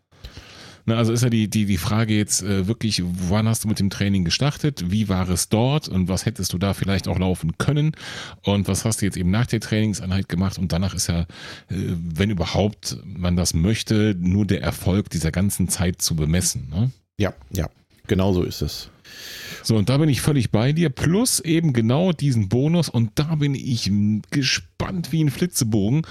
Na, 0.84 0.98
also 0.98 1.14
ist 1.14 1.22
ja 1.22 1.30
die, 1.30 1.48
die, 1.48 1.64
die 1.64 1.78
Frage 1.78 2.14
jetzt 2.14 2.42
äh, 2.42 2.68
wirklich, 2.68 3.02
wann 3.06 3.48
hast 3.48 3.64
du 3.64 3.68
mit 3.68 3.78
dem 3.78 3.88
Training 3.88 4.26
gestartet? 4.26 4.90
Wie 4.90 5.08
war 5.08 5.30
es 5.30 5.48
dort? 5.48 5.88
Und 5.88 6.08
was 6.08 6.26
hättest 6.26 6.52
du 6.52 6.58
da 6.58 6.74
vielleicht 6.74 7.08
auch 7.08 7.18
laufen 7.18 7.56
können? 7.56 7.92
Und 8.44 8.68
was 8.68 8.84
hast 8.84 9.00
du 9.00 9.06
jetzt 9.06 9.16
eben 9.16 9.30
nach 9.30 9.46
der 9.46 9.60
Trainingseinheit 9.60 10.28
gemacht? 10.28 10.58
Und 10.58 10.72
danach 10.72 10.92
ist 10.92 11.06
ja, 11.06 11.20
äh, 11.20 11.24
wenn 11.70 12.28
überhaupt 12.28 12.98
man 13.02 13.34
das 13.34 13.54
möchte, 13.54 14.14
nur 14.18 14.44
der 14.44 14.60
Erfolg 14.60 15.08
dieser 15.08 15.32
ganzen 15.32 15.70
Zeit 15.70 16.02
zu 16.02 16.16
bemessen. 16.16 16.68
Ne? 16.68 16.90
Ja, 17.18 17.32
ja, 17.50 17.70
genau 18.06 18.34
so 18.34 18.42
ist 18.42 18.60
es. 18.60 18.90
So, 19.62 19.76
und 19.76 19.88
da 19.88 19.98
bin 19.98 20.08
ich 20.08 20.20
völlig 20.20 20.50
bei 20.50 20.72
dir. 20.72 20.90
Plus 20.90 21.40
eben 21.40 21.72
genau 21.72 22.12
diesen 22.12 22.48
Bonus. 22.48 22.88
Und 22.88 23.12
da 23.16 23.34
bin 23.36 23.54
ich 23.54 23.90
gespannt 24.30 25.12
wie 25.12 25.24
ein 25.24 25.30
Flitzebogen, 25.30 26.02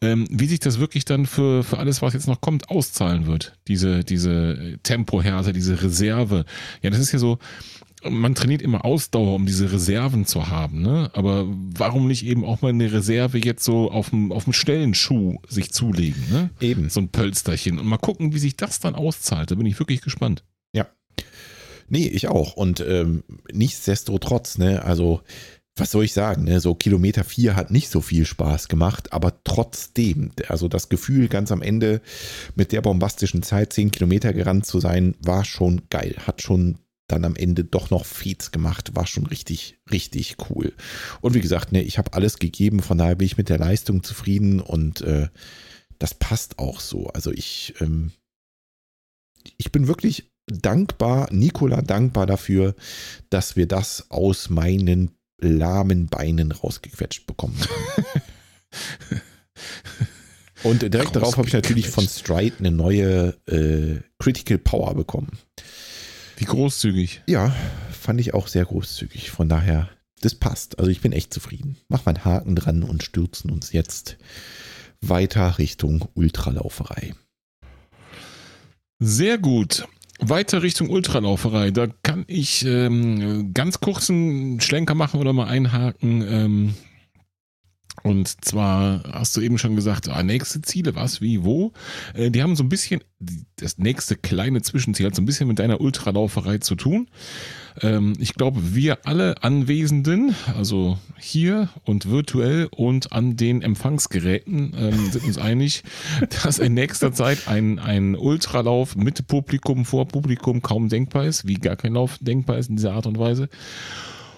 ähm, 0.00 0.26
wie 0.30 0.46
sich 0.46 0.60
das 0.60 0.78
wirklich 0.78 1.04
dann 1.04 1.26
für, 1.26 1.64
für 1.64 1.78
alles, 1.78 2.02
was 2.02 2.14
jetzt 2.14 2.28
noch 2.28 2.40
kommt, 2.40 2.70
auszahlen 2.70 3.26
wird. 3.26 3.54
Diese, 3.68 4.04
diese 4.04 4.78
Tempohärte, 4.82 5.52
diese 5.52 5.82
Reserve. 5.82 6.44
Ja, 6.82 6.90
das 6.90 7.00
ist 7.00 7.12
ja 7.12 7.18
so, 7.18 7.38
man 8.08 8.34
trainiert 8.34 8.62
immer 8.62 8.84
Ausdauer, 8.84 9.34
um 9.34 9.46
diese 9.46 9.72
Reserven 9.72 10.24
zu 10.24 10.48
haben, 10.48 10.80
ne? 10.80 11.10
Aber 11.12 11.46
warum 11.48 12.06
nicht 12.06 12.24
eben 12.24 12.44
auch 12.44 12.62
mal 12.62 12.70
eine 12.70 12.92
Reserve 12.92 13.38
jetzt 13.38 13.64
so 13.64 13.90
auf 13.90 14.10
dem, 14.10 14.32
auf 14.32 14.44
dem 14.44 14.52
Stellenschuh 14.52 15.38
sich 15.48 15.72
zulegen, 15.72 16.22
ne? 16.30 16.50
Eben. 16.60 16.88
So 16.88 17.00
ein 17.00 17.08
Pölsterchen. 17.08 17.78
Und 17.78 17.86
mal 17.86 17.98
gucken, 17.98 18.32
wie 18.32 18.38
sich 18.38 18.56
das 18.56 18.80
dann 18.80 18.94
auszahlt. 18.94 19.50
Da 19.50 19.54
bin 19.54 19.66
ich 19.66 19.78
wirklich 19.78 20.00
gespannt. 20.00 20.44
Ja. 20.72 20.86
Nee, 21.90 22.06
ich 22.06 22.28
auch. 22.28 22.54
Und 22.54 22.80
ähm, 22.80 23.24
nichtsdestotrotz, 23.52 24.58
ne, 24.58 24.84
also 24.84 25.22
was 25.76 25.90
soll 25.90 26.04
ich 26.04 26.12
sagen, 26.12 26.44
ne? 26.44 26.60
so 26.60 26.74
Kilometer 26.74 27.24
4 27.24 27.56
hat 27.56 27.70
nicht 27.70 27.88
so 27.88 28.00
viel 28.00 28.26
Spaß 28.26 28.68
gemacht, 28.68 29.12
aber 29.12 29.42
trotzdem, 29.44 30.30
also 30.48 30.68
das 30.68 30.88
Gefühl 30.88 31.28
ganz 31.28 31.50
am 31.52 31.62
Ende 31.62 32.00
mit 32.54 32.72
der 32.72 32.82
bombastischen 32.82 33.42
Zeit 33.42 33.72
10 33.72 33.90
Kilometer 33.90 34.32
gerannt 34.32 34.66
zu 34.66 34.78
sein, 34.78 35.14
war 35.20 35.44
schon 35.44 35.82
geil, 35.90 36.14
hat 36.26 36.42
schon 36.42 36.78
dann 37.08 37.24
am 37.24 37.34
Ende 37.34 37.64
doch 37.64 37.90
noch 37.90 38.04
Feeds 38.04 38.52
gemacht, 38.52 38.94
war 38.94 39.06
schon 39.06 39.26
richtig, 39.26 39.78
richtig 39.90 40.36
cool. 40.48 40.72
Und 41.20 41.34
wie 41.34 41.40
gesagt, 41.40 41.72
ne, 41.72 41.82
ich 41.82 41.98
habe 41.98 42.12
alles 42.12 42.38
gegeben, 42.38 42.80
von 42.80 42.98
daher 42.98 43.16
bin 43.16 43.26
ich 43.26 43.38
mit 43.38 43.48
der 43.48 43.58
Leistung 43.58 44.02
zufrieden 44.02 44.60
und 44.60 45.00
äh, 45.00 45.28
das 45.98 46.14
passt 46.14 46.58
auch 46.58 46.78
so. 46.78 47.08
Also 47.08 47.32
ich, 47.32 47.74
ähm, 47.80 48.12
ich 49.56 49.72
bin 49.72 49.88
wirklich 49.88 50.29
dankbar, 50.50 51.28
Nikola 51.32 51.82
dankbar 51.82 52.26
dafür, 52.26 52.74
dass 53.30 53.56
wir 53.56 53.66
das 53.66 54.10
aus 54.10 54.50
meinen 54.50 55.12
lahmen 55.38 56.06
Beinen 56.06 56.52
rausgequetscht 56.52 57.26
bekommen 57.26 57.56
Und 60.62 60.82
direkt 60.82 61.16
darauf 61.16 61.38
habe 61.38 61.48
ich 61.48 61.54
natürlich 61.54 61.88
von 61.88 62.06
Stride 62.06 62.56
eine 62.58 62.70
neue 62.70 63.34
äh, 63.46 64.00
Critical 64.18 64.58
Power 64.58 64.94
bekommen. 64.94 65.38
Wie 66.36 66.44
großzügig. 66.44 67.22
Ja, 67.26 67.54
fand 67.90 68.20
ich 68.20 68.34
auch 68.34 68.46
sehr 68.46 68.66
großzügig. 68.66 69.30
Von 69.30 69.48
daher, 69.48 69.88
das 70.20 70.34
passt. 70.34 70.78
Also 70.78 70.90
ich 70.90 71.00
bin 71.00 71.12
echt 71.12 71.32
zufrieden. 71.32 71.78
Mach 71.88 72.04
mal 72.04 72.14
einen 72.14 72.24
Haken 72.24 72.56
dran 72.56 72.82
und 72.82 73.02
stürzen 73.02 73.50
uns 73.50 73.72
jetzt 73.72 74.18
weiter 75.00 75.58
Richtung 75.58 76.08
Ultralauferei. 76.14 77.14
Sehr 78.98 79.38
gut. 79.38 79.86
Weiter 80.20 80.62
Richtung 80.62 80.90
Ultralauferei, 80.90 81.70
da 81.70 81.88
kann 82.02 82.24
ich 82.26 82.64
ähm, 82.64 83.52
ganz 83.54 83.80
kurzen 83.80 84.60
Schlenker 84.60 84.94
machen 84.94 85.20
oder 85.20 85.32
mal 85.32 85.46
einhaken. 85.46 86.22
Ähm, 86.22 86.74
und 88.02 88.44
zwar 88.44 89.02
hast 89.12 89.36
du 89.36 89.40
eben 89.40 89.58
schon 89.58 89.76
gesagt, 89.76 90.08
ah, 90.08 90.22
nächste 90.22 90.62
Ziele, 90.62 90.94
was, 90.94 91.20
wie, 91.20 91.44
wo. 91.44 91.72
Äh, 92.14 92.30
die 92.30 92.42
haben 92.42 92.56
so 92.56 92.64
ein 92.64 92.68
bisschen, 92.68 93.02
das 93.56 93.78
nächste 93.78 94.16
kleine 94.16 94.62
Zwischenziel 94.62 95.06
hat 95.06 95.14
so 95.14 95.22
ein 95.22 95.26
bisschen 95.26 95.48
mit 95.48 95.58
deiner 95.58 95.80
Ultralauferei 95.80 96.58
zu 96.58 96.76
tun. 96.76 97.08
Ähm, 97.82 98.14
ich 98.18 98.34
glaube, 98.34 98.74
wir 98.74 99.06
alle 99.06 99.42
Anwesenden, 99.42 100.34
also 100.56 100.98
hier 101.18 101.68
und 101.84 102.10
virtuell 102.10 102.68
und 102.70 103.12
an 103.12 103.36
den 103.36 103.62
Empfangsgeräten, 103.62 104.74
ähm, 104.78 105.10
sind 105.10 105.24
uns 105.24 105.38
einig, 105.38 105.82
dass 106.42 106.58
in 106.58 106.74
nächster 106.74 107.12
Zeit 107.12 107.48
ein, 107.48 107.78
ein 107.78 108.16
Ultralauf 108.16 108.96
mit 108.96 109.26
Publikum, 109.26 109.84
vor 109.84 110.06
Publikum 110.06 110.62
kaum 110.62 110.88
denkbar 110.88 111.24
ist, 111.24 111.46
wie 111.46 111.54
gar 111.54 111.76
kein 111.76 111.94
Lauf 111.94 112.18
denkbar 112.20 112.58
ist 112.58 112.70
in 112.70 112.76
dieser 112.76 112.92
Art 112.92 113.06
und 113.06 113.18
Weise. 113.18 113.48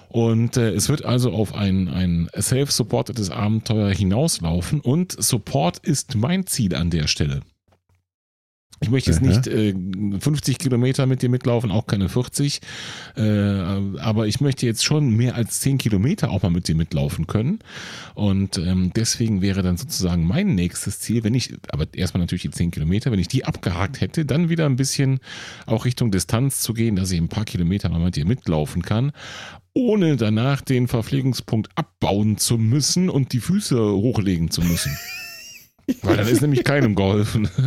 Und 0.08 0.58
äh, 0.58 0.72
es 0.72 0.90
wird 0.90 1.06
also 1.06 1.32
auf 1.32 1.54
ein, 1.54 1.88
ein 1.88 2.28
self-supportedes 2.38 3.30
Abenteuer 3.30 3.90
hinauslaufen 3.90 4.80
und 4.80 5.12
Support 5.12 5.78
ist 5.78 6.16
mein 6.16 6.46
Ziel 6.46 6.74
an 6.74 6.90
der 6.90 7.06
Stelle. 7.06 7.40
Ich 8.82 8.90
möchte 8.90 9.10
jetzt 9.10 9.22
nicht 9.22 9.46
äh, 9.46 9.74
50 10.18 10.58
Kilometer 10.58 11.06
mit 11.06 11.22
dir 11.22 11.28
mitlaufen, 11.28 11.70
auch 11.70 11.86
keine 11.86 12.08
40. 12.08 12.60
Äh, 13.16 13.22
aber 13.22 14.26
ich 14.26 14.40
möchte 14.40 14.66
jetzt 14.66 14.84
schon 14.84 15.10
mehr 15.16 15.36
als 15.36 15.60
10 15.60 15.78
Kilometer 15.78 16.30
auch 16.30 16.42
mal 16.42 16.50
mit 16.50 16.68
dir 16.68 16.74
mitlaufen 16.74 17.26
können. 17.26 17.60
Und 18.14 18.58
ähm, 18.58 18.92
deswegen 18.94 19.40
wäre 19.40 19.62
dann 19.62 19.76
sozusagen 19.76 20.26
mein 20.26 20.54
nächstes 20.54 21.00
Ziel, 21.00 21.24
wenn 21.24 21.34
ich, 21.34 21.54
aber 21.68 21.86
erstmal 21.94 22.20
natürlich 22.20 22.42
die 22.42 22.50
10 22.50 22.72
Kilometer, 22.72 23.12
wenn 23.12 23.20
ich 23.20 23.28
die 23.28 23.44
abgehakt 23.44 24.00
hätte, 24.00 24.24
dann 24.24 24.48
wieder 24.48 24.66
ein 24.66 24.76
bisschen 24.76 25.20
auch 25.66 25.84
Richtung 25.84 26.10
Distanz 26.10 26.60
zu 26.60 26.74
gehen, 26.74 26.96
dass 26.96 27.10
ich 27.10 27.20
ein 27.20 27.28
paar 27.28 27.44
Kilometer 27.44 27.88
mal 27.88 28.00
mit 28.00 28.16
dir 28.16 28.26
mitlaufen 28.26 28.82
kann 28.82 29.12
ohne 29.74 30.16
danach 30.16 30.60
den 30.60 30.86
Verpflegungspunkt 30.86 31.70
abbauen 31.76 32.36
zu 32.36 32.58
müssen 32.58 33.08
und 33.08 33.32
die 33.32 33.40
Füße 33.40 33.78
hochlegen 33.80 34.50
zu 34.50 34.60
müssen. 34.60 34.94
Weil 36.02 36.16
dann 36.16 36.28
ist 36.28 36.42
nämlich 36.42 36.64
keinem 36.64 36.94
geholfen. 36.94 37.48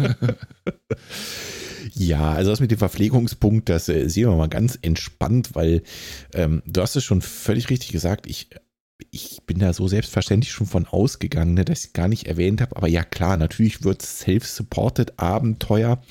Ja, 1.94 2.34
also 2.34 2.50
das 2.50 2.60
mit 2.60 2.72
dem 2.72 2.78
Verpflegungspunkt, 2.78 3.70
das 3.70 3.88
äh, 3.88 4.10
sehen 4.10 4.30
wir 4.30 4.36
mal 4.36 4.50
ganz 4.50 4.78
entspannt, 4.82 5.52
weil 5.54 5.84
ähm, 6.34 6.62
du 6.66 6.82
hast 6.82 6.96
es 6.96 7.04
schon 7.04 7.22
völlig 7.22 7.70
richtig 7.70 7.92
gesagt. 7.92 8.28
Ich 8.28 8.50
ich 9.11 9.41
bin 9.45 9.59
da 9.59 9.73
so 9.73 9.88
selbstverständlich 9.88 10.51
schon 10.51 10.67
von 10.67 10.85
ausgegangen, 10.85 11.53
ne, 11.53 11.65
dass 11.65 11.85
ich 11.85 11.93
gar 11.93 12.07
nicht 12.07 12.27
erwähnt 12.27 12.61
habe. 12.61 12.77
Aber 12.77 12.88
ja, 12.88 13.03
klar, 13.03 13.35
natürlich 13.35 13.84
wird 13.84 14.01
es 14.01 14.19
self-supported 14.19 15.19
Abenteuer 15.19 16.01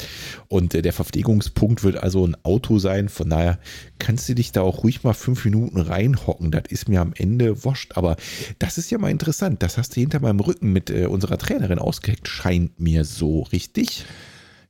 und 0.48 0.74
äh, 0.74 0.82
der 0.82 0.92
Verpflegungspunkt 0.92 1.82
wird 1.82 1.96
also 1.96 2.26
ein 2.26 2.36
Auto 2.44 2.78
sein. 2.78 3.08
Von 3.08 3.30
daher 3.30 3.58
kannst 3.98 4.28
du 4.28 4.34
dich 4.34 4.52
da 4.52 4.60
auch 4.60 4.84
ruhig 4.84 5.02
mal 5.02 5.14
fünf 5.14 5.44
Minuten 5.44 5.80
reinhocken. 5.80 6.50
Das 6.50 6.64
ist 6.68 6.88
mir 6.88 7.00
am 7.00 7.14
Ende 7.16 7.64
wurscht. 7.64 7.96
Aber 7.96 8.16
das 8.58 8.76
ist 8.76 8.90
ja 8.90 8.98
mal 8.98 9.10
interessant. 9.10 9.62
Das 9.62 9.78
hast 9.78 9.96
du 9.96 10.00
hinter 10.00 10.20
meinem 10.20 10.40
Rücken 10.40 10.72
mit 10.72 10.90
äh, 10.90 11.06
unserer 11.06 11.38
Trainerin 11.38 11.78
ausgeheckt. 11.78 12.28
Scheint 12.28 12.78
mir 12.80 13.04
so 13.04 13.42
richtig. 13.42 14.04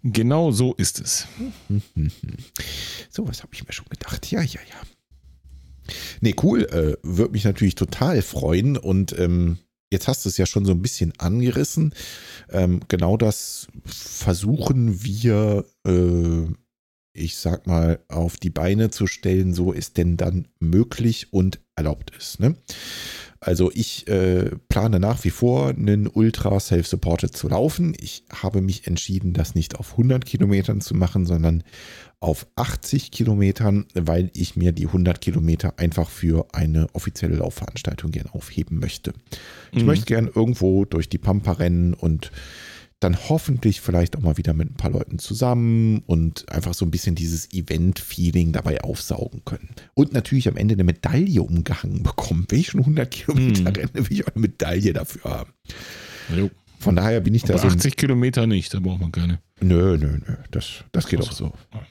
Genau 0.04 0.52
so 0.52 0.74
ist 0.74 1.00
es. 1.00 1.26
So, 3.10 3.28
was 3.28 3.44
habe 3.44 3.54
ich 3.54 3.64
mir 3.64 3.72
schon 3.72 3.86
gedacht. 3.88 4.28
Ja, 4.32 4.42
ja, 4.42 4.58
ja. 4.68 4.93
Nee, 6.20 6.35
cool. 6.43 6.65
Äh, 6.65 6.97
Würde 7.02 7.32
mich 7.32 7.44
natürlich 7.44 7.74
total 7.74 8.23
freuen. 8.23 8.77
Und 8.77 9.19
ähm, 9.19 9.59
jetzt 9.90 10.09
hast 10.09 10.24
du 10.24 10.28
es 10.28 10.36
ja 10.36 10.47
schon 10.47 10.65
so 10.65 10.73
ein 10.73 10.82
bisschen 10.82 11.12
angerissen. 11.19 11.94
Ähm, 12.51 12.81
genau 12.89 13.16
das 13.16 13.69
versuchen 13.85 15.05
wir, 15.05 15.65
äh, 15.86 16.47
ich 17.12 17.36
sag 17.36 17.66
mal, 17.66 18.01
auf 18.09 18.36
die 18.36 18.51
Beine 18.51 18.90
zu 18.90 19.06
stellen, 19.06 19.55
so 19.55 19.73
es 19.73 19.93
denn 19.93 20.16
dann 20.16 20.48
möglich 20.59 21.32
und 21.32 21.61
erlaubt 21.77 22.12
ist. 22.16 22.40
Ne? 22.40 22.56
Also 23.44 23.70
ich 23.74 24.08
äh, 24.08 24.52
plane 24.70 24.98
nach 24.98 25.22
wie 25.24 25.30
vor 25.30 25.68
einen 25.68 26.06
Ultra 26.06 26.58
Self-Supported 26.58 27.36
zu 27.36 27.48
laufen. 27.48 27.94
Ich 28.00 28.24
habe 28.32 28.62
mich 28.62 28.86
entschieden, 28.86 29.34
das 29.34 29.54
nicht 29.54 29.78
auf 29.78 29.92
100 29.92 30.24
Kilometern 30.24 30.80
zu 30.80 30.94
machen, 30.94 31.26
sondern 31.26 31.62
auf 32.20 32.46
80 32.56 33.10
Kilometern, 33.10 33.84
weil 33.92 34.30
ich 34.32 34.56
mir 34.56 34.72
die 34.72 34.86
100 34.86 35.20
Kilometer 35.20 35.78
einfach 35.78 36.08
für 36.08 36.46
eine 36.54 36.86
offizielle 36.94 37.36
Laufveranstaltung 37.36 38.12
gerne 38.12 38.32
aufheben 38.32 38.78
möchte. 38.78 39.12
Ich 39.72 39.82
mhm. 39.82 39.88
möchte 39.88 40.06
gerne 40.06 40.30
irgendwo 40.34 40.86
durch 40.86 41.10
die 41.10 41.18
Pampa 41.18 41.52
rennen 41.52 41.92
und 41.92 42.32
dann 43.05 43.28
hoffentlich 43.28 43.82
vielleicht 43.82 44.16
auch 44.16 44.22
mal 44.22 44.39
wieder 44.39 44.55
mit 44.55 44.70
ein 44.70 44.76
paar 44.76 44.90
Leuten 44.90 45.18
zusammen 45.18 46.02
und 46.06 46.48
einfach 46.51 46.72
so 46.72 46.86
ein 46.86 46.90
bisschen 46.90 47.14
dieses 47.14 47.52
Event-Feeling 47.52 48.52
dabei 48.52 48.81
aufsaugen 48.81 49.43
können. 49.44 49.68
Und 49.93 50.14
natürlich 50.14 50.48
am 50.48 50.56
Ende 50.56 50.72
eine 50.72 50.85
Medaille 50.85 51.43
umgehangen 51.43 52.02
bekommen. 52.02 52.47
Wenn 52.48 52.60
ich 52.60 52.68
schon 52.68 52.81
100 52.81 53.10
Kilometer 53.10 53.59
hm. 53.59 53.66
renne, 53.66 53.90
will 53.94 54.06
ich 54.12 54.26
auch 54.26 54.35
eine 54.35 54.40
Medaille 54.40 54.93
dafür 54.94 55.24
haben. 55.24 55.52
Jo. 56.35 56.51
Von 56.78 56.97
daher 56.97 57.20
bin 57.20 57.35
ich 57.35 57.44
Aber 57.44 57.52
da 57.52 57.59
so. 57.59 57.68
80 57.68 57.97
Kilometer 57.97 58.47
nicht, 58.47 58.72
da 58.72 58.81
braucht 58.81 59.01
man 59.01 59.12
keine. 59.12 59.39
Nö, 59.60 59.98
nö, 59.98 60.18
nö. 60.26 60.36
Das, 60.51 60.85
das 60.93 61.06
geht 61.06 61.20
also, 61.20 61.31
auch 61.31 61.35
so. 61.35 61.52
Ja. 61.74 61.86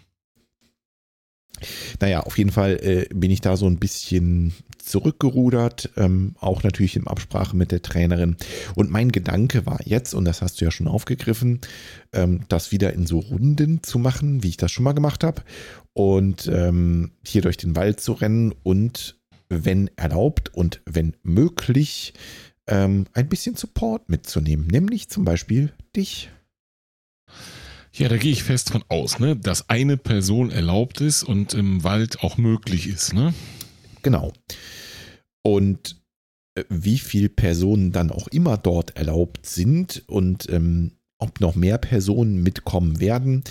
Naja, 2.00 2.22
auf 2.22 2.38
jeden 2.38 2.52
Fall 2.52 2.80
äh, 2.82 3.08
bin 3.14 3.32
ich 3.32 3.42
da 3.42 3.56
so 3.56 3.68
ein 3.68 3.78
bisschen 3.78 4.54
zurückgerudert, 4.78 5.92
ähm, 5.96 6.36
auch 6.40 6.64
natürlich 6.64 6.96
in 6.96 7.08
Absprache 7.08 7.56
mit 7.56 7.72
der 7.72 7.82
Trainerin. 7.82 8.36
Und 8.76 8.92
mein 8.92 9.12
Gedanke 9.12 9.66
war 9.66 9.80
jetzt, 9.86 10.14
und 10.14 10.26
das 10.26 10.42
hast 10.42 10.60
du 10.60 10.66
ja 10.66 10.72
schon 10.72 10.88
aufgegriffen, 10.88 11.62
ähm, 12.12 12.42
das 12.50 12.72
wieder 12.72 12.94
in 12.94 13.06
so 13.06 13.20
Runden 13.20 13.82
zu 13.84 13.98
machen, 14.00 14.44
wie 14.44 14.50
ich 14.50 14.58
das 14.58 14.72
schon 14.72 14.84
mal 14.84 14.94
gemacht 14.94 15.24
habe. 15.24 15.44
Und 15.94 16.48
ähm, 16.48 17.12
hier 17.26 17.42
durch 17.42 17.58
den 17.58 17.76
Wald 17.76 18.02
zu 18.02 18.14
rennen 18.14 18.54
und 18.64 19.20
wenn 19.50 19.90
erlaubt 19.96 20.54
und 20.54 20.82
wenn 20.86 21.16
möglich, 21.24 22.14
ähm, 22.68 23.06
ein 23.14 23.30
bisschen 23.30 23.56
Support 23.56 24.10
mitzunehmen, 24.10 24.68
nämlich 24.68 25.10
zum 25.10 25.26
Beispiel 25.26 25.74
dich. 25.96 26.30
Ja, 27.96 28.10
da 28.10 28.18
gehe 28.18 28.32
ich 28.32 28.42
fest 28.42 28.72
von 28.72 28.84
aus, 28.90 29.20
ne? 29.20 29.36
dass 29.36 29.70
eine 29.70 29.98
Person 29.98 30.50
erlaubt 30.50 31.00
ist 31.00 31.22
und 31.22 31.54
im 31.54 31.84
Wald 31.84 32.22
auch 32.22 32.38
möglich 32.38 32.88
ist. 32.88 33.14
Ne? 33.14 33.36
Genau. 34.02 34.34
Und 35.44 36.02
äh, 36.56 36.64
wie 36.70 36.98
viele 36.98 37.30
Personen 37.30 37.92
dann 37.92 38.10
auch 38.10 38.28
immer 38.30 38.58
dort 38.58 38.98
erlaubt 38.98 39.46
sind 39.46 40.04
und 40.08 40.50
ähm, 40.50 40.94
ob 41.20 41.40
noch 41.40 41.54
mehr 41.54 41.78
Personen 41.78 42.42
mitkommen 42.42 43.00
werden, 43.00 43.44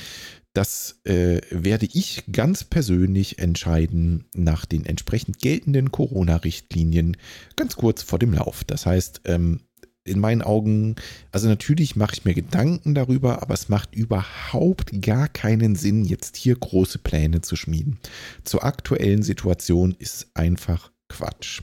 das 0.55 1.01
äh, 1.05 1.41
werde 1.51 1.87
ich 1.87 2.25
ganz 2.33 2.65
persönlich 2.65 3.39
entscheiden 3.39 4.25
nach 4.35 4.67
den 4.67 4.85
entsprechend 4.85 5.39
geltenden 5.39 5.93
Corona-Richtlinien 5.93 7.17
ganz 7.55 7.77
kurz 7.77 8.03
vor 8.03 8.19
dem 8.19 8.35
Lauf. 8.35 8.65
Das 8.65 8.87
heißt, 8.87 9.23
ähm, 9.25 9.61
in 10.05 10.19
meinen 10.19 10.43
Augen, 10.43 10.97
also 11.31 11.49
natürlich 11.49 11.97
mache 11.97 12.15
ich 12.15 12.25
mir 12.25 12.35
Gedanken 12.35 12.95
darüber, 12.95 13.43
aber 13.43 13.55
es 13.55 13.69
macht 13.69 13.95
überhaupt 13.95 15.03
gar 15.03 15.29
keinen 15.29 15.77
Sinn, 15.77 16.05
jetzt 16.05 16.37
hier 16.37 16.57
große 16.57 16.99
Pläne 16.99 17.41
zu 17.41 17.57
schmieden. 17.57 17.99
Zur 18.45 18.65
aktuellen 18.65 19.23
Situation 19.23 19.95
ist 19.99 20.29
einfach 20.35 20.91
Quatsch. 21.09 21.63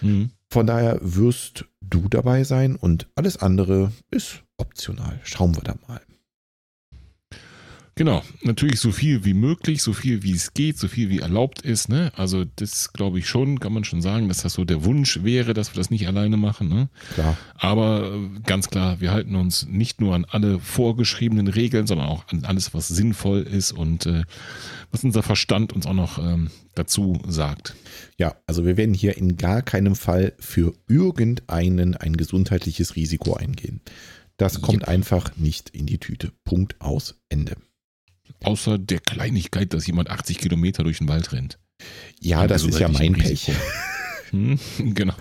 Mhm. 0.00 0.30
Von 0.50 0.66
daher 0.66 0.98
wirst 1.00 1.64
du 1.80 2.08
dabei 2.08 2.44
sein 2.44 2.76
und 2.76 3.08
alles 3.14 3.36
andere 3.36 3.92
ist 4.10 4.42
optional. 4.56 5.20
Schauen 5.24 5.54
wir 5.56 5.62
da 5.62 5.74
mal. 5.88 6.00
Genau, 7.96 8.24
natürlich 8.42 8.80
so 8.80 8.90
viel 8.90 9.24
wie 9.24 9.34
möglich, 9.34 9.80
so 9.80 9.92
viel 9.92 10.24
wie 10.24 10.32
es 10.32 10.52
geht, 10.52 10.78
so 10.78 10.88
viel 10.88 11.10
wie 11.10 11.20
erlaubt 11.20 11.60
ist. 11.62 11.88
Ne? 11.88 12.10
Also 12.16 12.44
das 12.56 12.92
glaube 12.92 13.20
ich 13.20 13.28
schon, 13.28 13.60
kann 13.60 13.72
man 13.72 13.84
schon 13.84 14.02
sagen, 14.02 14.26
dass 14.26 14.42
das 14.42 14.54
so 14.54 14.64
der 14.64 14.84
Wunsch 14.84 15.22
wäre, 15.22 15.54
dass 15.54 15.72
wir 15.72 15.78
das 15.78 15.90
nicht 15.90 16.08
alleine 16.08 16.36
machen. 16.36 16.68
Ne? 16.68 16.88
Klar. 17.14 17.36
Aber 17.54 18.12
äh, 18.12 18.40
ganz 18.40 18.68
klar, 18.68 19.00
wir 19.00 19.12
halten 19.12 19.36
uns 19.36 19.66
nicht 19.66 20.00
nur 20.00 20.16
an 20.16 20.26
alle 20.28 20.58
vorgeschriebenen 20.58 21.46
Regeln, 21.46 21.86
sondern 21.86 22.08
auch 22.08 22.26
an 22.32 22.44
alles, 22.44 22.74
was 22.74 22.88
sinnvoll 22.88 23.42
ist 23.42 23.70
und 23.70 24.06
äh, 24.06 24.24
was 24.90 25.04
unser 25.04 25.22
Verstand 25.22 25.72
uns 25.72 25.86
auch 25.86 25.94
noch 25.94 26.18
ähm, 26.18 26.50
dazu 26.74 27.22
sagt. 27.28 27.76
Ja, 28.18 28.34
also 28.48 28.66
wir 28.66 28.76
werden 28.76 28.94
hier 28.94 29.16
in 29.16 29.36
gar 29.36 29.62
keinem 29.62 29.94
Fall 29.94 30.32
für 30.40 30.74
irgendeinen 30.88 31.96
ein 31.96 32.16
gesundheitliches 32.16 32.96
Risiko 32.96 33.34
eingehen. 33.34 33.82
Das 34.36 34.62
kommt 34.62 34.80
yep. 34.80 34.88
einfach 34.88 35.36
nicht 35.36 35.70
in 35.70 35.86
die 35.86 35.98
Tüte. 35.98 36.32
Punkt 36.44 36.80
aus 36.80 37.20
Ende. 37.28 37.56
Außer 38.44 38.78
der 38.78 39.00
Kleinigkeit, 39.00 39.72
dass 39.74 39.86
jemand 39.86 40.10
80 40.10 40.38
Kilometer 40.38 40.84
durch 40.84 40.98
den 40.98 41.08
Wald 41.08 41.32
rennt. 41.32 41.58
Ja, 42.20 42.46
das 42.46 42.64
ist 42.64 42.78
ja 42.78 42.88
mein 42.88 43.12
Pech. 43.14 43.50
Hm, 44.30 44.58
genau. 44.78 45.14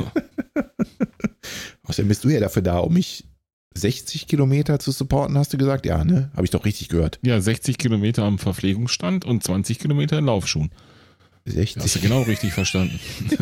Außerdem 1.83 2.07
bist 2.07 2.23
du 2.23 2.29
ja 2.29 2.39
dafür 2.39 2.63
da, 2.63 2.79
um 2.79 2.93
mich 2.93 3.25
60 3.75 4.25
Kilometer 4.27 4.79
zu 4.79 4.91
supporten, 4.91 5.37
hast 5.37 5.53
du 5.53 5.57
gesagt? 5.57 5.85
Ja, 5.85 6.03
ne? 6.03 6.31
Habe 6.33 6.45
ich 6.45 6.51
doch 6.51 6.65
richtig 6.65 6.89
gehört. 6.89 7.19
Ja, 7.21 7.39
60 7.39 7.77
Kilometer 7.77 8.23
am 8.23 8.39
Verpflegungsstand 8.39 9.23
und 9.25 9.43
20 9.43 9.77
Kilometer 9.77 10.17
in 10.17 10.25
Laufschuhen. 10.25 10.71
60. 11.45 11.83
Hast 11.83 11.95
du 11.95 11.99
genau 11.99 12.23
richtig 12.23 12.53
verstanden. 12.53 12.99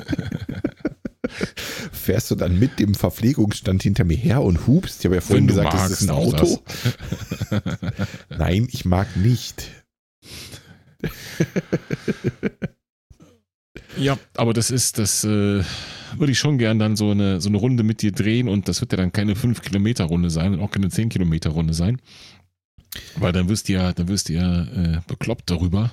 Fährst 2.02 2.32
du 2.32 2.36
dann 2.36 2.58
mit 2.58 2.80
dem 2.80 2.96
Verpflegungsstand 2.96 3.84
hinter 3.84 4.04
mir 4.04 4.18
her 4.18 4.42
und 4.42 4.66
hupst? 4.66 5.00
Ich 5.00 5.06
habe 5.06 5.16
ja 5.16 5.22
vorhin 5.22 5.48
gesagt, 5.48 5.72
magst, 5.72 5.92
das 5.92 6.02
ist 6.02 6.10
ein 6.10 6.16
Auto. 6.16 6.60
Nein, 8.30 8.68
ich 8.72 8.86
mag 8.86 9.16
nicht. 9.16 9.70
ja, 13.98 14.18
aber 14.36 14.54
das 14.54 14.72
ist, 14.72 14.98
das 14.98 15.24
äh, 15.24 15.64
würde 16.18 16.32
ich 16.32 16.40
schon 16.40 16.58
gern 16.58 16.80
dann 16.80 16.96
so 16.96 17.12
eine, 17.12 17.40
so 17.40 17.50
eine 17.50 17.58
Runde 17.58 17.84
mit 17.84 18.02
dir 18.02 18.12
drehen 18.12 18.50
und 18.50 18.68
das 18.68 18.82
wird 18.82 18.94
ja 18.94 18.98
dann 18.98 19.12
keine 19.12 19.36
5-Kilometer-Runde 19.36 20.32
sein 20.32 20.54
und 20.54 20.62
auch 20.62 20.72
keine 20.72 20.88
10-Kilometer-Runde 20.88 21.74
sein. 21.76 22.02
Weil 23.16 23.32
dann 23.32 23.48
wirst 23.48 23.70
du 23.70 23.74
ja, 23.74 23.94
dann 23.94 24.08
wirst 24.08 24.30
du 24.30 24.34
ja 24.34 24.64
äh, 24.64 25.02
bekloppt 25.08 25.50
darüber. 25.50 25.92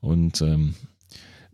Und 0.00 0.40
ähm, 0.40 0.74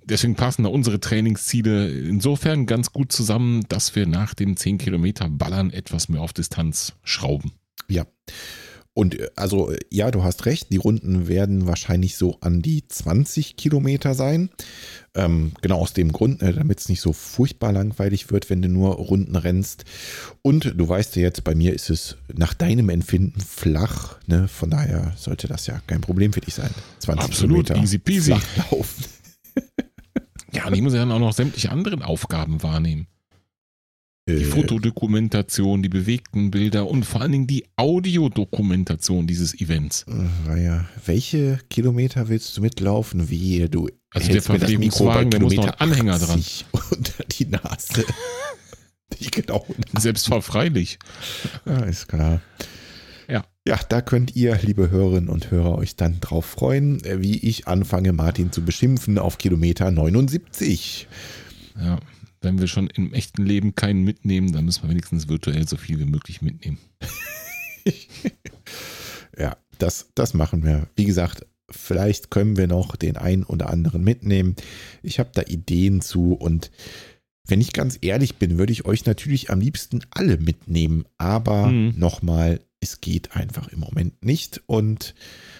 deswegen 0.08 0.34
passen 0.34 0.64
da 0.64 0.68
unsere 0.70 1.00
Trainingsziele 1.00 1.90
insofern 1.90 2.66
ganz 2.66 2.92
gut 2.92 3.12
zusammen, 3.12 3.64
dass 3.68 3.94
wir 3.94 4.06
nach 4.06 4.34
dem 4.34 4.56
10 4.56 4.78
Kilometer 4.78 5.28
Ballern 5.28 5.70
etwas 5.70 6.08
mehr 6.08 6.20
auf 6.20 6.32
Distanz 6.32 6.94
schrauben. 7.02 7.52
Ja. 7.88 8.06
Und 8.98 9.20
äh, 9.20 9.28
also, 9.36 9.72
ja, 9.90 10.10
du 10.10 10.24
hast 10.24 10.44
recht, 10.46 10.72
die 10.72 10.76
Runden 10.76 11.28
werden 11.28 11.68
wahrscheinlich 11.68 12.16
so 12.16 12.38
an 12.40 12.62
die 12.62 12.88
20 12.88 13.56
Kilometer 13.56 14.14
sein. 14.14 14.50
Ähm, 15.14 15.52
genau 15.62 15.78
aus 15.78 15.92
dem 15.92 16.10
Grund, 16.10 16.42
ne, 16.42 16.52
damit 16.52 16.80
es 16.80 16.88
nicht 16.88 17.00
so 17.00 17.12
furchtbar 17.12 17.72
langweilig 17.72 18.32
wird, 18.32 18.50
wenn 18.50 18.60
du 18.60 18.68
nur 18.68 18.96
Runden 18.96 19.36
rennst. 19.36 19.84
Und 20.42 20.74
du 20.76 20.88
weißt 20.88 21.14
ja 21.14 21.22
jetzt, 21.22 21.44
bei 21.44 21.54
mir 21.54 21.74
ist 21.74 21.90
es 21.90 22.16
nach 22.34 22.54
deinem 22.54 22.88
Empfinden 22.88 23.40
flach. 23.40 24.18
Ne? 24.26 24.48
Von 24.48 24.70
daher 24.70 25.12
sollte 25.16 25.46
das 25.46 25.68
ja 25.68 25.80
kein 25.86 26.00
Problem 26.00 26.32
für 26.32 26.40
dich 26.40 26.54
sein. 26.54 26.70
20 26.98 27.24
Absolut, 27.24 27.66
Kilometer 27.66 27.84
easy 27.84 27.98
peasy. 27.98 28.34
flach 28.34 28.70
laufen. 28.72 29.04
Ja, 30.52 30.66
und 30.66 30.74
ich 30.74 30.82
muss 30.82 30.94
ja 30.94 31.00
dann 31.00 31.12
auch 31.12 31.18
noch 31.18 31.32
sämtliche 31.32 31.70
anderen 31.70 32.02
Aufgaben 32.02 32.62
wahrnehmen. 32.62 33.06
Die 34.28 34.34
äh. 34.34 34.44
Fotodokumentation, 34.44 35.82
die 35.82 35.88
bewegten 35.88 36.50
Bilder 36.50 36.86
und 36.86 37.04
vor 37.04 37.22
allen 37.22 37.32
Dingen 37.32 37.46
die 37.46 37.64
Audiodokumentation 37.76 39.26
dieses 39.26 39.58
Events. 39.58 40.04
Naja, 40.46 40.86
welche 41.06 41.58
Kilometer 41.70 42.28
willst 42.28 42.56
du 42.56 42.60
mitlaufen? 42.60 43.30
Wie 43.30 43.68
du 43.68 43.88
also 44.10 44.32
der 44.32 44.42
Verpflegungswagen, 44.42 45.30
der 45.30 45.40
muss 45.40 45.54
noch 45.54 45.66
einen 45.66 45.92
Anhänger 45.92 46.18
dran. 46.18 46.42
Unter 46.90 47.24
die 47.24 47.46
Nase. 47.46 48.04
die 49.18 49.30
genau. 49.30 49.66
Selbstverfreilich. 49.98 50.98
Ja, 51.66 51.84
ist 51.84 52.08
klar. 52.08 52.40
Ja. 53.68 53.78
Da 53.86 54.00
könnt 54.00 54.34
ihr, 54.34 54.58
liebe 54.62 54.90
Hörerinnen 54.90 55.28
und 55.28 55.50
Hörer, 55.50 55.76
euch 55.76 55.94
dann 55.94 56.20
drauf 56.20 56.46
freuen, 56.46 57.02
wie 57.04 57.36
ich 57.36 57.68
anfange, 57.68 58.14
Martin 58.14 58.50
zu 58.50 58.64
beschimpfen 58.64 59.18
auf 59.18 59.36
Kilometer 59.36 59.90
79. 59.90 61.06
Ja, 61.78 62.00
wenn 62.40 62.58
wir 62.60 62.66
schon 62.66 62.86
im 62.86 63.12
echten 63.12 63.44
Leben 63.44 63.74
keinen 63.74 64.04
mitnehmen, 64.04 64.52
dann 64.52 64.64
müssen 64.64 64.84
wir 64.84 64.88
wenigstens 64.88 65.28
virtuell 65.28 65.68
so 65.68 65.76
viel 65.76 65.98
wie 65.98 66.06
möglich 66.06 66.40
mitnehmen. 66.40 66.78
ja, 69.38 69.58
das, 69.76 70.08
das 70.14 70.32
machen 70.32 70.64
wir. 70.64 70.88
Wie 70.96 71.04
gesagt, 71.04 71.46
vielleicht 71.68 72.30
können 72.30 72.56
wir 72.56 72.68
noch 72.68 72.96
den 72.96 73.18
einen 73.18 73.44
oder 73.44 73.68
anderen 73.68 74.02
mitnehmen. 74.02 74.56
Ich 75.02 75.18
habe 75.18 75.28
da 75.34 75.42
Ideen 75.42 76.00
zu 76.00 76.32
und 76.32 76.70
wenn 77.46 77.60
ich 77.60 77.72
ganz 77.74 77.98
ehrlich 78.00 78.36
bin, 78.36 78.58
würde 78.58 78.72
ich 78.72 78.84
euch 78.86 79.04
natürlich 79.04 79.50
am 79.50 79.60
liebsten 79.60 80.00
alle 80.10 80.38
mitnehmen. 80.38 81.04
Aber 81.16 81.68
mhm. 81.68 81.94
nochmal, 81.98 82.60
es 82.80 83.00
geht 83.00 83.36
einfach 83.36 83.68
im 83.68 83.80
Moment 83.80 84.24
nicht 84.24 84.62
und 84.66 85.14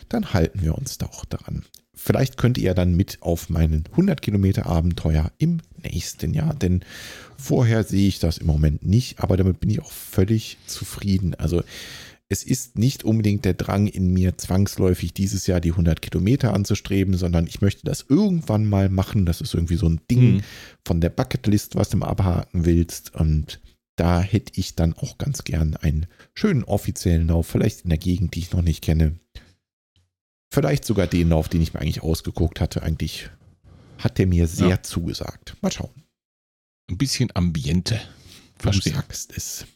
dann 0.09 0.32
halten 0.32 0.62
wir 0.62 0.77
uns 0.77 0.99
da 0.99 1.07
auch 1.07 1.24
daran. 1.24 1.65
Vielleicht 1.95 2.36
könnt 2.36 2.59
ihr 2.59 2.74
dann 2.74 2.95
mit 2.95 3.19
auf 3.23 3.51
meinen 3.51 3.85
100 3.90 4.23
Kilometer 4.23 4.66
Abenteuer 4.66 5.32
im 5.39 5.59
nächsten 5.82 6.32
Jahr, 6.32 6.55
denn 6.55 6.85
vorher 7.36 7.82
sehe 7.82 8.07
ich 8.07 8.20
das 8.20 8.39
im 8.39 8.47
Moment 8.47 8.86
nicht, 8.86 9.19
aber 9.19 9.36
damit 9.36 9.59
bin 9.59 9.70
ich 9.70 9.81
auch 9.81 9.90
völlig 9.90 10.59
zufrieden. 10.66 11.35
Also 11.35 11.65
es 12.28 12.45
ist 12.45 12.78
nicht 12.78 13.05
unbedingt 13.05 13.45
der 13.45 13.55
Drang 13.55 13.86
in 13.86 14.12
mir, 14.12 14.36
zwangsläufig 14.36 15.15
dieses 15.15 15.47
Jahr 15.47 15.61
die 15.61 15.70
100 15.70 16.03
Kilometer 16.03 16.53
anzustreben, 16.53 17.15
sondern 17.15 17.47
ich 17.47 17.62
möchte 17.62 17.85
das 17.85 18.05
irgendwann 18.09 18.69
mal 18.69 18.90
machen. 18.90 19.24
Das 19.24 19.40
ist 19.40 19.55
irgendwie 19.55 19.77
so 19.77 19.89
ein 19.89 20.01
Ding 20.11 20.35
mhm. 20.35 20.40
von 20.85 21.01
der 21.01 21.09
Bucketlist, 21.09 21.74
was 21.74 21.89
du 21.89 21.99
abhaken 22.03 22.66
willst. 22.66 23.15
Und 23.15 23.61
da 23.99 24.20
hätte 24.20 24.53
ich 24.57 24.77
dann 24.77 24.95
auch 24.95 25.19
ganz 25.19 25.45
gern 25.45 25.77
einen 25.77 26.07
schönen 26.35 26.65
offiziellen 26.65 27.29
Lauf, 27.29 27.47
vielleicht 27.47 27.83
in 27.83 27.91
der 27.91 27.99
Gegend, 27.99 28.35
die 28.35 28.41
ich 28.41 28.53
noch 28.53 28.62
nicht 28.62 28.83
kenne. 28.83 29.19
Vielleicht 30.53 30.85
sogar 30.85 31.07
den 31.07 31.29
Lauf, 31.29 31.49
den 31.49 31.61
ich 31.61 31.75
mir 31.75 31.81
eigentlich 31.81 32.03
ausgeguckt 32.03 32.61
hatte. 32.61 32.83
Eigentlich 32.83 33.29
hat 33.99 34.19
der 34.19 34.27
mir 34.27 34.47
sehr 34.47 34.69
ja. 34.69 34.83
zugesagt. 34.83 35.57
Mal 35.61 35.73
schauen. 35.73 35.91
Ein 36.89 36.97
bisschen 36.97 37.31
Ambiente. 37.35 38.01
Verstehe. 38.59 38.93
Du 38.93 38.99
sagst 38.99 39.37
es. 39.37 39.66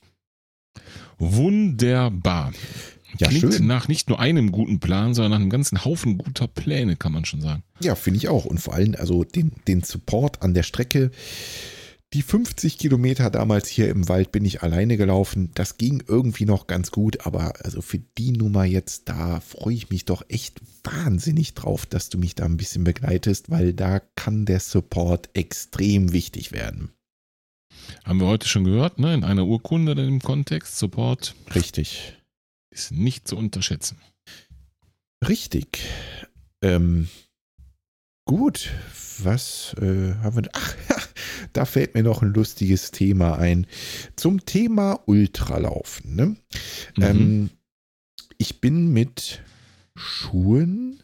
Wunderbar. 1.18 2.52
Ja, 3.18 3.28
Klingt 3.28 3.54
schön. 3.54 3.66
nach 3.66 3.88
nicht 3.88 4.08
nur 4.08 4.20
einem 4.20 4.52
guten 4.52 4.80
Plan, 4.80 5.14
sondern 5.14 5.32
nach 5.32 5.40
einem 5.40 5.50
ganzen 5.50 5.84
Haufen 5.84 6.16
guter 6.16 6.48
Pläne, 6.48 6.96
kann 6.96 7.12
man 7.12 7.24
schon 7.24 7.42
sagen. 7.42 7.62
Ja, 7.80 7.94
finde 7.94 8.18
ich 8.18 8.28
auch. 8.28 8.44
Und 8.46 8.58
vor 8.58 8.74
allem, 8.74 8.94
also 8.96 9.24
den, 9.24 9.52
den 9.68 9.82
Support 9.82 10.42
an 10.42 10.54
der 10.54 10.62
Strecke. 10.62 11.10
Die 12.12 12.20
50 12.20 12.76
Kilometer 12.76 13.30
damals 13.30 13.68
hier 13.68 13.88
im 13.88 14.06
Wald 14.06 14.32
bin 14.32 14.44
ich 14.44 14.62
alleine 14.62 14.98
gelaufen. 14.98 15.50
Das 15.54 15.78
ging 15.78 16.02
irgendwie 16.06 16.44
noch 16.44 16.66
ganz 16.66 16.90
gut, 16.90 17.24
aber 17.24 17.64
also 17.64 17.80
für 17.80 18.00
die 18.18 18.32
Nummer 18.32 18.64
jetzt, 18.64 19.08
da 19.08 19.40
freue 19.40 19.74
ich 19.74 19.88
mich 19.88 20.04
doch 20.04 20.22
echt 20.28 20.60
wahnsinnig 20.84 21.54
drauf, 21.54 21.86
dass 21.86 22.10
du 22.10 22.18
mich 22.18 22.34
da 22.34 22.44
ein 22.44 22.58
bisschen 22.58 22.84
begleitest, 22.84 23.50
weil 23.50 23.72
da 23.72 24.00
kann 24.14 24.44
der 24.44 24.60
Support 24.60 25.30
extrem 25.32 26.12
wichtig 26.12 26.52
werden. 26.52 26.92
Haben 28.04 28.20
wir 28.20 28.26
heute 28.26 28.46
schon 28.46 28.64
gehört, 28.64 28.98
ne? 28.98 29.14
in 29.14 29.24
einer 29.24 29.46
Urkunde 29.46 29.92
im 29.92 30.20
Kontext, 30.20 30.78
Support. 30.78 31.34
Richtig. 31.54 32.18
Ist 32.70 32.92
nicht 32.92 33.26
zu 33.26 33.38
unterschätzen. 33.38 33.96
Richtig. 35.26 35.78
Ähm, 36.62 37.08
gut, 38.24 38.70
was 39.18 39.74
äh, 39.80 40.14
haben 40.22 40.36
wir? 40.36 40.50
Ach, 40.52 40.76
da 41.52 41.64
fällt 41.64 41.94
mir 41.94 42.02
noch 42.02 42.22
ein 42.22 42.32
lustiges 42.32 42.90
Thema 42.90 43.38
ein. 43.38 43.66
Zum 44.16 44.44
Thema 44.44 45.00
Ultralaufen. 45.06 46.16
Ne? 46.16 46.26
Mhm. 46.96 47.02
Ähm, 47.02 47.50
ich 48.38 48.60
bin 48.60 48.92
mit 48.92 49.42
Schuhen 49.96 51.02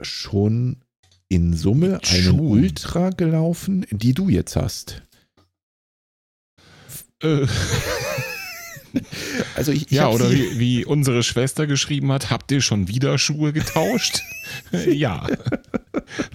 schon 0.00 0.82
in 1.28 1.54
Summe 1.54 2.00
eine 2.08 2.22
Schuhen. 2.22 2.62
Ultra 2.62 3.10
gelaufen, 3.10 3.86
die 3.90 4.14
du 4.14 4.28
jetzt 4.28 4.56
hast. 4.56 5.02
Äh. 7.22 7.46
Also 9.54 9.72
ich, 9.72 9.86
ich 9.86 9.90
ja, 9.90 10.08
oder 10.08 10.30
wie, 10.30 10.58
wie, 10.58 10.84
unsere 10.86 11.22
Schwester 11.22 11.66
geschrieben 11.66 12.10
hat, 12.12 12.30
habt 12.30 12.50
ihr 12.50 12.62
schon 12.62 12.88
wieder 12.88 13.18
Schuhe 13.18 13.52
getauscht? 13.52 14.22
ja. 14.86 15.26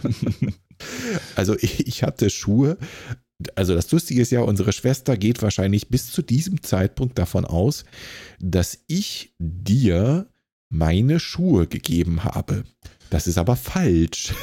Also 1.36 1.56
ich, 1.60 1.88
ich 1.88 2.04
hatte 2.04 2.30
Schuhe. 2.30 2.78
Also 3.56 3.74
das 3.74 3.92
Lustige 3.92 4.22
ist 4.22 4.32
ja, 4.32 4.42
unsere 4.42 4.74
Schwester 4.74 5.18
geht 5.18 5.42
wahrscheinlich 5.42 5.90
bis 5.90 6.12
zu 6.12 6.22
diesem 6.22 6.62
Zeitpunkt 6.62 7.18
davon 7.18 7.46
aus, 7.46 7.86
dass 8.40 8.80
ich 8.88 9.34
dir 9.40 10.28
meine 10.70 11.20
Schuhe 11.20 11.68
gegeben 11.68 12.24
habe. 12.24 12.64
Das 13.10 13.28
ist 13.28 13.38
aber 13.38 13.56
falsch. 13.56 14.34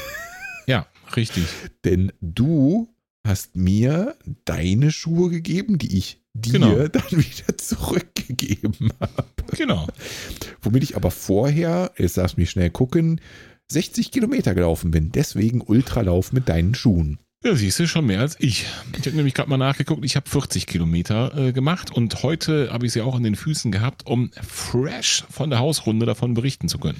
Ja, 0.67 0.85
richtig. 1.15 1.45
Denn 1.85 2.11
du 2.21 2.89
hast 3.25 3.55
mir 3.55 4.15
deine 4.45 4.91
Schuhe 4.91 5.29
gegeben, 5.29 5.77
die 5.77 5.97
ich 5.97 6.21
dir 6.33 6.53
genau. 6.53 6.87
dann 6.87 7.11
wieder 7.11 7.57
zurückgegeben 7.57 8.91
habe. 8.99 9.23
Genau. 9.55 9.87
Womit 10.61 10.83
ich 10.83 10.95
aber 10.95 11.11
vorher, 11.11 11.91
jetzt 11.97 12.17
lass 12.17 12.37
mich 12.37 12.49
schnell 12.49 12.69
gucken, 12.69 13.19
60 13.71 14.11
Kilometer 14.11 14.55
gelaufen 14.55 14.91
bin. 14.91 15.11
Deswegen 15.11 15.61
Ultralauf 15.61 16.33
mit 16.33 16.49
deinen 16.49 16.75
Schuhen. 16.75 17.19
Ja, 17.43 17.55
siehst 17.55 17.79
du, 17.79 17.87
schon 17.87 18.05
mehr 18.05 18.19
als 18.19 18.35
ich. 18.39 18.65
Ich 18.97 19.05
habe 19.05 19.15
nämlich 19.15 19.33
gerade 19.33 19.49
mal 19.49 19.55
nachgeguckt, 19.55 20.03
ich 20.03 20.17
habe 20.17 20.29
40 20.29 20.67
Kilometer 20.67 21.37
äh, 21.37 21.53
gemacht 21.53 21.89
und 21.89 22.21
heute 22.21 22.69
habe 22.73 22.85
ich 22.85 22.91
sie 22.91 23.01
auch 23.01 23.15
an 23.15 23.23
den 23.23 23.35
Füßen 23.35 23.71
gehabt, 23.71 24.05
um 24.05 24.29
fresh 24.41 25.23
von 25.29 25.49
der 25.49 25.59
Hausrunde 25.59 26.05
davon 26.05 26.33
berichten 26.33 26.67
zu 26.67 26.79
können. 26.79 26.99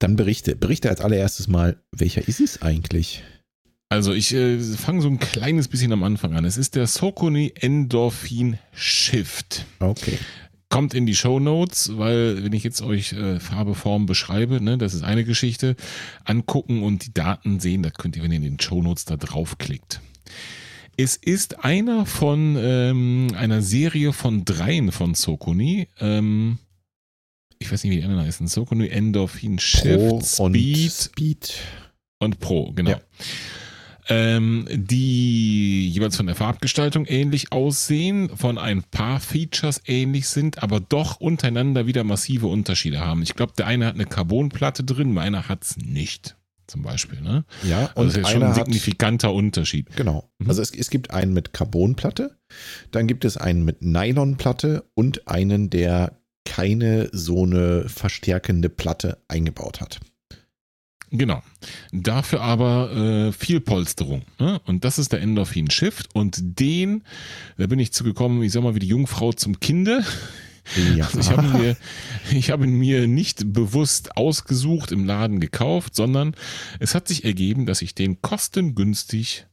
Dann 0.00 0.16
berichte. 0.16 0.56
Berichte 0.56 0.88
als 0.88 1.00
allererstes 1.00 1.46
mal, 1.46 1.80
welcher 1.92 2.26
ist 2.26 2.40
es 2.40 2.62
eigentlich? 2.62 3.22
Also 3.88 4.12
ich 4.12 4.34
äh, 4.34 4.58
fange 4.58 5.02
so 5.02 5.08
ein 5.08 5.20
kleines 5.20 5.68
bisschen 5.68 5.92
am 5.92 6.02
Anfang 6.02 6.34
an. 6.34 6.44
Es 6.44 6.56
ist 6.56 6.74
der 6.74 6.88
Sokoni 6.88 7.52
Endorphin 7.54 8.58
Shift. 8.74 9.64
Okay. 9.78 10.18
Kommt 10.68 10.94
in 10.94 11.06
die 11.06 11.14
Show 11.14 11.38
Notes, 11.38 11.96
weil 11.96 12.42
wenn 12.42 12.52
ich 12.52 12.64
jetzt 12.64 12.82
euch 12.82 13.12
äh, 13.12 13.38
Farbe, 13.38 13.74
Form 13.74 14.06
beschreibe, 14.06 14.60
ne, 14.60 14.76
das 14.78 14.94
ist 14.94 15.04
eine 15.04 15.24
Geschichte, 15.24 15.76
angucken 16.24 16.82
und 16.82 17.06
die 17.06 17.14
Daten 17.14 17.60
sehen, 17.60 17.82
da 17.82 17.90
könnt 17.90 18.16
ihr, 18.16 18.22
wenn 18.22 18.32
ihr 18.32 18.38
in 18.38 18.42
den 18.42 18.60
Show 18.60 18.82
Notes 18.82 19.04
da 19.04 19.16
draufklickt. 19.16 20.00
Es 20.96 21.14
ist 21.14 21.64
einer 21.64 22.04
von 22.04 22.56
ähm, 22.58 23.28
einer 23.36 23.62
Serie 23.62 24.12
von 24.12 24.44
dreien 24.44 24.90
von 24.90 25.14
Sokoni. 25.14 25.88
Ähm, 26.00 26.58
ich 27.58 27.70
weiß 27.70 27.84
nicht, 27.84 27.92
wie 27.92 27.98
die 27.98 28.04
anderen 28.04 28.24
heißen. 28.24 28.48
Sokoni 28.48 28.88
Endorphin 28.88 29.58
Shift, 29.58 30.08
Pro 30.08 30.20
Speed, 30.20 30.90
Speed 30.90 31.54
und 32.18 32.40
Pro, 32.40 32.72
genau. 32.72 32.90
Ja 32.90 33.00
ähm, 34.08 34.66
die 34.70 35.88
jeweils 35.88 36.16
von 36.16 36.26
der 36.26 36.34
Farbgestaltung 36.34 37.06
ähnlich 37.06 37.52
aussehen, 37.52 38.30
von 38.36 38.58
ein 38.58 38.82
paar 38.82 39.20
Features 39.20 39.82
ähnlich 39.86 40.28
sind, 40.28 40.62
aber 40.62 40.80
doch 40.80 41.20
untereinander 41.20 41.86
wieder 41.86 42.04
massive 42.04 42.46
Unterschiede 42.46 43.00
haben. 43.00 43.22
Ich 43.22 43.34
glaube, 43.34 43.52
der 43.56 43.66
eine 43.66 43.86
hat 43.86 43.94
eine 43.94 44.06
Carbonplatte 44.06 44.84
drin, 44.84 45.12
meiner 45.12 45.48
hat 45.48 45.64
es 45.64 45.76
nicht. 45.76 46.36
Zum 46.66 46.82
Beispiel, 46.82 47.20
ne? 47.20 47.44
Ja, 47.62 47.90
und 47.94 48.06
also 48.06 48.20
das 48.20 48.28
ist 48.28 48.32
schon 48.32 48.42
ein 48.42 48.54
signifikanter 48.54 49.28
hat, 49.28 49.34
Unterschied. 49.34 49.94
Genau. 49.94 50.28
Mhm. 50.38 50.48
Also 50.48 50.62
es, 50.62 50.72
es 50.72 50.90
gibt 50.90 51.12
einen 51.12 51.32
mit 51.32 51.52
Carbonplatte, 51.52 52.36
dann 52.90 53.06
gibt 53.06 53.24
es 53.24 53.36
einen 53.36 53.64
mit 53.64 53.82
Nylonplatte 53.82 54.84
und 54.94 55.28
einen, 55.28 55.70
der 55.70 56.18
keine 56.44 57.08
so 57.12 57.44
eine 57.44 57.88
verstärkende 57.88 58.68
Platte 58.68 59.18
eingebaut 59.28 59.80
hat. 59.80 60.00
Genau. 61.10 61.42
Dafür 61.92 62.40
aber 62.40 62.92
äh, 62.92 63.32
viel 63.32 63.60
Polsterung. 63.60 64.22
Ne? 64.38 64.60
Und 64.64 64.84
das 64.84 64.98
ist 64.98 65.12
der 65.12 65.20
Endorphin 65.20 65.70
Shift. 65.70 66.08
Und 66.14 66.38
den, 66.60 67.04
da 67.56 67.66
bin 67.66 67.78
ich 67.78 67.92
zugekommen, 67.92 68.42
ich 68.42 68.52
sag 68.52 68.62
mal, 68.62 68.74
wie 68.74 68.80
die 68.80 68.88
Jungfrau 68.88 69.32
zum 69.32 69.60
Kinde. 69.60 70.04
Ja. 70.96 71.04
Also 71.06 71.20
ich 71.20 71.30
habe 71.30 71.46
mir, 71.58 71.76
ich 72.32 72.50
habe 72.50 72.64
ihn 72.66 72.76
mir 72.76 73.06
nicht 73.06 73.52
bewusst 73.52 74.16
ausgesucht 74.16 74.90
im 74.90 75.04
Laden 75.04 75.38
gekauft, 75.38 75.94
sondern 75.94 76.34
es 76.80 76.94
hat 76.94 77.06
sich 77.06 77.24
ergeben, 77.24 77.66
dass 77.66 77.82
ich 77.82 77.94
den 77.94 78.20
kostengünstig 78.20 79.46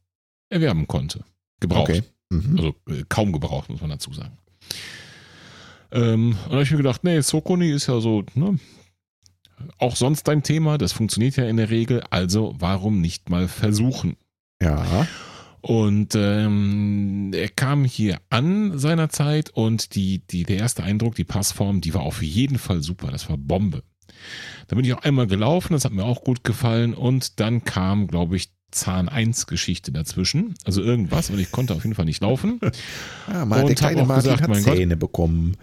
erwerben 0.49 0.87
konnte. 0.87 1.23
Gebraucht. 1.59 1.89
Okay. 1.89 2.03
Mhm. 2.29 2.57
Also 2.57 2.75
äh, 2.89 3.03
kaum 3.09 3.31
gebraucht, 3.31 3.69
muss 3.69 3.81
man 3.81 3.91
dazu 3.91 4.11
sagen. 4.11 4.37
Ähm, 5.91 6.29
und 6.29 6.49
da 6.49 6.53
habe 6.53 6.63
ich 6.63 6.71
mir 6.71 6.77
gedacht, 6.77 7.03
nee, 7.03 7.21
Sokoni 7.21 7.69
ist 7.69 7.87
ja 7.87 7.99
so, 7.99 8.23
ne, 8.33 8.57
auch 9.77 9.95
sonst 9.95 10.27
dein 10.27 10.43
Thema, 10.43 10.77
das 10.77 10.91
funktioniert 10.91 11.35
ja 11.35 11.45
in 11.45 11.57
der 11.57 11.69
Regel, 11.69 12.03
also 12.09 12.55
warum 12.57 13.01
nicht 13.01 13.29
mal 13.29 13.47
versuchen? 13.47 14.15
Ja. 14.61 15.07
Und 15.61 16.13
ähm, 16.15 17.31
er 17.33 17.47
kam 17.47 17.85
hier 17.85 18.19
an 18.29 18.77
seinerzeit 18.77 19.49
und 19.51 19.95
die, 19.95 20.19
die, 20.27 20.43
der 20.43 20.57
erste 20.57 20.83
Eindruck, 20.83 21.15
die 21.15 21.23
Passform, 21.23 21.79
die 21.79 21.93
war 21.93 22.01
auf 22.01 22.21
jeden 22.21 22.57
Fall 22.57 22.81
super. 22.81 23.11
Das 23.11 23.29
war 23.29 23.37
Bombe. 23.37 23.81
Da 24.67 24.75
bin 24.75 24.83
ich 24.83 24.93
auch 24.93 25.03
einmal 25.03 25.27
gelaufen, 25.27 25.71
das 25.71 25.85
hat 25.85 25.93
mir 25.93 26.03
auch 26.03 26.23
gut 26.23 26.43
gefallen. 26.43 26.93
Und 26.93 27.39
dann 27.39 27.63
kam, 27.63 28.07
glaube 28.07 28.35
ich, 28.35 28.51
Zahn 28.71 29.07
1 29.07 29.47
Geschichte 29.47 29.93
dazwischen. 29.93 30.55
Also 30.65 30.81
irgendwas, 30.81 31.29
und 31.29 31.39
ich 31.39 31.51
konnte 31.51 31.73
auf 31.73 31.83
jeden 31.83 31.95
Fall 31.95 32.05
nicht 32.05 32.21
laufen. 32.21 32.59
Ja, 33.31 33.45
mal 33.45 33.61
und 33.61 33.67
der 33.67 33.75
kleine 33.75 34.03
Martin 34.03 34.31
gesagt, 34.33 34.49
hat 34.49 34.63
Zähne 34.63 34.95
Gott, 34.95 34.99
bekommen. 34.99 35.55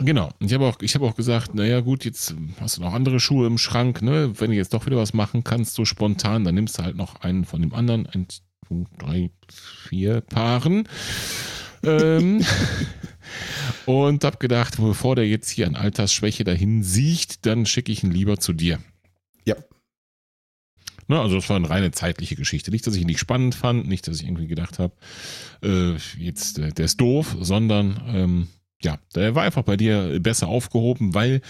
Genau. 0.00 0.30
Ich 0.40 0.54
habe 0.54 0.64
auch, 0.66 0.80
ich 0.80 0.94
habe 0.94 1.06
auch 1.06 1.14
gesagt, 1.14 1.54
naja 1.54 1.80
gut, 1.80 2.04
jetzt 2.04 2.34
hast 2.58 2.78
du 2.78 2.80
noch 2.80 2.94
andere 2.94 3.20
Schuhe 3.20 3.46
im 3.46 3.58
Schrank, 3.58 4.00
ne? 4.00 4.32
Wenn 4.40 4.50
du 4.50 4.56
jetzt 4.56 4.72
doch 4.72 4.86
wieder 4.86 4.96
was 4.96 5.12
machen 5.12 5.44
kannst, 5.44 5.74
so 5.74 5.84
spontan, 5.84 6.44
dann 6.44 6.54
nimmst 6.54 6.78
du 6.78 6.82
halt 6.82 6.96
noch 6.96 7.16
einen 7.16 7.44
von 7.44 7.60
dem 7.60 7.74
anderen, 7.74 8.06
einen 8.06 8.26
2.34 8.70 10.20
Paaren. 10.22 10.88
ähm, 11.82 12.44
und 13.86 14.24
habe 14.24 14.38
gedacht, 14.38 14.76
bevor 14.78 15.16
der 15.16 15.28
jetzt 15.28 15.50
hier 15.50 15.66
an 15.66 15.76
Altersschwäche 15.76 16.44
dahin 16.44 16.82
sieht, 16.82 17.44
dann 17.44 17.66
schicke 17.66 17.92
ich 17.92 18.02
ihn 18.02 18.10
lieber 18.10 18.38
zu 18.38 18.52
dir. 18.54 18.78
Ja. 19.44 19.56
Na, 21.08 21.20
also 21.20 21.36
das 21.36 21.48
war 21.48 21.56
eine 21.56 21.68
reine 21.68 21.90
zeitliche 21.90 22.36
Geschichte. 22.36 22.70
Nicht, 22.70 22.86
dass 22.86 22.94
ich 22.94 23.02
ihn 23.02 23.06
nicht 23.06 23.20
spannend 23.20 23.54
fand, 23.54 23.86
nicht, 23.86 24.08
dass 24.08 24.20
ich 24.20 24.26
irgendwie 24.26 24.46
gedacht 24.46 24.78
habe, 24.78 24.94
äh, 25.62 25.96
jetzt 26.18 26.58
äh, 26.58 26.72
der 26.72 26.86
ist 26.86 27.00
doof, 27.00 27.36
sondern 27.40 28.00
ähm, 28.06 28.48
ja, 28.82 28.98
der 29.14 29.34
war 29.34 29.42
einfach 29.42 29.62
bei 29.62 29.76
dir 29.76 30.18
besser 30.20 30.48
aufgehoben, 30.48 31.14
weil 31.14 31.42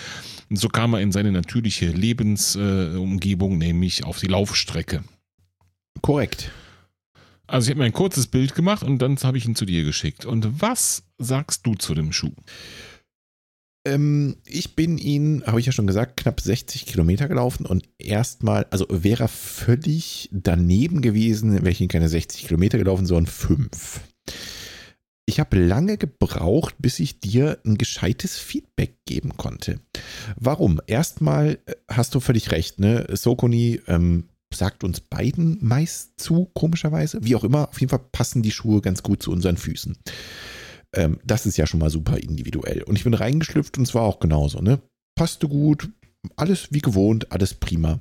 so 0.51 0.69
kam 0.69 0.94
er 0.94 1.01
in 1.01 1.12
seine 1.12 1.32
natürliche 1.32 1.86
Lebensumgebung, 1.86 3.55
äh, 3.55 3.66
nämlich 3.66 4.05
auf 4.05 4.19
die 4.19 4.27
Laufstrecke. 4.27 5.05
Korrekt. 6.02 6.51
Also 7.47 7.66
ich 7.66 7.70
habe 7.70 7.81
mir 7.81 7.86
ein 7.86 7.93
kurzes 7.93 8.27
Bild 8.27 8.55
gemacht 8.55 8.82
und 8.82 8.98
dann 8.98 9.16
habe 9.16 9.39
ich 9.39 9.47
ihn 9.47 9.57
zu 9.57 9.65
dir 9.65 9.85
geschickt. 9.85 10.24
Und 10.24 10.61
was 10.61 11.05
sagst 11.19 11.66
du 11.66 11.74
zu 11.74 11.94
dem 11.94 12.12
Schuh? 12.12 12.32
Ähm, 13.86 14.36
ich 14.44 14.77
bin 14.77 14.98
ihn, 14.98 15.43
habe 15.47 15.59
ich 15.59 15.66
ja 15.66 15.73
schon 15.73 15.86
gesagt, 15.86 16.19
knapp 16.19 16.40
60 16.40 16.86
Kilometer 16.86 17.28
gelaufen 17.28 17.65
und 17.65 17.89
erstmal, 17.98 18.66
also 18.70 18.86
wäre 18.90 19.27
völlig 19.27 20.28
daneben 20.32 21.01
gewesen, 21.01 21.55
wäre 21.55 21.70
ich 21.70 21.81
ihn 21.81 21.89
keine 21.89 22.09
60 22.09 22.47
Kilometer 22.47 22.78
gelaufen, 22.78 23.07
sondern 23.07 23.27
fünf. 23.27 24.01
Ich 25.31 25.39
habe 25.39 25.61
lange 25.61 25.97
gebraucht, 25.97 26.74
bis 26.81 26.98
ich 26.98 27.20
dir 27.20 27.61
ein 27.65 27.78
gescheites 27.78 28.36
Feedback 28.36 28.97
geben 29.07 29.36
konnte. 29.36 29.78
Warum? 30.35 30.81
Erstmal 30.89 31.61
äh, 31.66 31.74
hast 31.89 32.16
du 32.16 32.19
völlig 32.19 32.51
recht, 32.51 32.81
ne? 32.81 33.07
Sokoni 33.12 33.81
ähm, 33.86 34.24
sagt 34.52 34.82
uns 34.82 34.98
beiden 34.98 35.57
meist 35.61 36.19
zu, 36.19 36.51
komischerweise. 36.52 37.20
Wie 37.23 37.36
auch 37.36 37.44
immer, 37.44 37.69
auf 37.69 37.78
jeden 37.81 37.90
Fall 37.90 38.05
passen 38.11 38.43
die 38.43 38.51
Schuhe 38.51 38.81
ganz 38.81 39.05
gut 39.05 39.23
zu 39.23 39.31
unseren 39.31 39.57
Füßen. 39.57 39.97
Ähm, 40.97 41.20
das 41.24 41.47
ist 41.47 41.57
ja 41.57 41.69
schon 41.69 41.78
mal 41.78 41.90
super 41.90 42.19
individuell. 42.19 42.82
Und 42.82 42.97
ich 42.97 43.05
bin 43.05 43.15
reingeschlüpft 43.15 43.78
und 43.78 43.85
es 43.86 43.94
war 43.94 44.02
auch 44.02 44.19
genauso, 44.19 44.61
ne? 44.61 44.81
Passte 45.15 45.47
gut, 45.47 45.90
alles 46.35 46.73
wie 46.73 46.81
gewohnt, 46.81 47.31
alles 47.31 47.55
prima. 47.55 48.01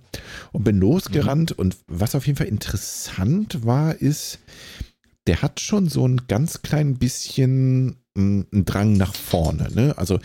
Und 0.52 0.64
bin 0.64 0.80
losgerannt 0.80 1.52
mhm. 1.52 1.58
und 1.58 1.78
was 1.86 2.16
auf 2.16 2.26
jeden 2.26 2.38
Fall 2.38 2.48
interessant 2.48 3.64
war, 3.64 3.94
ist, 3.94 4.40
der 5.30 5.44
hat 5.44 5.60
schon 5.60 5.88
so 5.88 6.08
ein 6.08 6.24
ganz 6.28 6.64
klein 6.64 6.98
bisschen 6.98 7.98
hm, 8.18 8.48
einen 8.52 8.66
Drang 8.66 8.94
nach 8.94 9.14
vorne. 9.14 9.70
Ne? 9.76 9.96
Also 9.96 10.20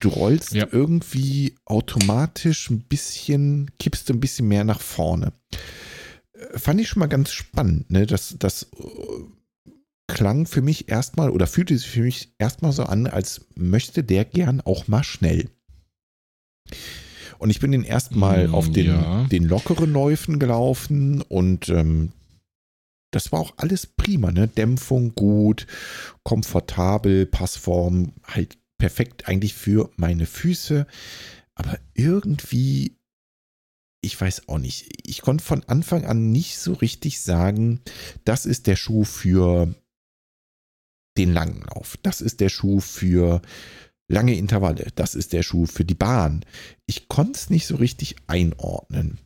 du 0.00 0.08
rollst 0.08 0.54
ja. 0.54 0.66
irgendwie 0.72 1.54
automatisch 1.64 2.68
ein 2.68 2.80
bisschen, 2.80 3.70
kippst 3.78 4.08
du 4.08 4.12
ein 4.12 4.18
bisschen 4.18 4.48
mehr 4.48 4.64
nach 4.64 4.80
vorne. 4.80 5.34
Äh, 6.32 6.58
fand 6.58 6.80
ich 6.80 6.88
schon 6.88 6.98
mal 6.98 7.06
ganz 7.06 7.30
spannend, 7.30 7.92
ne? 7.92 8.06
Das, 8.06 8.34
das 8.36 8.64
äh, 8.64 9.68
klang 10.08 10.46
für 10.46 10.62
mich 10.62 10.88
erstmal 10.88 11.30
oder 11.30 11.46
fühlte 11.46 11.78
sich 11.78 11.88
für 11.88 12.02
mich 12.02 12.34
erstmal 12.38 12.72
so 12.72 12.82
an, 12.82 13.06
als 13.06 13.46
möchte 13.54 14.02
der 14.02 14.24
gern 14.24 14.60
auch 14.62 14.88
mal 14.88 15.04
schnell. 15.04 15.48
Und 17.38 17.50
ich 17.50 17.60
bin 17.60 17.70
den 17.70 17.84
erstmal 17.84 18.48
mm, 18.48 18.54
auf 18.56 18.68
den, 18.68 18.86
ja. 18.86 19.28
den 19.30 19.44
lockeren 19.44 19.92
Läufen 19.92 20.40
gelaufen 20.40 21.22
und 21.22 21.68
ähm, 21.68 22.10
das 23.14 23.30
war 23.30 23.40
auch 23.40 23.54
alles 23.56 23.86
prima, 23.86 24.32
ne? 24.32 24.48
Dämpfung 24.48 25.14
gut, 25.14 25.66
komfortabel, 26.24 27.26
Passform 27.26 28.12
halt 28.24 28.58
perfekt 28.78 29.28
eigentlich 29.28 29.54
für 29.54 29.90
meine 29.96 30.26
Füße. 30.26 30.86
Aber 31.54 31.78
irgendwie, 31.94 32.98
ich 34.02 34.20
weiß 34.20 34.48
auch 34.48 34.58
nicht, 34.58 34.88
ich 35.06 35.22
konnte 35.22 35.44
von 35.44 35.62
Anfang 35.64 36.04
an 36.04 36.32
nicht 36.32 36.58
so 36.58 36.72
richtig 36.72 37.20
sagen, 37.20 37.80
das 38.24 38.46
ist 38.46 38.66
der 38.66 38.76
Schuh 38.76 39.04
für 39.04 39.72
den 41.16 41.32
langen 41.32 41.62
Lauf. 41.62 41.96
Das 42.02 42.20
ist 42.20 42.40
der 42.40 42.48
Schuh 42.48 42.80
für 42.80 43.40
lange 44.08 44.36
Intervalle. 44.36 44.88
Das 44.96 45.14
ist 45.14 45.32
der 45.32 45.44
Schuh 45.44 45.66
für 45.66 45.84
die 45.84 45.94
Bahn. 45.94 46.44
Ich 46.86 47.08
konnte 47.08 47.38
es 47.38 47.48
nicht 47.48 47.66
so 47.66 47.76
richtig 47.76 48.16
einordnen. 48.26 49.18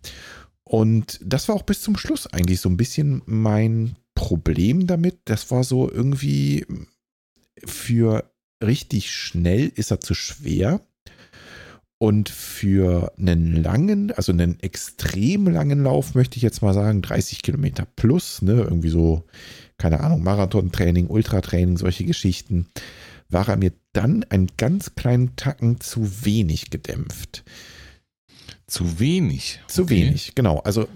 Und 0.68 1.18
das 1.24 1.48
war 1.48 1.54
auch 1.54 1.62
bis 1.62 1.80
zum 1.80 1.96
Schluss 1.96 2.26
eigentlich 2.26 2.60
so 2.60 2.68
ein 2.68 2.76
bisschen 2.76 3.22
mein 3.24 3.96
Problem 4.14 4.86
damit. 4.86 5.20
Das 5.24 5.50
war 5.50 5.64
so 5.64 5.90
irgendwie 5.90 6.66
für 7.64 8.30
richtig 8.62 9.10
schnell 9.10 9.72
ist 9.74 9.90
er 9.90 10.00
zu 10.00 10.12
schwer. 10.12 10.80
Und 12.00 12.28
für 12.28 13.12
einen 13.18 13.56
langen, 13.56 14.12
also 14.12 14.30
einen 14.30 14.60
extrem 14.60 15.48
langen 15.48 15.82
Lauf 15.82 16.14
möchte 16.14 16.36
ich 16.36 16.42
jetzt 16.42 16.62
mal 16.62 16.74
sagen, 16.74 17.02
30 17.02 17.42
Kilometer 17.42 17.86
plus, 17.96 18.40
ne, 18.42 18.52
irgendwie 18.52 18.90
so, 18.90 19.24
keine 19.78 20.00
Ahnung, 20.00 20.22
Marathontraining, 20.22 21.08
Ultratraining, 21.08 21.76
solche 21.76 22.04
Geschichten, 22.04 22.66
war 23.30 23.48
er 23.48 23.56
mir 23.56 23.72
dann 23.94 24.22
einen 24.24 24.48
ganz 24.56 24.94
kleinen 24.94 25.34
Tacken 25.34 25.80
zu 25.80 26.24
wenig 26.24 26.70
gedämpft. 26.70 27.42
Zu 28.68 29.00
wenig? 29.00 29.60
Zu 29.66 29.82
okay. 29.82 30.06
wenig, 30.06 30.34
genau. 30.34 30.58
Also 30.58 30.86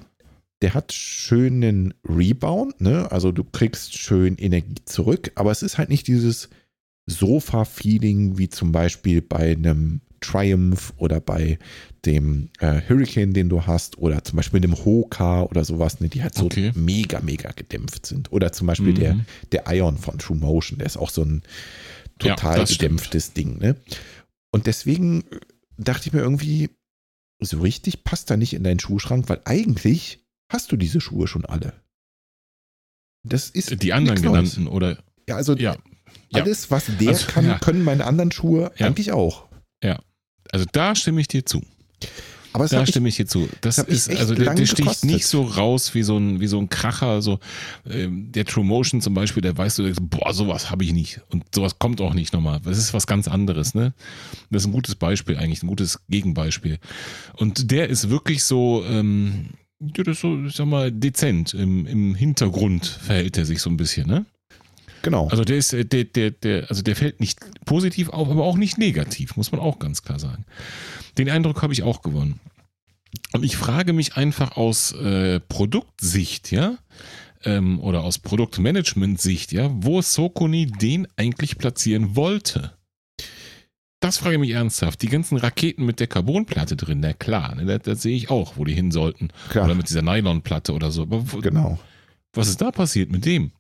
der 0.61 0.74
hat 0.74 0.93
schönen 0.93 1.93
Rebound, 2.09 2.81
ne? 2.81 3.11
Also 3.11 3.32
du 3.32 3.43
kriegst 3.43 3.99
schön 3.99 4.36
Energie 4.36 4.77
zurück, 4.85 5.32
aber 5.35 5.51
es 5.51 5.62
ist 5.62 5.78
halt 5.78 5.89
nicht 5.89 6.07
dieses 6.07 6.51
Sofa-Feeling, 7.07 8.39
wie 8.39 8.49
zum 8.49 8.70
Beispiel 8.70 9.23
bei 9.23 9.53
einem 9.53 10.03
Triumph 10.20 10.93
oder 10.99 11.20
bei 11.20 11.59
dem 12.05 12.51
äh, 12.61 12.81
Hurricane, 12.89 13.32
den 13.32 13.49
du 13.49 13.66
hast, 13.66 13.99
oder 13.99 14.23
zum 14.23 14.36
Beispiel 14.36 14.61
dem 14.61 14.77
Hoka 14.85 15.43
oder 15.43 15.65
sowas, 15.65 16.01
ne, 16.01 16.09
die 16.09 16.23
halt 16.23 16.35
so 16.35 16.44
okay. 16.44 16.73
mega, 16.77 17.20
mega 17.20 17.51
gedämpft 17.51 18.07
sind. 18.07 18.31
Oder 18.31 18.53
zum 18.53 18.69
Beispiel 18.69 18.93
mhm. 18.93 18.94
der, 18.94 19.16
der 19.51 19.65
Ion 19.74 19.99
von 19.99 20.19
True 20.19 20.36
Motion, 20.36 20.78
der 20.78 20.86
ist 20.86 20.97
auch 20.97 21.11
so 21.11 21.23
ein 21.23 21.43
total 22.19 22.59
ja, 22.59 22.65
gedämpftes 22.65 23.27
stimmt. 23.32 23.36
Ding. 23.36 23.59
Ne? 23.59 23.77
Und 24.53 24.66
deswegen 24.66 25.24
dachte 25.77 26.07
ich 26.07 26.12
mir 26.12 26.20
irgendwie, 26.20 26.70
so 27.44 27.60
richtig 27.60 28.05
passt 28.05 28.31
da 28.31 28.36
nicht 28.36 28.55
in 28.55 28.64
deinen 28.64 28.81
Schuhschrank, 28.81 29.28
weil 29.28 29.40
eigentlich 29.44 30.24
hast 30.51 30.73
du 30.73 30.77
diese 30.77 31.01
Schuhe 31.01 31.27
schon 31.27 31.44
alle. 31.44 31.73
Das 33.24 33.51
ist 33.51 33.82
die 33.82 33.93
anderen 33.93 34.20
genannten, 34.20 34.66
oder? 34.66 34.98
Ja, 35.28 35.36
also 35.36 35.56
ja. 35.56 35.77
Alles, 36.32 36.70
was 36.70 36.86
der 36.98 37.10
also, 37.10 37.27
kann, 37.27 37.47
ja. 37.47 37.59
können 37.59 37.85
meine 37.85 38.05
anderen 38.06 38.32
Schuhe 38.32 38.73
ja. 38.77 38.86
eigentlich 38.86 39.12
auch. 39.12 39.48
Ja. 39.82 40.01
Also 40.51 40.66
da 40.73 40.94
stimme 40.94 41.20
ich 41.20 41.28
dir 41.28 41.47
zu. 41.47 41.62
Aber 42.53 42.66
da 42.66 42.87
stimme 42.87 43.09
ich, 43.09 43.19
ich 43.19 43.24
dir 43.24 43.27
zu. 43.27 43.49
Das 43.61 43.79
ist, 43.79 44.11
also 44.11 44.35
der, 44.35 44.55
der 44.55 44.66
sticht 44.66 45.05
nicht 45.05 45.27
so 45.27 45.43
raus 45.43 45.95
wie 45.95 46.03
so 46.03 46.16
ein, 46.16 46.41
wie 46.41 46.47
so 46.47 46.59
ein 46.59 46.69
Kracher. 46.69 47.23
So, 47.23 47.39
ähm, 47.89 48.31
der 48.33 48.45
True 48.45 48.65
Motion 48.65 49.01
zum 49.01 49.15
Beispiel, 49.15 49.43
der 49.43 49.57
weißt 49.57 49.79
du, 49.79 49.93
boah, 50.01 50.33
sowas 50.35 50.70
habe 50.70 50.85
ich 50.85 50.93
nicht. 50.93 51.20
Und 51.31 51.45
sowas 51.55 51.79
kommt 51.79 52.01
auch 52.01 52.15
nicht 52.15 52.33
nochmal. 52.33 52.61
Das 52.65 52.79
ist 52.79 52.95
was 52.95 53.07
ganz 53.07 53.29
anderes, 53.29 53.74
ne? 53.74 53.95
Das 54.51 54.62
ist 54.62 54.69
ein 54.69 54.73
gutes 54.73 54.95
Beispiel 54.95 55.37
eigentlich, 55.37 55.62
ein 55.62 55.69
gutes 55.69 56.01
Gegenbeispiel. 56.09 56.79
Und 57.37 57.70
der 57.70 57.89
ist 57.89 58.11
wirklich 58.11 58.45
so, 58.45 58.85
ähm, 58.87 59.51
ja, 59.81 60.05
das 60.05 60.16
ist 60.16 60.20
so, 60.20 60.45
ich 60.45 60.55
sag 60.55 60.66
mal, 60.66 60.93
dezent. 60.93 61.55
Im, 61.55 61.87
Im 61.87 62.15
Hintergrund 62.15 62.87
verhält 62.87 63.37
er 63.37 63.45
sich 63.45 63.61
so 63.61 63.70
ein 63.70 63.77
bisschen, 63.77 64.07
ne? 64.07 64.27
Genau. 65.03 65.29
Also 65.29 65.45
der 65.45 65.57
ist, 65.57 65.73
der, 65.73 65.85
der, 65.85 66.31
der, 66.31 66.70
also 66.70 66.83
der 66.83 66.97
fällt 66.97 67.20
nicht 67.20 67.41
positiv 67.65 68.09
auf, 68.09 68.29
aber 68.29 68.45
auch 68.45 68.57
nicht 68.57 68.79
negativ, 68.79 69.37
muss 69.37 69.53
man 69.53 69.61
auch 69.61 69.79
ganz 69.79 70.03
klar 70.03 70.19
sagen. 70.19 70.45
Den 71.19 71.29
Eindruck 71.29 71.62
habe 71.62 71.73
ich 71.73 71.83
auch 71.83 72.03
gewonnen. 72.03 72.41
Und 73.33 73.45
ich 73.45 73.57
frage 73.57 73.93
mich 73.93 74.16
einfach 74.16 74.57
aus 74.57 74.93
äh, 74.93 75.41
Produktsicht, 75.41 76.51
ja, 76.51 76.79
ähm, 77.45 77.81
oder 77.81 78.05
aus 78.05 78.19
Produktmanagement-Sicht, 78.19 79.53
ja, 79.53 79.70
wo 79.73 80.01
Sokoni 80.01 80.66
den 80.66 81.09
eigentlich 81.16 81.59
platzieren 81.59 82.16
wollte. 82.16 82.73
Das 84.01 84.19
frage 84.19 84.35
ich 84.35 84.41
mich 84.41 84.51
ernsthaft. 84.51 85.01
Die 85.03 85.09
ganzen 85.09 85.37
Raketen 85.37 85.85
mit 85.85 86.01
der 86.01 86.09
Carbonplatte 86.09 86.77
drin, 86.77 87.01
na 87.01 87.12
klar, 87.12 87.55
ne, 87.55 87.65
das, 87.65 87.83
das 87.83 88.03
sehe 88.03 88.16
ich 88.16 88.31
auch, 88.31 88.57
wo 88.57 88.65
die 88.65 88.74
hin 88.74 88.91
sollten. 88.91 89.29
Klar. 89.51 89.66
Oder 89.66 89.74
mit 89.74 89.89
dieser 89.89 90.03
Nylonplatte 90.03 90.73
oder 90.73 90.91
so. 90.91 91.03
Aber 91.03 91.23
genau. 91.41 91.79
Was 92.33 92.49
ist 92.49 92.61
da 92.61 92.70
passiert 92.70 93.12
mit 93.12 93.24
dem? 93.24 93.53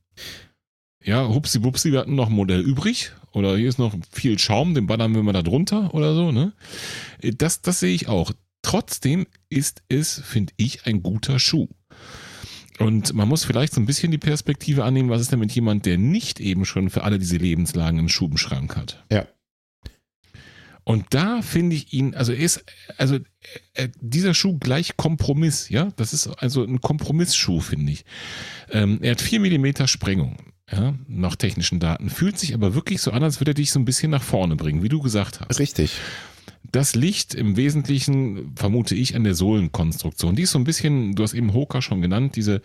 Ja, 1.04 1.26
hupsi 1.28 1.58
bupsi, 1.58 1.92
wir 1.92 2.00
hatten 2.00 2.14
noch 2.14 2.28
ein 2.28 2.34
Modell 2.34 2.60
übrig 2.60 3.12
oder 3.32 3.56
hier 3.56 3.68
ist 3.68 3.78
noch 3.78 3.94
viel 4.10 4.38
Schaum, 4.38 4.74
den 4.74 4.86
ballern 4.86 5.14
wir 5.14 5.22
mal 5.22 5.32
da 5.32 5.42
drunter 5.42 5.94
oder 5.94 6.14
so, 6.14 6.32
ne? 6.32 6.52
Das, 7.22 7.62
das 7.62 7.80
sehe 7.80 7.94
ich 7.94 8.08
auch. 8.08 8.32
Trotzdem 8.62 9.26
ist 9.48 9.82
es, 9.88 10.20
finde 10.24 10.52
ich, 10.56 10.86
ein 10.86 11.02
guter 11.02 11.38
Schuh. 11.38 11.68
Und 12.78 13.12
man 13.14 13.28
muss 13.28 13.44
vielleicht 13.44 13.74
so 13.74 13.80
ein 13.80 13.86
bisschen 13.86 14.10
die 14.10 14.18
Perspektive 14.18 14.84
annehmen, 14.84 15.10
was 15.10 15.20
ist 15.20 15.32
denn 15.32 15.38
mit 15.38 15.52
jemand, 15.52 15.86
der 15.86 15.98
nicht 15.98 16.40
eben 16.40 16.64
schon 16.64 16.90
für 16.90 17.04
alle 17.04 17.18
diese 17.18 17.36
Lebenslagen 17.36 17.98
einen 17.98 18.08
im 18.08 18.36
Schrank 18.38 18.76
hat? 18.76 19.04
Ja. 19.10 19.26
Und 20.84 21.06
da 21.10 21.42
finde 21.42 21.76
ich 21.76 21.92
ihn, 21.92 22.14
also 22.14 22.32
ist, 22.32 22.64
also 22.96 23.18
äh, 23.74 23.88
dieser 24.00 24.34
Schuh 24.34 24.58
gleich 24.58 24.96
Kompromiss, 24.96 25.68
ja, 25.68 25.92
das 25.96 26.12
ist 26.12 26.26
also 26.26 26.64
ein 26.64 26.80
Kompromissschuh, 26.80 27.60
finde 27.60 27.92
ich. 27.92 28.04
Ähm, 28.70 28.98
er 29.00 29.12
hat 29.12 29.20
vier 29.20 29.38
Millimeter 29.38 29.86
Sprengung 29.86 30.36
ja, 30.72 30.94
nach 31.06 31.36
technischen 31.36 31.80
Daten. 31.80 32.10
Fühlt 32.10 32.38
sich 32.38 32.54
aber 32.54 32.74
wirklich 32.74 33.00
so 33.00 33.10
an, 33.10 33.22
als 33.22 33.40
würde 33.40 33.52
er 33.52 33.54
dich 33.54 33.70
so 33.70 33.78
ein 33.78 33.84
bisschen 33.84 34.10
nach 34.10 34.22
vorne 34.22 34.56
bringen, 34.56 34.82
wie 34.82 34.88
du 34.88 35.00
gesagt 35.00 35.40
hast. 35.40 35.60
Richtig. 35.60 35.92
Das 36.70 36.94
liegt 36.94 37.34
im 37.34 37.56
Wesentlichen, 37.56 38.52
vermute 38.56 38.94
ich, 38.94 39.14
an 39.14 39.24
der 39.24 39.34
Sohlenkonstruktion. 39.34 40.36
Die 40.36 40.42
ist 40.42 40.52
so 40.52 40.58
ein 40.58 40.64
bisschen, 40.64 41.14
du 41.14 41.22
hast 41.22 41.34
eben 41.34 41.52
Hoka 41.52 41.82
schon 41.82 42.00
genannt, 42.00 42.36
diese 42.36 42.62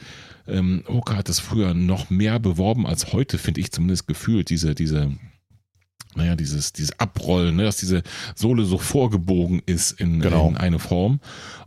ähm, 0.48 0.84
Hoka 0.88 1.16
hat 1.16 1.28
das 1.28 1.40
früher 1.40 1.74
noch 1.74 2.10
mehr 2.10 2.40
beworben 2.40 2.88
als 2.88 3.12
heute, 3.12 3.38
finde 3.38 3.60
ich 3.60 3.72
zumindest 3.72 4.08
gefühlt, 4.08 4.50
diese, 4.50 4.76
diese, 4.76 5.12
naja, 6.18 6.36
dieses, 6.36 6.74
dieses 6.74 7.00
Abrollen, 7.00 7.56
ne, 7.56 7.64
dass 7.64 7.78
diese 7.78 8.04
Sohle 8.36 8.66
so 8.66 8.78
vorgebogen 8.78 9.62
ist 9.66 9.92
in, 10.00 10.20
Genau. 10.20 10.50
in 10.50 10.58
eine 10.58 10.80
Form 10.80 11.20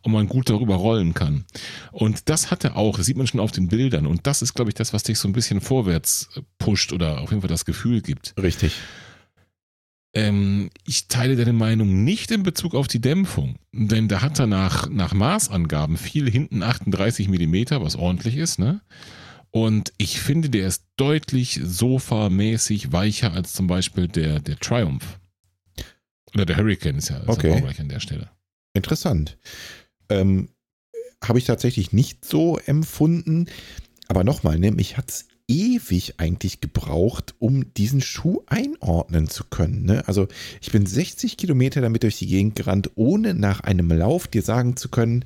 und 0.02 0.12
man 0.12 0.28
gut 0.28 0.50
darüber 0.50 0.74
rollen 0.76 1.14
kann. 1.14 1.44
Und 1.92 2.28
das 2.28 2.50
hat 2.50 2.64
er 2.64 2.76
auch, 2.76 2.96
das 2.98 3.06
sieht 3.06 3.16
man 3.16 3.26
schon 3.26 3.40
auf 3.40 3.52
den 3.52 3.68
Bildern. 3.68 4.06
Und 4.06 4.26
das 4.26 4.42
ist, 4.42 4.54
glaube 4.54 4.70
ich, 4.70 4.74
das, 4.74 4.92
was 4.92 5.02
dich 5.04 5.18
so 5.18 5.28
ein 5.28 5.32
bisschen 5.32 5.60
vorwärts 5.60 6.28
pusht 6.58 6.92
oder 6.92 7.20
auf 7.20 7.30
jeden 7.30 7.40
Fall 7.42 7.48
das 7.48 7.64
Gefühl 7.64 8.02
gibt. 8.02 8.34
Richtig. 8.40 8.74
Ähm, 10.12 10.70
ich 10.86 11.06
teile 11.06 11.36
deine 11.36 11.52
Meinung 11.52 12.02
nicht 12.02 12.32
in 12.32 12.42
Bezug 12.42 12.74
auf 12.74 12.88
die 12.88 13.00
Dämpfung, 13.00 13.56
denn 13.72 14.08
da 14.08 14.22
hat 14.22 14.40
er 14.40 14.48
nach, 14.48 14.88
nach 14.88 15.14
Maßangaben 15.14 15.96
viel 15.96 16.28
hinten 16.28 16.64
38 16.64 17.28
Millimeter, 17.28 17.80
was 17.82 17.94
ordentlich 17.94 18.36
ist, 18.36 18.58
ne? 18.58 18.80
Und 19.52 19.92
ich 19.98 20.20
finde, 20.20 20.48
der 20.48 20.68
ist 20.68 20.84
deutlich 20.96 21.60
sofamäßig 21.62 22.92
weicher 22.92 23.32
als 23.32 23.52
zum 23.52 23.66
Beispiel 23.66 24.06
der, 24.06 24.40
der 24.40 24.58
Triumph. 24.58 25.18
Oder 26.34 26.46
der 26.46 26.56
Hurricane 26.56 26.96
ist 26.98 27.08
ja, 27.08 27.18
ist 27.18 27.28
Okay. 27.28 27.50
ja 27.50 27.56
auch 27.56 27.60
gleich 27.60 27.80
an 27.80 27.88
der 27.88 28.00
Stelle. 28.00 28.30
Interessant. 28.74 29.38
Ähm, 30.08 30.50
Habe 31.22 31.38
ich 31.38 31.44
tatsächlich 31.44 31.92
nicht 31.92 32.24
so 32.24 32.58
empfunden. 32.58 33.46
Aber 34.08 34.24
nochmal, 34.24 34.58
ne, 34.58 34.70
mich 34.70 34.96
hat 34.96 35.10
es 35.10 35.26
ewig 35.48 36.14
eigentlich 36.18 36.60
gebraucht, 36.60 37.34
um 37.40 37.74
diesen 37.74 38.00
Schuh 38.00 38.42
einordnen 38.46 39.28
zu 39.28 39.42
können. 39.44 39.82
Ne? 39.84 40.06
Also 40.06 40.28
ich 40.60 40.70
bin 40.70 40.86
60 40.86 41.36
Kilometer 41.36 41.80
damit 41.80 42.04
durch 42.04 42.18
die 42.18 42.28
Gegend 42.28 42.54
gerannt, 42.54 42.92
ohne 42.94 43.34
nach 43.34 43.60
einem 43.60 43.90
Lauf 43.90 44.28
dir 44.28 44.42
sagen 44.42 44.76
zu 44.76 44.88
können, 44.88 45.24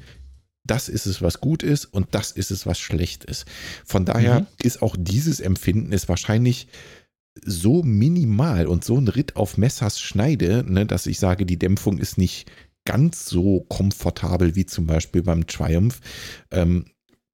das 0.65 0.89
ist 0.89 1.07
es, 1.07 1.21
was 1.23 1.41
gut 1.41 1.63
ist 1.63 1.85
und 1.87 2.09
das 2.15 2.31
ist 2.31 2.51
es, 2.51 2.67
was 2.67 2.79
schlecht 2.79 3.25
ist. 3.25 3.45
Von 3.85 4.05
daher 4.05 4.41
Mhm. 4.41 4.47
ist 4.63 4.83
auch 4.83 4.97
dieses 4.99 5.41
Empfinden 5.41 5.93
ist 5.93 6.09
wahrscheinlich 6.09 6.69
so 7.45 7.83
minimal 7.83 8.67
und 8.67 8.85
so 8.85 8.97
ein 8.97 9.09
Ritt 9.09 9.37
auf 9.37 9.59
Messers 9.59 10.01
Schneide, 10.01 10.65
ne, 10.67 10.87
dass 10.87 11.07
ich 11.07 11.19
sage, 11.19 11.45
die 11.47 11.59
Dämpfung 11.59 11.99
ist 11.99 12.17
nicht 12.17 12.51
ganz 12.87 13.27
so 13.27 13.61
komfortabel 13.69 14.55
wie 14.57 14.67
zum 14.67 14.87
Beispiel 14.87 15.23
beim 15.23 15.47
Triumph. 15.47 16.01
Ähm, 16.51 16.87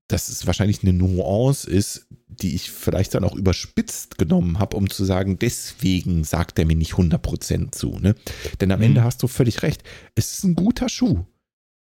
dass 0.08 0.28
es 0.28 0.44
wahrscheinlich 0.44 0.82
eine 0.82 0.92
Nuance 0.92 1.70
ist, 1.70 2.08
die 2.26 2.56
ich 2.56 2.72
vielleicht 2.72 3.14
dann 3.14 3.22
auch 3.22 3.36
überspitzt 3.36 4.18
genommen 4.18 4.58
habe, 4.58 4.76
um 4.76 4.90
zu 4.90 5.04
sagen, 5.04 5.38
deswegen 5.38 6.24
sagt 6.24 6.58
er 6.58 6.64
mir 6.64 6.74
nicht 6.74 6.94
100% 6.94 7.70
zu. 7.76 7.96
Ne? 8.00 8.16
Denn 8.60 8.72
am 8.72 8.80
Mhm. 8.80 8.86
Ende 8.86 9.04
hast 9.04 9.22
du 9.22 9.28
völlig 9.28 9.62
recht. 9.62 9.84
Es 10.16 10.32
ist 10.32 10.42
ein 10.44 10.56
guter 10.56 10.88
Schuh. 10.88 11.26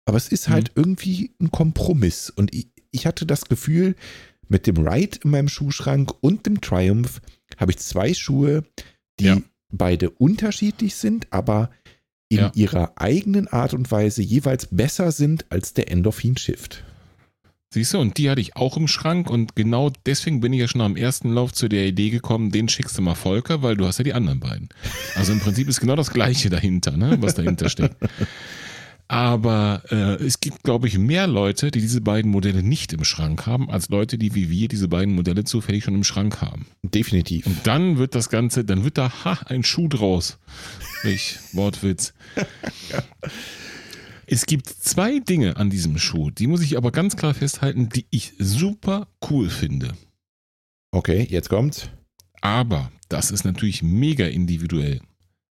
Aber 0.10 0.18
es 0.18 0.28
ist 0.30 0.50
halt 0.50 0.72
irgendwie 0.74 1.30
ein 1.40 1.52
Kompromiss. 1.52 2.32
Und 2.32 2.52
ich, 2.56 2.70
ich 2.90 3.06
hatte 3.06 3.28
das 3.28 3.46
Gefühl, 3.46 3.96
mit 4.48 4.66
dem 4.66 4.78
Ride 4.88 5.20
in 5.24 5.30
meinem 5.30 5.48
Schuhschrank 5.50 6.12
und 6.22 6.48
dem 6.48 6.62
Triumph 6.62 7.22
habe 7.58 7.72
ich 7.74 7.78
zwei 7.78 8.16
Schuhe, 8.16 8.64
die 9.20 9.26
Ja. 9.26 9.38
beide 9.72 10.10
unterschiedlich 10.10 10.96
sind, 10.96 11.28
aber 11.32 11.70
in 12.28 12.40
Ja. 12.40 12.52
ihrer 12.56 12.94
eigenen 12.96 13.48
Art 13.50 13.76
und 13.76 13.92
Weise 13.92 14.24
jeweils 14.24 14.66
besser 14.72 15.12
sind 15.12 15.46
als 15.52 15.76
der 15.76 15.92
Endorphin 15.92 16.36
Shift. 16.38 16.84
Siehst 17.72 17.94
du, 17.94 18.00
und 18.00 18.18
die 18.18 18.32
hatte 18.32 18.42
ich 18.42 18.56
auch 18.56 18.78
im 18.78 18.88
Schrank 18.88 19.30
und 19.30 19.56
genau 19.56 19.92
deswegen 20.08 20.40
bin 20.40 20.54
ich 20.54 20.60
ja 20.60 20.68
schon 20.68 20.82
am 20.82 20.96
ersten 20.96 21.32
Lauf 21.32 21.54
zu 21.54 21.68
der 21.68 21.86
Idee 21.86 22.10
gekommen, 22.10 22.50
den 22.52 22.68
schickst 22.68 22.98
du 22.98 23.04
mal 23.04 23.14
Volker, 23.14 23.62
weil 23.62 23.78
du 23.78 23.86
hast 23.86 24.00
ja 24.00 24.04
die 24.04 24.16
anderen 24.16 24.40
beiden. 24.40 24.70
Also 25.14 25.34
im 25.34 25.40
Prinzip 25.40 25.70
ist 25.70 25.80
genau 25.80 25.96
das 25.96 26.10
Gleiche 26.10 26.50
dahinter, 26.50 26.98
ne, 26.98 27.18
was 27.22 27.36
dahinter 27.36 27.70
steckt. 27.70 27.98
Aber 29.10 29.82
äh, 29.90 30.24
es 30.24 30.40
gibt, 30.40 30.62
glaube 30.62 30.88
ich, 30.88 31.00
mehr 31.00 31.26
Leute, 31.26 31.72
die 31.72 31.82
diese 31.82 32.00
beiden 32.00 32.30
Modelle 32.30 32.62
nicht 32.62 32.94
im 32.94 33.04
Schrank 33.04 33.48
haben, 33.48 33.68
als 33.70 33.90
Leute, 33.90 34.20
die 34.20 34.36
wie 34.36 34.52
wir 34.52 34.68
diese 34.68 34.88
beiden 34.88 35.16
Modelle 35.16 35.44
zufällig 35.44 35.84
schon 35.84 35.96
im 35.96 36.04
Schrank 36.04 36.42
haben. 36.42 36.68
Definitiv. 36.84 37.48
Und 37.48 37.66
dann 37.66 37.98
wird 37.98 38.14
das 38.14 38.30
Ganze, 38.30 38.64
dann 38.64 38.84
wird 38.84 39.00
da 39.00 39.12
ha, 39.26 39.40
ein 39.48 39.64
Schuh 39.64 39.88
draus. 39.88 40.38
Ich, 41.04 41.38
Wortwitz. 41.54 42.14
Es 44.32 44.46
gibt 44.46 44.68
zwei 44.68 45.18
Dinge 45.18 45.58
an 45.58 45.72
diesem 45.72 45.98
Schuh, 45.98 46.30
die 46.30 46.46
muss 46.46 46.62
ich 46.62 46.78
aber 46.78 46.92
ganz 46.92 47.16
klar 47.16 47.34
festhalten, 47.34 47.90
die 47.90 48.06
ich 48.12 48.34
super 48.38 49.08
cool 49.28 49.50
finde. 49.50 49.94
Okay, 50.92 51.26
jetzt 51.28 51.50
kommt's. 51.50 51.90
Aber 52.40 52.92
das 53.10 53.32
ist 53.32 53.44
natürlich 53.44 53.82
mega 53.82 54.28
individuell. 54.28 55.02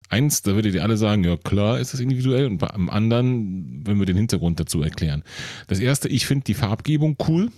Eins, 0.08 0.42
da 0.42 0.54
würdet 0.54 0.74
ihr 0.74 0.82
alle 0.82 0.96
sagen, 0.96 1.24
ja 1.24 1.36
klar 1.36 1.78
ist 1.78 1.92
das 1.92 2.00
individuell 2.00 2.46
und 2.46 2.58
beim 2.58 2.88
anderen, 2.88 3.86
wenn 3.86 3.98
wir 3.98 4.06
den 4.06 4.16
Hintergrund 4.16 4.58
dazu 4.58 4.82
erklären. 4.82 5.22
Das 5.66 5.80
erste, 5.80 6.08
ich 6.08 6.26
finde 6.26 6.44
die 6.44 6.54
Farbgebung 6.54 7.16
cool. 7.28 7.50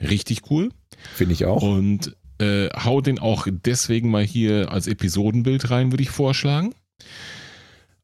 Richtig 0.00 0.50
cool. 0.50 0.70
Finde 1.14 1.34
ich 1.34 1.44
auch. 1.44 1.62
Und 1.62 2.16
äh, 2.38 2.68
hau 2.70 3.00
den 3.00 3.18
auch 3.18 3.46
deswegen 3.50 4.10
mal 4.10 4.24
hier 4.24 4.72
als 4.72 4.86
Episodenbild 4.86 5.70
rein, 5.70 5.92
würde 5.92 6.02
ich 6.02 6.10
vorschlagen. 6.10 6.74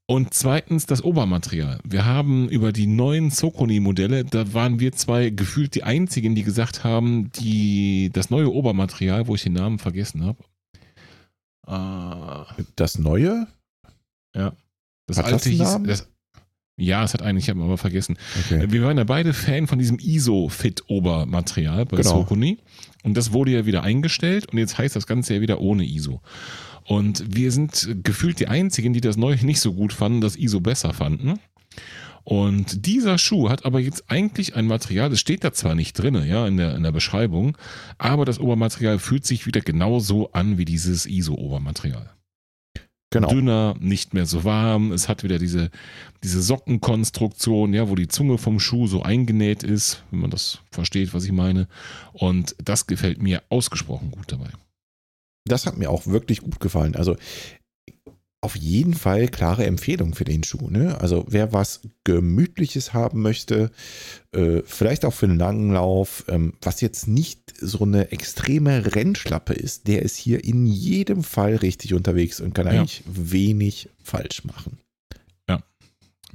Und 0.09 0.35
zweitens 0.35 0.87
das 0.87 1.03
Obermaterial. 1.03 1.81
Wir 1.85 2.05
haben 2.05 2.49
über 2.49 2.71
die 2.71 2.87
neuen 2.87 3.31
Sokoni-Modelle, 3.31 4.25
da 4.25 4.55
waren 4.55 4.79
wir 4.79 4.93
zwei 4.93 5.31
gefühlt 5.31 5.75
die 5.75 5.83
einzigen, 5.83 6.37
die 6.37 6.45
gesagt 6.45 6.85
haben, 6.85 7.33
die 7.33 8.11
das 8.13 8.31
neue 8.31 8.53
Obermaterial, 8.53 9.27
wo 9.27 9.35
ich 9.35 9.43
den 9.43 9.55
Namen 9.55 9.81
vergessen 9.81 10.25
habe. 10.25 10.39
Äh, 11.67 12.63
Das 12.77 12.99
Neue? 12.99 13.47
das 14.33 14.45
Hat 14.45 14.55
das 15.07 15.19
alte 15.33 15.51
hieß. 15.51 15.79
Das, 15.85 16.09
ja, 16.79 17.03
es 17.05 17.15
hat 17.15 17.23
einen, 17.23 17.39
ich 17.39 17.49
habe 17.49 17.59
ihn 17.59 17.65
aber 17.65 17.79
vergessen. 17.79 18.19
Okay. 18.45 18.67
Wir 18.71 18.83
waren 18.83 18.99
ja 18.99 19.05
beide 19.05 19.33
Fan 19.33 19.67
von 19.67 19.79
diesem 19.79 19.99
ISO-Fit-Obermaterial 19.99 21.87
bei 21.87 21.97
Genau. 21.97 22.11
Sokoni. 22.21 22.59
Und 23.03 23.17
das 23.17 23.33
wurde 23.33 23.53
ja 23.53 23.65
wieder 23.67 23.83
eingestellt 23.83 24.47
und 24.53 24.59
jetzt 24.59 24.77
heißt 24.77 24.95
das 24.95 25.07
Ganze 25.07 25.35
ja 25.35 25.41
wieder 25.41 25.61
ohne 25.61 25.85
ISO. 25.87 26.21
Und 26.85 27.35
wir 27.35 27.51
sind 27.51 27.97
gefühlt 28.05 28.39
die 28.41 28.49
einzigen, 28.49 28.93
die 28.93 29.01
das 29.01 29.17
neue 29.17 29.43
nicht 29.45 29.61
so 29.61 29.73
gut 29.73 29.93
fanden, 29.93 30.21
das 30.21 30.37
ISO 30.37 30.61
besser 30.61 30.93
fanden. 30.93 31.41
Und 32.29 32.87
dieser 32.87 33.19
Schuh 33.19 33.51
hat 33.51 33.65
aber 33.65 33.79
jetzt 33.79 34.11
eigentlich 34.11 34.57
ein 34.57 34.67
Material, 34.67 35.11
das 35.11 35.21
steht 35.21 35.45
da 35.45 35.53
zwar 35.53 35.77
nicht 35.77 35.93
drin, 35.93 36.27
ja, 36.27 36.47
in 36.49 36.57
der, 36.57 36.75
in 36.75 36.83
der 36.83 36.91
Beschreibung, 36.91 37.57
aber 37.99 38.25
das 38.25 38.41
Obermaterial 38.41 38.99
fühlt 38.99 39.25
sich 39.25 39.47
wieder 39.47 39.61
genauso 39.61 40.33
an 40.33 40.59
wie 40.59 40.65
dieses 40.65 41.07
ISO-Obermaterial 41.07 42.11
Genau. 43.11 43.29
dünner, 43.29 43.77
nicht 43.79 44.15
mehr 44.15 44.27
so 44.27 44.43
warm. 44.43 44.91
Es 44.91 45.09
hat 45.09 45.23
wieder 45.23 45.39
diese, 45.39 45.71
diese 46.25 46.43
Sockenkonstruktion, 46.43 47.73
ja, 47.73 47.89
wo 47.89 47.95
die 47.95 48.09
Zunge 48.09 48.37
vom 48.37 48.59
Schuh 48.59 48.89
so 48.89 49.03
eingenäht 49.03 49.63
ist, 49.63 50.03
wenn 50.11 50.21
man 50.21 50.31
das 50.31 50.59
versteht, 50.73 51.15
was 51.15 51.25
ich 51.25 51.31
meine. 51.31 51.69
Und 52.13 52.57
das 52.63 52.89
gefällt 52.89 53.23
mir 53.23 53.45
ausgesprochen 53.49 54.11
gut 54.11 54.33
dabei. 54.33 54.49
Das 55.45 55.67
hat 55.67 55.79
mir 55.79 55.91
auch 55.91 56.09
wirklich 56.09 56.41
gut 56.41 56.59
gefallen. 56.59 56.97
Also 56.97 57.17
auf 58.47 58.57
jeden 58.57 58.95
Fall 58.95 59.29
klare 59.29 59.67
Empfehlung 59.67 60.15
für 60.15 60.25
den 60.25 60.45
Schuh. 60.45 60.71
Ne? 60.71 60.99
Also 61.01 61.27
wer 61.29 61.53
was 61.53 61.81
Gemütliches 62.05 62.95
haben 62.95 63.21
möchte, 63.21 63.71
äh, 64.33 64.63
vielleicht 64.65 65.05
auch 65.05 65.13
für 65.13 65.27
einen 65.27 65.39
langen 65.39 65.73
Lauf, 65.73 66.25
ähm, 66.29 66.55
was 66.63 66.81
jetzt 66.81 67.09
nicht 67.09 67.53
so 67.61 67.85
eine 67.85 68.13
extreme 68.13 68.95
Rennschlappe 68.95 69.53
ist, 69.53 69.89
der 69.89 70.03
ist 70.03 70.17
hier 70.17 70.45
in 70.45 70.67
jedem 70.67 71.23
Fall 71.23 71.57
richtig 71.57 71.93
unterwegs 71.93 72.41
und 72.41 72.55
kann 72.55 72.67
Ja. 72.67 72.81
eigentlich 72.81 73.03
wenig 73.07 73.91
falsch 74.03 74.45
machen. 74.45 74.79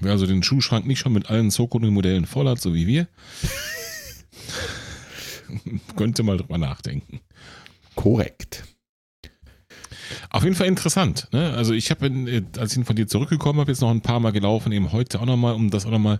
Wer 0.03 0.13
also 0.13 0.25
den 0.25 0.41
Schuhschrank 0.41 0.88
nicht 0.88 0.97
schon 0.97 1.13
mit 1.13 1.29
allen 1.29 1.51
Sokoni-Modellen 1.51 2.25
voll 2.25 2.49
hat, 2.49 2.59
so 2.59 2.73
wie 2.73 2.88
wir, 2.88 3.07
könnte 5.95 6.23
mal 6.23 6.38
drüber 6.38 6.57
nachdenken. 6.57 7.21
Korrekt. 7.93 8.63
Auf 10.29 10.43
jeden 10.43 10.55
Fall 10.55 10.67
interessant. 10.67 11.27
Ne? 11.31 11.53
Also 11.53 11.73
ich 11.73 11.91
habe, 11.91 12.07
äh, 12.07 12.43
als 12.57 12.75
ich 12.75 12.85
von 12.85 12.95
dir 12.95 13.07
zurückgekommen 13.07 13.59
habe, 13.59 13.71
jetzt 13.71 13.81
noch 13.81 13.91
ein 13.91 14.01
paar 14.01 14.19
Mal 14.19 14.31
gelaufen, 14.31 14.71
eben 14.71 14.91
heute 14.91 15.19
auch 15.19 15.25
nochmal, 15.25 15.53
um 15.53 15.69
das 15.69 15.85
auch 15.85 15.91
nochmal 15.91 16.19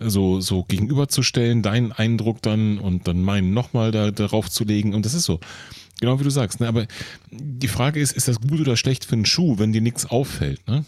so, 0.00 0.40
so 0.40 0.64
gegenüberzustellen, 0.64 1.62
deinen 1.62 1.92
Eindruck 1.92 2.42
dann 2.42 2.78
und 2.78 3.08
dann 3.08 3.22
meinen 3.22 3.52
nochmal 3.52 3.90
da, 3.90 4.10
darauf 4.10 4.50
zu 4.50 4.64
legen. 4.64 4.94
Und 4.94 5.04
das 5.04 5.14
ist 5.14 5.24
so. 5.24 5.40
Genau 6.00 6.20
wie 6.20 6.24
du 6.24 6.30
sagst. 6.30 6.60
Ne? 6.60 6.68
Aber 6.68 6.86
die 7.30 7.68
Frage 7.68 8.00
ist, 8.00 8.12
ist 8.12 8.28
das 8.28 8.40
gut 8.40 8.60
oder 8.60 8.76
schlecht 8.76 9.04
für 9.04 9.14
einen 9.14 9.26
Schuh, 9.26 9.58
wenn 9.58 9.72
dir 9.72 9.80
nichts 9.80 10.06
auffällt? 10.06 10.66
Ne? 10.68 10.84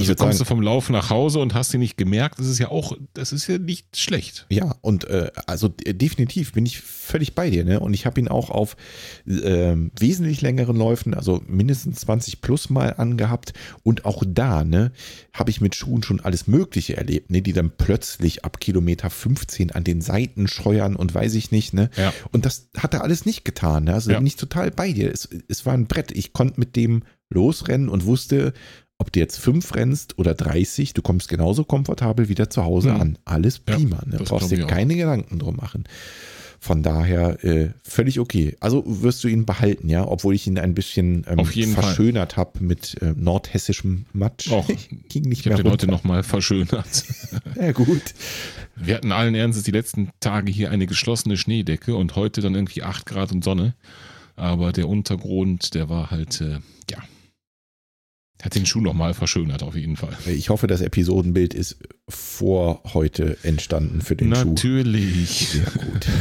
Also 0.00 0.14
kommst 0.14 0.38
sagen- 0.38 0.48
du 0.48 0.54
vom 0.56 0.62
Lauf 0.62 0.88
nach 0.90 1.10
Hause 1.10 1.38
und 1.38 1.54
hast 1.54 1.72
ihn 1.74 1.80
nicht 1.80 1.96
gemerkt, 1.96 2.38
das 2.38 2.46
ist 2.46 2.58
ja 2.58 2.68
auch, 2.68 2.96
das 3.14 3.32
ist 3.32 3.46
ja 3.46 3.58
nicht 3.58 3.96
schlecht. 3.96 4.46
Ja, 4.50 4.74
und 4.80 5.04
äh, 5.04 5.30
also 5.46 5.72
äh, 5.84 5.94
definitiv 5.94 6.52
bin 6.54 6.64
ich 6.66 6.80
völlig 6.80 7.34
bei 7.34 7.50
dir. 7.50 7.64
Ne? 7.64 7.78
Und 7.78 7.92
ich 7.94 8.06
habe 8.06 8.18
ihn 8.18 8.26
auch 8.28 8.50
auf 8.50 8.76
ähm, 9.26 9.90
wesentlich 9.98 10.40
längeren 10.40 10.76
Läufen, 10.76 11.14
also 11.14 11.42
mindestens 11.46 12.00
20 12.00 12.40
plus 12.40 12.70
mal 12.70 12.94
angehabt. 12.96 13.52
Und 13.82 14.04
auch 14.04 14.22
da 14.26 14.64
ne, 14.64 14.92
habe 15.32 15.50
ich 15.50 15.60
mit 15.60 15.74
Schuhen 15.74 16.02
schon 16.02 16.20
alles 16.20 16.46
Mögliche 16.46 16.96
erlebt, 16.96 17.30
ne? 17.30 17.42
die 17.42 17.52
dann 17.52 17.70
plötzlich 17.76 18.44
ab 18.44 18.60
Kilometer 18.60 19.10
15 19.10 19.72
an 19.72 19.84
den 19.84 20.00
Seiten 20.00 20.48
scheuern 20.48 20.96
und 20.96 21.14
weiß 21.14 21.34
ich 21.34 21.50
nicht. 21.50 21.74
Ne? 21.74 21.90
Ja. 21.96 22.12
Und 22.32 22.46
das 22.46 22.70
hat 22.76 22.94
er 22.94 23.02
alles 23.02 23.26
nicht 23.26 23.44
getan. 23.44 23.84
Ne? 23.84 23.94
Also 23.94 24.10
Ja. 24.10 24.18
bin 24.18 24.26
ich 24.26 24.36
total 24.36 24.70
bei 24.70 24.92
dir. 24.92 25.12
Es, 25.12 25.28
es 25.48 25.66
war 25.66 25.74
ein 25.74 25.86
Brett. 25.86 26.12
Ich 26.12 26.32
konnte 26.32 26.58
mit 26.58 26.76
dem 26.76 27.02
losrennen 27.30 27.88
und 27.88 28.04
wusste, 28.04 28.52
ob 29.02 29.12
du 29.12 29.20
jetzt 29.20 29.38
fünf 29.38 29.74
rennst 29.74 30.18
oder 30.18 30.32
30, 30.34 30.94
du 30.94 31.02
kommst 31.02 31.28
genauso 31.28 31.64
komfortabel 31.64 32.28
wieder 32.28 32.48
zu 32.48 32.64
Hause 32.64 32.92
Mhm. 32.94 33.00
an. 33.00 33.18
Alles 33.24 33.60
Ja, 33.68 33.74
prima. 33.76 34.00
ne? 34.06 34.16
das 34.18 34.28
Brauchst 34.28 34.50
dir 34.50 34.66
keine 34.66 34.94
Gedanken 34.96 35.38
drum 35.38 35.56
machen. 35.56 35.84
Von 36.60 36.84
daher 36.84 37.44
äh, 37.44 37.70
völlig 37.82 38.20
okay. 38.20 38.56
Also 38.60 38.84
wirst 38.86 39.24
du 39.24 39.28
ihn 39.28 39.44
behalten, 39.46 39.88
ja, 39.88 40.06
obwohl 40.06 40.32
ich 40.36 40.46
ihn 40.46 40.58
ein 40.60 40.74
bisschen 40.74 41.26
ähm, 41.28 41.44
verschönert 41.44 42.36
habe 42.36 42.62
mit 42.62 43.02
äh, 43.02 43.14
nordhessischem 43.16 44.06
Matsch. 44.12 44.48
Och, 44.52 44.68
Ging 45.08 45.24
nicht 45.24 45.44
Ich 45.44 45.52
habe 45.52 45.64
den 45.64 45.72
heute 45.72 45.88
nochmal 45.88 46.22
verschönert. 46.22 47.04
Ja, 47.60 47.72
gut. 47.72 48.14
Wir 48.76 48.94
hatten 48.94 49.10
allen 49.12 49.34
Ernstes 49.34 49.64
die 49.64 49.72
letzten 49.72 50.10
Tage 50.20 50.50
hier 50.52 50.70
eine 50.70 50.86
geschlossene 50.86 51.36
Schneedecke 51.36 51.96
und 51.96 52.14
heute 52.16 52.40
dann 52.40 52.54
irgendwie 52.54 52.82
8 52.84 53.06
Grad 53.06 53.32
und 53.32 53.42
Sonne. 53.44 53.74
Aber 54.36 54.70
der 54.72 54.88
Untergrund, 54.88 55.74
der 55.74 55.88
war 55.88 56.10
halt, 56.12 56.40
äh, 56.40 56.60
ja, 56.90 56.98
hat 58.42 58.54
den 58.54 58.66
Schuh 58.66 58.80
nochmal 58.82 59.14
verschönert 59.14 59.62
auf 59.62 59.74
jeden 59.76 59.96
Fall. 59.96 60.14
Ich 60.26 60.50
hoffe, 60.50 60.66
das 60.66 60.80
Episodenbild 60.82 61.54
ist 61.54 61.78
vor 62.08 62.82
heute 62.92 63.38
entstanden 63.44 64.02
für 64.02 64.16
den 64.16 64.34
Schuh. 64.34 64.48
Natürlich. 64.50 65.48
Sehr 65.48 65.64
gut. 65.64 66.06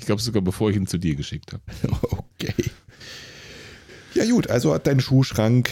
Ich 0.00 0.04
glaube 0.06 0.20
sogar, 0.20 0.42
bevor 0.42 0.70
ich 0.70 0.76
ihn 0.76 0.88
zu 0.88 0.98
dir 0.98 1.14
geschickt 1.14 1.52
habe. 1.52 1.62
Okay. 2.40 2.52
Ja 4.14 4.24
gut, 4.28 4.50
also 4.50 4.74
hat 4.74 4.86
dein 4.88 4.98
Schuhschrank 4.98 5.70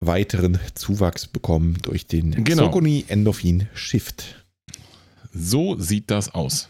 weiteren 0.00 0.58
Zuwachs 0.74 1.28
bekommen 1.28 1.78
durch 1.82 2.06
den 2.08 2.42
Genau. 2.44 2.64
Socony 2.64 3.04
Endorphin 3.06 3.68
Shift. 3.72 4.44
So 5.32 5.78
sieht 5.78 6.10
das 6.10 6.34
aus. 6.34 6.68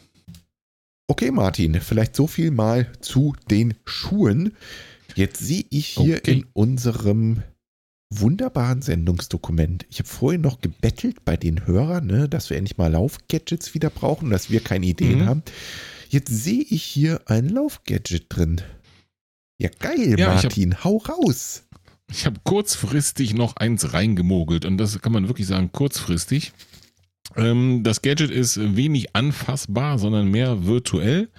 Okay, 1.07 1.31
Martin, 1.31 1.81
vielleicht 1.81 2.15
so 2.17 2.27
viel 2.27 2.51
mal 2.51 2.93
zu 3.01 3.35
den 3.51 3.75
Schuhen. 3.87 4.53
Jetzt 5.15 5.39
sehe 5.39 5.65
ich 5.71 5.87
hier 5.89 6.17
Okay. 6.19 6.33
in 6.33 6.47
unserem 6.53 7.43
wunderbaren 8.21 8.83
Sendungsdokument. 8.83 9.87
Ich 9.91 9.99
habe 9.99 10.09
vorhin 10.09 10.41
noch 10.41 10.61
gebettelt 10.61 11.25
bei 11.25 11.37
den 11.37 11.67
Hörern, 11.67 12.07
ne, 12.07 12.29
dass 12.29 12.51
wir 12.51 12.57
endlich 12.57 12.77
mal 12.79 12.91
Laufgadgets 12.93 13.75
wieder 13.75 13.91
brauchen, 13.91 14.31
dass 14.31 14.51
wir 14.51 14.61
keine 14.61 14.87
Ideen 14.87 15.21
Mhm. 15.21 15.27
haben. 15.27 15.43
Jetzt 16.09 16.31
sehe 16.31 16.63
ich 16.69 16.83
hier 16.83 17.21
ein 17.27 17.49
Laufgadget 17.49 18.27
drin. 18.29 18.61
Ja, 19.59 19.69
geil, 19.79 20.19
Ja, 20.19 20.33
ich 20.33 20.37
hab- 20.39 20.43
Martin, 20.45 20.85
hau 20.85 20.97
raus. 20.99 21.65
Ich 22.11 22.27
habe 22.27 22.39
kurzfristig 22.45 23.35
noch 23.35 23.57
eins 23.57 23.93
reingemogelt 23.95 24.65
und 24.67 24.77
das 24.79 25.01
kann 25.01 25.13
man 25.13 25.29
wirklich 25.29 25.47
sagen, 25.47 25.71
kurzfristig. 25.73 26.53
Ähm, 27.37 27.81
das 27.83 28.03
Gadget 28.03 28.31
ist 28.31 28.77
wenig 28.77 29.17
anfassbar, 29.17 29.99
sondern 29.99 30.31
mehr 30.31 30.67
virtuell. 30.67 31.31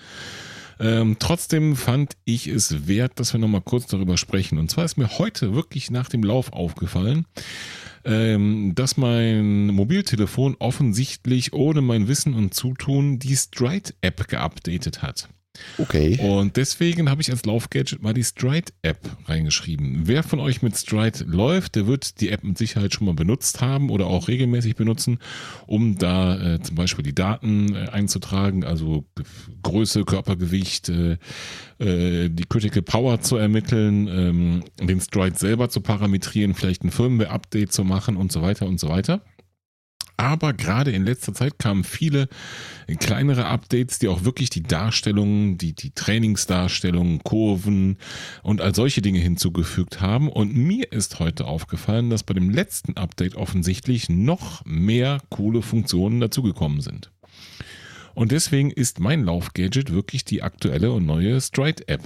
Ähm, 0.79 1.17
trotzdem 1.19 1.75
fand 1.75 2.17
ich 2.25 2.47
es 2.47 2.87
wert, 2.87 3.19
dass 3.19 3.33
wir 3.33 3.39
nochmal 3.39 3.61
kurz 3.61 3.87
darüber 3.87 4.17
sprechen. 4.17 4.57
Und 4.57 4.69
zwar 4.69 4.85
ist 4.85 4.97
mir 4.97 5.17
heute 5.17 5.53
wirklich 5.53 5.91
nach 5.91 6.09
dem 6.09 6.23
Lauf 6.23 6.53
aufgefallen, 6.53 7.25
ähm, 8.03 8.73
dass 8.75 8.97
mein 8.97 9.67
Mobiltelefon 9.67 10.55
offensichtlich 10.59 11.53
ohne 11.53 11.81
mein 11.81 12.07
Wissen 12.07 12.33
und 12.33 12.53
Zutun 12.53 13.19
die 13.19 13.35
Stride-App 13.35 14.27
geupdatet 14.27 15.01
hat. 15.01 15.29
Okay. 15.77 16.19
Und 16.21 16.57
deswegen 16.57 17.09
habe 17.09 17.21
ich 17.21 17.31
als 17.31 17.45
Laufgadget 17.45 18.01
mal 18.01 18.13
die 18.13 18.23
Stride-App 18.23 18.99
reingeschrieben. 19.25 20.01
Wer 20.05 20.23
von 20.23 20.39
euch 20.39 20.61
mit 20.61 20.77
Stride 20.77 21.25
läuft, 21.25 21.75
der 21.75 21.87
wird 21.87 22.21
die 22.21 22.29
App 22.29 22.43
mit 22.43 22.57
Sicherheit 22.57 22.93
schon 22.93 23.05
mal 23.05 23.13
benutzt 23.13 23.61
haben 23.61 23.89
oder 23.89 24.07
auch 24.07 24.27
regelmäßig 24.27 24.75
benutzen, 24.75 25.19
um 25.67 25.97
da 25.97 26.55
äh, 26.55 26.61
zum 26.61 26.75
Beispiel 26.75 27.03
die 27.03 27.15
Daten 27.15 27.75
äh, 27.75 27.89
einzutragen, 27.89 28.63
also 28.63 29.05
Größe, 29.63 30.05
Körpergewicht, 30.05 30.89
äh, 30.89 31.17
äh, 31.79 32.29
die 32.29 32.45
Critical 32.45 32.81
Power 32.81 33.21
zu 33.21 33.37
ermitteln, 33.37 34.07
ähm, 34.07 34.63
den 34.79 35.01
Stride 35.01 35.37
selber 35.37 35.69
zu 35.69 35.81
parametrieren, 35.81 36.53
vielleicht 36.53 36.83
ein 36.83 36.91
Firmware-Update 36.91 37.71
zu 37.71 37.83
machen 37.83 38.17
und 38.17 38.31
so 38.31 38.41
weiter 38.41 38.65
und 38.65 38.79
so 38.79 38.89
weiter. 38.89 39.21
Aber 40.17 40.53
gerade 40.53 40.91
in 40.91 41.03
letzter 41.03 41.33
Zeit 41.33 41.59
kamen 41.59 41.83
viele 41.83 42.27
kleinere 42.99 43.45
Updates, 43.45 43.99
die 43.99 44.07
auch 44.07 44.23
wirklich 44.23 44.49
die 44.49 44.63
Darstellungen, 44.63 45.57
die, 45.57 45.73
die 45.73 45.91
Trainingsdarstellungen, 45.91 47.21
Kurven 47.23 47.97
und 48.43 48.61
all 48.61 48.73
solche 48.73 49.01
Dinge 49.01 49.19
hinzugefügt 49.19 49.99
haben. 49.99 50.29
Und 50.29 50.55
mir 50.55 50.91
ist 50.91 51.19
heute 51.19 51.45
aufgefallen, 51.45 52.09
dass 52.09 52.23
bei 52.23 52.33
dem 52.33 52.49
letzten 52.49 52.95
Update 52.95 53.35
offensichtlich 53.35 54.09
noch 54.09 54.63
mehr 54.65 55.21
coole 55.29 55.61
Funktionen 55.61 56.19
dazugekommen 56.19 56.81
sind. 56.81 57.11
Und 58.13 58.31
deswegen 58.31 58.71
ist 58.71 59.01
mein 59.01 59.25
Laufgadget 59.25 59.91
wirklich 59.91 60.23
die 60.23 60.41
aktuelle 60.41 60.93
und 60.93 61.05
neue 61.05 61.41
Stride-App. 61.41 62.01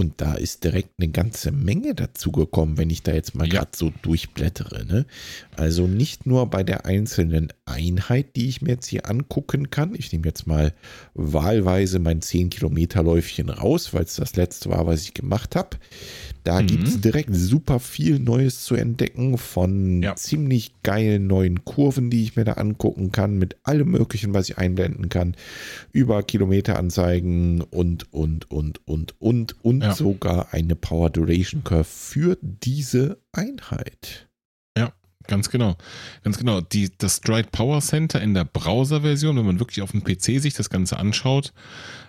Und 0.00 0.14
da 0.22 0.32
ist 0.32 0.64
direkt 0.64 0.92
eine 0.98 1.10
ganze 1.10 1.52
Menge 1.52 1.94
dazugekommen, 1.94 2.78
wenn 2.78 2.88
ich 2.88 3.02
da 3.02 3.12
jetzt 3.12 3.34
mal 3.34 3.46
Ja. 3.46 3.60
gerade 3.60 3.72
so 3.76 3.92
durchblättere. 4.00 4.86
Ne? 4.86 5.04
Also 5.56 5.86
nicht 5.86 6.24
nur 6.24 6.46
bei 6.48 6.62
der 6.62 6.86
einzelnen 6.86 7.52
Einheit, 7.66 8.34
die 8.34 8.48
ich 8.48 8.62
mir 8.62 8.70
jetzt 8.70 8.86
hier 8.86 9.10
angucken 9.10 9.68
kann. 9.68 9.94
Ich 9.94 10.10
nehme 10.10 10.24
jetzt 10.26 10.46
mal 10.46 10.72
wahlweise 11.12 11.98
mein 11.98 12.22
10-Kilometer-Läufchen 12.22 13.50
raus, 13.50 13.92
weil 13.92 14.04
es 14.04 14.16
das 14.16 14.36
letzte 14.36 14.70
war, 14.70 14.86
was 14.86 15.02
ich 15.02 15.12
gemacht 15.12 15.54
habe. 15.54 15.76
Da 16.44 16.62
Mhm. 16.62 16.66
gibt 16.66 16.88
es 16.88 17.00
direkt 17.00 17.34
super 17.34 17.78
viel 17.80 18.18
Neues 18.18 18.64
zu 18.64 18.74
entdecken 18.74 19.36
von 19.36 20.02
Ja. 20.02 20.16
ziemlich 20.16 20.72
geilen 20.82 21.26
neuen 21.26 21.64
Kurven, 21.64 22.08
die 22.10 22.22
ich 22.22 22.36
mir 22.36 22.44
da 22.44 22.52
angucken 22.54 23.12
kann, 23.12 23.36
mit 23.36 23.56
allem 23.62 23.90
Möglichen, 23.90 24.32
was 24.32 24.48
ich 24.48 24.56
einblenden 24.58 25.08
kann, 25.10 25.36
über 25.92 26.22
Kilometeranzeigen 26.22 27.60
und, 27.62 28.12
und, 28.12 28.50
und, 28.50 28.80
und, 28.88 29.14
und, 29.20 29.64
und 29.64 29.82
Ja. 29.82 29.94
sogar 29.94 30.52
eine 30.54 30.76
Power 30.76 31.10
Duration 31.10 31.62
Curve 31.64 31.84
für 31.84 32.38
diese 32.40 33.18
Einheit. 33.32 34.28
Ganz 35.30 35.48
genau. 35.48 35.76
Ganz 36.24 36.38
genau. 36.38 36.60
Die, 36.60 36.90
das 36.98 37.18
Stride 37.18 37.48
Power 37.52 37.80
Center 37.80 38.20
in 38.20 38.34
der 38.34 38.44
Browser-Version, 38.44 39.36
wenn 39.36 39.46
man 39.46 39.60
wirklich 39.60 39.80
auf 39.80 39.92
dem 39.92 40.02
PC 40.02 40.42
sich 40.42 40.54
das 40.54 40.70
Ganze 40.70 40.98
anschaut, 40.98 41.52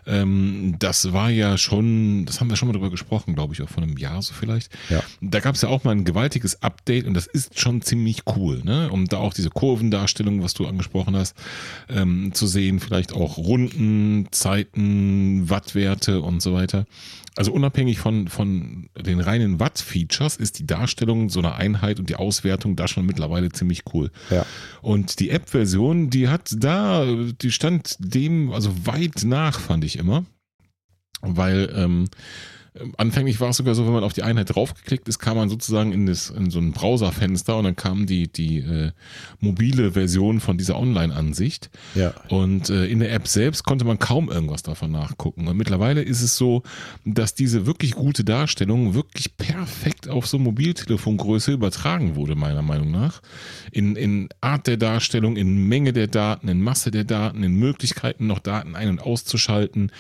ähm, 0.08 0.76
das 0.80 1.14
war 1.14 1.30
ja 1.30 1.56
schon, 1.60 2.26
das 2.26 2.40
haben 2.40 2.50
wir 2.50 2.56
schon 2.56 2.68
mal 2.68 2.74
drüber 2.74 2.90
gesprochen, 2.90 3.36
glaube 3.36 3.54
ich, 3.54 3.62
auch 3.62 3.70
vor 3.70 3.84
einem 3.84 3.98
Jahr 3.98 4.24
so 4.24 4.34
vielleicht. 4.34 4.72
Ja. 4.90 5.04
Da 5.22 5.40
gab 5.40 5.54
es 5.54 5.62
ja 5.62 5.70
auch 5.70 5.84
mal 5.84 5.92
ein 5.92 6.04
gewaltiges 6.04 6.64
Update 6.64 7.06
und 7.06 7.14
das 7.14 7.28
ist 7.28 7.60
schon 7.60 7.84
ziemlich 7.84 8.24
cool, 8.36 8.64
ne? 8.64 8.90
Um 8.90 9.08
da 9.08 9.18
auch 9.18 9.36
diese 9.36 9.52
Kurvendarstellung, 9.52 10.42
was 10.42 10.56
du 10.56 10.66
angesprochen 10.66 11.16
hast, 11.16 11.38
ähm, 11.90 12.32
zu 12.34 12.48
sehen, 12.48 12.80
vielleicht 12.80 13.14
auch 13.14 13.38
Runden, 13.38 14.28
Zeiten, 14.32 15.48
Wattwerte 15.48 16.22
und 16.22 16.42
so 16.42 16.54
weiter. 16.54 16.88
Also 17.36 17.54
unabhängig 17.54 18.00
von, 18.00 18.28
von 18.28 18.90
den 18.98 19.22
reinen 19.22 19.60
Watt-Features 19.60 20.36
ist 20.36 20.60
die 20.60 20.68
Darstellung 20.68 21.30
so 21.30 21.40
einer 21.40 21.56
Einheit 21.56 22.00
und 22.00 22.10
die 22.10 22.16
Auswertung 22.16 22.76
da 22.76 22.90
schon 22.90 23.06
mittlerweile 23.12 23.50
ziemlich 23.50 23.84
cool. 23.94 24.10
Ja. 24.30 24.46
Und 24.82 25.20
die 25.20 25.30
App-Version, 25.30 26.10
die 26.10 26.30
hat 26.30 26.54
da, 26.56 27.06
die 27.06 27.52
stand 27.52 27.98
dem 28.00 28.52
also 28.52 28.86
weit 28.86 29.24
nach, 29.26 29.60
fand 29.60 29.84
ich 29.84 29.98
immer. 29.98 30.26
Weil 31.22 31.72
ähm, 31.76 32.08
anfänglich 32.98 33.40
war 33.42 33.50
es 33.50 33.58
sogar 33.58 33.76
so, 33.76 33.86
wenn 33.86 33.94
man 33.94 34.04
auf 34.04 34.14
die 34.14 34.24
Einheit 34.24 34.56
draufgeklickt 34.56 35.08
ist, 35.10 35.20
kam 35.20 35.36
man 35.36 35.50
sozusagen 35.50 35.92
in, 35.92 36.06
das, 36.06 36.30
in 36.30 36.50
so 36.50 36.60
ein 36.60 36.72
Browserfenster 36.72 37.58
und 37.58 37.66
dann 37.66 37.76
kam 37.76 38.06
die, 38.06 38.32
die 38.32 38.60
äh, 38.60 38.92
mobile 39.40 39.92
Version 39.92 40.40
von 40.40 40.58
dieser 40.58 40.78
Online-Ansicht. 40.78 41.70
Ja. 41.96 42.14
Und 42.30 42.70
äh, 42.70 42.86
in 42.86 43.00
der 43.00 43.12
App 43.12 43.28
selbst 43.28 43.66
konnte 43.66 43.84
man 43.84 44.00
kaum 44.00 44.30
irgendwas 44.30 44.64
davon 44.64 44.92
nachgucken. 44.92 45.48
Und 45.48 45.58
mittlerweile 45.58 46.02
ist 46.02 46.22
es 46.22 46.38
so, 46.38 46.64
dass 47.04 47.36
diese 47.36 47.66
wirklich 47.66 47.92
gute 47.92 48.24
Darstellung 48.24 48.94
wirklich 48.94 49.36
perfekt 49.36 50.08
auf 50.08 50.28
so 50.28 50.40
Mobiltelefongröße 50.40 51.52
übertragen 51.52 52.16
wurde, 52.16 52.36
meiner 52.36 52.62
Meinung 52.62 52.92
nach. 52.92 53.22
In, 53.72 53.98
in 53.98 54.30
Art 54.40 54.68
der 54.68 54.78
Darstellung, 54.78 55.36
in 55.36 55.68
Menge 55.68 55.92
der 55.92 56.08
Daten, 56.08 56.48
in 56.48 56.62
Masse 56.62 56.90
der 56.90 57.04
Daten, 57.04 57.44
in 57.44 57.56
Möglichkeiten 57.56 58.28
noch 58.28 58.40
Daten 58.40 58.76
ein- 58.76 58.90
und 58.90 59.02
auszuschalten. 59.02 59.92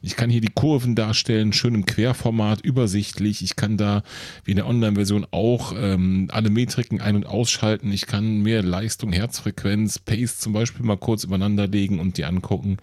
Ich 0.00 0.14
kann 0.14 0.30
hier 0.30 0.40
die 0.40 0.52
Kurven 0.54 0.94
darstellen, 0.94 1.52
schön 1.52 1.74
im 1.74 1.86
Querformat, 2.20 2.60
übersichtlich. 2.60 3.42
Ich 3.42 3.56
kann 3.56 3.78
da, 3.78 4.02
wie 4.44 4.50
in 4.50 4.58
der 4.58 4.66
Online-Version 4.66 5.26
auch, 5.30 5.72
ähm, 5.76 6.28
alle 6.30 6.50
Metriken 6.50 7.00
ein- 7.00 7.16
und 7.16 7.26
ausschalten. 7.26 7.90
Ich 7.92 8.06
kann 8.06 8.42
mehr 8.42 8.62
Leistung, 8.62 9.12
Herzfrequenz, 9.12 9.98
Pace 9.98 10.38
zum 10.38 10.52
Beispiel 10.52 10.84
mal 10.84 10.98
kurz 10.98 11.24
übereinander 11.24 11.66
legen 11.66 11.98
und 11.98 12.18
die 12.18 12.26
angucken. 12.26 12.76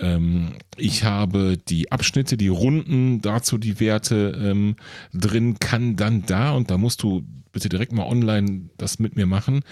Ähm, 0.00 0.54
ich 0.76 1.04
habe 1.04 1.56
die 1.56 1.92
Abschnitte, 1.92 2.36
die 2.36 2.48
Runden, 2.48 3.20
dazu 3.20 3.58
die 3.58 3.80
Werte 3.80 4.38
ähm, 4.42 4.76
drin, 5.12 5.58
kann 5.58 5.96
dann 5.96 6.24
da, 6.26 6.52
und 6.52 6.70
da 6.70 6.78
musst 6.78 7.02
du 7.02 7.24
bitte 7.52 7.68
direkt 7.68 7.92
mal 7.92 8.06
online 8.06 8.70
das 8.76 8.98
mit 8.98 9.16
mir 9.16 9.26
machen, 9.26 9.62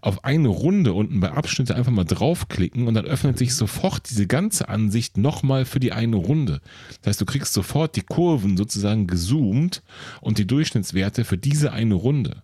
auf 0.00 0.24
eine 0.24 0.48
Runde 0.48 0.92
unten 0.92 1.20
bei 1.20 1.30
Abschnitte 1.30 1.76
einfach 1.76 1.92
mal 1.92 2.04
draufklicken 2.04 2.88
und 2.88 2.94
dann 2.94 3.04
öffnet 3.04 3.38
sich 3.38 3.54
sofort 3.54 4.10
diese 4.10 4.26
ganze 4.26 4.68
Ansicht 4.68 5.16
nochmal 5.16 5.64
für 5.64 5.80
die 5.80 5.92
eine 5.92 6.16
Runde. 6.16 6.60
Das 7.02 7.10
heißt, 7.10 7.20
du 7.20 7.26
kriegst 7.26 7.52
sofort 7.52 7.96
die 7.96 8.02
Kurven 8.02 8.56
sozusagen 8.56 9.06
gezoomt 9.06 9.82
und 10.20 10.38
die 10.38 10.46
Durchschnittswerte 10.46 11.24
für 11.24 11.38
diese 11.38 11.72
eine 11.72 11.94
Runde. 11.94 12.42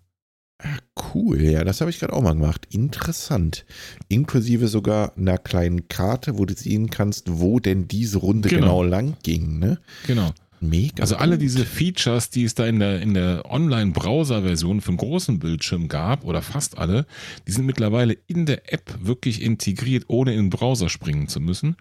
Cool, 1.15 1.43
ja, 1.43 1.65
das 1.65 1.81
habe 1.81 1.91
ich 1.91 1.99
gerade 1.99 2.13
auch 2.13 2.23
mal 2.23 2.33
gemacht. 2.33 2.67
Interessant. 2.71 3.65
Inklusive 4.09 4.69
sogar 4.69 5.17
einer 5.17 5.39
kleinen 5.39 5.89
Karte, 5.89 6.39
wo 6.39 6.45
du 6.45 6.55
sehen 6.55 6.91
kannst, 6.91 7.41
wo 7.41 7.61
denn 7.61 7.89
diese 7.89 8.19
Runde 8.19 8.49
Genau. 8.49 8.63
genau, 8.63 8.83
lang 8.83 9.17
ging. 9.23 9.59
Ne? 9.59 9.79
Genau. 10.07 10.33
Mega. 10.61 11.01
Also 11.01 11.17
alle 11.17 11.39
diese 11.39 11.65
Features, 11.65 12.31
die 12.31 12.45
es 12.45 12.55
da 12.55 12.67
in 12.67 12.79
der, 12.79 13.03
in 13.03 13.15
der 13.15 13.51
Online-Browser-Version 13.51 14.81
für 14.81 14.91
einen 14.91 14.97
großen 14.97 15.41
Bildschirm 15.41 15.89
gab, 15.89 16.25
oder 16.25 16.41
fast 16.41 16.79
alle, 16.79 17.05
die 17.49 17.53
sind 17.53 17.67
mittlerweile 17.67 18.17
in 18.29 18.47
der 18.47 18.73
App 18.73 18.95
wirklich 19.01 19.43
integriert, 19.43 20.05
ohne 20.07 20.33
in 20.35 20.45
den 20.45 20.51
Browser 20.51 20.89
springen 20.89 21.27
zu 21.27 21.41
müssen. 21.41 21.77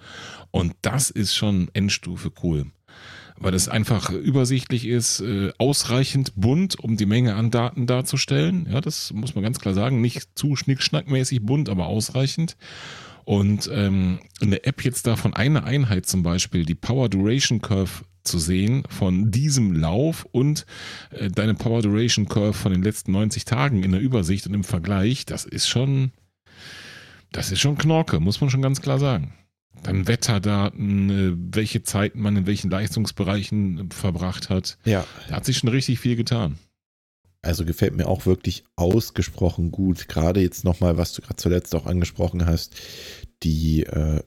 Und 0.49 0.73
das 0.81 1.11
ist 1.11 1.35
schon 1.35 1.69
Endstufe 1.73 2.31
cool. 2.41 2.65
Weil 3.41 3.53
es 3.55 3.67
einfach 3.67 4.11
übersichtlich 4.11 4.87
ist, 4.87 5.19
äh, 5.21 5.51
ausreichend 5.57 6.33
bunt, 6.35 6.79
um 6.79 6.95
die 6.95 7.07
Menge 7.07 7.35
an 7.35 7.49
Daten 7.49 7.87
darzustellen. 7.87 8.67
Ja, 8.71 8.81
das 8.81 9.11
muss 9.13 9.33
man 9.35 9.43
ganz 9.43 9.59
klar 9.59 9.73
sagen. 9.73 9.99
Nicht 9.99 10.29
zu 10.35 10.55
schnickschnackmäßig 10.55 11.43
bunt, 11.43 11.67
aber 11.67 11.87
ausreichend. 11.87 12.55
Und 13.23 13.69
ähm, 13.73 14.19
in 14.39 14.51
der 14.51 14.67
App 14.67 14.83
jetzt 14.83 15.07
davon 15.07 15.33
eine 15.33 15.63
Einheit 15.63 16.05
zum 16.05 16.23
Beispiel, 16.23 16.65
die 16.65 16.75
Power 16.75 17.09
Duration 17.09 17.61
Curve 17.61 18.03
zu 18.23 18.39
sehen 18.39 18.83
von 18.89 19.31
diesem 19.31 19.73
Lauf 19.73 20.27
und 20.31 20.65
äh, 21.11 21.29
deine 21.29 21.55
Power 21.55 21.81
Duration 21.81 22.27
Curve 22.27 22.53
von 22.53 22.71
den 22.71 22.83
letzten 22.83 23.11
90 23.11 23.45
Tagen 23.45 23.83
in 23.83 23.91
der 23.91 24.01
Übersicht 24.01 24.45
und 24.47 24.53
im 24.53 24.63
Vergleich, 24.63 25.25
das 25.25 25.45
ist 25.45 25.67
schon, 25.67 26.11
das 27.31 27.51
ist 27.51 27.59
schon 27.59 27.77
Knorke, 27.77 28.19
muss 28.19 28.41
man 28.41 28.49
schon 28.49 28.61
ganz 28.61 28.81
klar 28.81 28.99
sagen. 28.99 29.33
Dann 29.83 30.07
Wetterdaten, 30.07 31.09
äh, 31.09 31.55
welche 31.55 31.83
Zeiten 31.83 32.21
man 32.21 32.37
in 32.37 32.45
welchen 32.45 32.69
Leistungsbereichen 32.69 33.89
verbracht 33.91 34.49
hat. 34.49 34.77
Ja, 34.85 35.05
Da 35.29 35.35
hat 35.35 35.45
sich 35.45 35.57
schon 35.57 35.69
richtig 35.69 35.99
viel 35.99 36.15
getan. 36.15 36.57
also 37.41 37.65
gefällt 37.65 37.95
mir 37.95 38.07
auch 38.07 38.25
wirklich 38.25 38.63
ausgesprochen 38.75 39.71
gut. 39.71 40.07
Gerade 40.07 40.41
jetzt 40.41 40.63
nochmal, 40.63 40.97
was 40.97 41.13
du 41.13 41.21
gerade 41.21 41.37
zuletzt 41.37 41.73
auch 41.73 41.87
angesprochen 41.87 42.45
hast, 42.45 42.75
die 43.41 43.83
äh, 43.83 44.21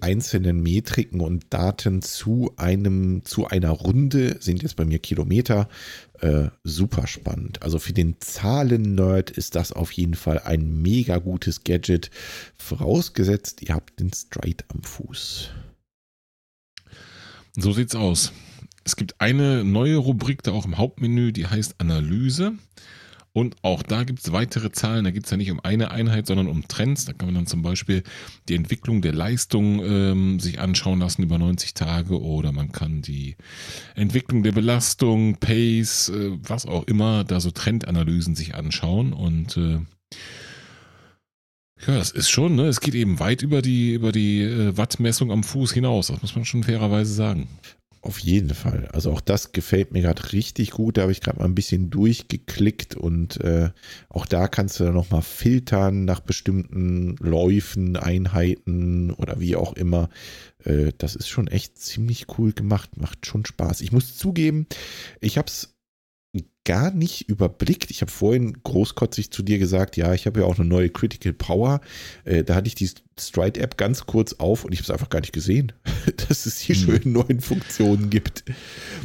einzelnen 0.00 0.62
Metriken 0.62 1.20
und 1.20 1.46
Daten 1.48 2.02
zu 2.02 2.52
einem, 2.56 3.24
zu 3.24 3.46
einer 3.46 3.70
Runde 3.70 4.36
sind 4.40 4.62
jetzt 4.62 4.76
bei 4.76 4.84
mir 4.84 4.98
Kilometer. 4.98 5.68
Äh, 6.24 6.48
super 6.62 7.06
spannend. 7.06 7.62
Also 7.62 7.78
für 7.78 7.92
den 7.92 8.18
Zahlen-Nerd 8.18 9.28
ist 9.28 9.56
das 9.56 9.72
auf 9.72 9.92
jeden 9.92 10.14
Fall 10.14 10.38
ein 10.38 10.80
mega 10.80 11.18
gutes 11.18 11.64
Gadget. 11.64 12.10
Vorausgesetzt, 12.56 13.60
ihr 13.60 13.74
habt 13.74 14.00
den 14.00 14.10
Stride 14.10 14.64
am 14.68 14.82
Fuß. 14.82 15.50
So 17.56 17.72
sieht's 17.74 17.94
aus. 17.94 18.32
Es 18.84 18.96
gibt 18.96 19.20
eine 19.20 19.64
neue 19.64 19.98
Rubrik 19.98 20.42
da 20.42 20.52
auch 20.52 20.64
im 20.64 20.78
Hauptmenü, 20.78 21.30
die 21.30 21.46
heißt 21.46 21.74
Analyse. 21.76 22.54
Und 23.36 23.56
auch 23.62 23.82
da 23.82 24.04
gibt 24.04 24.20
es 24.20 24.30
weitere 24.30 24.70
Zahlen. 24.70 25.04
Da 25.04 25.10
geht 25.10 25.24
es 25.24 25.30
ja 25.30 25.36
nicht 25.36 25.50
um 25.50 25.58
eine 25.58 25.90
Einheit, 25.90 26.28
sondern 26.28 26.46
um 26.46 26.68
Trends. 26.68 27.04
Da 27.04 27.12
kann 27.12 27.26
man 27.26 27.34
dann 27.34 27.46
zum 27.48 27.62
Beispiel 27.62 28.04
die 28.48 28.54
Entwicklung 28.54 29.02
der 29.02 29.12
Leistung 29.12 29.84
ähm, 29.84 30.38
sich 30.38 30.60
anschauen 30.60 31.00
lassen 31.00 31.24
über 31.24 31.36
90 31.36 31.74
Tage 31.74 32.22
oder 32.22 32.52
man 32.52 32.70
kann 32.70 33.02
die 33.02 33.34
Entwicklung 33.96 34.44
der 34.44 34.52
Belastung, 34.52 35.38
Pace, 35.38 36.10
äh, 36.10 36.38
was 36.42 36.64
auch 36.64 36.84
immer, 36.84 37.24
da 37.24 37.40
so 37.40 37.50
Trendanalysen 37.50 38.36
sich 38.36 38.54
anschauen. 38.54 39.12
Und 39.12 39.56
äh, 39.56 39.80
ja, 41.88 41.98
das 41.98 42.12
ist 42.12 42.30
schon, 42.30 42.54
ne? 42.54 42.68
Es 42.68 42.80
geht 42.80 42.94
eben 42.94 43.18
weit 43.18 43.42
über 43.42 43.62
die, 43.62 43.94
über 43.94 44.12
die 44.12 44.42
äh, 44.42 44.76
Wattmessung 44.76 45.32
am 45.32 45.42
Fuß 45.42 45.72
hinaus. 45.72 46.06
Das 46.06 46.22
muss 46.22 46.36
man 46.36 46.44
schon 46.44 46.62
fairerweise 46.62 47.12
sagen. 47.12 47.48
Auf 48.04 48.18
jeden 48.18 48.52
Fall. 48.52 48.86
Also 48.92 49.10
auch 49.10 49.22
das 49.22 49.52
gefällt 49.52 49.92
mir 49.92 50.02
gerade 50.02 50.34
richtig 50.34 50.72
gut. 50.72 50.98
Da 50.98 51.02
habe 51.02 51.12
ich 51.12 51.22
gerade 51.22 51.38
mal 51.38 51.46
ein 51.46 51.54
bisschen 51.54 51.88
durchgeklickt 51.88 52.96
und 52.96 53.40
äh, 53.40 53.70
auch 54.10 54.26
da 54.26 54.46
kannst 54.46 54.78
du 54.78 54.84
dann 54.84 54.92
nochmal 54.92 55.22
filtern 55.22 56.04
nach 56.04 56.20
bestimmten 56.20 57.16
Läufen, 57.18 57.96
Einheiten 57.96 59.10
oder 59.10 59.40
wie 59.40 59.56
auch 59.56 59.72
immer. 59.72 60.10
Äh, 60.64 60.92
das 60.98 61.16
ist 61.16 61.28
schon 61.28 61.46
echt 61.46 61.78
ziemlich 61.78 62.26
cool 62.36 62.52
gemacht. 62.52 62.98
Macht 62.98 63.24
schon 63.24 63.46
Spaß. 63.46 63.80
Ich 63.80 63.90
muss 63.90 64.18
zugeben, 64.18 64.66
ich 65.22 65.38
habe 65.38 65.46
es 65.48 65.73
gar 66.64 66.90
nicht 66.90 67.28
überblickt. 67.28 67.90
Ich 67.90 68.00
habe 68.00 68.10
vorhin 68.10 68.62
großkotzig 68.62 69.30
zu 69.30 69.42
dir 69.42 69.58
gesagt, 69.58 69.96
ja, 69.96 70.14
ich 70.14 70.26
habe 70.26 70.40
ja 70.40 70.46
auch 70.46 70.58
eine 70.58 70.66
neue 70.66 70.88
Critical 70.88 71.32
Power. 71.32 71.80
Äh, 72.24 72.42
da 72.42 72.54
hatte 72.54 72.68
ich 72.68 72.74
die 72.74 72.90
Stride-App 73.20 73.76
ganz 73.76 74.06
kurz 74.06 74.34
auf 74.34 74.64
und 74.64 74.72
ich 74.72 74.78
habe 74.78 74.84
es 74.84 74.90
einfach 74.90 75.10
gar 75.10 75.20
nicht 75.20 75.32
gesehen, 75.32 75.72
dass 76.28 76.46
es 76.46 76.58
hier 76.58 76.74
Hm. 76.74 76.82
schöne 76.82 77.08
neuen 77.08 77.40
Funktionen 77.40 78.10
gibt. 78.10 78.44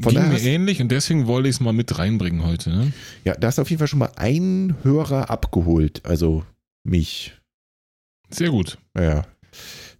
Von 0.01 0.13
Ging 0.13 0.27
mir 0.27 0.33
hast, 0.35 0.45
ähnlich 0.45 0.81
und 0.81 0.89
deswegen 0.89 1.27
wollte 1.27 1.49
ich 1.49 1.55
es 1.55 1.59
mal 1.59 1.73
mit 1.73 1.97
reinbringen 1.97 2.45
heute. 2.45 2.69
Ne? 2.69 2.93
ja, 3.25 3.35
da 3.35 3.49
ist 3.49 3.59
auf 3.59 3.69
jeden 3.69 3.79
Fall 3.79 3.87
schon 3.87 3.99
mal 3.99 4.11
ein 4.15 4.75
Hörer 4.83 5.29
abgeholt, 5.29 6.05
also 6.05 6.45
mich. 6.83 7.33
Sehr 8.29 8.49
gut. 8.49 8.77
Naja, 8.93 9.25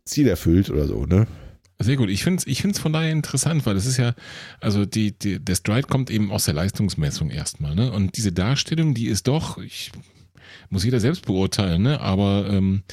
Ziel 0.06 0.28
erfüllt 0.28 0.70
oder 0.70 0.88
so, 0.88 1.06
ne? 1.06 1.28
Sehr 1.82 1.96
gut. 1.96 2.10
Ich 2.10 2.24
finde 2.24 2.40
es 2.42 2.48
ich 2.48 2.62
find's 2.62 2.78
von 2.80 2.92
daher 2.92 3.12
interessant, 3.12 3.66
weil 3.66 3.78
es 3.78 3.86
ist 3.86 3.98
ja, 3.98 4.14
also 4.60 4.86
die, 4.86 5.18
die, 5.18 5.40
der 5.40 5.56
Stride 5.56 5.88
kommt 5.88 6.10
eben 6.10 6.30
aus 6.32 6.46
der 6.46 6.54
Leistungsmessung 6.54 7.30
erstmal. 7.30 7.74
Ne? 7.74 7.92
Und 7.92 8.18
diese 8.18 8.34
Darstellung, 8.34 8.94
die 8.94 9.08
ist 9.08 9.28
doch, 9.28 9.58
ich 9.60 9.92
muss 10.70 10.84
jeder 10.84 11.00
selbst 11.00 11.26
beurteilen, 11.26 11.84
ne? 11.84 12.02
aber 12.02 12.50
ähm, 12.50 12.84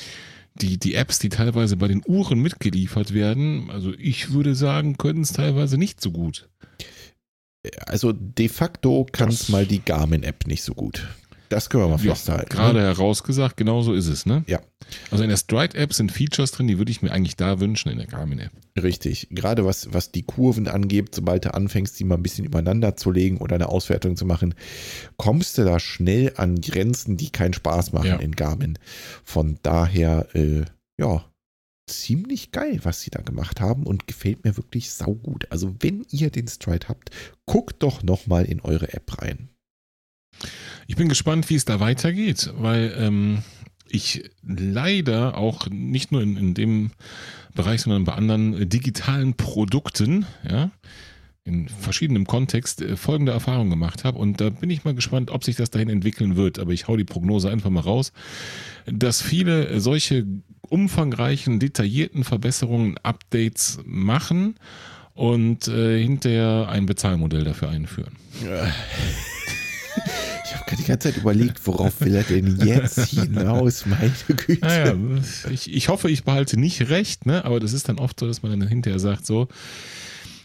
die, 0.54 0.78
die 0.78 0.94
Apps, 0.94 1.18
die 1.18 1.28
teilweise 1.30 1.76
bei 1.76 1.88
den 1.88 2.02
Uhren 2.06 2.38
mitgeliefert 2.40 3.12
werden, 3.12 3.70
also 3.70 3.92
ich 3.98 4.32
würde 4.32 4.54
sagen, 4.54 4.96
können 4.96 5.22
es 5.22 5.32
teilweise 5.32 5.78
nicht 5.78 6.00
so 6.00 6.12
gut. 6.12 6.48
Also 7.86 8.12
de 8.12 8.48
facto 8.48 9.04
kann 9.10 9.28
es 9.30 9.40
Das- 9.40 9.48
mal 9.48 9.66
die 9.66 9.84
Garmin-App 9.84 10.46
nicht 10.46 10.62
so 10.62 10.74
gut. 10.74 11.08
Das 11.48 11.70
können 11.70 11.84
wir 11.84 11.88
mal 11.96 12.00
Ja, 12.04 12.14
festhalten. 12.14 12.48
gerade 12.48 12.78
ne? 12.80 12.84
herausgesagt, 12.86 13.56
genau 13.56 13.82
so 13.82 13.92
ist 13.92 14.08
es. 14.08 14.26
Ne? 14.26 14.42
Ja. 14.46 14.60
Also 15.10 15.22
in 15.24 15.30
der 15.30 15.36
Stride-App 15.36 15.92
sind 15.92 16.10
Features 16.12 16.52
drin, 16.52 16.66
die 16.66 16.78
würde 16.78 16.90
ich 16.90 17.02
mir 17.02 17.12
eigentlich 17.12 17.36
da 17.36 17.60
wünschen 17.60 17.90
in 17.90 17.98
der 17.98 18.06
Garmin-App. 18.06 18.50
Richtig. 18.82 19.28
Gerade 19.30 19.64
was, 19.64 19.92
was 19.92 20.12
die 20.12 20.22
Kurven 20.22 20.68
angeht, 20.68 21.14
sobald 21.14 21.44
du 21.44 21.54
anfängst, 21.54 21.98
die 21.98 22.04
mal 22.04 22.16
ein 22.16 22.22
bisschen 22.22 22.44
übereinander 22.44 22.96
zu 22.96 23.10
legen 23.10 23.38
oder 23.38 23.54
eine 23.54 23.68
Auswertung 23.68 24.16
zu 24.16 24.26
machen, 24.26 24.54
kommst 25.16 25.56
du 25.58 25.64
da 25.64 25.78
schnell 25.80 26.32
an 26.36 26.60
Grenzen, 26.60 27.16
die 27.16 27.30
keinen 27.30 27.54
Spaß 27.54 27.92
machen 27.92 28.06
Ja. 28.08 28.16
in 28.16 28.32
Garmin. 28.36 28.78
Von 29.24 29.58
daher, 29.62 30.28
äh, 30.34 30.64
ja, 31.00 31.24
ziemlich 31.88 32.50
geil, 32.50 32.80
was 32.82 33.00
sie 33.02 33.10
da 33.10 33.22
gemacht 33.22 33.60
haben 33.60 33.84
und 33.84 34.06
gefällt 34.08 34.44
mir 34.44 34.56
wirklich 34.56 34.90
saugut. 34.90 35.46
Also 35.50 35.74
wenn 35.80 36.04
ihr 36.10 36.30
den 36.30 36.48
Stride 36.48 36.88
habt, 36.88 37.10
guckt 37.46 37.82
doch 37.82 38.02
nochmal 38.02 38.44
in 38.44 38.60
eure 38.60 38.92
App 38.92 39.22
rein. 39.22 39.48
Ich 40.86 40.96
bin 40.96 41.08
gespannt, 41.08 41.50
wie 41.50 41.54
es 41.54 41.64
da 41.64 41.80
weitergeht, 41.80 42.52
weil 42.56 42.94
ähm, 42.98 43.42
ich 43.88 44.30
leider 44.46 45.36
auch 45.36 45.68
nicht 45.68 46.12
nur 46.12 46.22
in, 46.22 46.36
in 46.36 46.54
dem 46.54 46.90
Bereich, 47.54 47.82
sondern 47.82 48.04
bei 48.04 48.12
anderen 48.12 48.68
digitalen 48.68 49.34
Produkten, 49.34 50.26
ja, 50.48 50.70
in 51.46 51.68
verschiedenem 51.68 52.26
Kontext 52.26 52.82
äh, 52.82 52.96
folgende 52.96 53.32
Erfahrung 53.32 53.70
gemacht 53.70 54.04
habe. 54.04 54.18
Und 54.18 54.40
da 54.40 54.50
bin 54.50 54.68
ich 54.68 54.84
mal 54.84 54.94
gespannt, 54.94 55.30
ob 55.30 55.44
sich 55.44 55.56
das 55.56 55.70
dahin 55.70 55.88
entwickeln 55.88 56.36
wird. 56.36 56.58
Aber 56.58 56.72
ich 56.72 56.88
hau 56.88 56.96
die 56.96 57.04
Prognose 57.04 57.50
einfach 57.50 57.70
mal 57.70 57.80
raus, 57.80 58.12
dass 58.86 59.22
viele 59.22 59.80
solche 59.80 60.26
umfangreichen, 60.68 61.60
detaillierten 61.60 62.24
Verbesserungen, 62.24 62.98
Updates 62.98 63.78
machen 63.84 64.56
und 65.14 65.68
äh, 65.68 66.02
hinterher 66.02 66.66
ein 66.68 66.86
Bezahlmodell 66.86 67.44
dafür 67.44 67.70
einführen. 67.70 68.16
Ich 68.40 68.46
habe 70.66 70.76
die 70.76 70.84
ganze 70.84 71.12
Zeit 71.12 71.20
überlegt, 71.20 71.66
worauf 71.66 72.00
will 72.00 72.14
er 72.14 72.24
denn 72.24 72.58
jetzt 72.64 72.98
hinaus, 73.10 73.86
meine 73.86 74.12
Güte. 74.28 74.60
Naja, 74.60 74.96
ich, 75.50 75.72
ich 75.72 75.88
hoffe, 75.88 76.10
ich 76.10 76.24
behalte 76.24 76.58
nicht 76.58 76.88
recht, 76.88 77.26
ne? 77.26 77.44
aber 77.44 77.60
das 77.60 77.72
ist 77.72 77.88
dann 77.88 77.98
oft 77.98 78.18
so, 78.18 78.26
dass 78.26 78.42
man 78.42 78.58
dann 78.58 78.68
hinterher 78.68 78.98
sagt, 78.98 79.26
so, 79.26 79.48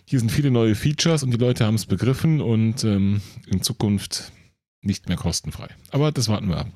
hier 0.05 0.19
sind 0.19 0.31
viele 0.31 0.51
neue 0.51 0.75
Features 0.75 1.23
und 1.23 1.31
die 1.31 1.37
Leute 1.37 1.65
haben 1.65 1.75
es 1.75 1.85
begriffen 1.85 2.41
und 2.41 2.83
ähm, 2.83 3.21
in 3.47 3.61
Zukunft 3.61 4.31
nicht 4.81 5.07
mehr 5.07 5.17
kostenfrei. 5.17 5.69
Aber 5.91 6.11
das 6.11 6.27
warten 6.27 6.49
wir 6.49 6.57
ab. 6.57 6.67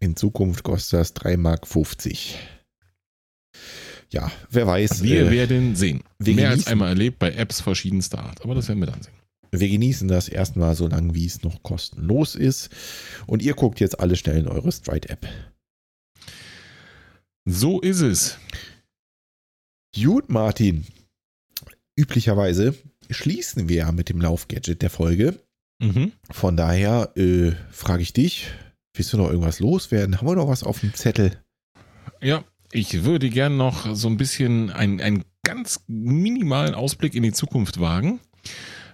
In 0.00 0.16
Zukunft 0.16 0.62
kostet 0.62 1.00
das 1.00 1.16
3,50 1.16 1.36
Mark. 1.36 1.66
Ja, 4.10 4.32
wer 4.50 4.66
weiß. 4.66 5.02
Wir 5.02 5.26
äh, 5.26 5.30
werden 5.30 5.76
sehen. 5.76 6.02
wir 6.18 6.34
Mehr 6.34 6.50
als 6.50 6.66
einmal 6.66 6.88
erlebt 6.88 7.18
bei 7.18 7.32
Apps 7.32 7.60
verschiedenster 7.60 8.20
Art. 8.20 8.42
Aber 8.42 8.54
das 8.54 8.68
werden 8.68 8.80
wir 8.80 8.86
dann 8.86 9.02
sehen. 9.02 9.17
Wir 9.50 9.68
genießen 9.68 10.08
das 10.08 10.28
erstmal 10.28 10.74
so 10.74 10.86
lange, 10.86 11.14
wie 11.14 11.26
es 11.26 11.42
noch 11.42 11.62
kostenlos 11.62 12.34
ist. 12.34 12.70
Und 13.26 13.42
ihr 13.42 13.54
guckt 13.54 13.80
jetzt 13.80 14.00
alle 14.00 14.16
schnell 14.16 14.38
in 14.38 14.48
eure 14.48 14.72
Stride-App. 14.72 15.26
So 17.44 17.80
ist 17.80 18.00
es. 18.00 18.38
Gut, 19.94 20.28
Martin. 20.28 20.84
Üblicherweise 21.96 22.74
schließen 23.10 23.68
wir 23.68 23.76
ja 23.76 23.92
mit 23.92 24.08
dem 24.08 24.20
Laufgadget 24.20 24.82
der 24.82 24.90
Folge. 24.90 25.40
Mhm. 25.80 26.12
Von 26.30 26.56
daher 26.56 27.12
äh, 27.16 27.52
frage 27.70 28.02
ich 28.02 28.12
dich, 28.12 28.48
willst 28.94 29.12
du 29.12 29.16
noch 29.16 29.28
irgendwas 29.28 29.60
loswerden? 29.60 30.18
Haben 30.18 30.28
wir 30.28 30.36
noch 30.36 30.48
was 30.48 30.62
auf 30.62 30.80
dem 30.80 30.94
Zettel? 30.94 31.42
Ja, 32.20 32.44
ich 32.72 33.04
würde 33.04 33.30
gern 33.30 33.56
noch 33.56 33.94
so 33.94 34.08
ein 34.08 34.16
bisschen 34.16 34.70
einen, 34.70 35.00
einen 35.00 35.24
ganz 35.44 35.82
minimalen 35.86 36.74
Ausblick 36.74 37.14
in 37.14 37.22
die 37.22 37.32
Zukunft 37.32 37.80
wagen. 37.80 38.20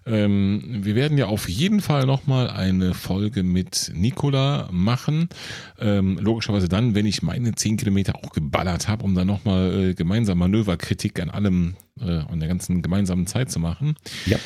Ähm, 0.07 0.63
wir 0.83 0.95
werden 0.95 1.17
ja 1.17 1.27
auf 1.27 1.49
jeden 1.49 1.81
Fall 1.81 2.07
nochmal 2.07 2.51
eine 2.51 2.95
Folge 2.95 3.43
mit 3.43 3.91
Nicola 3.95 4.69
machen. 4.71 5.29
Ähm, 5.79 6.19
logischerweise 6.21 6.69
dann, 6.69 6.95
wenn 6.95 7.07
ich 7.07 7.23
meine 7.23 7.55
10 7.55 7.77
Kilometer 7.77 8.17
auch 8.17 8.33
geballert 8.33 8.89
habe, 8.89 9.05
um 9.05 9.15
dann 9.15 9.27
nochmal 9.27 9.91
äh, 9.91 9.95
gemeinsam 9.95 10.39
Manöverkritik 10.39 11.21
an 11.21 11.31
allem, 11.31 11.75
äh, 12.01 12.19
an 12.19 12.41
der 12.41 12.49
ganzen 12.49 12.83
gemeinsamen 12.83 13.27
Zeit 13.27 13.51
zu 13.51 13.61
machen. 13.61 13.95
Ja. 14.27 14.39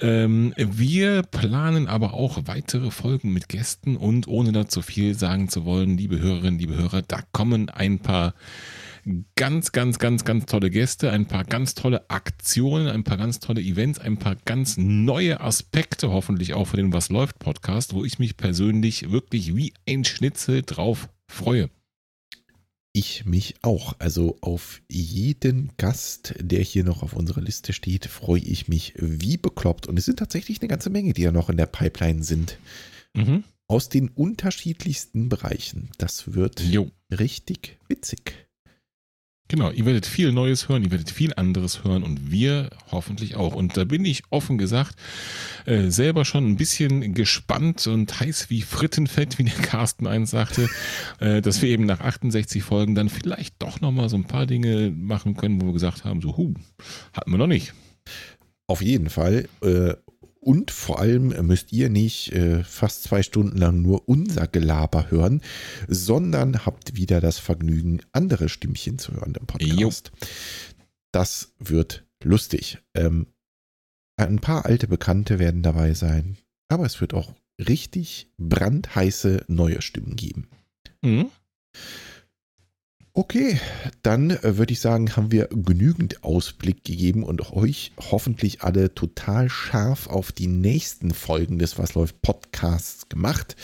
Ähm, 0.00 0.54
wir 0.56 1.22
planen 1.22 1.86
aber 1.86 2.14
auch 2.14 2.40
weitere 2.46 2.90
Folgen 2.90 3.32
mit 3.32 3.48
Gästen 3.48 3.96
und 3.96 4.26
ohne 4.26 4.52
da 4.52 4.66
zu 4.66 4.80
viel 4.80 5.14
sagen 5.14 5.48
zu 5.48 5.64
wollen, 5.64 5.98
liebe 5.98 6.18
Hörerinnen, 6.18 6.58
liebe 6.58 6.76
Hörer, 6.76 7.02
da 7.02 7.20
kommen 7.32 7.68
ein 7.68 7.98
paar 7.98 8.34
ganz, 9.34 9.72
ganz, 9.72 9.98
ganz, 9.98 10.24
ganz 10.24 10.46
tolle 10.46 10.70
Gäste, 10.70 11.10
ein 11.10 11.26
paar 11.26 11.44
ganz 11.44 11.74
tolle 11.74 12.08
Aktionen, 12.10 12.88
ein 12.88 13.04
paar 13.04 13.16
ganz 13.16 13.40
tolle 13.40 13.60
Events, 13.60 13.98
ein 13.98 14.18
paar 14.18 14.36
ganz 14.36 14.76
neue 14.76 15.40
Aspekte 15.40 16.10
hoffentlich 16.10 16.54
auch 16.54 16.66
für 16.66 16.76
den 16.76 16.92
Was 16.92 17.08
läuft 17.08 17.38
Podcast, 17.38 17.94
wo 17.94 18.04
ich 18.04 18.18
mich 18.18 18.36
persönlich 18.36 19.10
wirklich 19.10 19.56
wie 19.56 19.72
ein 19.88 20.04
Schnitzel 20.04 20.62
drauf 20.62 21.08
freue. 21.28 21.70
Ich 22.94 23.24
mich 23.24 23.54
auch. 23.62 23.96
Also 23.98 24.36
auf 24.42 24.82
jeden 24.90 25.72
Gast, 25.78 26.34
der 26.38 26.60
hier 26.60 26.84
noch 26.84 27.02
auf 27.02 27.14
unserer 27.14 27.40
Liste 27.40 27.72
steht, 27.72 28.04
freue 28.04 28.42
ich 28.42 28.68
mich 28.68 28.92
wie 28.96 29.38
bekloppt. 29.38 29.86
Und 29.86 29.98
es 29.98 30.04
sind 30.04 30.18
tatsächlich 30.18 30.60
eine 30.60 30.68
ganze 30.68 30.90
Menge, 30.90 31.14
die 31.14 31.22
ja 31.22 31.32
noch 31.32 31.48
in 31.48 31.56
der 31.56 31.66
Pipeline 31.66 32.22
sind. 32.22 32.58
Mhm. 33.14 33.44
Aus 33.66 33.88
den 33.88 34.10
unterschiedlichsten 34.10 35.30
Bereichen. 35.30 35.88
Das 35.96 36.34
wird 36.34 36.60
jo. 36.60 36.90
richtig 37.10 37.78
witzig. 37.88 38.51
Genau, 39.52 39.70
ihr 39.70 39.84
werdet 39.84 40.06
viel 40.06 40.32
Neues 40.32 40.70
hören, 40.70 40.82
ihr 40.82 40.90
werdet 40.90 41.10
viel 41.10 41.34
anderes 41.34 41.84
hören 41.84 42.04
und 42.04 42.30
wir 42.30 42.70
hoffentlich 42.90 43.36
auch. 43.36 43.54
Und 43.54 43.76
da 43.76 43.84
bin 43.84 44.02
ich 44.02 44.22
offen 44.30 44.56
gesagt 44.56 44.96
äh, 45.66 45.90
selber 45.90 46.24
schon 46.24 46.48
ein 46.48 46.56
bisschen 46.56 47.12
gespannt 47.12 47.86
und 47.86 48.18
heiß 48.18 48.48
wie 48.48 48.62
Frittenfett, 48.62 49.38
wie 49.38 49.44
der 49.44 49.52
Carsten 49.62 50.06
eins 50.06 50.30
sagte, 50.30 50.70
äh, 51.20 51.42
dass 51.42 51.60
wir 51.60 51.68
eben 51.68 51.84
nach 51.84 52.00
68 52.00 52.62
Folgen 52.62 52.94
dann 52.94 53.10
vielleicht 53.10 53.56
doch 53.58 53.82
nochmal 53.82 54.08
so 54.08 54.16
ein 54.16 54.24
paar 54.24 54.46
Dinge 54.46 54.90
machen 54.90 55.36
können, 55.36 55.60
wo 55.60 55.66
wir 55.66 55.74
gesagt 55.74 56.06
haben, 56.06 56.22
so, 56.22 56.34
hu, 56.38 56.54
hatten 57.12 57.30
wir 57.30 57.36
noch 57.36 57.46
nicht. 57.46 57.74
Auf 58.66 58.80
jeden 58.80 59.10
Fall. 59.10 59.50
Äh, 59.60 59.92
und 60.42 60.72
vor 60.72 60.98
allem 60.98 61.28
müsst 61.46 61.72
ihr 61.72 61.88
nicht 61.88 62.32
äh, 62.32 62.64
fast 62.64 63.04
zwei 63.04 63.22
Stunden 63.22 63.56
lang 63.56 63.80
nur 63.80 64.08
unser 64.08 64.48
Gelaber 64.48 65.10
hören, 65.10 65.40
sondern 65.86 66.66
habt 66.66 66.96
wieder 66.96 67.20
das 67.20 67.38
Vergnügen, 67.38 68.00
andere 68.10 68.48
Stimmchen 68.48 68.98
zu 68.98 69.12
hören 69.12 69.34
im 69.38 69.46
Podcast. 69.46 70.10
Jo. 70.12 70.26
Das 71.12 71.54
wird 71.60 72.04
lustig. 72.24 72.78
Ähm, 72.94 73.28
ein 74.16 74.40
paar 74.40 74.66
alte 74.66 74.88
Bekannte 74.88 75.38
werden 75.38 75.62
dabei 75.62 75.94
sein, 75.94 76.36
aber 76.68 76.86
es 76.86 77.00
wird 77.00 77.14
auch 77.14 77.34
richtig 77.58 78.28
brandheiße 78.36 79.44
neue 79.46 79.80
Stimmen 79.80 80.16
geben. 80.16 80.48
Mhm. 81.02 81.30
Okay, 83.14 83.60
dann 84.00 84.30
äh, 84.30 84.56
würde 84.56 84.72
ich 84.72 84.80
sagen, 84.80 85.16
haben 85.16 85.30
wir 85.30 85.48
genügend 85.48 86.24
Ausblick 86.24 86.82
gegeben 86.82 87.24
und 87.24 87.52
euch 87.52 87.92
hoffentlich 88.10 88.62
alle 88.62 88.94
total 88.94 89.50
scharf 89.50 90.06
auf 90.06 90.32
die 90.32 90.46
nächsten 90.46 91.12
Folgen 91.12 91.58
des 91.58 91.78
Was 91.78 91.92
läuft 91.92 92.22
Podcasts 92.22 93.10
gemacht. 93.10 93.54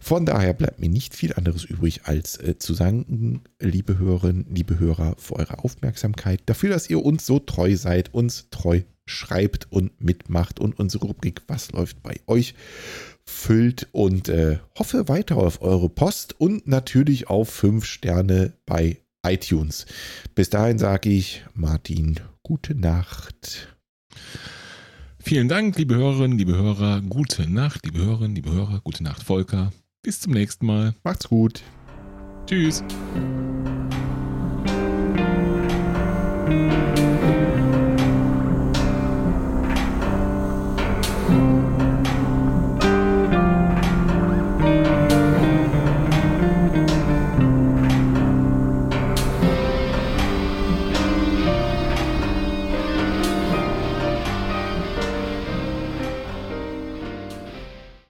Von 0.00 0.26
daher 0.26 0.52
bleibt 0.52 0.78
mir 0.78 0.88
nicht 0.88 1.16
viel 1.16 1.34
anderes 1.34 1.64
übrig, 1.64 2.02
als 2.04 2.36
äh, 2.36 2.56
zu 2.60 2.72
sagen, 2.72 3.42
liebe 3.58 3.98
Hörerinnen, 3.98 4.46
liebe 4.54 4.78
Hörer, 4.78 5.16
für 5.18 5.34
eure 5.34 5.58
Aufmerksamkeit, 5.64 6.42
dafür, 6.46 6.70
dass 6.70 6.88
ihr 6.88 7.04
uns 7.04 7.26
so 7.26 7.40
treu 7.40 7.74
seid, 7.74 8.14
uns 8.14 8.46
treu 8.50 8.82
schreibt 9.06 9.72
und 9.72 10.00
mitmacht 10.00 10.60
und 10.60 10.78
unsere 10.78 11.06
Rubrik 11.06 11.42
Was 11.48 11.72
läuft 11.72 12.00
bei 12.04 12.20
euch 12.28 12.54
füllt 13.28 13.88
und 13.92 14.28
äh, 14.28 14.58
hoffe 14.78 15.08
weiter 15.08 15.36
auf 15.36 15.60
eure 15.60 15.88
Post 15.88 16.40
und 16.40 16.66
natürlich 16.66 17.28
auf 17.28 17.50
5 17.50 17.84
Sterne 17.84 18.54
bei 18.64 18.98
iTunes. 19.24 19.86
Bis 20.34 20.50
dahin 20.50 20.78
sage 20.78 21.10
ich 21.10 21.44
Martin, 21.54 22.18
gute 22.42 22.74
Nacht. 22.74 23.68
Vielen 25.20 25.48
Dank, 25.48 25.76
liebe 25.76 25.94
Hörerinnen, 25.94 26.38
liebe 26.38 26.56
Hörer. 26.56 27.02
Gute 27.02 27.48
Nacht, 27.50 27.84
liebe 27.84 27.98
Hörerinnen, 27.98 28.34
liebe 28.34 28.50
Hörer. 28.50 28.80
Gute 28.82 29.04
Nacht, 29.04 29.22
Volker. 29.22 29.72
Bis 30.02 30.20
zum 30.20 30.32
nächsten 30.32 30.64
Mal. 30.64 30.94
Macht's 31.04 31.28
gut. 31.28 31.62
Tschüss. 32.46 32.82